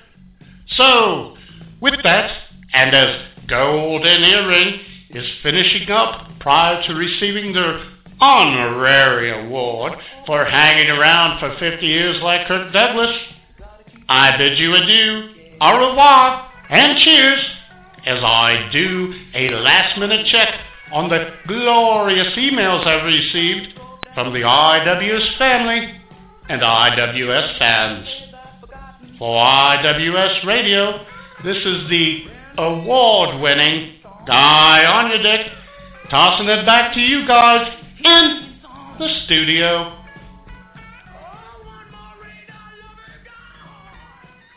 So, 0.69 1.37
with 1.81 2.01
that, 2.03 2.31
and 2.73 2.93
as 2.93 3.21
Golden 3.47 4.23
Earring 4.23 4.79
is 5.11 5.25
finishing 5.41 5.89
up 5.89 6.39
prior 6.39 6.83
to 6.83 6.93
receiving 6.93 7.53
their 7.53 7.83
honorary 8.19 9.45
award 9.45 9.93
for 10.25 10.45
hanging 10.45 10.89
around 10.89 11.39
for 11.39 11.57
50 11.57 11.85
years 11.85 12.21
like 12.21 12.47
Kirk 12.47 12.73
Douglas. 12.73 13.15
I 14.09 14.37
bid 14.37 14.57
you 14.57 14.73
adieu, 14.73 15.29
au 15.59 15.89
revoir, 15.89 16.49
and 16.69 16.97
cheers 16.99 17.39
as 18.05 18.23
I 18.23 18.69
do 18.71 19.13
a 19.35 19.49
last 19.49 19.99
minute 19.99 20.25
check 20.27 20.47
on 20.93 21.09
the 21.09 21.33
glorious 21.45 22.33
emails 22.37 22.87
I've 22.87 23.03
received 23.03 23.77
from 24.13 24.31
the 24.31 24.39
IWS 24.39 25.37
family 25.37 25.99
and 26.47 26.61
IWS 26.61 27.59
fans. 27.59 28.07
For 29.19 29.43
IWS 29.43 30.45
Radio, 30.45 31.05
this 31.43 31.57
is 31.57 31.89
the 31.89 32.23
award-winning 32.57 33.95
Guy 34.25 34.83
Ahnyurdyck, 34.87 36.09
tossing 36.09 36.47
it 36.47 36.65
back 36.65 36.93
to 36.93 37.01
you 37.01 37.27
guys 37.27 37.69
in 38.05 38.59
the 38.99 39.09
studio. 39.25 40.06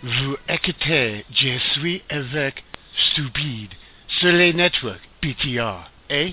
Vous 0.02 0.36
écoutez 0.48 1.24
Je 1.30 1.58
suis 1.74 2.02
avec 2.08 2.62
Stupide 3.10 3.70
sur 4.08 4.32
les 4.32 4.52
networks 4.52 5.06
PTR, 5.20 5.88
eh? 6.08 6.32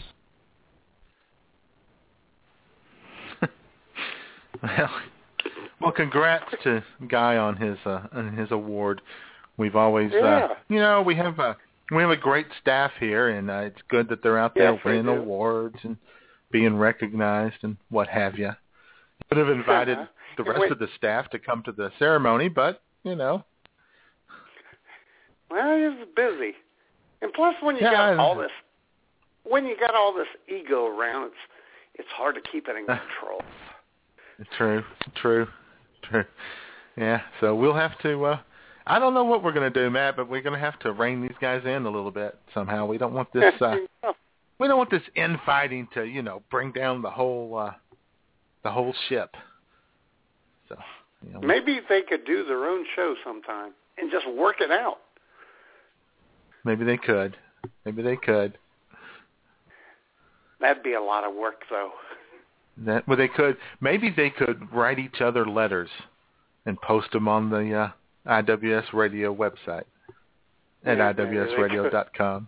well, 4.63 4.89
well, 5.81 5.91
congrats 5.91 6.43
to 6.63 6.81
Guy 7.07 7.37
on 7.37 7.55
his 7.57 7.77
uh, 7.85 8.07
on 8.13 8.35
his 8.37 8.51
award. 8.51 9.01
We've 9.57 9.75
always, 9.75 10.11
Yeah. 10.13 10.45
uh, 10.51 10.55
you 10.69 10.79
know, 10.79 11.01
we 11.01 11.15
have 11.15 11.37
a 11.39 11.57
we 11.91 12.01
have 12.01 12.09
a 12.11 12.17
great 12.17 12.47
staff 12.61 12.91
here, 12.99 13.27
and 13.29 13.49
uh, 13.51 13.61
it's 13.65 13.81
good 13.89 14.09
that 14.09 14.23
they're 14.23 14.37
out 14.37 14.55
there 14.55 14.73
Yes, 14.73 14.83
winning 14.85 15.07
awards 15.07 15.77
and 15.83 15.97
being 16.51 16.77
recognized 16.77 17.57
and 17.63 17.77
what 17.89 18.07
have 18.07 18.37
you. 18.37 18.51
Could 19.29 19.37
have 19.37 19.49
invited 19.49 19.97
Uh-huh. 19.97 20.07
the 20.37 20.43
rest 20.43 20.61
wait- 20.61 20.71
of 20.71 20.79
the 20.79 20.87
staff 20.95 21.29
to 21.31 21.39
come 21.39 21.63
to 21.63 21.71
the 21.73 21.91
ceremony, 21.99 22.47
but 22.49 22.81
you 23.03 23.15
know, 23.15 23.43
Well, 25.49 25.77
he's 25.77 26.07
busy, 26.15 26.53
and 27.21 27.31
plus, 27.33 27.55
when 27.61 27.75
you 27.75 27.83
Yeah, 27.83 28.15
got 28.15 28.19
all 28.19 28.35
this, 28.35 28.51
when 29.43 29.65
you 29.65 29.77
got 29.79 29.95
all 29.95 30.13
this 30.13 30.27
ego 30.47 30.87
around, 30.87 31.27
it's 31.27 31.35
it's 31.95 32.09
hard 32.15 32.35
to 32.35 32.41
keep 32.41 32.67
it 32.67 32.75
in 32.75 32.85
control. 32.85 33.41
True, 34.57 34.83
true, 35.15 35.47
true. 36.03 36.25
Yeah, 36.95 37.21
so 37.41 37.55
we'll 37.55 37.73
have 37.73 37.97
to. 37.99 38.25
uh 38.25 38.39
I 38.89 38.99
don't 38.99 39.13
know 39.13 39.25
what 39.25 39.43
we're 39.43 39.51
going 39.51 39.71
to 39.71 39.83
do, 39.83 39.89
Matt, 39.89 40.15
but 40.15 40.29
we're 40.29 40.41
going 40.41 40.53
to 40.53 40.59
have 40.65 40.79
to 40.79 40.93
rein 40.93 41.21
these 41.21 41.35
guys 41.41 41.61
in 41.65 41.85
a 41.85 41.89
little 41.89 42.09
bit 42.11 42.37
somehow. 42.53 42.85
We 42.85 42.97
don't 42.97 43.13
want 43.13 43.31
this. 43.33 43.53
uh 43.61 43.75
We 44.59 44.67
don't 44.67 44.77
want 44.77 44.89
this 44.91 45.03
infighting 45.15 45.87
to, 45.93 46.03
you 46.05 46.21
know, 46.21 46.41
bring 46.49 46.71
down 46.71 47.01
the 47.01 47.09
whole 47.09 47.57
uh 47.57 47.71
the 48.63 48.71
whole 48.71 48.93
ship. 49.09 49.35
So, 50.69 50.77
you 51.25 51.33
know, 51.33 51.41
Maybe 51.41 51.79
they 51.89 52.01
could 52.01 52.25
do 52.25 52.45
their 52.45 52.65
own 52.65 52.85
show 52.95 53.15
sometime 53.23 53.71
and 53.97 54.11
just 54.11 54.25
work 54.29 54.57
it 54.61 54.71
out. 54.71 54.97
Maybe 56.67 56.85
they 56.85 56.97
could. 56.97 57.35
Maybe 57.85 58.01
they 58.03 58.17
could. 58.17 58.57
That'd 60.59 60.83
be 60.83 60.93
a 60.93 61.01
lot 61.01 61.23
of 61.23 61.33
work, 61.33 61.61
though. 61.69 61.91
That 62.85 63.07
well, 63.07 63.17
they 63.17 63.27
could. 63.27 63.57
Maybe 63.81 64.13
they 64.15 64.29
could 64.29 64.71
write 64.71 64.99
each 64.99 65.21
other 65.21 65.45
letters 65.47 65.89
and 66.65 66.79
post 66.81 67.11
them 67.11 67.27
on 67.27 67.49
the 67.49 67.73
uh, 67.73 67.89
IWS 68.27 68.93
Radio 68.93 69.33
website 69.33 69.85
at 70.85 70.97
Yeah, 70.97 71.13
iwsradio.com. 71.13 72.47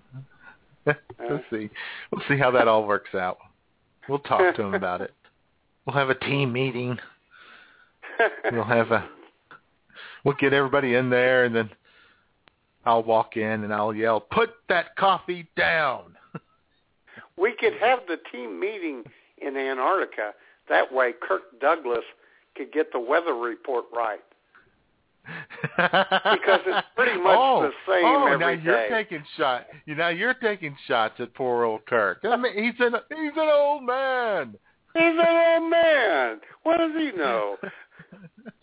we'll 0.85 1.41
see. 1.49 1.69
We'll 2.11 2.23
see 2.27 2.37
how 2.37 2.51
that 2.51 2.67
all 2.67 2.85
works 2.85 3.15
out. 3.15 3.37
We'll 4.07 4.19
talk 4.19 4.55
to 4.55 4.61
them 4.61 4.73
about 4.73 5.01
it. 5.01 5.13
We'll 5.85 5.95
have 5.95 6.09
a 6.09 6.15
team 6.15 6.53
meeting. 6.53 6.97
We'll 8.51 8.65
have 8.65 8.91
a. 8.91 9.07
We'll 10.25 10.35
get 10.37 10.51
everybody 10.51 10.95
in 10.95 11.09
there, 11.09 11.45
and 11.45 11.55
then 11.55 11.69
I'll 12.85 13.03
walk 13.03 13.37
in 13.37 13.63
and 13.63 13.73
I'll 13.73 13.93
yell, 13.93 14.19
"Put 14.19 14.51
that 14.69 14.95
coffee 14.95 15.47
down!" 15.55 16.15
We 17.37 17.53
could 17.57 17.73
have 17.79 17.99
the 18.05 18.17
team 18.33 18.59
meeting 18.59 19.05
in 19.37 19.55
Antarctica. 19.55 20.33
That 20.67 20.91
way, 20.91 21.13
Kirk 21.21 21.43
Douglas 21.61 22.03
could 22.55 22.73
get 22.73 22.91
the 22.91 22.99
weather 22.99 23.33
report 23.33 23.85
right. 23.95 24.19
Because 25.77 26.61
it's 26.65 26.87
pretty 26.95 27.17
much 27.17 27.37
oh, 27.39 27.61
the 27.61 27.71
same 27.91 28.03
oh, 28.05 28.25
every 28.25 28.37
now 28.39 28.49
you're 28.63 28.89
taking 28.89 29.23
shot. 29.37 29.67
You 29.85 29.95
know 29.95 30.09
you're 30.09 30.33
taking 30.33 30.75
shots 30.87 31.15
at 31.19 31.33
poor 31.33 31.63
old 31.63 31.85
Kirk. 31.85 32.19
I 32.23 32.35
mean, 32.35 32.53
he's 32.53 32.79
an 32.79 32.95
he's 33.09 33.31
an 33.35 33.49
old 33.51 33.83
man. 33.83 34.55
He's 34.93 35.03
an 35.03 35.61
old 35.61 35.69
man. 35.69 36.39
What 36.63 36.77
does 36.77 36.91
he 36.97 37.11
know? 37.11 37.57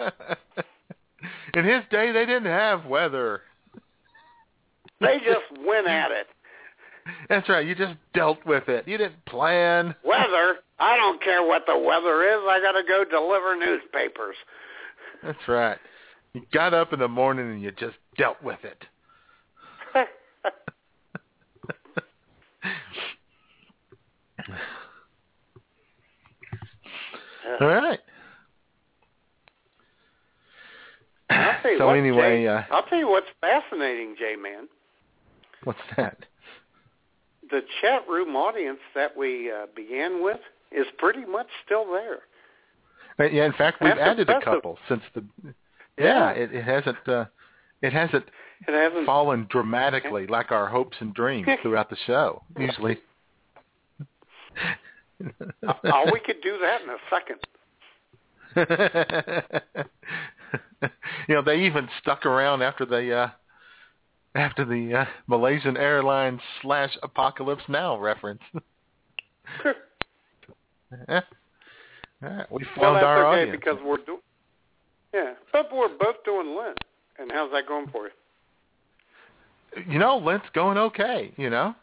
In 1.54 1.64
his 1.64 1.82
day, 1.90 2.12
they 2.12 2.26
didn't 2.26 2.44
have 2.44 2.84
weather. 2.86 3.42
They 5.00 5.18
just 5.18 5.66
went 5.66 5.86
at 5.86 6.10
it. 6.10 6.26
That's 7.28 7.48
right. 7.48 7.66
You 7.66 7.74
just 7.74 7.94
dealt 8.14 8.44
with 8.46 8.68
it. 8.68 8.86
You 8.88 8.98
didn't 8.98 9.24
plan. 9.26 9.94
Weather? 10.04 10.56
I 10.78 10.96
don't 10.96 11.22
care 11.22 11.42
what 11.46 11.62
the 11.66 11.78
weather 11.78 12.22
is. 12.22 12.40
I 12.42 12.60
got 12.62 12.72
to 12.72 12.82
go 12.86 13.04
deliver 13.04 13.56
newspapers. 13.56 14.36
That's 15.22 15.48
right. 15.48 15.78
You 16.34 16.42
got 16.52 16.74
up 16.74 16.92
in 16.92 16.98
the 16.98 17.08
morning 17.08 17.50
and 17.50 17.62
you 17.62 17.72
just 17.72 17.96
dealt 18.18 18.42
with 18.42 18.58
it. 18.64 18.84
All 27.60 27.68
right. 27.68 28.00
I'll 31.30 31.56
So 31.78 31.90
anyway, 31.90 32.42
Jay, 32.42 32.48
uh, 32.48 32.62
I'll 32.70 32.82
tell 32.84 32.98
you 32.98 33.08
what's 33.08 33.26
fascinating, 33.40 34.14
J-Man. 34.18 34.68
What's 35.66 35.80
that? 35.96 36.16
The 37.50 37.62
chat 37.80 38.02
room 38.08 38.36
audience 38.36 38.78
that 38.94 39.16
we 39.16 39.50
uh, 39.50 39.66
began 39.74 40.22
with 40.22 40.38
is 40.70 40.86
pretty 40.96 41.24
much 41.24 41.48
still 41.64 41.84
there. 41.90 42.20
Uh, 43.18 43.24
Yeah, 43.24 43.46
in 43.46 43.52
fact, 43.52 43.78
we've 43.80 43.90
That's 43.96 44.00
added 44.00 44.30
a 44.30 44.40
couple 44.40 44.78
since 44.88 45.02
the. 45.12 45.24
Yeah. 45.98 45.98
Yeah, 45.98 46.30
it, 46.30 46.54
it 46.54 46.62
hasn't. 46.64 47.08
Uh, 47.08 47.24
it 47.82 47.92
hasn't 47.92 48.26
It 48.68 48.74
hasn't. 48.74 49.06
fallen 49.06 49.48
dramatically 49.50 50.28
like 50.28 50.52
our 50.52 50.68
hopes 50.68 50.96
and 51.00 51.12
dreams 51.12 51.48
throughout 51.62 51.90
the 51.90 51.96
show. 52.06 52.42
Usually. 52.58 52.98
Oh, 55.84 56.04
we 56.12 56.20
could 56.20 56.42
do 56.42 56.58
that 56.60 56.82
in 56.82 56.90
a 56.90 56.98
second. 57.10 57.40
you 61.26 61.34
know, 61.34 61.40
they 61.42 61.60
even 61.64 61.88
stuck 62.02 62.26
around 62.26 62.60
after 62.60 62.84
the 62.84 63.14
uh 63.16 63.30
after 64.36 64.64
the 64.64 64.94
uh, 65.00 65.04
Malaysian 65.26 65.76
Airlines 65.76 66.40
slash 66.62 66.96
Apocalypse 67.02 67.62
Now 67.68 67.98
reference. 67.98 68.42
Yeah. 71.08 71.20
All 72.22 72.28
right, 72.30 72.52
we 72.52 72.64
well, 72.76 72.92
found 72.92 72.96
that's 72.96 73.04
our 73.04 73.26
okay 73.26 73.42
audience. 73.42 73.58
because 73.60 73.78
we're 73.84 73.96
doing. 74.06 74.20
Yeah, 75.12 75.32
but 75.52 75.66
we're 75.74 75.88
both 75.88 76.22
doing 76.24 76.56
Lent. 76.56 76.78
And 77.18 77.30
how's 77.32 77.50
that 77.52 77.66
going 77.66 77.88
for 77.88 78.04
you? 78.06 79.82
You 79.92 79.98
know, 79.98 80.16
Lent's 80.18 80.46
going 80.54 80.78
okay. 80.78 81.32
You 81.36 81.50
know, 81.50 81.74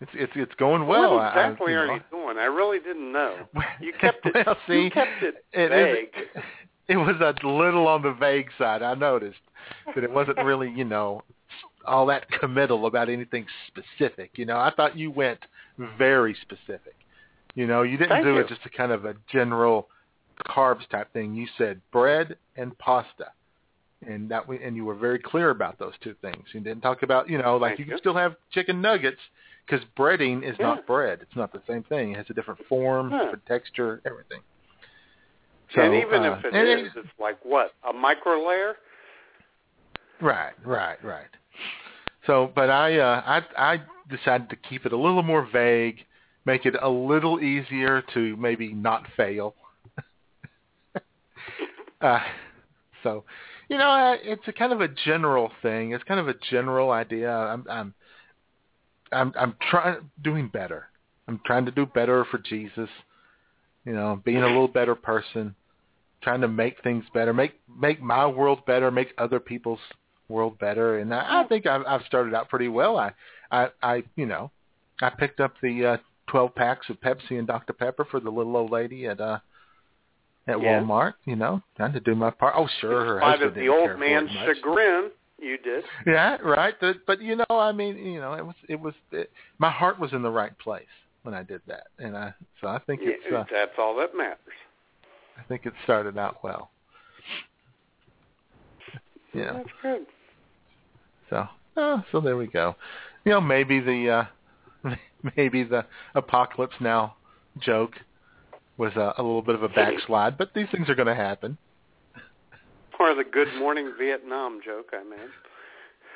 it's 0.00 0.10
it's 0.14 0.32
it's 0.36 0.54
going 0.56 0.86
well. 0.86 1.14
what 1.14 1.22
I- 1.22 1.26
I- 1.28 1.44
exactly 1.48 1.72
you 1.72 1.78
are 1.78 1.86
know. 1.86 1.94
you 1.94 2.00
doing? 2.10 2.38
I 2.38 2.44
really 2.44 2.78
didn't 2.80 3.10
know. 3.12 3.36
You 3.80 3.92
kept 3.98 4.26
it. 4.26 4.34
well, 4.46 4.56
see, 4.68 4.82
you 4.84 4.90
kept 4.90 5.22
it, 5.22 5.44
it 5.52 5.68
vague. 5.70 6.08
is- 6.36 6.42
it 6.88 6.96
was 6.98 7.16
a 7.20 7.46
little 7.46 7.88
on 7.88 8.02
the 8.02 8.12
vague 8.12 8.48
side. 8.58 8.82
I 8.82 8.94
noticed 8.94 9.40
that 9.94 10.04
it 10.04 10.10
wasn't 10.12 10.38
really, 10.44 10.70
you 10.70 10.84
know, 10.84 11.22
all 11.86 12.06
that 12.06 12.28
committal 12.40 12.86
about 12.86 13.08
anything 13.08 13.46
specific. 13.68 14.32
You 14.36 14.46
know, 14.46 14.58
I 14.58 14.72
thought 14.74 14.96
you 14.96 15.10
went 15.10 15.40
very 15.98 16.36
specific. 16.42 16.94
You 17.54 17.66
know, 17.66 17.82
you 17.82 17.96
didn't 17.96 18.10
Thank 18.10 18.24
do 18.24 18.34
you. 18.34 18.40
it 18.40 18.48
just 18.48 18.60
a 18.66 18.70
kind 18.70 18.92
of 18.92 19.04
a 19.04 19.14
general 19.32 19.88
carbs 20.48 20.86
type 20.90 21.12
thing. 21.12 21.34
You 21.34 21.46
said 21.56 21.80
bread 21.92 22.36
and 22.56 22.76
pasta. 22.78 23.32
And 24.06 24.30
that 24.30 24.46
we, 24.46 24.62
and 24.62 24.76
you 24.76 24.84
were 24.84 24.94
very 24.94 25.18
clear 25.18 25.48
about 25.50 25.78
those 25.78 25.94
two 26.02 26.14
things. 26.20 26.44
You 26.52 26.60
didn't 26.60 26.82
talk 26.82 27.02
about, 27.02 27.30
you 27.30 27.38
know, 27.38 27.56
like 27.56 27.70
Thank 27.70 27.78
you 27.80 27.84
can 27.86 27.92
you. 27.92 27.98
still 27.98 28.14
have 28.14 28.36
chicken 28.52 28.82
nuggets 28.82 29.18
because 29.66 29.84
breading 29.96 30.42
is 30.44 30.54
Yeah. 30.60 30.66
not 30.66 30.86
bread. 30.86 31.20
It's 31.22 31.34
not 31.34 31.50
the 31.50 31.62
same 31.66 31.82
thing. 31.84 32.12
It 32.12 32.18
has 32.18 32.26
a 32.28 32.34
different 32.34 32.60
form, 32.66 33.10
Yeah. 33.10 33.22
different 33.24 33.46
texture, 33.46 34.02
everything. 34.04 34.40
So, 35.74 35.80
and 35.80 35.94
even 35.94 36.22
uh, 36.22 36.40
if 36.44 36.54
it 36.54 36.54
is, 36.54 36.92
it's 36.94 37.08
like 37.18 37.42
what 37.42 37.72
a 37.88 37.92
micro 37.92 38.46
layer. 38.46 38.76
Right, 40.20 40.52
right, 40.64 41.02
right. 41.02 41.26
So, 42.26 42.50
but 42.54 42.70
I, 42.70 42.98
uh, 42.98 43.22
I, 43.24 43.72
I 43.74 43.82
decided 44.10 44.50
to 44.50 44.56
keep 44.56 44.86
it 44.86 44.92
a 44.92 44.96
little 44.96 45.22
more 45.22 45.48
vague, 45.50 45.98
make 46.44 46.66
it 46.66 46.74
a 46.80 46.88
little 46.88 47.40
easier 47.40 48.02
to 48.14 48.36
maybe 48.36 48.72
not 48.72 49.06
fail. 49.16 49.54
uh, 52.00 52.18
so, 53.02 53.24
you 53.68 53.78
know, 53.78 54.16
it's 54.22 54.46
a 54.46 54.52
kind 54.52 54.72
of 54.72 54.80
a 54.80 54.88
general 54.88 55.50
thing. 55.62 55.92
It's 55.92 56.04
kind 56.04 56.20
of 56.20 56.28
a 56.28 56.34
general 56.50 56.90
idea. 56.90 57.30
I'm, 57.30 57.64
I'm, 57.68 57.94
I'm, 59.12 59.32
I'm 59.38 59.54
trying 59.70 60.10
doing 60.22 60.48
better. 60.48 60.88
I'm 61.28 61.40
trying 61.44 61.64
to 61.66 61.72
do 61.72 61.86
better 61.86 62.24
for 62.30 62.38
Jesus. 62.38 62.88
You 63.84 63.92
know, 63.92 64.20
being 64.24 64.42
a 64.42 64.46
little 64.46 64.68
better 64.68 64.96
person, 64.96 65.54
trying 66.22 66.40
to 66.40 66.48
make 66.48 66.82
things 66.82 67.04
better, 67.14 67.32
make 67.32 67.52
make 67.80 68.02
my 68.02 68.26
world 68.26 68.66
better, 68.66 68.90
make 68.90 69.14
other 69.16 69.38
people's 69.38 69.78
world 70.28 70.58
better, 70.58 70.98
and 70.98 71.14
I, 71.14 71.42
I 71.42 71.46
think 71.48 71.66
I've, 71.66 71.82
I've 71.86 72.02
started 72.06 72.34
out 72.34 72.48
pretty 72.48 72.68
well. 72.68 72.96
I, 72.98 73.12
I, 73.50 73.68
I, 73.82 74.02
you 74.16 74.26
know, 74.26 74.50
I 75.00 75.10
picked 75.10 75.40
up 75.40 75.54
the 75.62 75.84
uh, 75.86 75.96
12 76.28 76.54
packs 76.54 76.88
of 76.90 77.00
Pepsi 77.00 77.38
and 77.38 77.46
Dr 77.46 77.72
Pepper 77.72 78.04
for 78.10 78.18
the 78.20 78.30
little 78.30 78.56
old 78.56 78.70
lady 78.72 79.06
at 79.06 79.20
uh 79.20 79.38
at 80.48 80.60
Yeah. 80.60 80.80
Walmart. 80.80 81.14
You 81.24 81.36
know, 81.36 81.62
trying 81.76 81.92
to 81.92 82.00
do 82.00 82.14
my 82.14 82.30
part. 82.30 82.54
Oh, 82.56 82.68
sure, 82.80 83.04
her 83.04 83.18
Spite 83.20 83.30
husband 83.40 83.50
the 83.56 83.60
didn't 83.60 83.70
old 83.74 83.90
for 83.90 83.96
man's 83.98 84.30
much. 84.34 84.46
chagrin, 84.56 85.10
you 85.38 85.58
did. 85.58 85.84
Yeah, 86.06 86.38
right. 86.42 86.74
But, 86.80 86.96
but 87.06 87.20
you 87.20 87.36
know, 87.36 87.44
I 87.50 87.72
mean, 87.72 87.96
you 87.98 88.20
know, 88.20 88.32
it 88.34 88.44
was 88.44 88.54
it 88.68 88.80
was 88.80 88.94
it, 89.12 89.30
my 89.58 89.70
heart 89.70 89.98
was 90.00 90.12
in 90.12 90.22
the 90.22 90.30
right 90.30 90.56
place 90.58 90.84
when 91.22 91.34
I 91.34 91.42
did 91.44 91.60
that, 91.68 91.88
and 91.98 92.16
I 92.16 92.34
so 92.60 92.68
I 92.68 92.78
think 92.80 93.00
it's 93.04 93.22
Yeah, 93.30 93.38
uh, 93.40 93.44
That's 93.52 93.72
all 93.78 93.94
that 93.96 94.16
matters. 94.16 94.38
I 95.38 95.42
think 95.48 95.66
it 95.66 95.72
started 95.84 96.16
out 96.18 96.42
well. 96.42 96.70
Yeah. 99.34 99.52
That's 99.52 99.68
good. 99.82 100.06
So 101.30 101.48
oh, 101.76 102.04
so 102.12 102.20
there 102.20 102.36
we 102.36 102.46
go. 102.46 102.76
You 103.24 103.32
know, 103.32 103.40
maybe 103.40 103.80
the 103.80 104.28
uh 104.84 104.94
maybe 105.36 105.64
the 105.64 105.84
apocalypse 106.14 106.76
now 106.80 107.16
joke 107.60 107.94
was 108.76 108.92
a, 108.96 109.14
a 109.16 109.22
little 109.22 109.42
bit 109.42 109.54
of 109.54 109.62
a 109.62 109.68
backslide, 109.68 110.36
but 110.36 110.52
these 110.54 110.66
things 110.70 110.88
are 110.88 110.94
going 110.94 111.08
to 111.08 111.14
happen. 111.14 111.56
Or 113.00 113.14
the 113.14 113.24
Good 113.24 113.48
Morning 113.58 113.92
Vietnam 113.98 114.60
joke 114.64 114.90
I 114.92 115.02
made. 115.02 115.28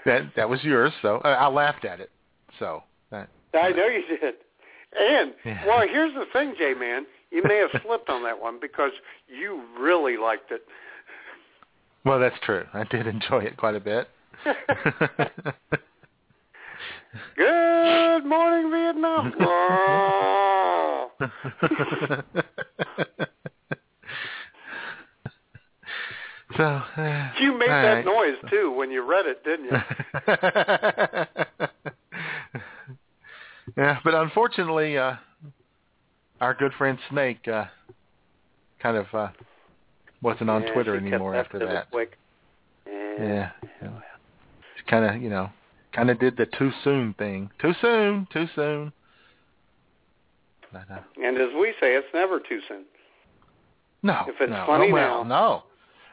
That 0.07 0.33
that 0.37 0.49
was 0.49 0.63
yours, 0.63 0.93
so 1.03 1.21
I, 1.25 1.31
I 1.33 1.47
laughed 1.49 1.85
at 1.85 2.01
it. 2.01 2.11
So 2.59 2.83
that 3.11 3.29
I 3.55 3.71
know 3.71 3.87
you 3.87 4.03
did. 4.09 4.35
And 4.99 5.35
Yeah. 5.45 5.67
well, 5.67 5.87
here's 5.87 6.15
the 6.15 6.27
thing, 6.33 6.55
J-Man. 6.59 7.07
You 7.31 7.43
may 7.45 7.59
have 7.59 7.83
slipped 7.83 8.09
on 8.09 8.25
that 8.25 8.41
one 8.41 8.59
because 8.61 8.91
you 9.29 9.63
really 9.79 10.17
liked 10.17 10.51
it. 10.51 10.67
well, 12.05 12.19
that's 12.19 12.39
true. 12.43 12.65
I 12.75 12.85
did 12.85 13.07
enjoy 13.07 13.41
it 13.45 13.57
quite 13.57 13.77
a 13.77 13.81
bit. 13.81 14.09
Good 17.37 18.25
morning, 18.27 18.71
Vietnam. 18.71 19.33
So 26.57 26.65
uh, 26.65 27.31
You 27.41 27.57
made 27.57 27.69
that 27.69 27.85
right. 27.85 28.05
noise 28.05 28.35
too 28.51 28.73
when 28.73 28.91
you 28.91 29.03
read 29.03 29.25
it, 29.27 29.45
didn't 29.45 29.67
you? 29.67 29.71
yeah, 33.77 34.01
but 34.05 34.15
unfortunately, 34.15 34.99
uh, 34.99 35.15
our 36.41 36.55
good 36.55 36.73
friend 36.75 36.99
Snake 37.09 37.47
uh, 37.47 37.67
kind 38.83 38.97
of 38.97 39.07
uh, 39.15 39.29
wasn't 40.23 40.51
on 40.51 40.63
Yeah, 40.63 40.73
Twitter 40.73 40.97
anymore 40.97 41.37
after 41.37 41.61
that. 41.61 41.89
quick. 41.91 42.19
Yeah, 42.87 43.53
kind 44.91 45.05
of, 45.17 45.23
you 45.23 45.31
know, 45.31 45.49
kind 45.93 46.11
of 46.11 46.19
did 46.19 46.37
the 46.37 46.47
too 46.47 46.71
soon 46.85 47.15
thing. 47.15 47.51
Too 47.61 47.73
soon, 47.81 48.27
too 48.33 48.47
soon. 48.55 48.93
But, 50.73 50.83
uh, 50.91 50.99
And 51.23 51.37
as 51.39 51.49
we 51.59 51.73
say, 51.81 51.95
it's 51.97 52.07
never 52.15 52.39
too 52.41 52.61
soon. 52.69 52.85
no, 54.03 54.25
If 54.29 54.37
it's 54.41 54.51
no, 54.51 54.65
funny 54.67 54.91
oh, 54.91 54.95
well, 54.95 55.25
no. 55.25 55.63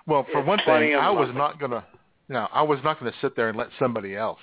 Well, 0.05 0.25
for 0.31 0.41
one 0.41 0.59
thing, 0.65 0.95
I 0.95 1.09
was 1.09 1.29
not 1.35 1.59
gonna, 1.59 1.85
no, 2.29 2.47
I 2.53 2.61
was 2.61 2.79
not 2.83 2.97
gonna 2.99 3.11
sit 3.21 3.35
there 3.35 3.49
and 3.49 3.57
let 3.57 3.67
somebody 3.77 4.15
else 4.15 4.39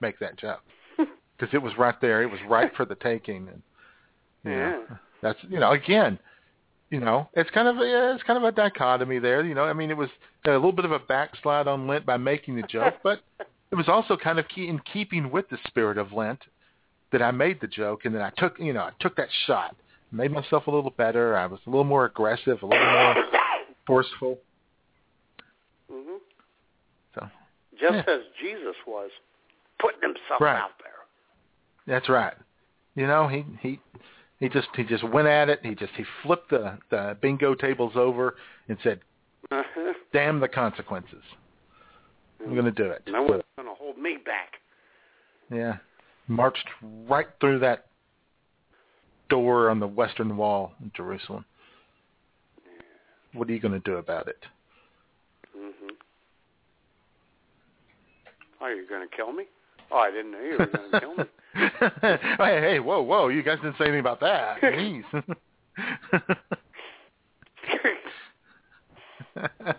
make 0.00 0.18
that 0.18 0.36
joke 0.36 0.60
because 1.38 1.54
it 1.54 1.62
was 1.62 1.72
right 1.78 1.98
there. 2.00 2.22
It 2.22 2.30
was 2.30 2.40
right 2.48 2.70
for 2.76 2.84
the 2.84 2.94
taking, 2.96 3.48
and 3.48 3.62
you 4.44 4.50
know, 4.50 4.84
Yeah. 4.90 4.96
that's 5.22 5.38
you 5.48 5.58
know, 5.58 5.72
again, 5.72 6.18
you 6.90 7.00
know, 7.00 7.26
it's 7.32 7.48
kind 7.50 7.68
of 7.68 7.76
yeah, 7.76 8.14
it's 8.14 8.22
kind 8.24 8.36
of 8.36 8.44
a 8.44 8.52
dichotomy 8.52 9.18
there. 9.18 9.42
You 9.44 9.54
know, 9.54 9.64
I 9.64 9.72
mean, 9.72 9.90
it 9.90 9.96
was 9.96 10.10
a 10.46 10.50
little 10.50 10.72
bit 10.72 10.84
of 10.84 10.92
a 10.92 10.98
backslide 10.98 11.66
on 11.66 11.86
Lent 11.86 12.04
by 12.04 12.18
making 12.18 12.56
the 12.56 12.62
joke, 12.62 12.94
but 13.02 13.20
it 13.72 13.74
was 13.74 13.88
also 13.88 14.16
kind 14.16 14.38
of 14.38 14.46
key 14.48 14.68
in 14.68 14.78
keeping 14.92 15.30
with 15.30 15.48
the 15.48 15.58
spirit 15.66 15.96
of 15.96 16.12
Lent 16.12 16.40
that 17.10 17.22
I 17.22 17.30
made 17.30 17.60
the 17.60 17.66
joke 17.66 18.04
and 18.04 18.14
then 18.14 18.22
I 18.22 18.30
took, 18.36 18.58
you 18.58 18.74
know, 18.74 18.82
I 18.82 18.92
took 19.00 19.16
that 19.16 19.28
shot, 19.46 19.74
made 20.12 20.30
myself 20.30 20.66
a 20.66 20.70
little 20.70 20.90
better. 20.90 21.36
I 21.36 21.46
was 21.46 21.58
a 21.66 21.70
little 21.70 21.84
more 21.84 22.04
aggressive, 22.04 22.62
a 22.62 22.66
little 22.66 22.92
more 22.92 23.16
forceful. 23.86 24.38
hmm 25.90 26.16
So 27.14 27.28
Just 27.80 28.06
Yeah. 28.06 28.14
as 28.14 28.20
Jesus 28.40 28.76
was, 28.86 29.10
putting 29.78 30.02
himself 30.02 30.40
Right. 30.40 30.56
out 30.58 30.78
there. 30.78 30.92
that's 31.86 32.08
right. 32.08 32.34
You 32.94 33.06
know, 33.06 33.26
he 33.26 33.44
he 33.60 33.80
he 34.38 34.48
just 34.48 34.68
he 34.76 34.84
just 34.84 35.02
went 35.02 35.26
at 35.26 35.48
it. 35.48 35.64
He 35.64 35.74
just 35.74 35.92
he 35.94 36.04
flipped 36.22 36.50
the 36.50 36.78
the 36.90 37.16
bingo 37.20 37.54
tables 37.54 37.96
over 37.96 38.36
and 38.68 38.78
said, 38.82 39.00
"Damn 40.12 40.40
the 40.40 40.48
consequences. 40.48 41.24
I'm 42.40 42.52
going 42.52 42.66
to 42.66 42.70
do 42.70 42.90
it." 42.90 43.02
no 43.06 43.41
going 43.56 43.68
to 43.68 43.74
hold 43.74 43.98
me 43.98 44.16
back. 44.24 44.54
Yeah. 45.50 45.76
Marched 46.28 46.68
right 47.08 47.26
through 47.40 47.58
that 47.60 47.86
door 49.28 49.68
on 49.68 49.80
the 49.80 49.86
western 49.86 50.36
wall 50.36 50.72
in 50.82 50.90
Jerusalem. 50.96 51.44
What 53.34 53.48
are 53.48 53.52
you 53.52 53.60
going 53.60 53.72
to 53.72 53.80
do 53.80 53.96
about 53.96 54.28
it? 54.28 54.38
Mm-hmm. 55.56 55.88
Oh, 58.60 58.68
you're 58.68 58.86
going 58.86 59.08
to 59.08 59.16
kill 59.16 59.32
me? 59.32 59.44
Oh, 59.90 59.98
I 59.98 60.10
didn't 60.10 60.32
know 60.32 60.40
you 60.40 60.58
were 60.58 60.66
going 60.66 60.90
to 60.90 61.00
kill 61.00 61.16
me. 61.16 61.24
hey, 62.38 62.60
hey, 62.60 62.80
whoa, 62.80 63.02
whoa! 63.02 63.28
You 63.28 63.42
guys 63.42 63.58
didn't 63.58 63.76
say 63.76 63.84
anything 63.84 64.00
about 64.00 64.20
that. 64.20 64.60
Jeez. 64.62 65.04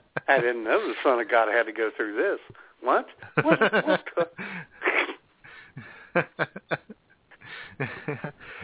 I 0.27 0.39
didn't 0.39 0.63
know 0.63 0.79
the 0.87 0.93
Son 1.03 1.19
of 1.19 1.29
God 1.29 1.47
had 1.51 1.63
to 1.63 1.71
go 1.73 1.89
through 1.95 2.15
this. 2.15 2.39
What? 2.81 3.07
What? 3.41 3.59
What's 3.85 4.03
go- 4.15 4.27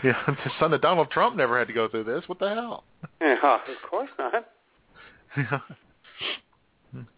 yeah, 0.03 0.14
the 0.27 0.52
son 0.60 0.73
of 0.73 0.81
Donald 0.81 1.10
Trump 1.11 1.36
never 1.36 1.57
had 1.57 1.68
to 1.68 1.73
go 1.73 1.88
through 1.88 2.03
this. 2.06 2.23
What 2.27 2.40
the 2.40 2.49
hell? 2.49 2.84
yeah, 3.22 3.56
of 3.56 3.90
course 3.90 4.10
not. 4.19 4.45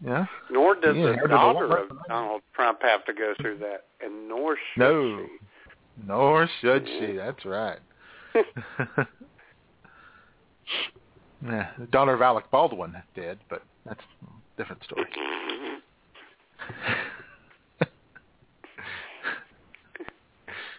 yeah. 0.04 0.26
Nor 0.50 0.74
does 0.76 0.96
Yeah, 0.96 1.14
the 1.22 1.28
daughter 1.28 1.76
of 1.76 1.90
Donald 2.08 2.42
Trump 2.54 2.80
have 2.82 3.04
to 3.06 3.12
go 3.12 3.34
through 3.40 3.58
that, 3.58 3.84
and 4.00 4.28
nor 4.28 4.56
should 4.74 4.80
No. 4.80 5.18
she. 5.26 5.26
Nor 6.06 6.48
should 6.60 6.86
she. 6.86 7.12
That's 7.16 7.44
right. 7.44 7.78
yeah, 11.44 11.70
the 11.78 11.86
daughter 11.90 12.14
of 12.14 12.22
Alec 12.22 12.50
Baldwin 12.50 12.94
did, 13.14 13.38
but 13.50 13.62
that's 13.84 14.00
a 14.00 14.60
different 14.60 14.82
story. 14.84 15.04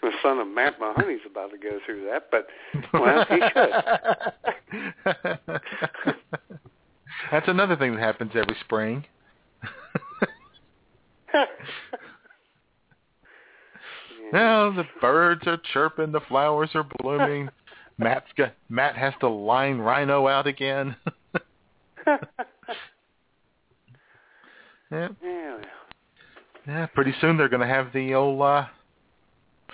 The 0.04 0.12
son 0.22 0.38
of 0.40 0.48
Matt 0.50 0.82
Mahoney's 0.82 1.22
about 1.26 1.52
to 1.52 1.58
go 1.58 1.80
through 1.86 2.04
that, 2.12 2.30
but 2.30 2.48
well, 2.94 3.26
he 3.30 3.40
should. 3.54 3.72
That's 7.32 7.48
another 7.48 7.78
thing 7.78 7.96
that 7.96 8.02
happens 8.02 8.32
every 8.36 8.58
spring. 8.66 9.06
Now 14.34 14.72
the 14.72 14.84
birds 15.00 15.48
are 15.48 15.62
chirping, 15.72 16.12
the 16.12 16.20
flowers 16.28 16.72
are 16.74 16.86
blooming. 17.00 17.50
Matt's 17.98 18.26
got, 18.36 18.54
Matt 18.68 18.98
has 18.98 19.14
to 19.22 19.30
line 19.30 19.78
Rhino 19.78 20.28
out 20.28 20.48
again. 20.48 20.96
Yeah, 24.94 25.07
yeah. 25.24 25.57
yeah. 26.68 26.86
Pretty 26.88 27.14
soon 27.20 27.38
they're 27.38 27.49
going 27.49 27.68
to 27.68 27.74
have 27.74 27.94
the 27.94 28.14
old 28.14 28.41
uh, 28.41 28.65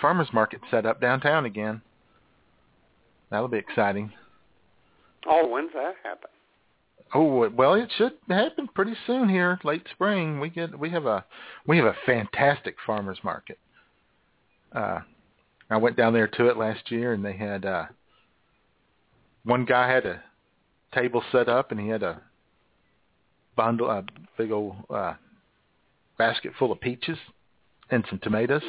farmers 0.02 0.30
market 0.34 0.62
set 0.72 0.86
up 0.86 1.02
downtown 1.02 1.46
again. 1.46 1.82
That'll 3.30 3.48
be 3.48 3.58
exciting. 3.58 4.12
Oh, 5.28 5.48
when's 5.48 5.74
that 5.74 5.96
happen? 6.04 6.30
Oh 7.14 7.50
well, 7.50 7.74
it 7.74 7.92
should 7.98 8.14
happen 8.28 8.68
pretty 8.74 8.94
soon 9.08 9.30
here, 9.30 9.60
late 9.64 9.88
spring. 9.92 10.40
We 10.40 10.50
get 10.50 10.78
we 10.78 10.92
have 10.92 11.08
a 11.08 11.26
we 11.66 11.78
have 11.78 11.88
a 11.88 11.96
fantastic 12.06 12.76
farmers 12.86 13.18
market. 13.24 13.58
Uh, 14.72 15.00
I 15.72 15.78
went 15.78 15.98
down 15.98 16.14
there 16.14 16.28
to 16.28 16.50
it 16.50 16.58
last 16.58 16.92
year, 16.92 17.14
and 17.14 17.26
they 17.26 17.34
had 17.34 17.66
uh, 17.66 17.86
one 19.44 19.66
guy 19.66 19.92
had 19.92 20.06
a 20.06 20.22
table 20.94 21.24
set 21.32 21.50
up, 21.50 21.72
and 21.72 21.80
he 21.80 21.88
had 21.88 22.04
a 22.04 22.22
bundle, 23.60 23.90
a 23.90 24.06
big 24.38 24.52
old 24.54 24.76
uh, 24.90 25.16
basket 26.18 26.54
full 26.58 26.72
of 26.72 26.80
peaches 26.80 27.18
and 27.92 28.06
some 28.10 28.20
tomatoes, 28.20 28.64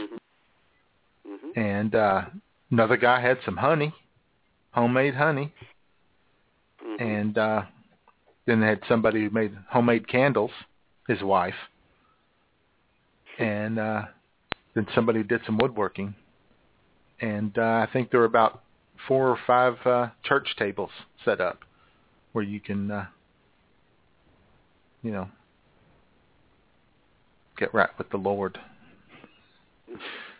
Mm-hmm. 1.29 1.61
and 1.61 1.95
uh, 1.95 2.23
another 2.73 2.97
guy 2.97 3.21
had 3.21 3.39
some 3.45 3.57
honey, 3.57 3.95
homemade 4.73 5.15
honey, 5.15 5.53
Mm-hmm. 6.85 7.03
and 7.03 7.39
uh, 7.39 7.63
then 8.47 8.61
they 8.61 8.67
had 8.67 8.81
somebody 8.89 9.23
who 9.23 9.31
made 9.31 9.53
homemade 9.69 10.09
candles, 10.09 10.51
his 11.07 11.23
wife, 11.23 11.55
and 13.39 13.79
uh, 13.79 14.03
then 14.75 14.89
somebody 14.93 15.21
who 15.21 15.25
did 15.25 15.43
some 15.47 15.59
woodworking, 15.59 16.15
and 17.21 17.57
uh, 17.57 17.87
I 17.87 17.89
think 17.93 18.11
there 18.11 18.21
were 18.21 18.27
about 18.27 18.63
four 19.07 19.29
or 19.29 19.39
five 19.47 19.75
uh, 19.85 20.09
church 20.25 20.49
tables 20.59 20.91
set 21.25 21.41
up 21.41 21.59
where 22.33 22.45
you 22.45 22.59
can, 22.59 22.91
uh, 22.91 23.07
you 25.03 25.11
know, 25.13 25.29
get 27.59 27.73
right 27.75 27.91
with 27.99 28.11
the 28.11 28.17
Lord. 28.17 28.59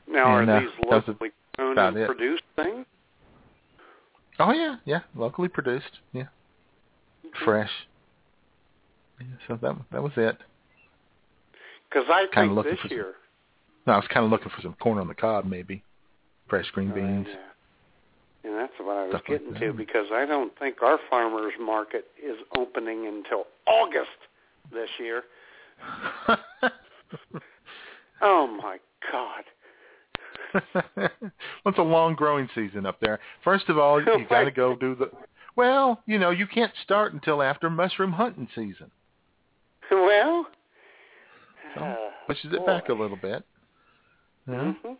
Now, 0.09 0.39
And, 0.39 0.51
are 0.51 0.57
uh, 0.57 0.61
these 0.61 0.71
locally 0.87 1.31
owned 1.59 1.79
and 1.79 1.97
it. 1.97 2.07
produced 2.07 2.43
things? 2.57 2.87
Oh 4.39 4.53
yeah, 4.53 4.77
yeah, 4.85 5.01
locally 5.15 5.49
produced. 5.49 5.99
Yeah, 6.13 6.27
fresh. 7.45 7.71
Yeah, 9.21 9.27
so 9.47 9.59
that 9.61 9.77
that 9.93 10.03
was 10.03 10.13
it. 10.17 10.37
Because 11.89 12.07
I 12.09 12.27
Kinda 12.33 12.55
think 12.63 12.67
this 12.67 12.81
for 12.83 12.89
some- 12.89 12.97
year, 12.97 13.15
No, 13.87 13.95
I 13.95 13.97
was 13.97 14.07
kind 14.09 14.25
of 14.25 14.31
looking 14.31 14.51
for 14.51 14.61
some 14.63 14.75
corn 14.81 14.99
on 14.99 15.09
the 15.09 15.15
cob, 15.15 15.45
maybe 15.45 15.83
fresh 16.49 16.71
green 16.71 16.91
beans. 16.93 17.27
and 18.45 18.55
that's 18.55 18.73
what 18.79 18.97
I 18.97 19.03
was 19.05 19.11
Stuff 19.13 19.25
getting 19.27 19.53
that. 19.53 19.61
to, 19.61 19.73
because 19.75 20.07
I 20.13 20.25
don't 20.25 20.57
think 20.59 20.83
our 20.83 20.99
farmers 21.11 21.53
market 21.61 22.07
is 22.23 22.37
opening 22.57 23.07
until 23.07 23.47
August 23.67 24.17
this 24.73 24.91
year. 24.99 25.23
Oh 28.23 28.47
my 28.47 28.79
God! 29.11 29.45
well, 30.97 31.11
it's 31.67 31.79
a 31.79 31.83
long 31.83 32.15
growing 32.15 32.49
season 32.55 32.85
up 32.85 33.01
there. 33.01 33.19
First 33.43 33.69
of 33.69 33.79
all, 33.79 34.01
you 34.03 34.27
got 34.29 34.45
to 34.45 34.51
go 34.51 34.77
do 34.77 34.95
the. 34.95 35.11
Well, 35.57 36.03
you 36.07 36.19
know, 36.19 36.31
you 36.31 36.47
can't 36.47 36.73
start 36.85 37.13
until 37.15 37.43
after 37.43 37.71
mushroom 37.71 38.13
hunting 38.13 38.49
season. 38.55 38.91
Well, 39.91 40.47
So 41.75 41.81
uh, 41.81 41.97
pushes 42.27 42.53
it 42.53 42.65
back 42.67 42.89
a 42.89 42.93
little 42.93 43.17
bit. 43.17 43.43
Yeah. 44.49 44.73
mhm. 44.85 44.97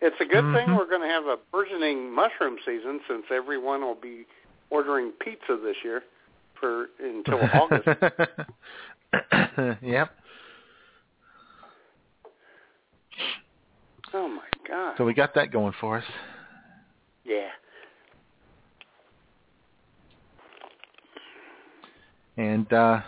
it's 0.00 0.16
a 0.20 0.24
good 0.24 0.44
thing 0.54 0.68
Mhm. 0.68 0.76
we're 0.76 0.88
going 0.88 1.00
to 1.02 1.08
have 1.08 1.24
a 1.26 1.36
burgeoning 1.52 2.12
mushroom 2.12 2.56
season, 2.66 3.00
since 3.08 3.24
everyone 3.30 3.80
will 3.82 3.94
be 3.94 4.26
ordering 4.70 5.12
pizza 5.12 5.56
this 5.62 5.76
year 5.84 6.02
for 6.60 6.86
until 7.02 7.40
August. 7.54 7.88
yep. 9.82 10.10
Oh 14.12 14.28
my 14.28 14.42
God! 14.68 14.94
So 14.98 15.04
we 15.04 15.14
got 15.14 15.34
that 15.34 15.52
going 15.52 15.72
for 15.80 15.98
us. 15.98 16.04
yeah. 17.24 17.48
And 22.36 22.72
uh 22.72 23.00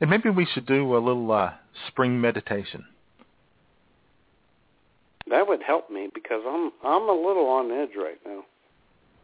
and 0.00 0.10
maybe 0.10 0.30
we 0.30 0.46
should 0.52 0.66
do 0.66 0.96
a 0.96 0.98
little 0.98 1.30
uh 1.32 1.52
spring 1.88 2.20
meditation. 2.20 2.84
That 5.30 5.46
would 5.46 5.62
help 5.62 5.90
me 5.90 6.08
because 6.12 6.42
I'm 6.46 6.72
I'm 6.84 7.08
a 7.08 7.12
little 7.12 7.46
on 7.46 7.70
edge 7.70 7.96
right 7.96 8.18
now. 8.24 8.44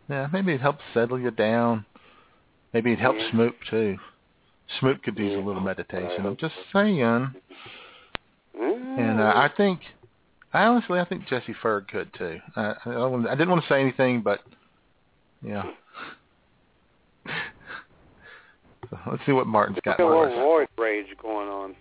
Yeah, 0.09 0.29
maybe 0.33 0.53
it 0.53 0.61
helps 0.61 0.83
settle 0.93 1.19
you 1.19 1.31
down. 1.31 1.87
Maybe 2.75 2.93
it 2.93 2.99
helps 2.99 3.21
Yeah. 3.21 3.31
Smoop 3.31 3.55
too. 3.71 3.99
Smoop 4.81 5.03
could 5.05 5.17
use 5.19 5.35
a 5.35 5.39
little 5.41 5.63
meditation. 5.63 6.27
I'm 6.27 6.37
just 6.37 6.55
saying. 6.73 7.01
And 7.01 9.21
uh, 9.21 9.33
I 9.35 9.49
think, 9.57 9.81
I 10.53 10.65
honestly, 10.65 10.99
I 10.99 11.05
think 11.05 11.27
Jesse 11.29 11.55
Ferg 11.63 11.89
could 11.89 12.13
too. 12.15 12.41
Uh, 12.57 12.75
I, 12.85 12.91
don't 12.93 13.13
wanna- 13.13 13.29
I 13.31 13.35
didn't 13.35 13.51
want 13.51 13.63
to 13.63 13.69
say 13.69 13.81
anything, 13.81 14.23
but 14.23 14.41
yeah. 15.43 15.63
So 18.91 18.99
let's 19.11 19.25
see 19.25 19.33
what 19.33 19.47
Martin's 19.47 19.79
got. 19.85 20.01
a 20.01 20.05
little 20.07 20.25
for 20.25 20.63
us. 20.63 20.69
roid 20.77 20.83
rage 20.83 21.07
going 21.23 21.49
on. 21.49 21.77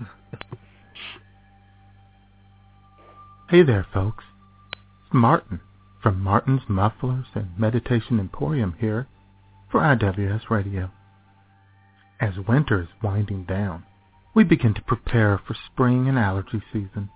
Hey 3.50 3.62
there, 3.62 3.86
folks. 3.92 4.24
It's 5.04 5.12
Martin 5.12 5.60
from 6.02 6.20
Martin's 6.20 6.62
Mufflers 6.68 7.26
and 7.34 7.56
Meditation 7.58 8.18
Emporium 8.18 8.74
here 8.80 9.06
for 9.74 9.80
IWS 9.80 10.50
Radio. 10.50 10.88
As 12.20 12.34
winter 12.46 12.82
is 12.82 13.02
winding 13.02 13.42
down, 13.42 13.82
we 14.32 14.44
begin 14.44 14.72
to 14.74 14.82
prepare 14.82 15.36
for 15.44 15.56
spring 15.66 16.08
and 16.08 16.16
allergy 16.16 16.62
season. 16.72 17.10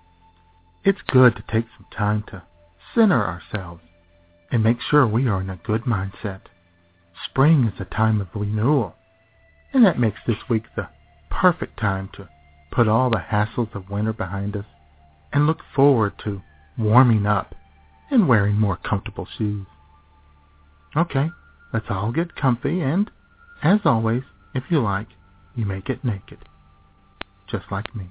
It's 0.82 0.98
good 1.06 1.36
to 1.36 1.44
take 1.48 1.66
some 1.76 1.86
time 1.96 2.24
to 2.32 2.42
center 2.96 3.24
ourselves 3.24 3.82
and 4.50 4.64
make 4.64 4.78
sure 4.80 5.06
we 5.06 5.28
are 5.28 5.40
in 5.40 5.50
a 5.50 5.60
good 5.64 5.82
mindset. 5.82 6.40
Spring 7.26 7.70
is 7.72 7.80
a 7.80 7.84
time 7.84 8.20
of 8.20 8.26
renewal, 8.34 8.96
and 9.72 9.86
that 9.86 10.00
makes 10.00 10.18
this 10.26 10.48
week 10.50 10.64
the 10.74 10.88
perfect 11.30 11.78
time 11.78 12.10
to 12.14 12.28
put 12.72 12.88
all 12.88 13.08
the 13.08 13.22
hassles 13.30 13.72
of 13.72 13.88
winter 13.88 14.12
behind 14.12 14.56
us 14.56 14.66
and 15.32 15.46
look 15.46 15.60
forward 15.76 16.14
to 16.24 16.42
warming 16.76 17.24
up 17.24 17.54
and 18.10 18.26
wearing 18.26 18.56
more 18.56 18.78
comfortable 18.78 19.28
shoes. 19.38 19.68
Okay, 20.96 21.28
let's 21.72 21.86
all 21.90 22.12
get 22.12 22.36
comfy 22.36 22.80
and, 22.80 23.10
as 23.62 23.80
always, 23.84 24.22
if 24.54 24.64
you 24.70 24.80
like, 24.80 25.08
you 25.54 25.64
may 25.66 25.80
get 25.80 26.04
naked. 26.04 26.38
Just 27.50 27.64
like 27.70 27.94
me. 27.94 28.06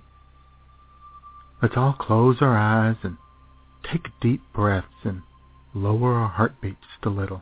Let's 1.62 1.78
all 1.78 1.94
close 1.94 2.38
our 2.42 2.58
eyes 2.58 2.98
and 3.04 3.18
take 3.92 4.08
deep 4.22 4.42
breaths 4.54 4.88
and 5.04 5.22
lower 5.74 6.14
our 6.14 6.28
heartbeat 6.28 6.78
just 6.82 7.06
a 7.06 7.10
little. 7.10 7.42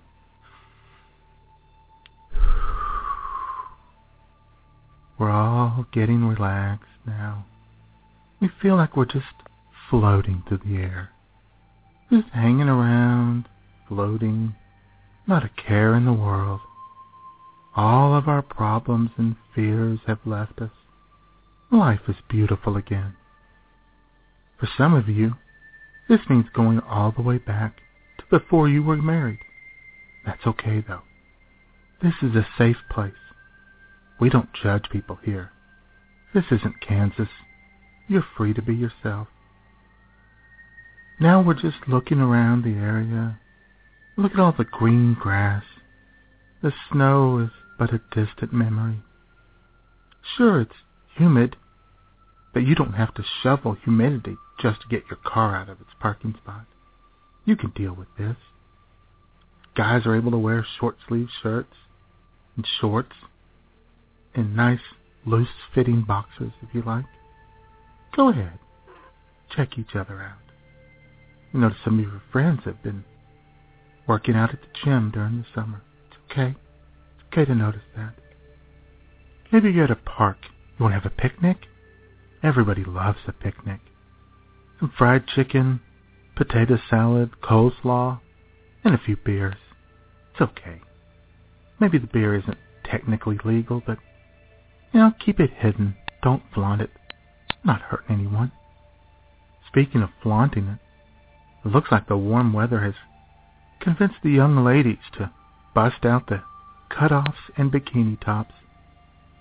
We're 5.17 5.31
all 5.31 5.85
getting 5.93 6.25
relaxed 6.25 6.89
now. 7.05 7.45
We 8.41 8.49
feel 8.61 8.75
like 8.75 8.97
we're 8.97 9.05
just 9.05 9.25
floating 9.89 10.43
through 10.47 10.61
the 10.65 10.77
air. 10.77 11.09
Just 12.11 12.27
hanging 12.33 12.67
around, 12.67 13.47
floating, 13.87 14.55
not 15.27 15.43
a 15.43 15.49
care 15.49 15.95
in 15.95 16.05
the 16.05 16.13
world. 16.13 16.61
All 17.75 18.15
of 18.15 18.27
our 18.27 18.41
problems 18.41 19.11
and 19.17 19.35
fears 19.53 19.99
have 20.07 20.19
left 20.25 20.61
us. 20.61 20.71
Life 21.71 22.01
is 22.07 22.15
beautiful 22.29 22.77
again. 22.77 23.15
For 24.59 24.69
some 24.77 24.93
of 24.93 25.09
you, 25.09 25.35
this 26.07 26.21
means 26.29 26.45
going 26.53 26.79
all 26.79 27.11
the 27.11 27.21
way 27.21 27.37
back 27.37 27.81
to 28.19 28.39
before 28.39 28.69
you 28.69 28.83
were 28.83 28.97
married. 28.97 29.39
That's 30.25 30.45
okay 30.45 30.83
though. 30.87 31.01
This 32.01 32.13
is 32.21 32.35
a 32.35 32.47
safe 32.57 32.77
place. 32.89 33.13
We 34.19 34.29
don't 34.29 34.53
judge 34.53 34.89
people 34.91 35.19
here. 35.23 35.51
This 36.33 36.45
isn't 36.51 36.81
Kansas. 36.81 37.29
You're 38.07 38.25
free 38.37 38.53
to 38.53 38.61
be 38.61 38.75
yourself. 38.75 39.27
Now 41.19 41.41
we're 41.41 41.53
just 41.53 41.87
looking 41.87 42.19
around 42.19 42.63
the 42.63 42.79
area. 42.79 43.39
Look 44.17 44.33
at 44.33 44.39
all 44.39 44.53
the 44.57 44.63
green 44.63 45.13
grass. 45.13 45.63
The 46.61 46.73
snow 46.91 47.39
is 47.39 47.49
but 47.77 47.93
a 47.93 48.01
distant 48.11 48.53
memory. 48.53 49.01
Sure, 50.37 50.61
it's 50.61 50.71
humid, 51.17 51.57
but 52.53 52.63
you 52.63 52.75
don't 52.75 52.93
have 52.93 53.13
to 53.15 53.23
shovel 53.43 53.73
humidity 53.73 54.37
just 54.59 54.81
to 54.81 54.87
get 54.87 55.03
your 55.09 55.19
car 55.25 55.55
out 55.55 55.69
of 55.69 55.81
its 55.81 55.89
parking 55.99 56.35
spot. 56.41 56.65
You 57.43 57.55
can 57.55 57.71
deal 57.71 57.93
with 57.93 58.07
this. 58.17 58.37
Guys 59.75 60.05
are 60.05 60.15
able 60.15 60.31
to 60.31 60.37
wear 60.37 60.65
short 60.79 60.95
sleeve 61.07 61.27
shirts 61.43 61.75
and 62.55 62.65
shorts 62.79 63.15
and 64.33 64.55
nice 64.55 64.79
loose 65.25 65.49
fitting 65.73 66.03
boxers 66.07 66.53
if 66.61 66.73
you 66.73 66.81
like. 66.81 67.05
Go 68.15 68.29
ahead. 68.29 68.59
Check 69.55 69.77
each 69.77 69.95
other 69.95 70.21
out. 70.21 70.39
You 71.53 71.59
notice 71.59 71.77
some 71.83 71.99
of 71.99 72.05
your 72.05 72.21
friends 72.31 72.61
have 72.63 72.81
been 72.81 73.03
working 74.07 74.35
out 74.35 74.53
at 74.53 74.61
the 74.61 74.67
gym 74.83 75.11
during 75.13 75.37
the 75.39 75.45
summer. 75.53 75.81
It's 76.07 76.17
okay. 76.31 76.49
It's 76.49 77.25
okay 77.31 77.45
to 77.45 77.55
notice 77.55 77.81
that. 77.95 78.15
Maybe 79.51 79.71
you're 79.71 79.85
at 79.85 79.91
a 79.91 79.95
park. 79.95 80.37
You 80.77 80.83
want 80.83 80.93
to 80.93 80.99
have 80.99 81.11
a 81.11 81.21
picnic? 81.21 81.57
Everybody 82.43 82.83
loves 82.83 83.19
a 83.27 83.31
picnic. 83.31 83.79
Some 84.79 84.91
fried 84.97 85.27
chicken, 85.27 85.81
potato 86.35 86.77
salad, 86.89 87.31
coleslaw, 87.41 88.19
and 88.83 88.93
a 88.93 88.99
few 89.03 89.15
beers. 89.15 89.55
It's 90.33 90.41
okay. 90.41 90.81
Maybe 91.79 91.97
the 91.97 92.07
beer 92.07 92.35
isn't 92.35 92.57
technically 92.83 93.39
legal, 93.43 93.81
but, 93.85 93.97
you 94.93 94.99
know, 94.99 95.13
keep 95.23 95.39
it 95.39 95.51
hidden. 95.51 95.95
Don't 96.21 96.43
flaunt 96.53 96.81
it. 96.81 96.89
Not 97.63 97.81
hurting 97.81 98.15
anyone. 98.15 98.51
Speaking 99.67 100.01
of 100.01 100.09
flaunting 100.21 100.67
it, 100.67 100.79
it 101.65 101.71
looks 101.71 101.91
like 101.91 102.07
the 102.07 102.17
warm 102.17 102.53
weather 102.53 102.81
has 102.81 102.93
convinced 103.85 104.15
the 104.23 104.31
young 104.31 104.65
ladies 104.65 104.97
to 105.15 105.31
bust 105.75 106.05
out 106.05 106.27
the 106.27 106.41
cutoffs 106.89 107.51
and 107.55 107.71
bikini 107.71 108.19
tops, 108.19 108.55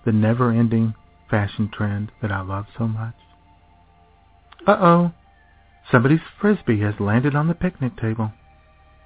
the 0.05 0.11
never-ending 0.11 0.93
fashion 1.29 1.67
trend 1.73 2.11
that 2.21 2.31
I 2.31 2.41
love 2.41 2.65
so 2.77 2.87
much. 2.87 3.15
Uh-oh. 4.67 5.11
Somebody's 5.91 6.19
frisbee 6.39 6.81
has 6.81 6.93
landed 6.99 7.35
on 7.35 7.47
the 7.47 7.55
picnic 7.55 7.97
table. 7.97 8.31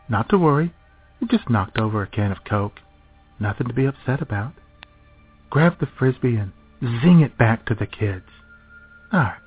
Not 0.10 0.28
to 0.30 0.38
worry. 0.38 0.74
You 1.22 1.28
just 1.28 1.50
knocked 1.50 1.78
over 1.78 2.04
a 2.04 2.08
can 2.08 2.34
of 2.34 2.44
Coke. 2.44 2.80
Nothing 3.40 3.68
to 3.68 3.74
be 3.74 3.86
upset 3.86 4.22
about. 4.22 4.54
Grab 5.50 5.80
the 5.80 5.88
frisbee 5.98 6.36
and 6.36 6.52
zing 6.82 7.22
it 7.22 7.38
back 7.38 7.66
to 7.68 7.76
the 7.76 7.88
kids. 7.88 8.26
Alright. 9.14 9.40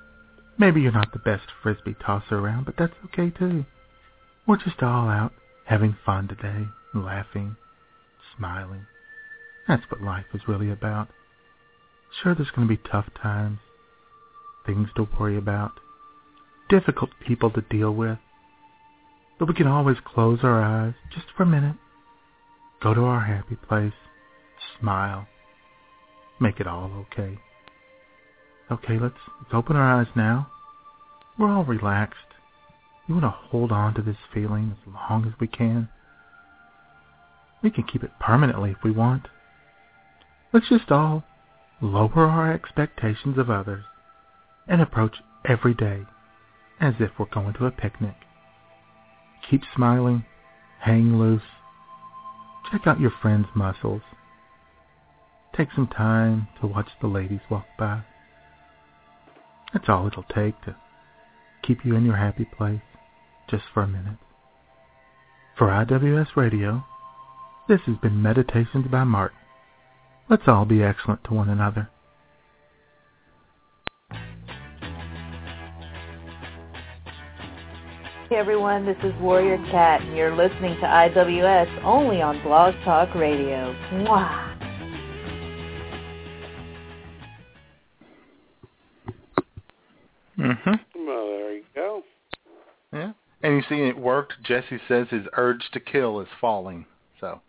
Maybe 0.59 0.81
you're 0.81 0.93
not 0.93 1.13
the 1.13 1.19
best 1.19 1.49
frisbee 1.63 1.97
tosser 2.03 2.39
around, 2.39 2.65
but 2.65 2.77
that's 2.79 2.95
okay 3.07 3.29
too. 3.29 3.67
We're 4.47 4.57
just 4.57 4.83
all 4.83 5.09
out 5.09 5.33
having 5.65 5.97
fun 6.05 6.29
today, 6.29 6.67
laughing, 6.95 7.57
smiling. 8.37 8.87
That's 9.69 9.83
what 9.91 10.03
life 10.03 10.27
is 10.35 10.43
really 10.49 10.71
about. 10.71 11.09
Sure, 12.23 12.35
there's 12.35 12.51
going 12.51 12.69
to 12.69 12.77
be 12.77 12.83
tough 12.91 13.07
times, 13.23 13.59
things 14.67 14.89
to 14.97 15.09
worry 15.19 15.39
about, 15.39 15.73
difficult 16.69 17.11
people 17.27 17.51
to 17.51 17.63
deal 17.63 17.95
with. 17.95 18.19
But 19.39 19.49
we 19.49 19.55
can 19.55 19.67
always 19.67 19.97
close 20.05 20.41
our 20.43 20.63
eyes 20.63 20.95
just 21.13 21.27
for 21.37 21.45
a 21.45 21.47
minute, 21.47 21.77
go 22.83 22.95
to 22.95 23.03
our 23.03 23.21
happy 23.21 23.57
place, 23.57 23.93
smile, 24.81 25.27
make 26.41 26.61
it 26.61 26.67
all 26.67 27.07
okay. 27.13 27.39
Okay, 28.71 28.99
let's, 28.99 29.15
let's 29.41 29.55
open 29.55 29.77
our 29.77 30.01
eyes 30.01 30.09
now. 30.17 30.51
We're 31.39 31.51
all 31.51 31.65
relaxed. 31.65 32.19
We 33.09 33.15
want 33.15 33.25
to 33.25 33.31
hold 33.31 33.73
on 33.73 33.95
to 33.95 34.03
this 34.03 34.17
feeling 34.33 34.77
as 34.77 34.95
long 34.95 35.27
as 35.27 35.33
we 35.41 35.49
can. 35.49 35.89
We 37.63 37.71
can 37.71 37.85
keep 37.85 38.03
it 38.03 38.13
permanently 38.21 38.71
if 38.71 38.79
we 38.85 38.91
want. 38.91 39.29
Let's 40.53 40.69
just 40.69 40.91
all 40.91 41.25
lower 41.81 42.27
our 42.27 42.53
expectations 42.53 43.39
of 43.39 43.51
others 43.51 43.85
and 44.69 44.81
approach 44.81 45.17
every 45.45 45.75
day 45.75 46.03
as 46.81 46.95
if 47.01 47.11
we're 47.19 47.27
going 47.27 47.55
to 47.55 47.67
a 47.67 47.71
picnic. 47.71 48.15
Keep 49.51 49.63
smiling, 49.75 50.25
hang 50.81 51.19
loose, 51.19 51.43
check 52.71 52.87
out 52.87 53.01
your 53.01 53.13
friend's 53.23 53.49
muscles. 53.55 54.03
Take 55.57 55.69
some 55.75 55.89
time 55.89 56.49
to 56.61 56.67
watch 56.67 56.89
the 57.01 57.09
ladies 57.09 57.41
walk 57.51 57.67
by. 57.79 58.03
That's 59.73 59.89
all 59.89 60.07
it'll 60.07 60.23
take 60.23 60.61
to 60.63 60.77
keep 61.63 61.85
you 61.85 61.95
in 61.95 62.05
your 62.05 62.17
happy 62.17 62.45
place 62.45 62.81
just 63.49 63.65
for 63.73 63.83
a 63.83 63.89
minute. 63.89 64.19
For 65.57 65.69
IWS 65.69 66.37
Radio, 66.37 66.85
this 67.69 67.81
has 67.87 67.97
been 68.03 68.23
Meditations 68.23 68.87
by 68.91 69.05
Martin. 69.05 69.39
Let's 70.29 70.45
all 70.47 70.65
be 70.65 70.83
excellent 70.83 71.25
to 71.25 71.35
one 71.35 71.49
another. 71.49 71.91
Hey 78.29 78.39
everyone, 78.39 78.87
this 78.87 78.97
is 79.05 79.13
Warrior 79.21 79.59
Cat, 79.71 80.01
and 80.01 80.17
you're 80.17 80.35
listening 80.35 80.75
to 80.77 80.87
IWS 80.87 81.85
only 81.85 82.23
on 82.23 82.43
Blog 82.43 82.75
Talk 82.83 83.15
Radio. 83.15 83.75
Mwah! 83.93 84.53
Mm-hmm. 90.39 91.07
Well, 91.07 91.27
there 91.27 91.53
you 91.53 91.65
go. 91.75 92.03
Yeah. 92.93 93.13
And 93.43 93.57
you 93.57 93.63
see, 93.69 93.83
it 93.89 93.99
worked. 93.99 94.35
Jesse 94.45 94.79
says 94.87 95.09
his 95.11 95.27
urge 95.37 95.63
to 95.73 95.81
kill 95.81 96.21
is 96.21 96.29
falling. 96.41 96.87
So 97.21 97.41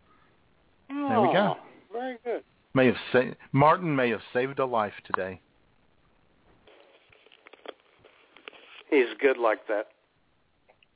there 0.89 1.21
we 1.21 1.31
go. 1.31 1.55
Oh, 1.55 1.57
Very 1.91 2.17
good. 2.23 2.43
May 2.73 2.87
have 2.87 2.95
sa- 3.11 3.35
Martin 3.51 3.95
may 3.95 4.09
have 4.09 4.21
saved 4.33 4.57
a 4.59 4.65
life 4.65 4.93
today. 5.05 5.39
He's 8.89 9.13
good 9.21 9.37
like 9.37 9.67
that. 9.67 9.87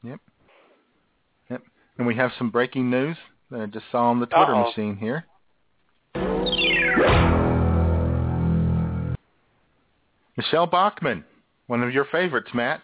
Yep. 0.04 0.20
Yep. 1.50 1.62
And 1.98 2.08
we 2.08 2.16
have 2.16 2.32
some 2.38 2.50
breaking 2.50 2.90
news 2.90 3.18
that 3.52 3.62
I 3.62 3.66
just 3.68 3.86
saw 3.92 4.10
on 4.10 4.20
the 4.20 4.26
Twitter 4.26 4.56
Uh-oh. 4.56 4.68
machine 4.70 4.98
here. 4.98 5.26
Michele 10.38 10.68
Bachmann, 10.68 11.24
one 11.68 11.82
of 11.84 11.92
your 11.94 12.06
favorites, 12.06 12.50
Matt. 12.54 12.82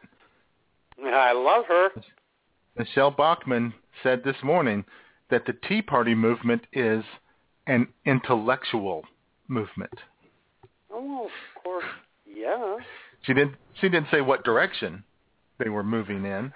I 1.08 1.32
love 1.34 1.66
her. 1.68 1.90
Michele 2.78 3.12
Bachmann 3.12 3.74
said 4.02 4.24
this 4.24 4.36
morning 4.44 4.86
that 5.30 5.46
the 5.46 5.54
Tea 5.68 5.82
Party 5.82 6.16
movement 6.16 6.66
is 6.74 7.04
an 7.68 7.88
intellectual 8.06 9.04
movement. 9.48 9.94
Oh, 10.92 11.26
of 11.26 11.64
course. 11.64 11.86
Yeah. 12.28 12.78
She 13.24 13.34
didn't 13.34 13.56
she 13.80 13.90
didn't 13.90 14.08
say 14.12 14.22
what 14.22 14.44
direction 14.44 15.04
they 15.58 15.70
were 15.70 15.84
moving 15.84 16.26
in. 16.26 16.54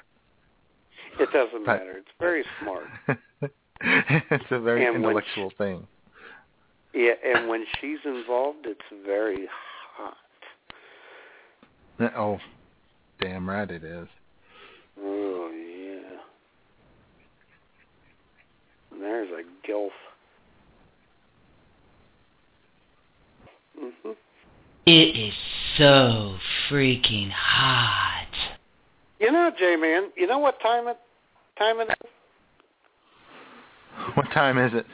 It 1.20 1.32
doesn't 1.32 1.66
But- 1.66 1.80
matter. 1.80 1.98
It's 1.98 2.08
very 2.20 2.44
smart. 2.62 2.88
it's 3.82 4.52
a 4.52 4.60
very 4.60 4.86
And 4.86 4.98
intellectual 4.98 5.52
thing. 5.58 5.88
Yeah, 6.94 7.14
and 7.24 7.48
when 7.48 7.66
she's 7.80 8.00
involved, 8.06 8.66
it's 8.66 8.82
very 9.06 9.48
hot. 9.96 10.18
Oh, 12.16 12.40
damn 13.22 13.48
right 13.50 13.70
it 13.70 13.84
is. 13.84 14.08
Oh 15.02 15.52
yeah. 15.52 16.18
And 18.92 19.02
there's 19.02 19.30
a 19.30 19.44
gilf. 19.70 19.90
Mhm. 23.80 24.16
It 24.86 25.18
is 25.18 25.34
so 25.78 26.38
freaking 26.70 27.32
hot. 27.32 28.28
You 29.20 29.32
know, 29.32 29.52
J-Man. 29.58 30.12
You 30.16 30.28
know 30.28 30.40
what 30.40 30.60
time 30.62 30.88
it 30.88 30.98
time 31.58 31.80
it 31.80 31.90
is? 31.90 32.10
What 34.16 34.28
time 34.32 34.58
is 34.58 34.74
it? 34.74 34.86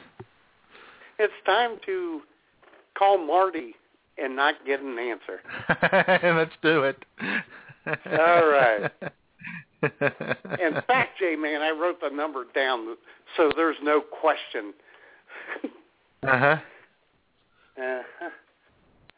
It's 1.18 1.32
time 1.46 1.78
to 1.86 2.22
call 2.98 3.18
Marty 3.18 3.74
and 4.18 4.34
not 4.34 4.54
get 4.66 4.80
an 4.80 4.98
answer. 4.98 5.40
Let's 6.36 6.54
do 6.62 6.84
it. 6.84 7.04
All 7.86 8.46
right. 8.46 8.90
In 9.84 10.82
fact, 10.86 11.18
J-Man, 11.18 11.62
I 11.62 11.70
wrote 11.70 12.00
the 12.00 12.14
number 12.14 12.44
down 12.54 12.96
so 13.36 13.50
there's 13.56 13.76
no 13.82 14.00
question. 14.00 14.72
uh-huh. 16.22 16.56
Uh-huh. 17.76 18.30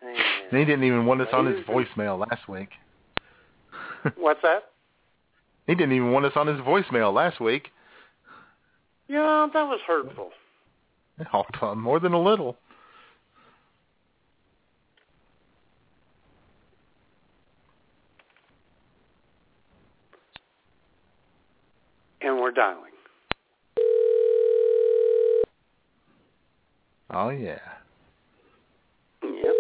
And 0.02 0.58
he 0.58 0.64
didn't 0.64 0.84
even 0.84 1.06
want 1.06 1.20
us 1.20 1.28
on 1.32 1.46
his 1.46 1.64
voicemail 1.66 2.18
last 2.28 2.48
week. 2.48 2.68
What's 4.16 4.42
that? 4.42 4.70
He 5.66 5.74
didn't 5.74 5.92
even 5.92 6.12
want 6.12 6.26
us 6.26 6.32
on 6.36 6.46
his 6.46 6.60
voicemail 6.60 7.12
last 7.12 7.40
week. 7.40 7.70
Yeah, 9.08 9.46
that 9.52 9.62
was 9.62 9.80
hurtful. 9.86 10.30
Oh, 11.32 11.74
more 11.74 11.98
than 11.98 12.12
a 12.12 12.20
little. 12.20 12.56
And 22.20 22.36
we're 22.36 22.44
dialing. 22.56 22.90
Oh 27.10 27.28
yeah. 27.28 27.58
Yep. 29.22 29.54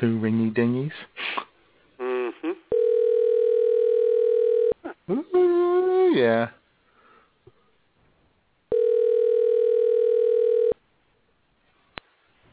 Two 0.00 0.18
ringy 0.18 0.52
dingies. 0.52 0.90
Mm-hmm. 2.00 2.52
Ooh, 5.12 6.12
yeah. 6.16 6.48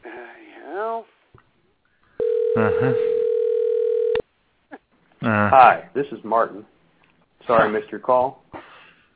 Uh, 0.04 0.08
yeah. 0.48 1.02
Uh-huh. 2.58 2.92
Uh, 5.22 5.50
Hi, 5.50 5.88
this 5.94 6.06
is 6.12 6.22
Martin. 6.24 6.66
Sorry 7.46 7.68
I 7.68 7.72
missed 7.72 7.90
your 7.90 8.00
call. 8.00 8.42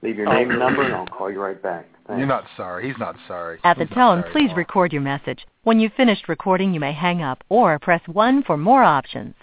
Leave 0.02 0.16
your 0.16 0.32
name 0.32 0.50
and 0.50 0.58
number, 0.58 0.82
and 0.82 0.94
I'll 0.94 1.06
call 1.06 1.30
you 1.30 1.40
right 1.40 1.60
back. 1.60 1.86
Thanks. 2.06 2.18
You're 2.18 2.26
not 2.28 2.44
sorry. 2.56 2.86
He's 2.86 2.98
not 2.98 3.16
sorry. 3.26 3.58
At 3.64 3.78
the 3.78 3.86
He's 3.86 3.96
not 3.96 4.14
tone, 4.14 4.22
sorry. 4.22 4.32
please 4.32 4.56
record 4.56 4.92
your 4.92 5.02
message. 5.02 5.46
When 5.64 5.80
you've 5.80 5.94
finished 5.94 6.28
recording, 6.28 6.72
you 6.74 6.80
may 6.80 6.92
hang 6.92 7.22
up 7.22 7.42
or 7.48 7.78
press 7.78 8.02
1 8.06 8.44
for 8.44 8.56
more 8.56 8.82
options. 8.84 9.34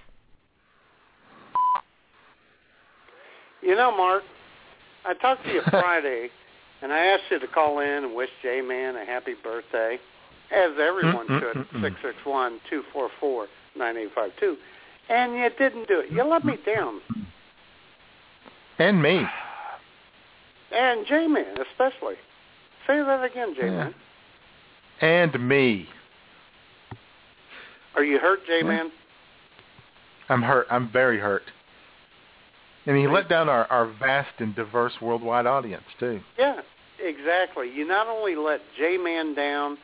You 3.61 3.76
know, 3.76 3.95
Mark, 3.95 4.23
I 5.05 5.14
talked 5.15 5.43
to 5.45 5.51
you 5.51 5.61
Friday, 5.69 6.30
and 6.81 6.91
I 6.91 6.99
asked 6.99 7.23
you 7.31 7.39
to 7.39 7.47
call 7.47 7.80
in 7.80 7.89
and 8.05 8.15
wish 8.15 8.30
J-Man 8.41 8.95
a 8.95 9.05
happy 9.05 9.34
birthday, 9.41 9.97
as 10.51 10.72
everyone 10.80 11.27
should, 11.27 11.65
six 11.81 11.95
six 12.03 12.15
one 12.26 12.60
two 12.69 12.84
four 12.91 13.10
four 13.19 13.47
nine 13.76 13.97
eight 13.97 14.10
five 14.14 14.31
two, 14.39 14.57
and 15.10 15.34
you 15.34 15.49
didn't 15.57 15.88
do 15.88 16.01
it. 16.01 16.11
You 16.11 16.23
let 16.23 16.45
me 16.45 16.57
down. 16.65 17.01
And 18.79 19.01
me. 19.01 19.23
And 20.73 21.05
J-Man 21.07 21.55
especially. 21.71 22.15
Say 22.87 22.97
that 23.01 23.23
again, 23.23 23.53
J-Man. 23.55 23.93
And 25.01 25.47
me. 25.47 25.87
Are 27.95 28.03
you 28.03 28.19
hurt, 28.19 28.39
J-Man? 28.47 28.91
I'm 30.29 30.41
hurt. 30.41 30.67
I'm 30.71 30.91
very 30.91 31.19
hurt. 31.19 31.43
And 32.85 32.97
he 32.97 33.07
let 33.07 33.29
down 33.29 33.47
our, 33.47 33.65
our 33.65 33.93
vast 33.99 34.33
and 34.39 34.55
diverse 34.55 34.93
worldwide 35.01 35.45
audience, 35.45 35.83
too. 35.99 36.19
Yeah, 36.37 36.61
exactly. 36.99 37.71
You 37.73 37.87
not 37.87 38.07
only 38.07 38.35
let 38.35 38.59
J-Man 38.77 39.35
down, 39.35 39.77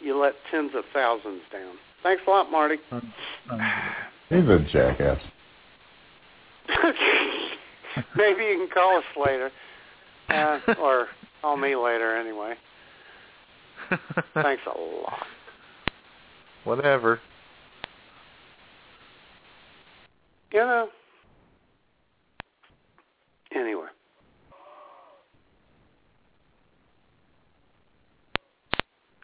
you 0.00 0.20
let 0.20 0.34
tens 0.50 0.72
of 0.76 0.84
thousands 0.92 1.42
down. 1.50 1.74
Thanks 2.02 2.22
a 2.26 2.30
lot, 2.30 2.50
Marty. 2.52 2.76
He's 4.28 4.48
a 4.48 4.66
jackass. 4.70 5.20
maybe 8.16 8.44
you 8.44 8.58
can 8.58 8.68
call 8.72 8.98
us 8.98 9.04
later, 9.16 9.50
uh, 10.28 10.58
or 10.78 11.08
call 11.40 11.56
me 11.56 11.76
later 11.76 12.16
anyway. 12.16 12.54
Thanks 14.34 14.62
a 14.66 14.78
lot. 14.78 15.26
Whatever. 16.64 17.20
You 20.52 20.60
know. 20.60 20.88
Anyway. 23.54 23.86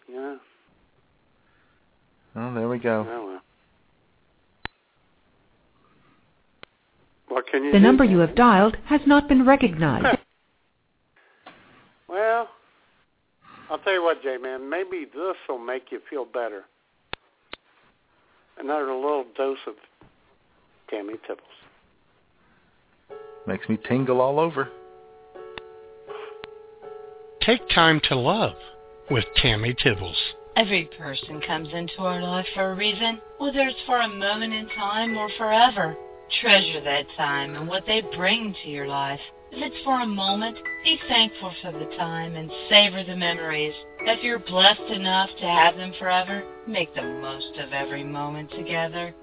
Yeah. 0.09 0.37
Oh, 2.37 2.55
there 2.55 2.69
we 2.69 2.79
go. 2.79 3.07
Oh, 3.09 3.27
well. 3.27 3.43
What 7.33 7.47
can 7.47 7.65
you 7.65 7.73
The 7.73 7.79
do? 7.79 7.83
number 7.83 8.05
you 8.05 8.19
have 8.19 8.35
dialed 8.35 8.77
has 8.85 9.01
not 9.07 9.27
been 9.29 9.47
recognized. 9.47 10.19
Well, 12.09 12.47
I'll 13.71 13.79
tell 13.79 13.95
you 13.95 14.03
what, 14.03 14.23
J-Man, 14.23 14.69
maybe 14.69 15.07
this 15.07 15.35
will 15.49 15.57
make 15.59 15.85
you 15.91 15.99
feel 16.11 16.27
better. 16.27 16.65
Another 18.59 18.93
little 18.95 19.25
dose 19.35 19.57
of 19.67 19.77
Tammy 20.91 21.15
Tibbles. 21.27 21.41
Makes 23.47 23.67
me 23.71 23.79
tingle 23.89 24.21
all 24.21 24.39
over. 24.39 24.69
Take 27.41 27.67
time 27.71 27.99
to 28.11 28.15
love 28.15 28.57
with 29.11 29.25
Tammy 29.37 29.75
Tibbles. 29.83 30.19
Every 30.55 30.91
person 30.99 31.41
comes 31.41 31.69
into 31.73 31.97
our 32.01 32.21
life 32.21 32.47
for 32.55 32.73
a 32.73 32.75
reason, 32.75 33.23
whether 33.39 33.61
it's 33.61 33.81
for 33.87 33.97
a 34.03 34.09
moment 34.09 34.53
in 34.53 34.69
time 34.69 35.17
or 35.17 35.31
forever. 35.39 35.97
Treasure 36.41 36.81
that 36.83 37.07
time 37.17 37.55
and 37.57 37.69
what 37.69 37.85
they 37.87 38.03
bring 38.17 38.55
to 38.65 38.71
your 38.71 38.89
life. 38.89 39.21
If 39.51 39.71
it's 39.71 39.85
for 39.85 40.01
a 40.01 40.07
moment, 40.07 40.57
be 40.83 40.99
thankful 41.09 41.53
for 41.61 41.73
the 41.73 41.85
time 41.97 42.37
and 42.37 42.51
savor 42.71 43.05
the 43.05 43.15
memories. 43.15 43.75
If 44.01 44.25
you're 44.25 44.39
blessed 44.39 44.91
enough 44.91 45.29
to 45.39 45.45
have 45.45 45.77
them 45.77 45.93
forever, 45.99 46.43
make 46.67 46.95
the 46.95 47.03
most 47.03 47.59
of 47.59 47.73
every 47.73 48.03
moment 48.03 48.51
together. 48.51 49.15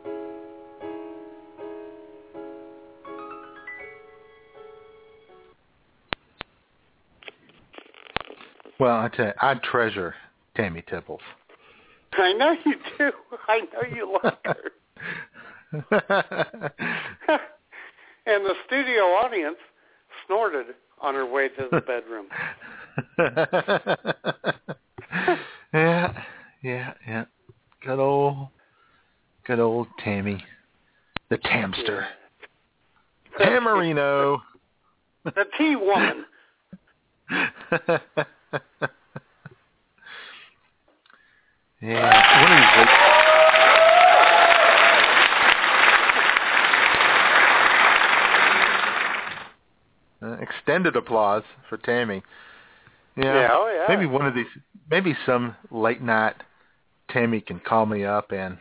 Well, 8.80 8.98
I 8.98 9.10
tell 9.10 9.26
you, 9.26 9.34
I 9.42 9.56
treasure 9.56 10.16
Tammy 10.56 10.84
Tibbles. 10.84 11.20
I 12.14 12.34
know 12.34 12.56
you 12.66 12.76
do. 12.98 13.12
I 13.48 13.60
know 13.74 13.96
you 13.96 14.20
like 14.24 14.38
her. 14.46 14.72
and 15.72 15.84
the 18.26 18.56
studio 18.66 19.04
audience 19.04 19.58
snorted 20.26 20.66
on 21.00 21.14
her 21.14 21.28
way 21.28 21.50
to 21.50 21.68
the 21.72 21.82
bedroom. 21.82 22.26
yeah, 25.74 26.24
yeah, 26.64 26.94
yeah. 27.08 27.26
Good 27.86 28.00
old, 28.00 28.48
good 29.46 29.60
old 29.60 29.88
Tammy, 30.04 30.44
the 31.30 31.38
Tamster, 31.38 32.08
Tamarino. 33.40 34.40
The 35.26 35.46
tea 35.58 35.76
woman. 35.76 36.24
yeah, 41.82 42.42
what 42.42 42.52
is 42.52 42.66
it? 42.78 42.90
Uh, 50.22 50.36
extended 50.70 50.96
applause 50.96 51.42
for 51.68 51.78
Tammy. 51.78 52.22
Yeah, 53.18 53.24
Yeah, 53.24 53.48
oh, 53.52 53.74
yeah. 53.76 53.88
Maybe 53.94 54.06
one 54.06 54.28
of 54.28 54.36
these, 54.36 54.46
maybe 54.90 55.16
some 55.26 55.56
late 55.72 56.02
night 56.02 56.36
Tammy 57.10 57.42
can 57.42 57.60
call 57.60 57.88
me 57.88 58.06
up 58.06 58.32
and 58.32 58.60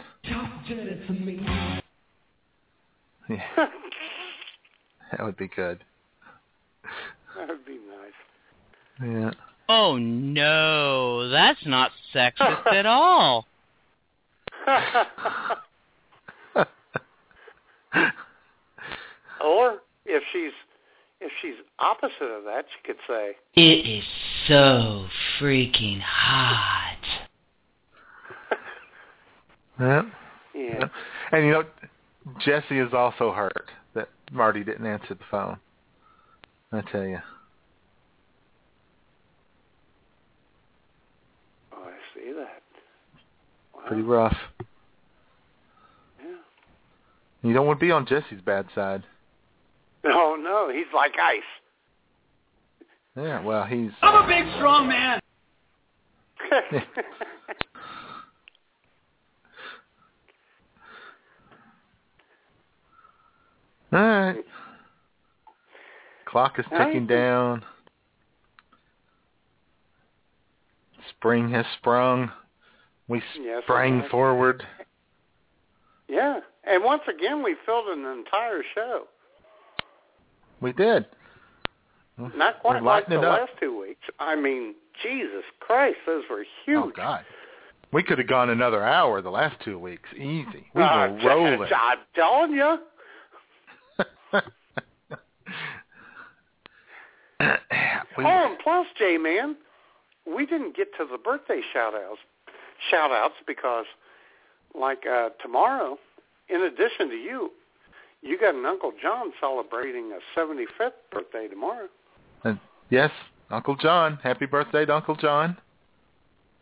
yeah, 3.29 3.43
that 5.13 5.23
would 5.23 5.37
be 5.37 5.49
good. 5.49 5.85
that 7.37 7.49
would 7.49 7.67
be 7.67 7.79
nice. 7.79 8.15
Yeah. 9.03 9.33
Oh 9.69 9.99
no, 9.99 11.29
that's 11.29 11.67
not 11.67 11.91
sexist 12.15 12.73
at 12.73 12.87
all. 12.87 13.47
or 19.45 19.81
if 20.07 20.23
she's 20.33 20.53
if 21.21 21.33
she's 21.43 21.55
opposite 21.79 22.31
of 22.31 22.45
that, 22.45 22.65
she 22.71 22.87
could 22.87 23.01
say, 23.09 23.37
It 23.55 23.87
is 23.87 24.05
so 24.47 25.07
freaking 25.41 26.01
hot. 26.01 26.97
Yeah. 29.81 30.03
Yeah. 30.57 30.89
And 31.31 31.47
you 31.47 31.53
know, 31.53 31.65
Jesse 32.41 32.81
is 32.81 32.93
also 32.93 33.31
hurt 33.31 33.71
that 33.95 34.09
Marty 34.33 34.65
didn't 34.65 34.87
answer 34.87 35.15
the 35.15 35.25
phone. 35.31 35.57
I 36.73 36.81
tell 36.81 37.05
you. 37.05 37.21
"Oh, 41.73 41.85
I 41.85 41.95
see 42.13 42.33
that." 42.33 42.63
Wow. 43.73 43.83
Pretty 43.87 44.03
rough. 44.03 44.37
Yeah. 46.21 46.35
You 47.43 47.55
don't 47.55 47.67
want 47.67 47.79
to 47.79 47.87
be 47.87 47.93
on 47.93 48.05
Jesse's 48.05 48.41
bad 48.45 48.67
side. 48.75 49.05
No, 50.05 50.11
oh, 50.15 50.37
no, 50.41 50.71
he's 50.75 50.87
like 50.95 51.13
ice. 51.21 51.43
Yeah, 53.17 53.41
well, 53.43 53.65
he's 53.65 53.91
I'm 54.03 54.25
a 54.25 54.27
big 54.29 54.45
strong 54.57 54.89
man. 54.89 55.21
all 63.93 63.99
right. 64.01 64.45
Clock 66.27 66.59
is 66.59 66.67
ticking 66.67 67.07
Nice. 67.07 67.09
down. 67.09 67.65
Spring 71.11 71.51
has 71.51 71.65
sprung. 71.79 72.31
We 73.09 73.23
sprang 73.65 74.01
has. 74.03 74.11
forward. 74.11 74.63
yeah, 76.07 76.41
and 76.65 76.85
once 76.85 77.03
again, 77.09 77.43
we 77.43 77.57
filled 77.65 77.89
an 77.89 78.05
entire 78.05 78.63
show. 78.75 79.05
We 80.61 80.73
did. 80.73 81.07
Not 82.19 82.61
quite 82.61 82.83
like 82.83 83.09
the 83.09 83.19
last 83.19 83.53
two 83.61 83.79
weeks. 83.79 84.01
I 84.19 84.35
mean, 84.35 84.75
Jesus 85.03 85.45
Christ, 85.61 85.99
those 86.07 86.25
were 86.29 86.45
huge. 86.65 86.85
Oh 86.85 86.93
God. 86.95 87.25
We 87.93 88.03
could 88.03 88.19
have 88.19 88.27
gone 88.27 88.51
another 88.51 88.85
hour 88.85 89.23
the 89.23 89.31
last 89.31 89.57
two 89.65 89.79
weeks. 89.79 90.09
Easy. 90.15 90.67
We 90.75 90.83
Uh, 90.83 91.09
were 91.13 91.29
rolling. 91.29 91.63
I'm 91.73 91.99
telling 92.15 92.53
you. 92.53 92.79
We- 98.17 98.25
oh, 98.25 98.47
and 98.51 98.59
plus, 98.59 98.87
J-Man, 98.99 99.57
we 100.27 100.45
didn't 100.45 100.77
get 100.77 100.89
to 100.99 101.07
the 101.11 101.19
birthday 101.19 101.61
shout 101.73 101.95
outs 101.95 102.19
shout 102.91 103.13
outs 103.13 103.35
because 103.47 103.87
like 104.75 105.05
uh 105.07 105.31
tomorrow, 105.41 105.99
in 106.49 106.63
addition 106.63 107.09
to 107.09 107.15
you, 107.17 107.51
you 108.23 108.39
got 108.39 108.55
an 108.55 108.65
Uncle 108.67 108.93
John 109.01 109.33
celebrating 109.41 110.13
a 110.13 110.19
seventy 110.35 110.67
fifth 110.77 110.95
birthday 111.11 111.49
tomorrow. 111.49 111.89
and 112.45 112.59
yes, 112.91 113.11
Uncle 113.51 113.77
John. 113.77 114.19
Happy 114.23 114.47
birthday 114.47 114.85
to 114.85 114.95
Uncle 114.95 115.17
John. 115.17 115.57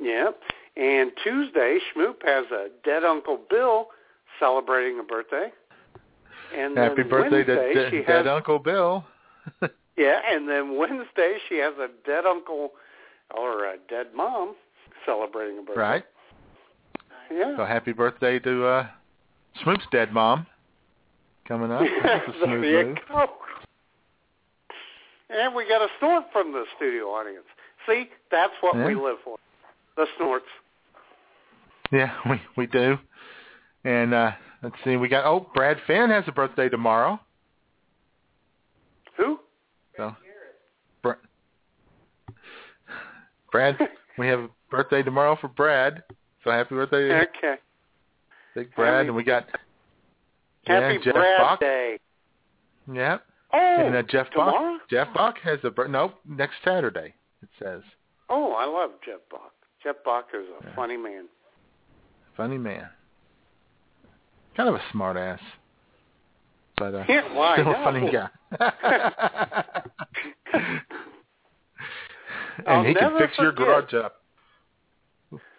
Yeah. 0.00 0.30
And 0.76 1.10
Tuesday, 1.24 1.78
Schmoop 1.94 2.16
has 2.24 2.44
a 2.50 2.68
dead 2.84 3.02
Uncle 3.02 3.40
Bill 3.48 3.88
celebrating 4.38 5.00
a 5.00 5.02
birthday. 5.02 5.50
And 6.54 6.76
Happy 6.76 7.02
birthday 7.02 7.44
Wednesday, 7.44 7.74
to 7.74 7.90
de- 7.90 8.04
dead 8.04 8.26
has, 8.26 8.26
Uncle 8.26 8.58
Bill. 8.58 9.04
Yeah, 9.96 10.20
and 10.30 10.48
then 10.48 10.76
Wednesday 10.76 11.38
she 11.48 11.56
has 11.56 11.72
a 11.78 11.88
dead 12.06 12.26
uncle 12.26 12.72
or 13.34 13.64
a 13.64 13.76
dead 13.88 14.08
mom 14.14 14.54
celebrating 15.06 15.58
a 15.58 15.62
birthday. 15.62 15.80
Right. 15.80 16.04
Yeah. 17.32 17.56
So 17.56 17.64
happy 17.64 17.92
birthday 17.92 18.38
to 18.40 18.66
uh 18.66 18.86
Smoop's 19.64 19.86
dead 19.90 20.12
mom. 20.12 20.46
Coming 21.48 21.70
up. 21.70 21.82
That's 22.02 22.28
a 22.28 22.32
there 22.32 22.44
smooth 22.44 22.64
you 22.64 22.96
move. 23.14 23.28
And 25.28 25.54
we 25.54 25.68
got 25.68 25.82
a 25.82 25.88
snort 25.98 26.24
from 26.32 26.52
the 26.52 26.64
studio 26.76 27.06
audience. 27.06 27.44
See, 27.86 28.08
that's 28.30 28.52
what 28.60 28.76
we 28.76 28.94
live 28.94 29.16
for. 29.24 29.36
The 29.96 30.06
snorts. 30.16 30.46
Yeah, 31.92 32.12
we 32.30 32.40
we 32.56 32.66
do. 32.66 32.96
And 33.84 34.14
uh 34.14 34.32
let's 34.62 34.76
see, 34.84 34.96
we 34.96 35.08
got 35.08 35.24
oh, 35.24 35.48
Brad 35.54 35.78
Finn 35.86 36.10
has 36.10 36.24
a 36.26 36.32
birthday 36.32 36.68
tomorrow. 36.68 37.20
Who? 39.16 39.38
So 39.96 40.14
Bra- 41.02 41.14
Brad 43.52 43.76
we 44.18 44.26
have 44.28 44.40
a 44.40 44.48
birthday 44.70 45.02
tomorrow 45.02 45.36
for 45.40 45.48
Brad. 45.48 46.02
So 46.44 46.50
happy 46.50 46.74
birthday 46.74 47.08
to 47.08 47.28
Okay. 47.38 47.60
Big 48.54 48.74
Brad 48.74 49.06
and 49.06 49.14
we 49.14 49.24
got 49.24 49.46
Happy 50.66 50.94
yeah, 50.94 51.00
Jeff 51.04 51.14
Brad. 51.14 51.58
Day. 51.60 51.98
Yep. 52.92 53.22
Oh, 53.52 53.58
and 53.86 53.94
uh, 53.96 54.02
Jeff 54.02 54.30
tomorrow? 54.30 54.78
Bach. 54.78 54.88
Jeff 54.90 55.08
Bach 55.14 55.36
has 55.42 55.58
a 55.64 55.88
nope 55.88 56.14
next 56.28 56.56
Saturday. 56.64 57.14
It 57.42 57.48
says 57.62 57.82
Oh, 58.28 58.52
I 58.52 58.64
love 58.64 58.90
Jeff 59.04 59.20
Bach. 59.30 59.52
Jeff 59.82 59.96
Bach 60.04 60.26
is 60.34 60.46
a 60.60 60.64
Yeah. 60.66 60.74
funny 60.74 60.96
man. 60.96 61.26
funny 62.36 62.58
man, 62.58 62.88
kind 64.56 64.68
of 64.68 64.74
a 64.74 64.82
smart 64.92 65.16
ass, 65.16 65.40
but 66.76 66.94
uh, 66.94 67.04
Yeah, 67.08 67.32
why 67.34 67.56
still 67.56 67.70
a 67.70 67.84
funny 67.84 68.10
guy. 68.10 68.28
I'll 72.66 72.78
and 72.80 72.88
he 72.88 72.94
can 72.94 73.18
fix 73.18 73.38
your 73.38 73.52
garage 73.52 73.94
up. 73.94 74.16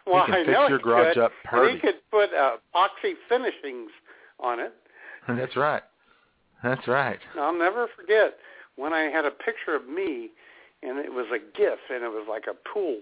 Well, 0.05 0.25
can 0.25 0.33
I 0.35 0.37
fix 0.45 0.51
know 0.51 0.67
your 0.67 0.77
he 0.77 0.83
garage 0.83 1.13
could. 1.15 1.23
up 1.23 1.31
and 1.51 1.71
he 1.71 1.79
could 1.79 1.95
put 2.11 2.29
uh, 2.33 2.57
epoxy 2.75 3.13
finishings 3.29 3.91
on 4.39 4.59
it. 4.59 4.73
That's 5.27 5.55
right. 5.55 5.83
That's 6.63 6.87
right. 6.87 7.19
I'll 7.39 7.57
never 7.57 7.87
forget 7.95 8.37
when 8.75 8.93
I 8.93 9.03
had 9.03 9.25
a 9.25 9.31
picture 9.31 9.75
of 9.75 9.87
me, 9.87 10.29
and 10.83 10.97
it 10.99 11.11
was 11.11 11.27
a 11.31 11.39
GIF, 11.57 11.79
and 11.89 12.03
it 12.03 12.09
was 12.09 12.25
like 12.29 12.45
a 12.49 12.53
pool, 12.69 12.99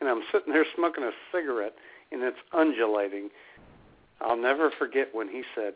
and 0.00 0.08
I'm 0.08 0.22
sitting 0.32 0.52
there 0.52 0.66
smoking 0.76 1.04
a 1.04 1.10
cigarette, 1.32 1.74
and 2.12 2.22
it's 2.22 2.38
undulating. 2.52 3.30
I'll 4.20 4.36
never 4.36 4.70
forget 4.78 5.14
when 5.14 5.28
he 5.28 5.42
said, 5.54 5.74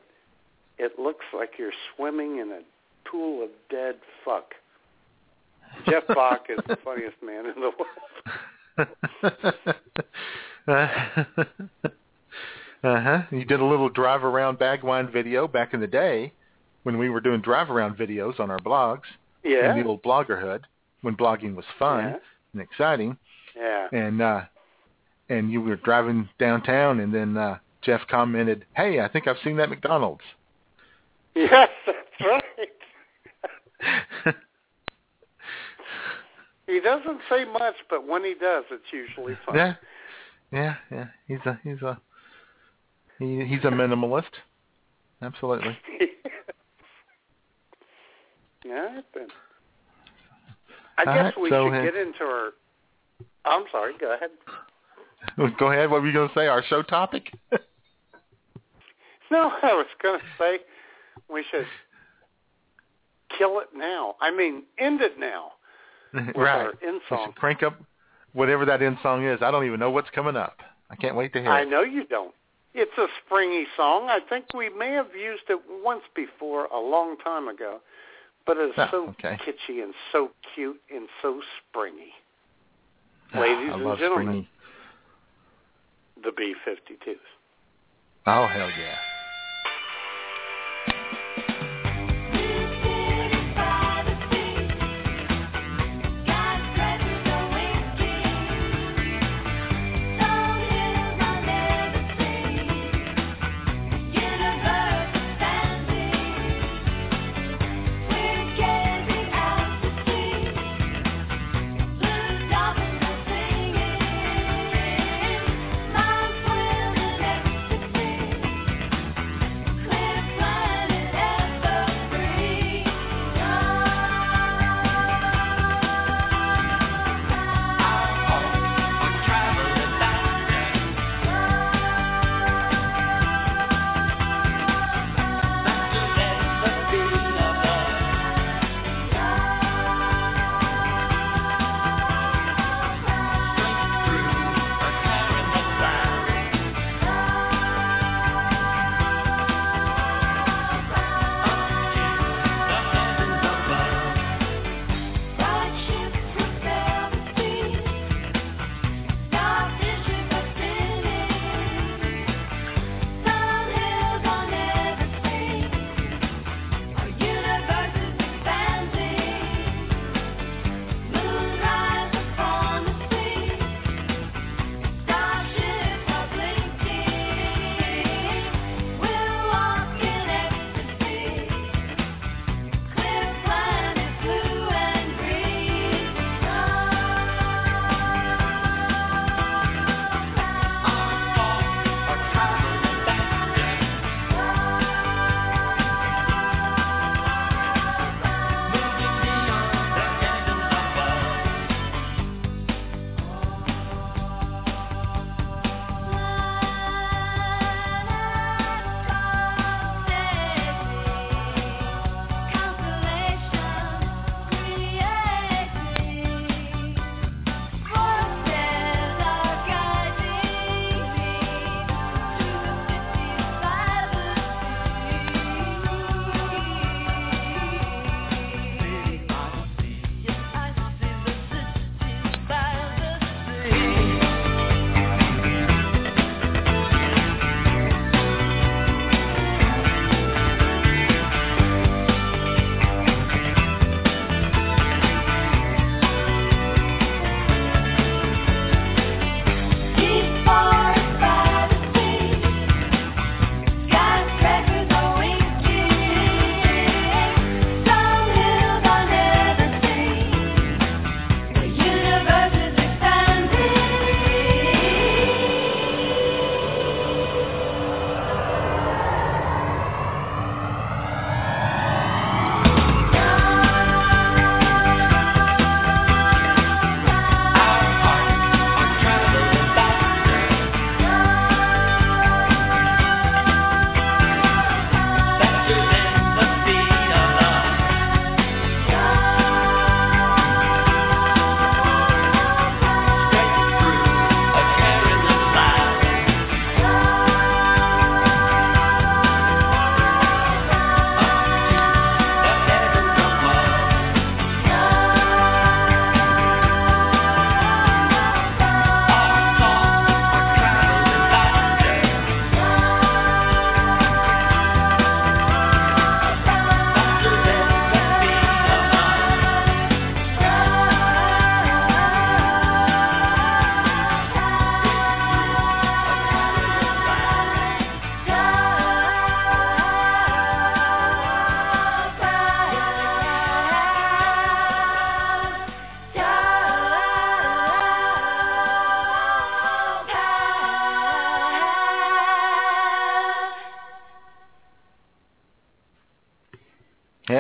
"It 0.79 0.99
looks 0.99 1.25
like 1.33 1.59
you're 1.59 1.73
swimming 1.95 2.39
in 2.39 2.51
a 2.53 2.61
pool 3.09 3.43
of 3.43 3.51
dead 3.71 3.97
fuck." 4.25 4.55
Jeff 5.87 6.07
Bach 6.09 6.47
is 6.49 6.61
the 6.67 6.77
funniest 6.77 7.23
man 7.23 7.47
in 7.47 7.55
the 7.61 7.73
world. 7.79 7.91
uh 12.85 13.01
huh. 13.01 13.23
You 13.31 13.45
did 13.45 13.61
a 13.61 13.65
little 13.65 13.89
drive 13.89 14.23
around 14.25 14.59
Bagwine 14.59 15.11
video 15.13 15.49
back 15.49 15.75
in 15.75 15.81
the 15.81 15.87
day 15.87 16.33
when 16.83 16.99
we 16.99 17.09
were 17.09 17.21
doing 17.21 17.41
drive 17.41 17.71
around 17.71 17.97
videos 17.97 18.39
on 18.39 18.51
our 18.51 18.59
blogs 18.61 19.05
Yeah. 19.43 19.73
in 19.75 19.83
the 19.83 19.89
old 19.89 20.03
bloggerhood 20.03 20.61
when 21.01 21.17
blogging 21.17 21.55
was 21.55 21.65
fun 21.79 22.05
Yeah. 22.05 22.17
and 22.53 22.63
exciting. 22.63 23.17
Yeah. 23.57 23.89
And 23.93 24.21
uh 24.23 24.43
and 25.31 25.51
you 25.51 25.63
were 25.63 25.77
driving 25.77 26.29
downtown 26.39 27.01
and 27.01 27.13
then 27.15 27.37
uh 27.37 27.59
Jeff 27.83 28.03
commented, 28.09 28.65
"Hey, 28.77 29.01
I 29.01 29.09
think 29.09 29.27
I've 29.27 29.39
seen 29.45 29.57
that 29.57 29.69
McDonald's." 29.71 30.23
Yes, 31.37 31.69
that's 31.85 32.21
right. 32.21 32.53
he 36.69 36.79
doesn't 36.81 37.19
say 37.29 37.45
much, 37.45 37.75
but 37.91 38.07
when 38.07 38.23
he 38.25 38.35
does, 38.35 38.63
it's 38.71 38.93
usually 38.93 39.37
fun. 39.45 39.57
Yeah. 39.57 39.75
Yeah, 40.53 40.75
yeah. 40.93 41.07
He's 41.27 41.41
a 41.45 41.59
he's 41.65 41.83
a 41.83 41.99
he, 43.19 43.45
he's 43.45 43.65
a 43.65 43.69
minimalist. 43.69 44.25
Absolutely. 45.23 45.77
yeah. 48.65 49.01
I 50.99 51.05
guess 51.05 51.15
right, 51.17 51.41
we 51.41 51.51
so, 51.51 51.71
should 51.71 51.83
get 51.85 51.97
into 51.97 52.23
our. 52.23 52.51
I'm 53.45 53.65
sorry. 53.71 53.95
Go 54.01 54.15
ahead. 54.15 54.31
Go 55.59 55.73
ahead. 55.73 55.91
What 55.91 56.03
were 56.03 56.07
you 56.07 56.13
going 56.13 56.29
to 56.29 56.35
say? 56.35 56.47
Our 56.47 56.63
show 56.65 56.83
topic? 56.83 57.33
No, 59.31 59.51
I 59.63 59.73
was 59.73 59.87
going 60.03 60.21
to 60.21 60.25
say 60.39 60.59
we 61.33 61.45
should 61.51 61.67
kill 63.37 63.59
it 63.61 63.69
now. 63.75 64.15
I 64.21 64.31
mean, 64.31 64.65
end 64.79 65.01
it 65.01 65.19
now. 65.19 65.53
Right. 66.13 66.37
our 66.37 66.69
end 66.87 67.01
We 67.11 67.17
song. 67.17 67.27
should 67.27 67.35
crank 67.35 67.63
up 67.65 67.75
whatever 68.33 68.65
that 68.67 68.81
end 68.83 68.99
song 69.03 69.25
is. 69.27 69.41
I 69.43 69.51
don't 69.51 69.65
even 69.67 69.81
know 69.81 69.91
what's 69.91 70.11
coming 70.11 70.37
up. 70.37 70.59
I 70.91 70.95
can't 70.95 71.17
wait 71.17 71.33
to 71.33 71.41
hear 71.41 71.51
I 71.51 71.63
it. 71.63 71.69
know 71.71 71.83
you 71.83 72.05
don't. 72.07 72.33
It's 72.75 72.97
a 72.99 73.07
springy 73.25 73.67
song. 73.77 74.09
I 74.11 74.19
think 74.29 74.47
we 74.53 74.69
may 74.69 74.91
have 74.91 75.15
used 75.15 75.45
it 75.49 75.61
once 75.83 76.03
before 76.17 76.65
a 76.67 76.79
long 76.79 77.17
time 77.19 77.47
ago, 77.49 77.81
but 78.47 78.57
it's 78.59 78.75
Oh, 78.77 78.89
so 78.91 79.09
okay. 79.11 79.39
kitschy 79.47 79.83
and 79.83 79.95
so 80.11 80.31
cute 80.55 80.81
and 80.93 81.09
so 81.23 81.41
springy. 81.71 82.13
Ah, 83.33 83.41
Ladies 83.41 83.71
I 83.73 83.75
and 83.79 83.99
gentlemen, 83.99 84.27
springy. 84.27 84.49
the 86.25 86.33
B-52s. 86.33 87.17
Oh 88.27 88.47
hell 88.49 88.71
yeah. 88.71 88.97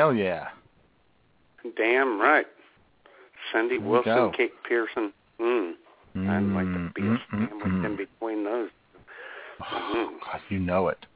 Hell 0.04 0.12
yeah. 0.12 0.48
Damn 1.78 2.20
right. 2.20 2.44
Cindy 3.50 3.78
There 3.78 3.86
Wilson, 3.86 4.14
go. 4.14 4.32
Kate 4.36 4.52
Pierson. 4.68 5.14
Mm. 5.40 5.72
I'd 6.14 6.42
like 6.54 6.66
to 6.66 6.92
be 6.94 7.00
a 7.00 7.04
Mm, 7.04 7.18
mm, 7.32 7.48
sandwich 7.48 7.64
mm. 7.64 7.86
in 7.86 7.96
between 7.96 8.44
those. 8.44 8.68
Oh, 9.62 10.10
God, 10.22 10.42
you 10.50 10.58
know 10.58 10.88
it. 10.88 11.06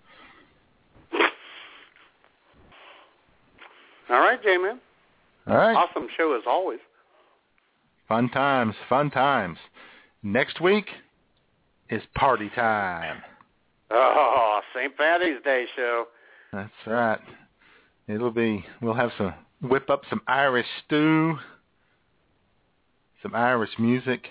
All 4.09 4.21
right, 4.21 4.43
J-Man. 4.43 4.81
All 5.47 5.57
right. 5.59 5.75
Awesome 5.77 6.09
show 6.17 6.35
as 6.35 6.45
always. 6.47 6.81
Fun 8.09 8.31
times, 8.31 8.75
fun 8.89 9.11
times. 9.11 9.59
Next 10.23 10.63
week 10.63 10.87
is 11.91 12.01
party 12.15 12.51
time. 12.55 13.21
Oh, 13.91 14.61
St. 14.75 14.97
Patty's 14.97 15.43
Day 15.45 15.67
show. 15.77 16.07
That's 16.55 16.71
right. 16.87 17.21
It'll 18.09 18.31
be. 18.31 18.65
We'll 18.81 18.95
have 18.95 19.11
some. 19.19 19.35
Whip 19.61 19.91
up 19.91 20.03
some 20.09 20.23
Irish 20.27 20.67
stew. 20.87 21.39
Some 23.23 23.35
Irish 23.35 23.71
music. 23.79 24.29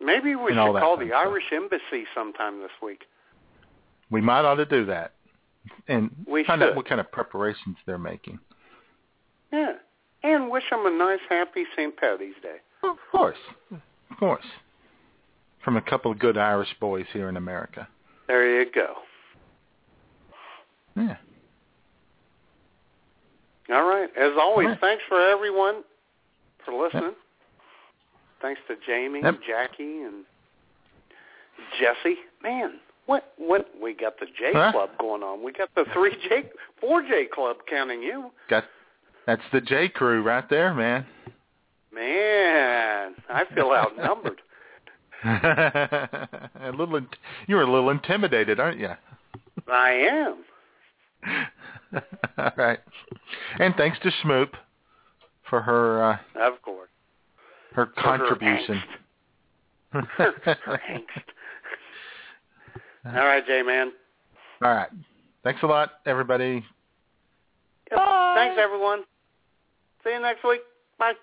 Maybe 0.00 0.34
we 0.34 0.50
should 0.52 0.56
call 0.56 0.96
the. 0.96 1.12
Irish 1.12 1.44
Embassy 1.52 2.04
sometime 2.14 2.60
this 2.60 2.70
week. 2.82 3.04
We 4.10 4.20
might 4.20 4.44
ought 4.44 4.56
to 4.56 4.64
do 4.66 4.86
that, 4.86 5.12
and 5.86 6.10
We 6.26 6.42
find 6.44 6.60
should. 6.60 6.70
out 6.70 6.76
what 6.76 6.88
kind 6.88 7.00
of 7.00 7.12
preparations 7.12 7.76
they're 7.86 7.96
making. 7.98 8.40
Yeah. 9.52 9.74
And 10.24 10.50
wish 10.50 10.64
them 10.68 10.84
a 10.84 10.90
nice, 10.90 11.20
happy 11.28 11.64
St. 11.76 11.96
Patty's 11.96 12.34
Day. 12.42 12.56
Of 12.82 12.96
course, 13.12 13.38
of 13.70 14.16
course. 14.18 14.44
From 15.64 15.76
a 15.76 15.82
couple 15.82 16.10
of 16.10 16.18
good 16.18 16.36
Irish 16.36 16.74
boys 16.80 17.06
here 17.12 17.28
in 17.28 17.36
America. 17.36 17.86
There 18.26 18.60
you 18.60 18.70
go. 18.72 18.94
Yeah. 20.96 21.16
All 23.72 23.84
right. 23.88 24.08
As 24.16 24.32
always, 24.38 24.68
right. 24.68 24.80
thanks 24.80 25.02
for 25.08 25.20
everyone 25.20 25.82
for 26.64 26.74
listening. 26.74 27.14
Thanks 28.42 28.60
to 28.68 28.74
Jamie, 28.86 29.20
Yep. 29.22 29.40
Jackie, 29.46 30.02
and 30.02 30.24
Jesse. 31.78 32.16
Man, 32.42 32.80
what 33.06 33.32
what 33.36 33.68
we 33.80 33.92
got 33.94 34.18
the 34.18 34.26
J 34.26 34.52
Huh? 34.52 34.72
Club 34.72 34.90
going 34.98 35.22
on. 35.22 35.42
We 35.42 35.52
got 35.52 35.68
the 35.74 35.84
three 35.92 36.16
J 36.28 36.44
four 36.80 37.02
J 37.02 37.26
Club 37.32 37.56
counting 37.68 38.02
you. 38.02 38.30
Got. 38.48 38.64
That's 39.26 39.42
the 39.52 39.60
J 39.60 39.88
crew 39.88 40.22
right 40.22 40.48
there, 40.48 40.72
man. 40.74 41.04
Man, 41.92 43.14
I 43.28 43.44
feel 43.54 43.70
outnumbered. 43.72 44.40
a 45.24 46.72
little. 46.72 47.00
You're 47.46 47.62
a 47.62 47.70
little 47.70 47.90
intimidated, 47.90 48.58
aren't 48.58 48.80
you? 48.80 48.90
I 49.70 49.90
am. 49.90 50.36
All 52.38 52.50
right. 52.56 52.78
And 53.58 53.74
thanks 53.76 53.98
to 54.02 54.10
Schmoop 54.22 54.50
for 55.48 55.60
her 55.60 56.02
uh, 56.04 56.18
Of 56.40 56.62
course. 56.62 56.88
her 57.72 57.86
For 57.86 58.02
contribution. 58.02 58.82
Her, 59.90 60.02
her 60.16 60.80
angst. 60.90 61.24
All 63.06 63.24
right, 63.26 63.44
J 63.46 63.62
man. 63.62 63.92
All 64.62 64.72
right. 64.74 64.88
Thanks 65.42 65.62
a 65.62 65.66
lot, 65.66 65.90
everybody. 66.06 66.64
Yep. 67.90 68.00
Thanks 68.34 68.60
everyone. 68.62 69.04
See 70.04 70.10
you 70.10 70.20
next 70.20 70.44
week. 70.44 70.60
Bye. 70.98 71.14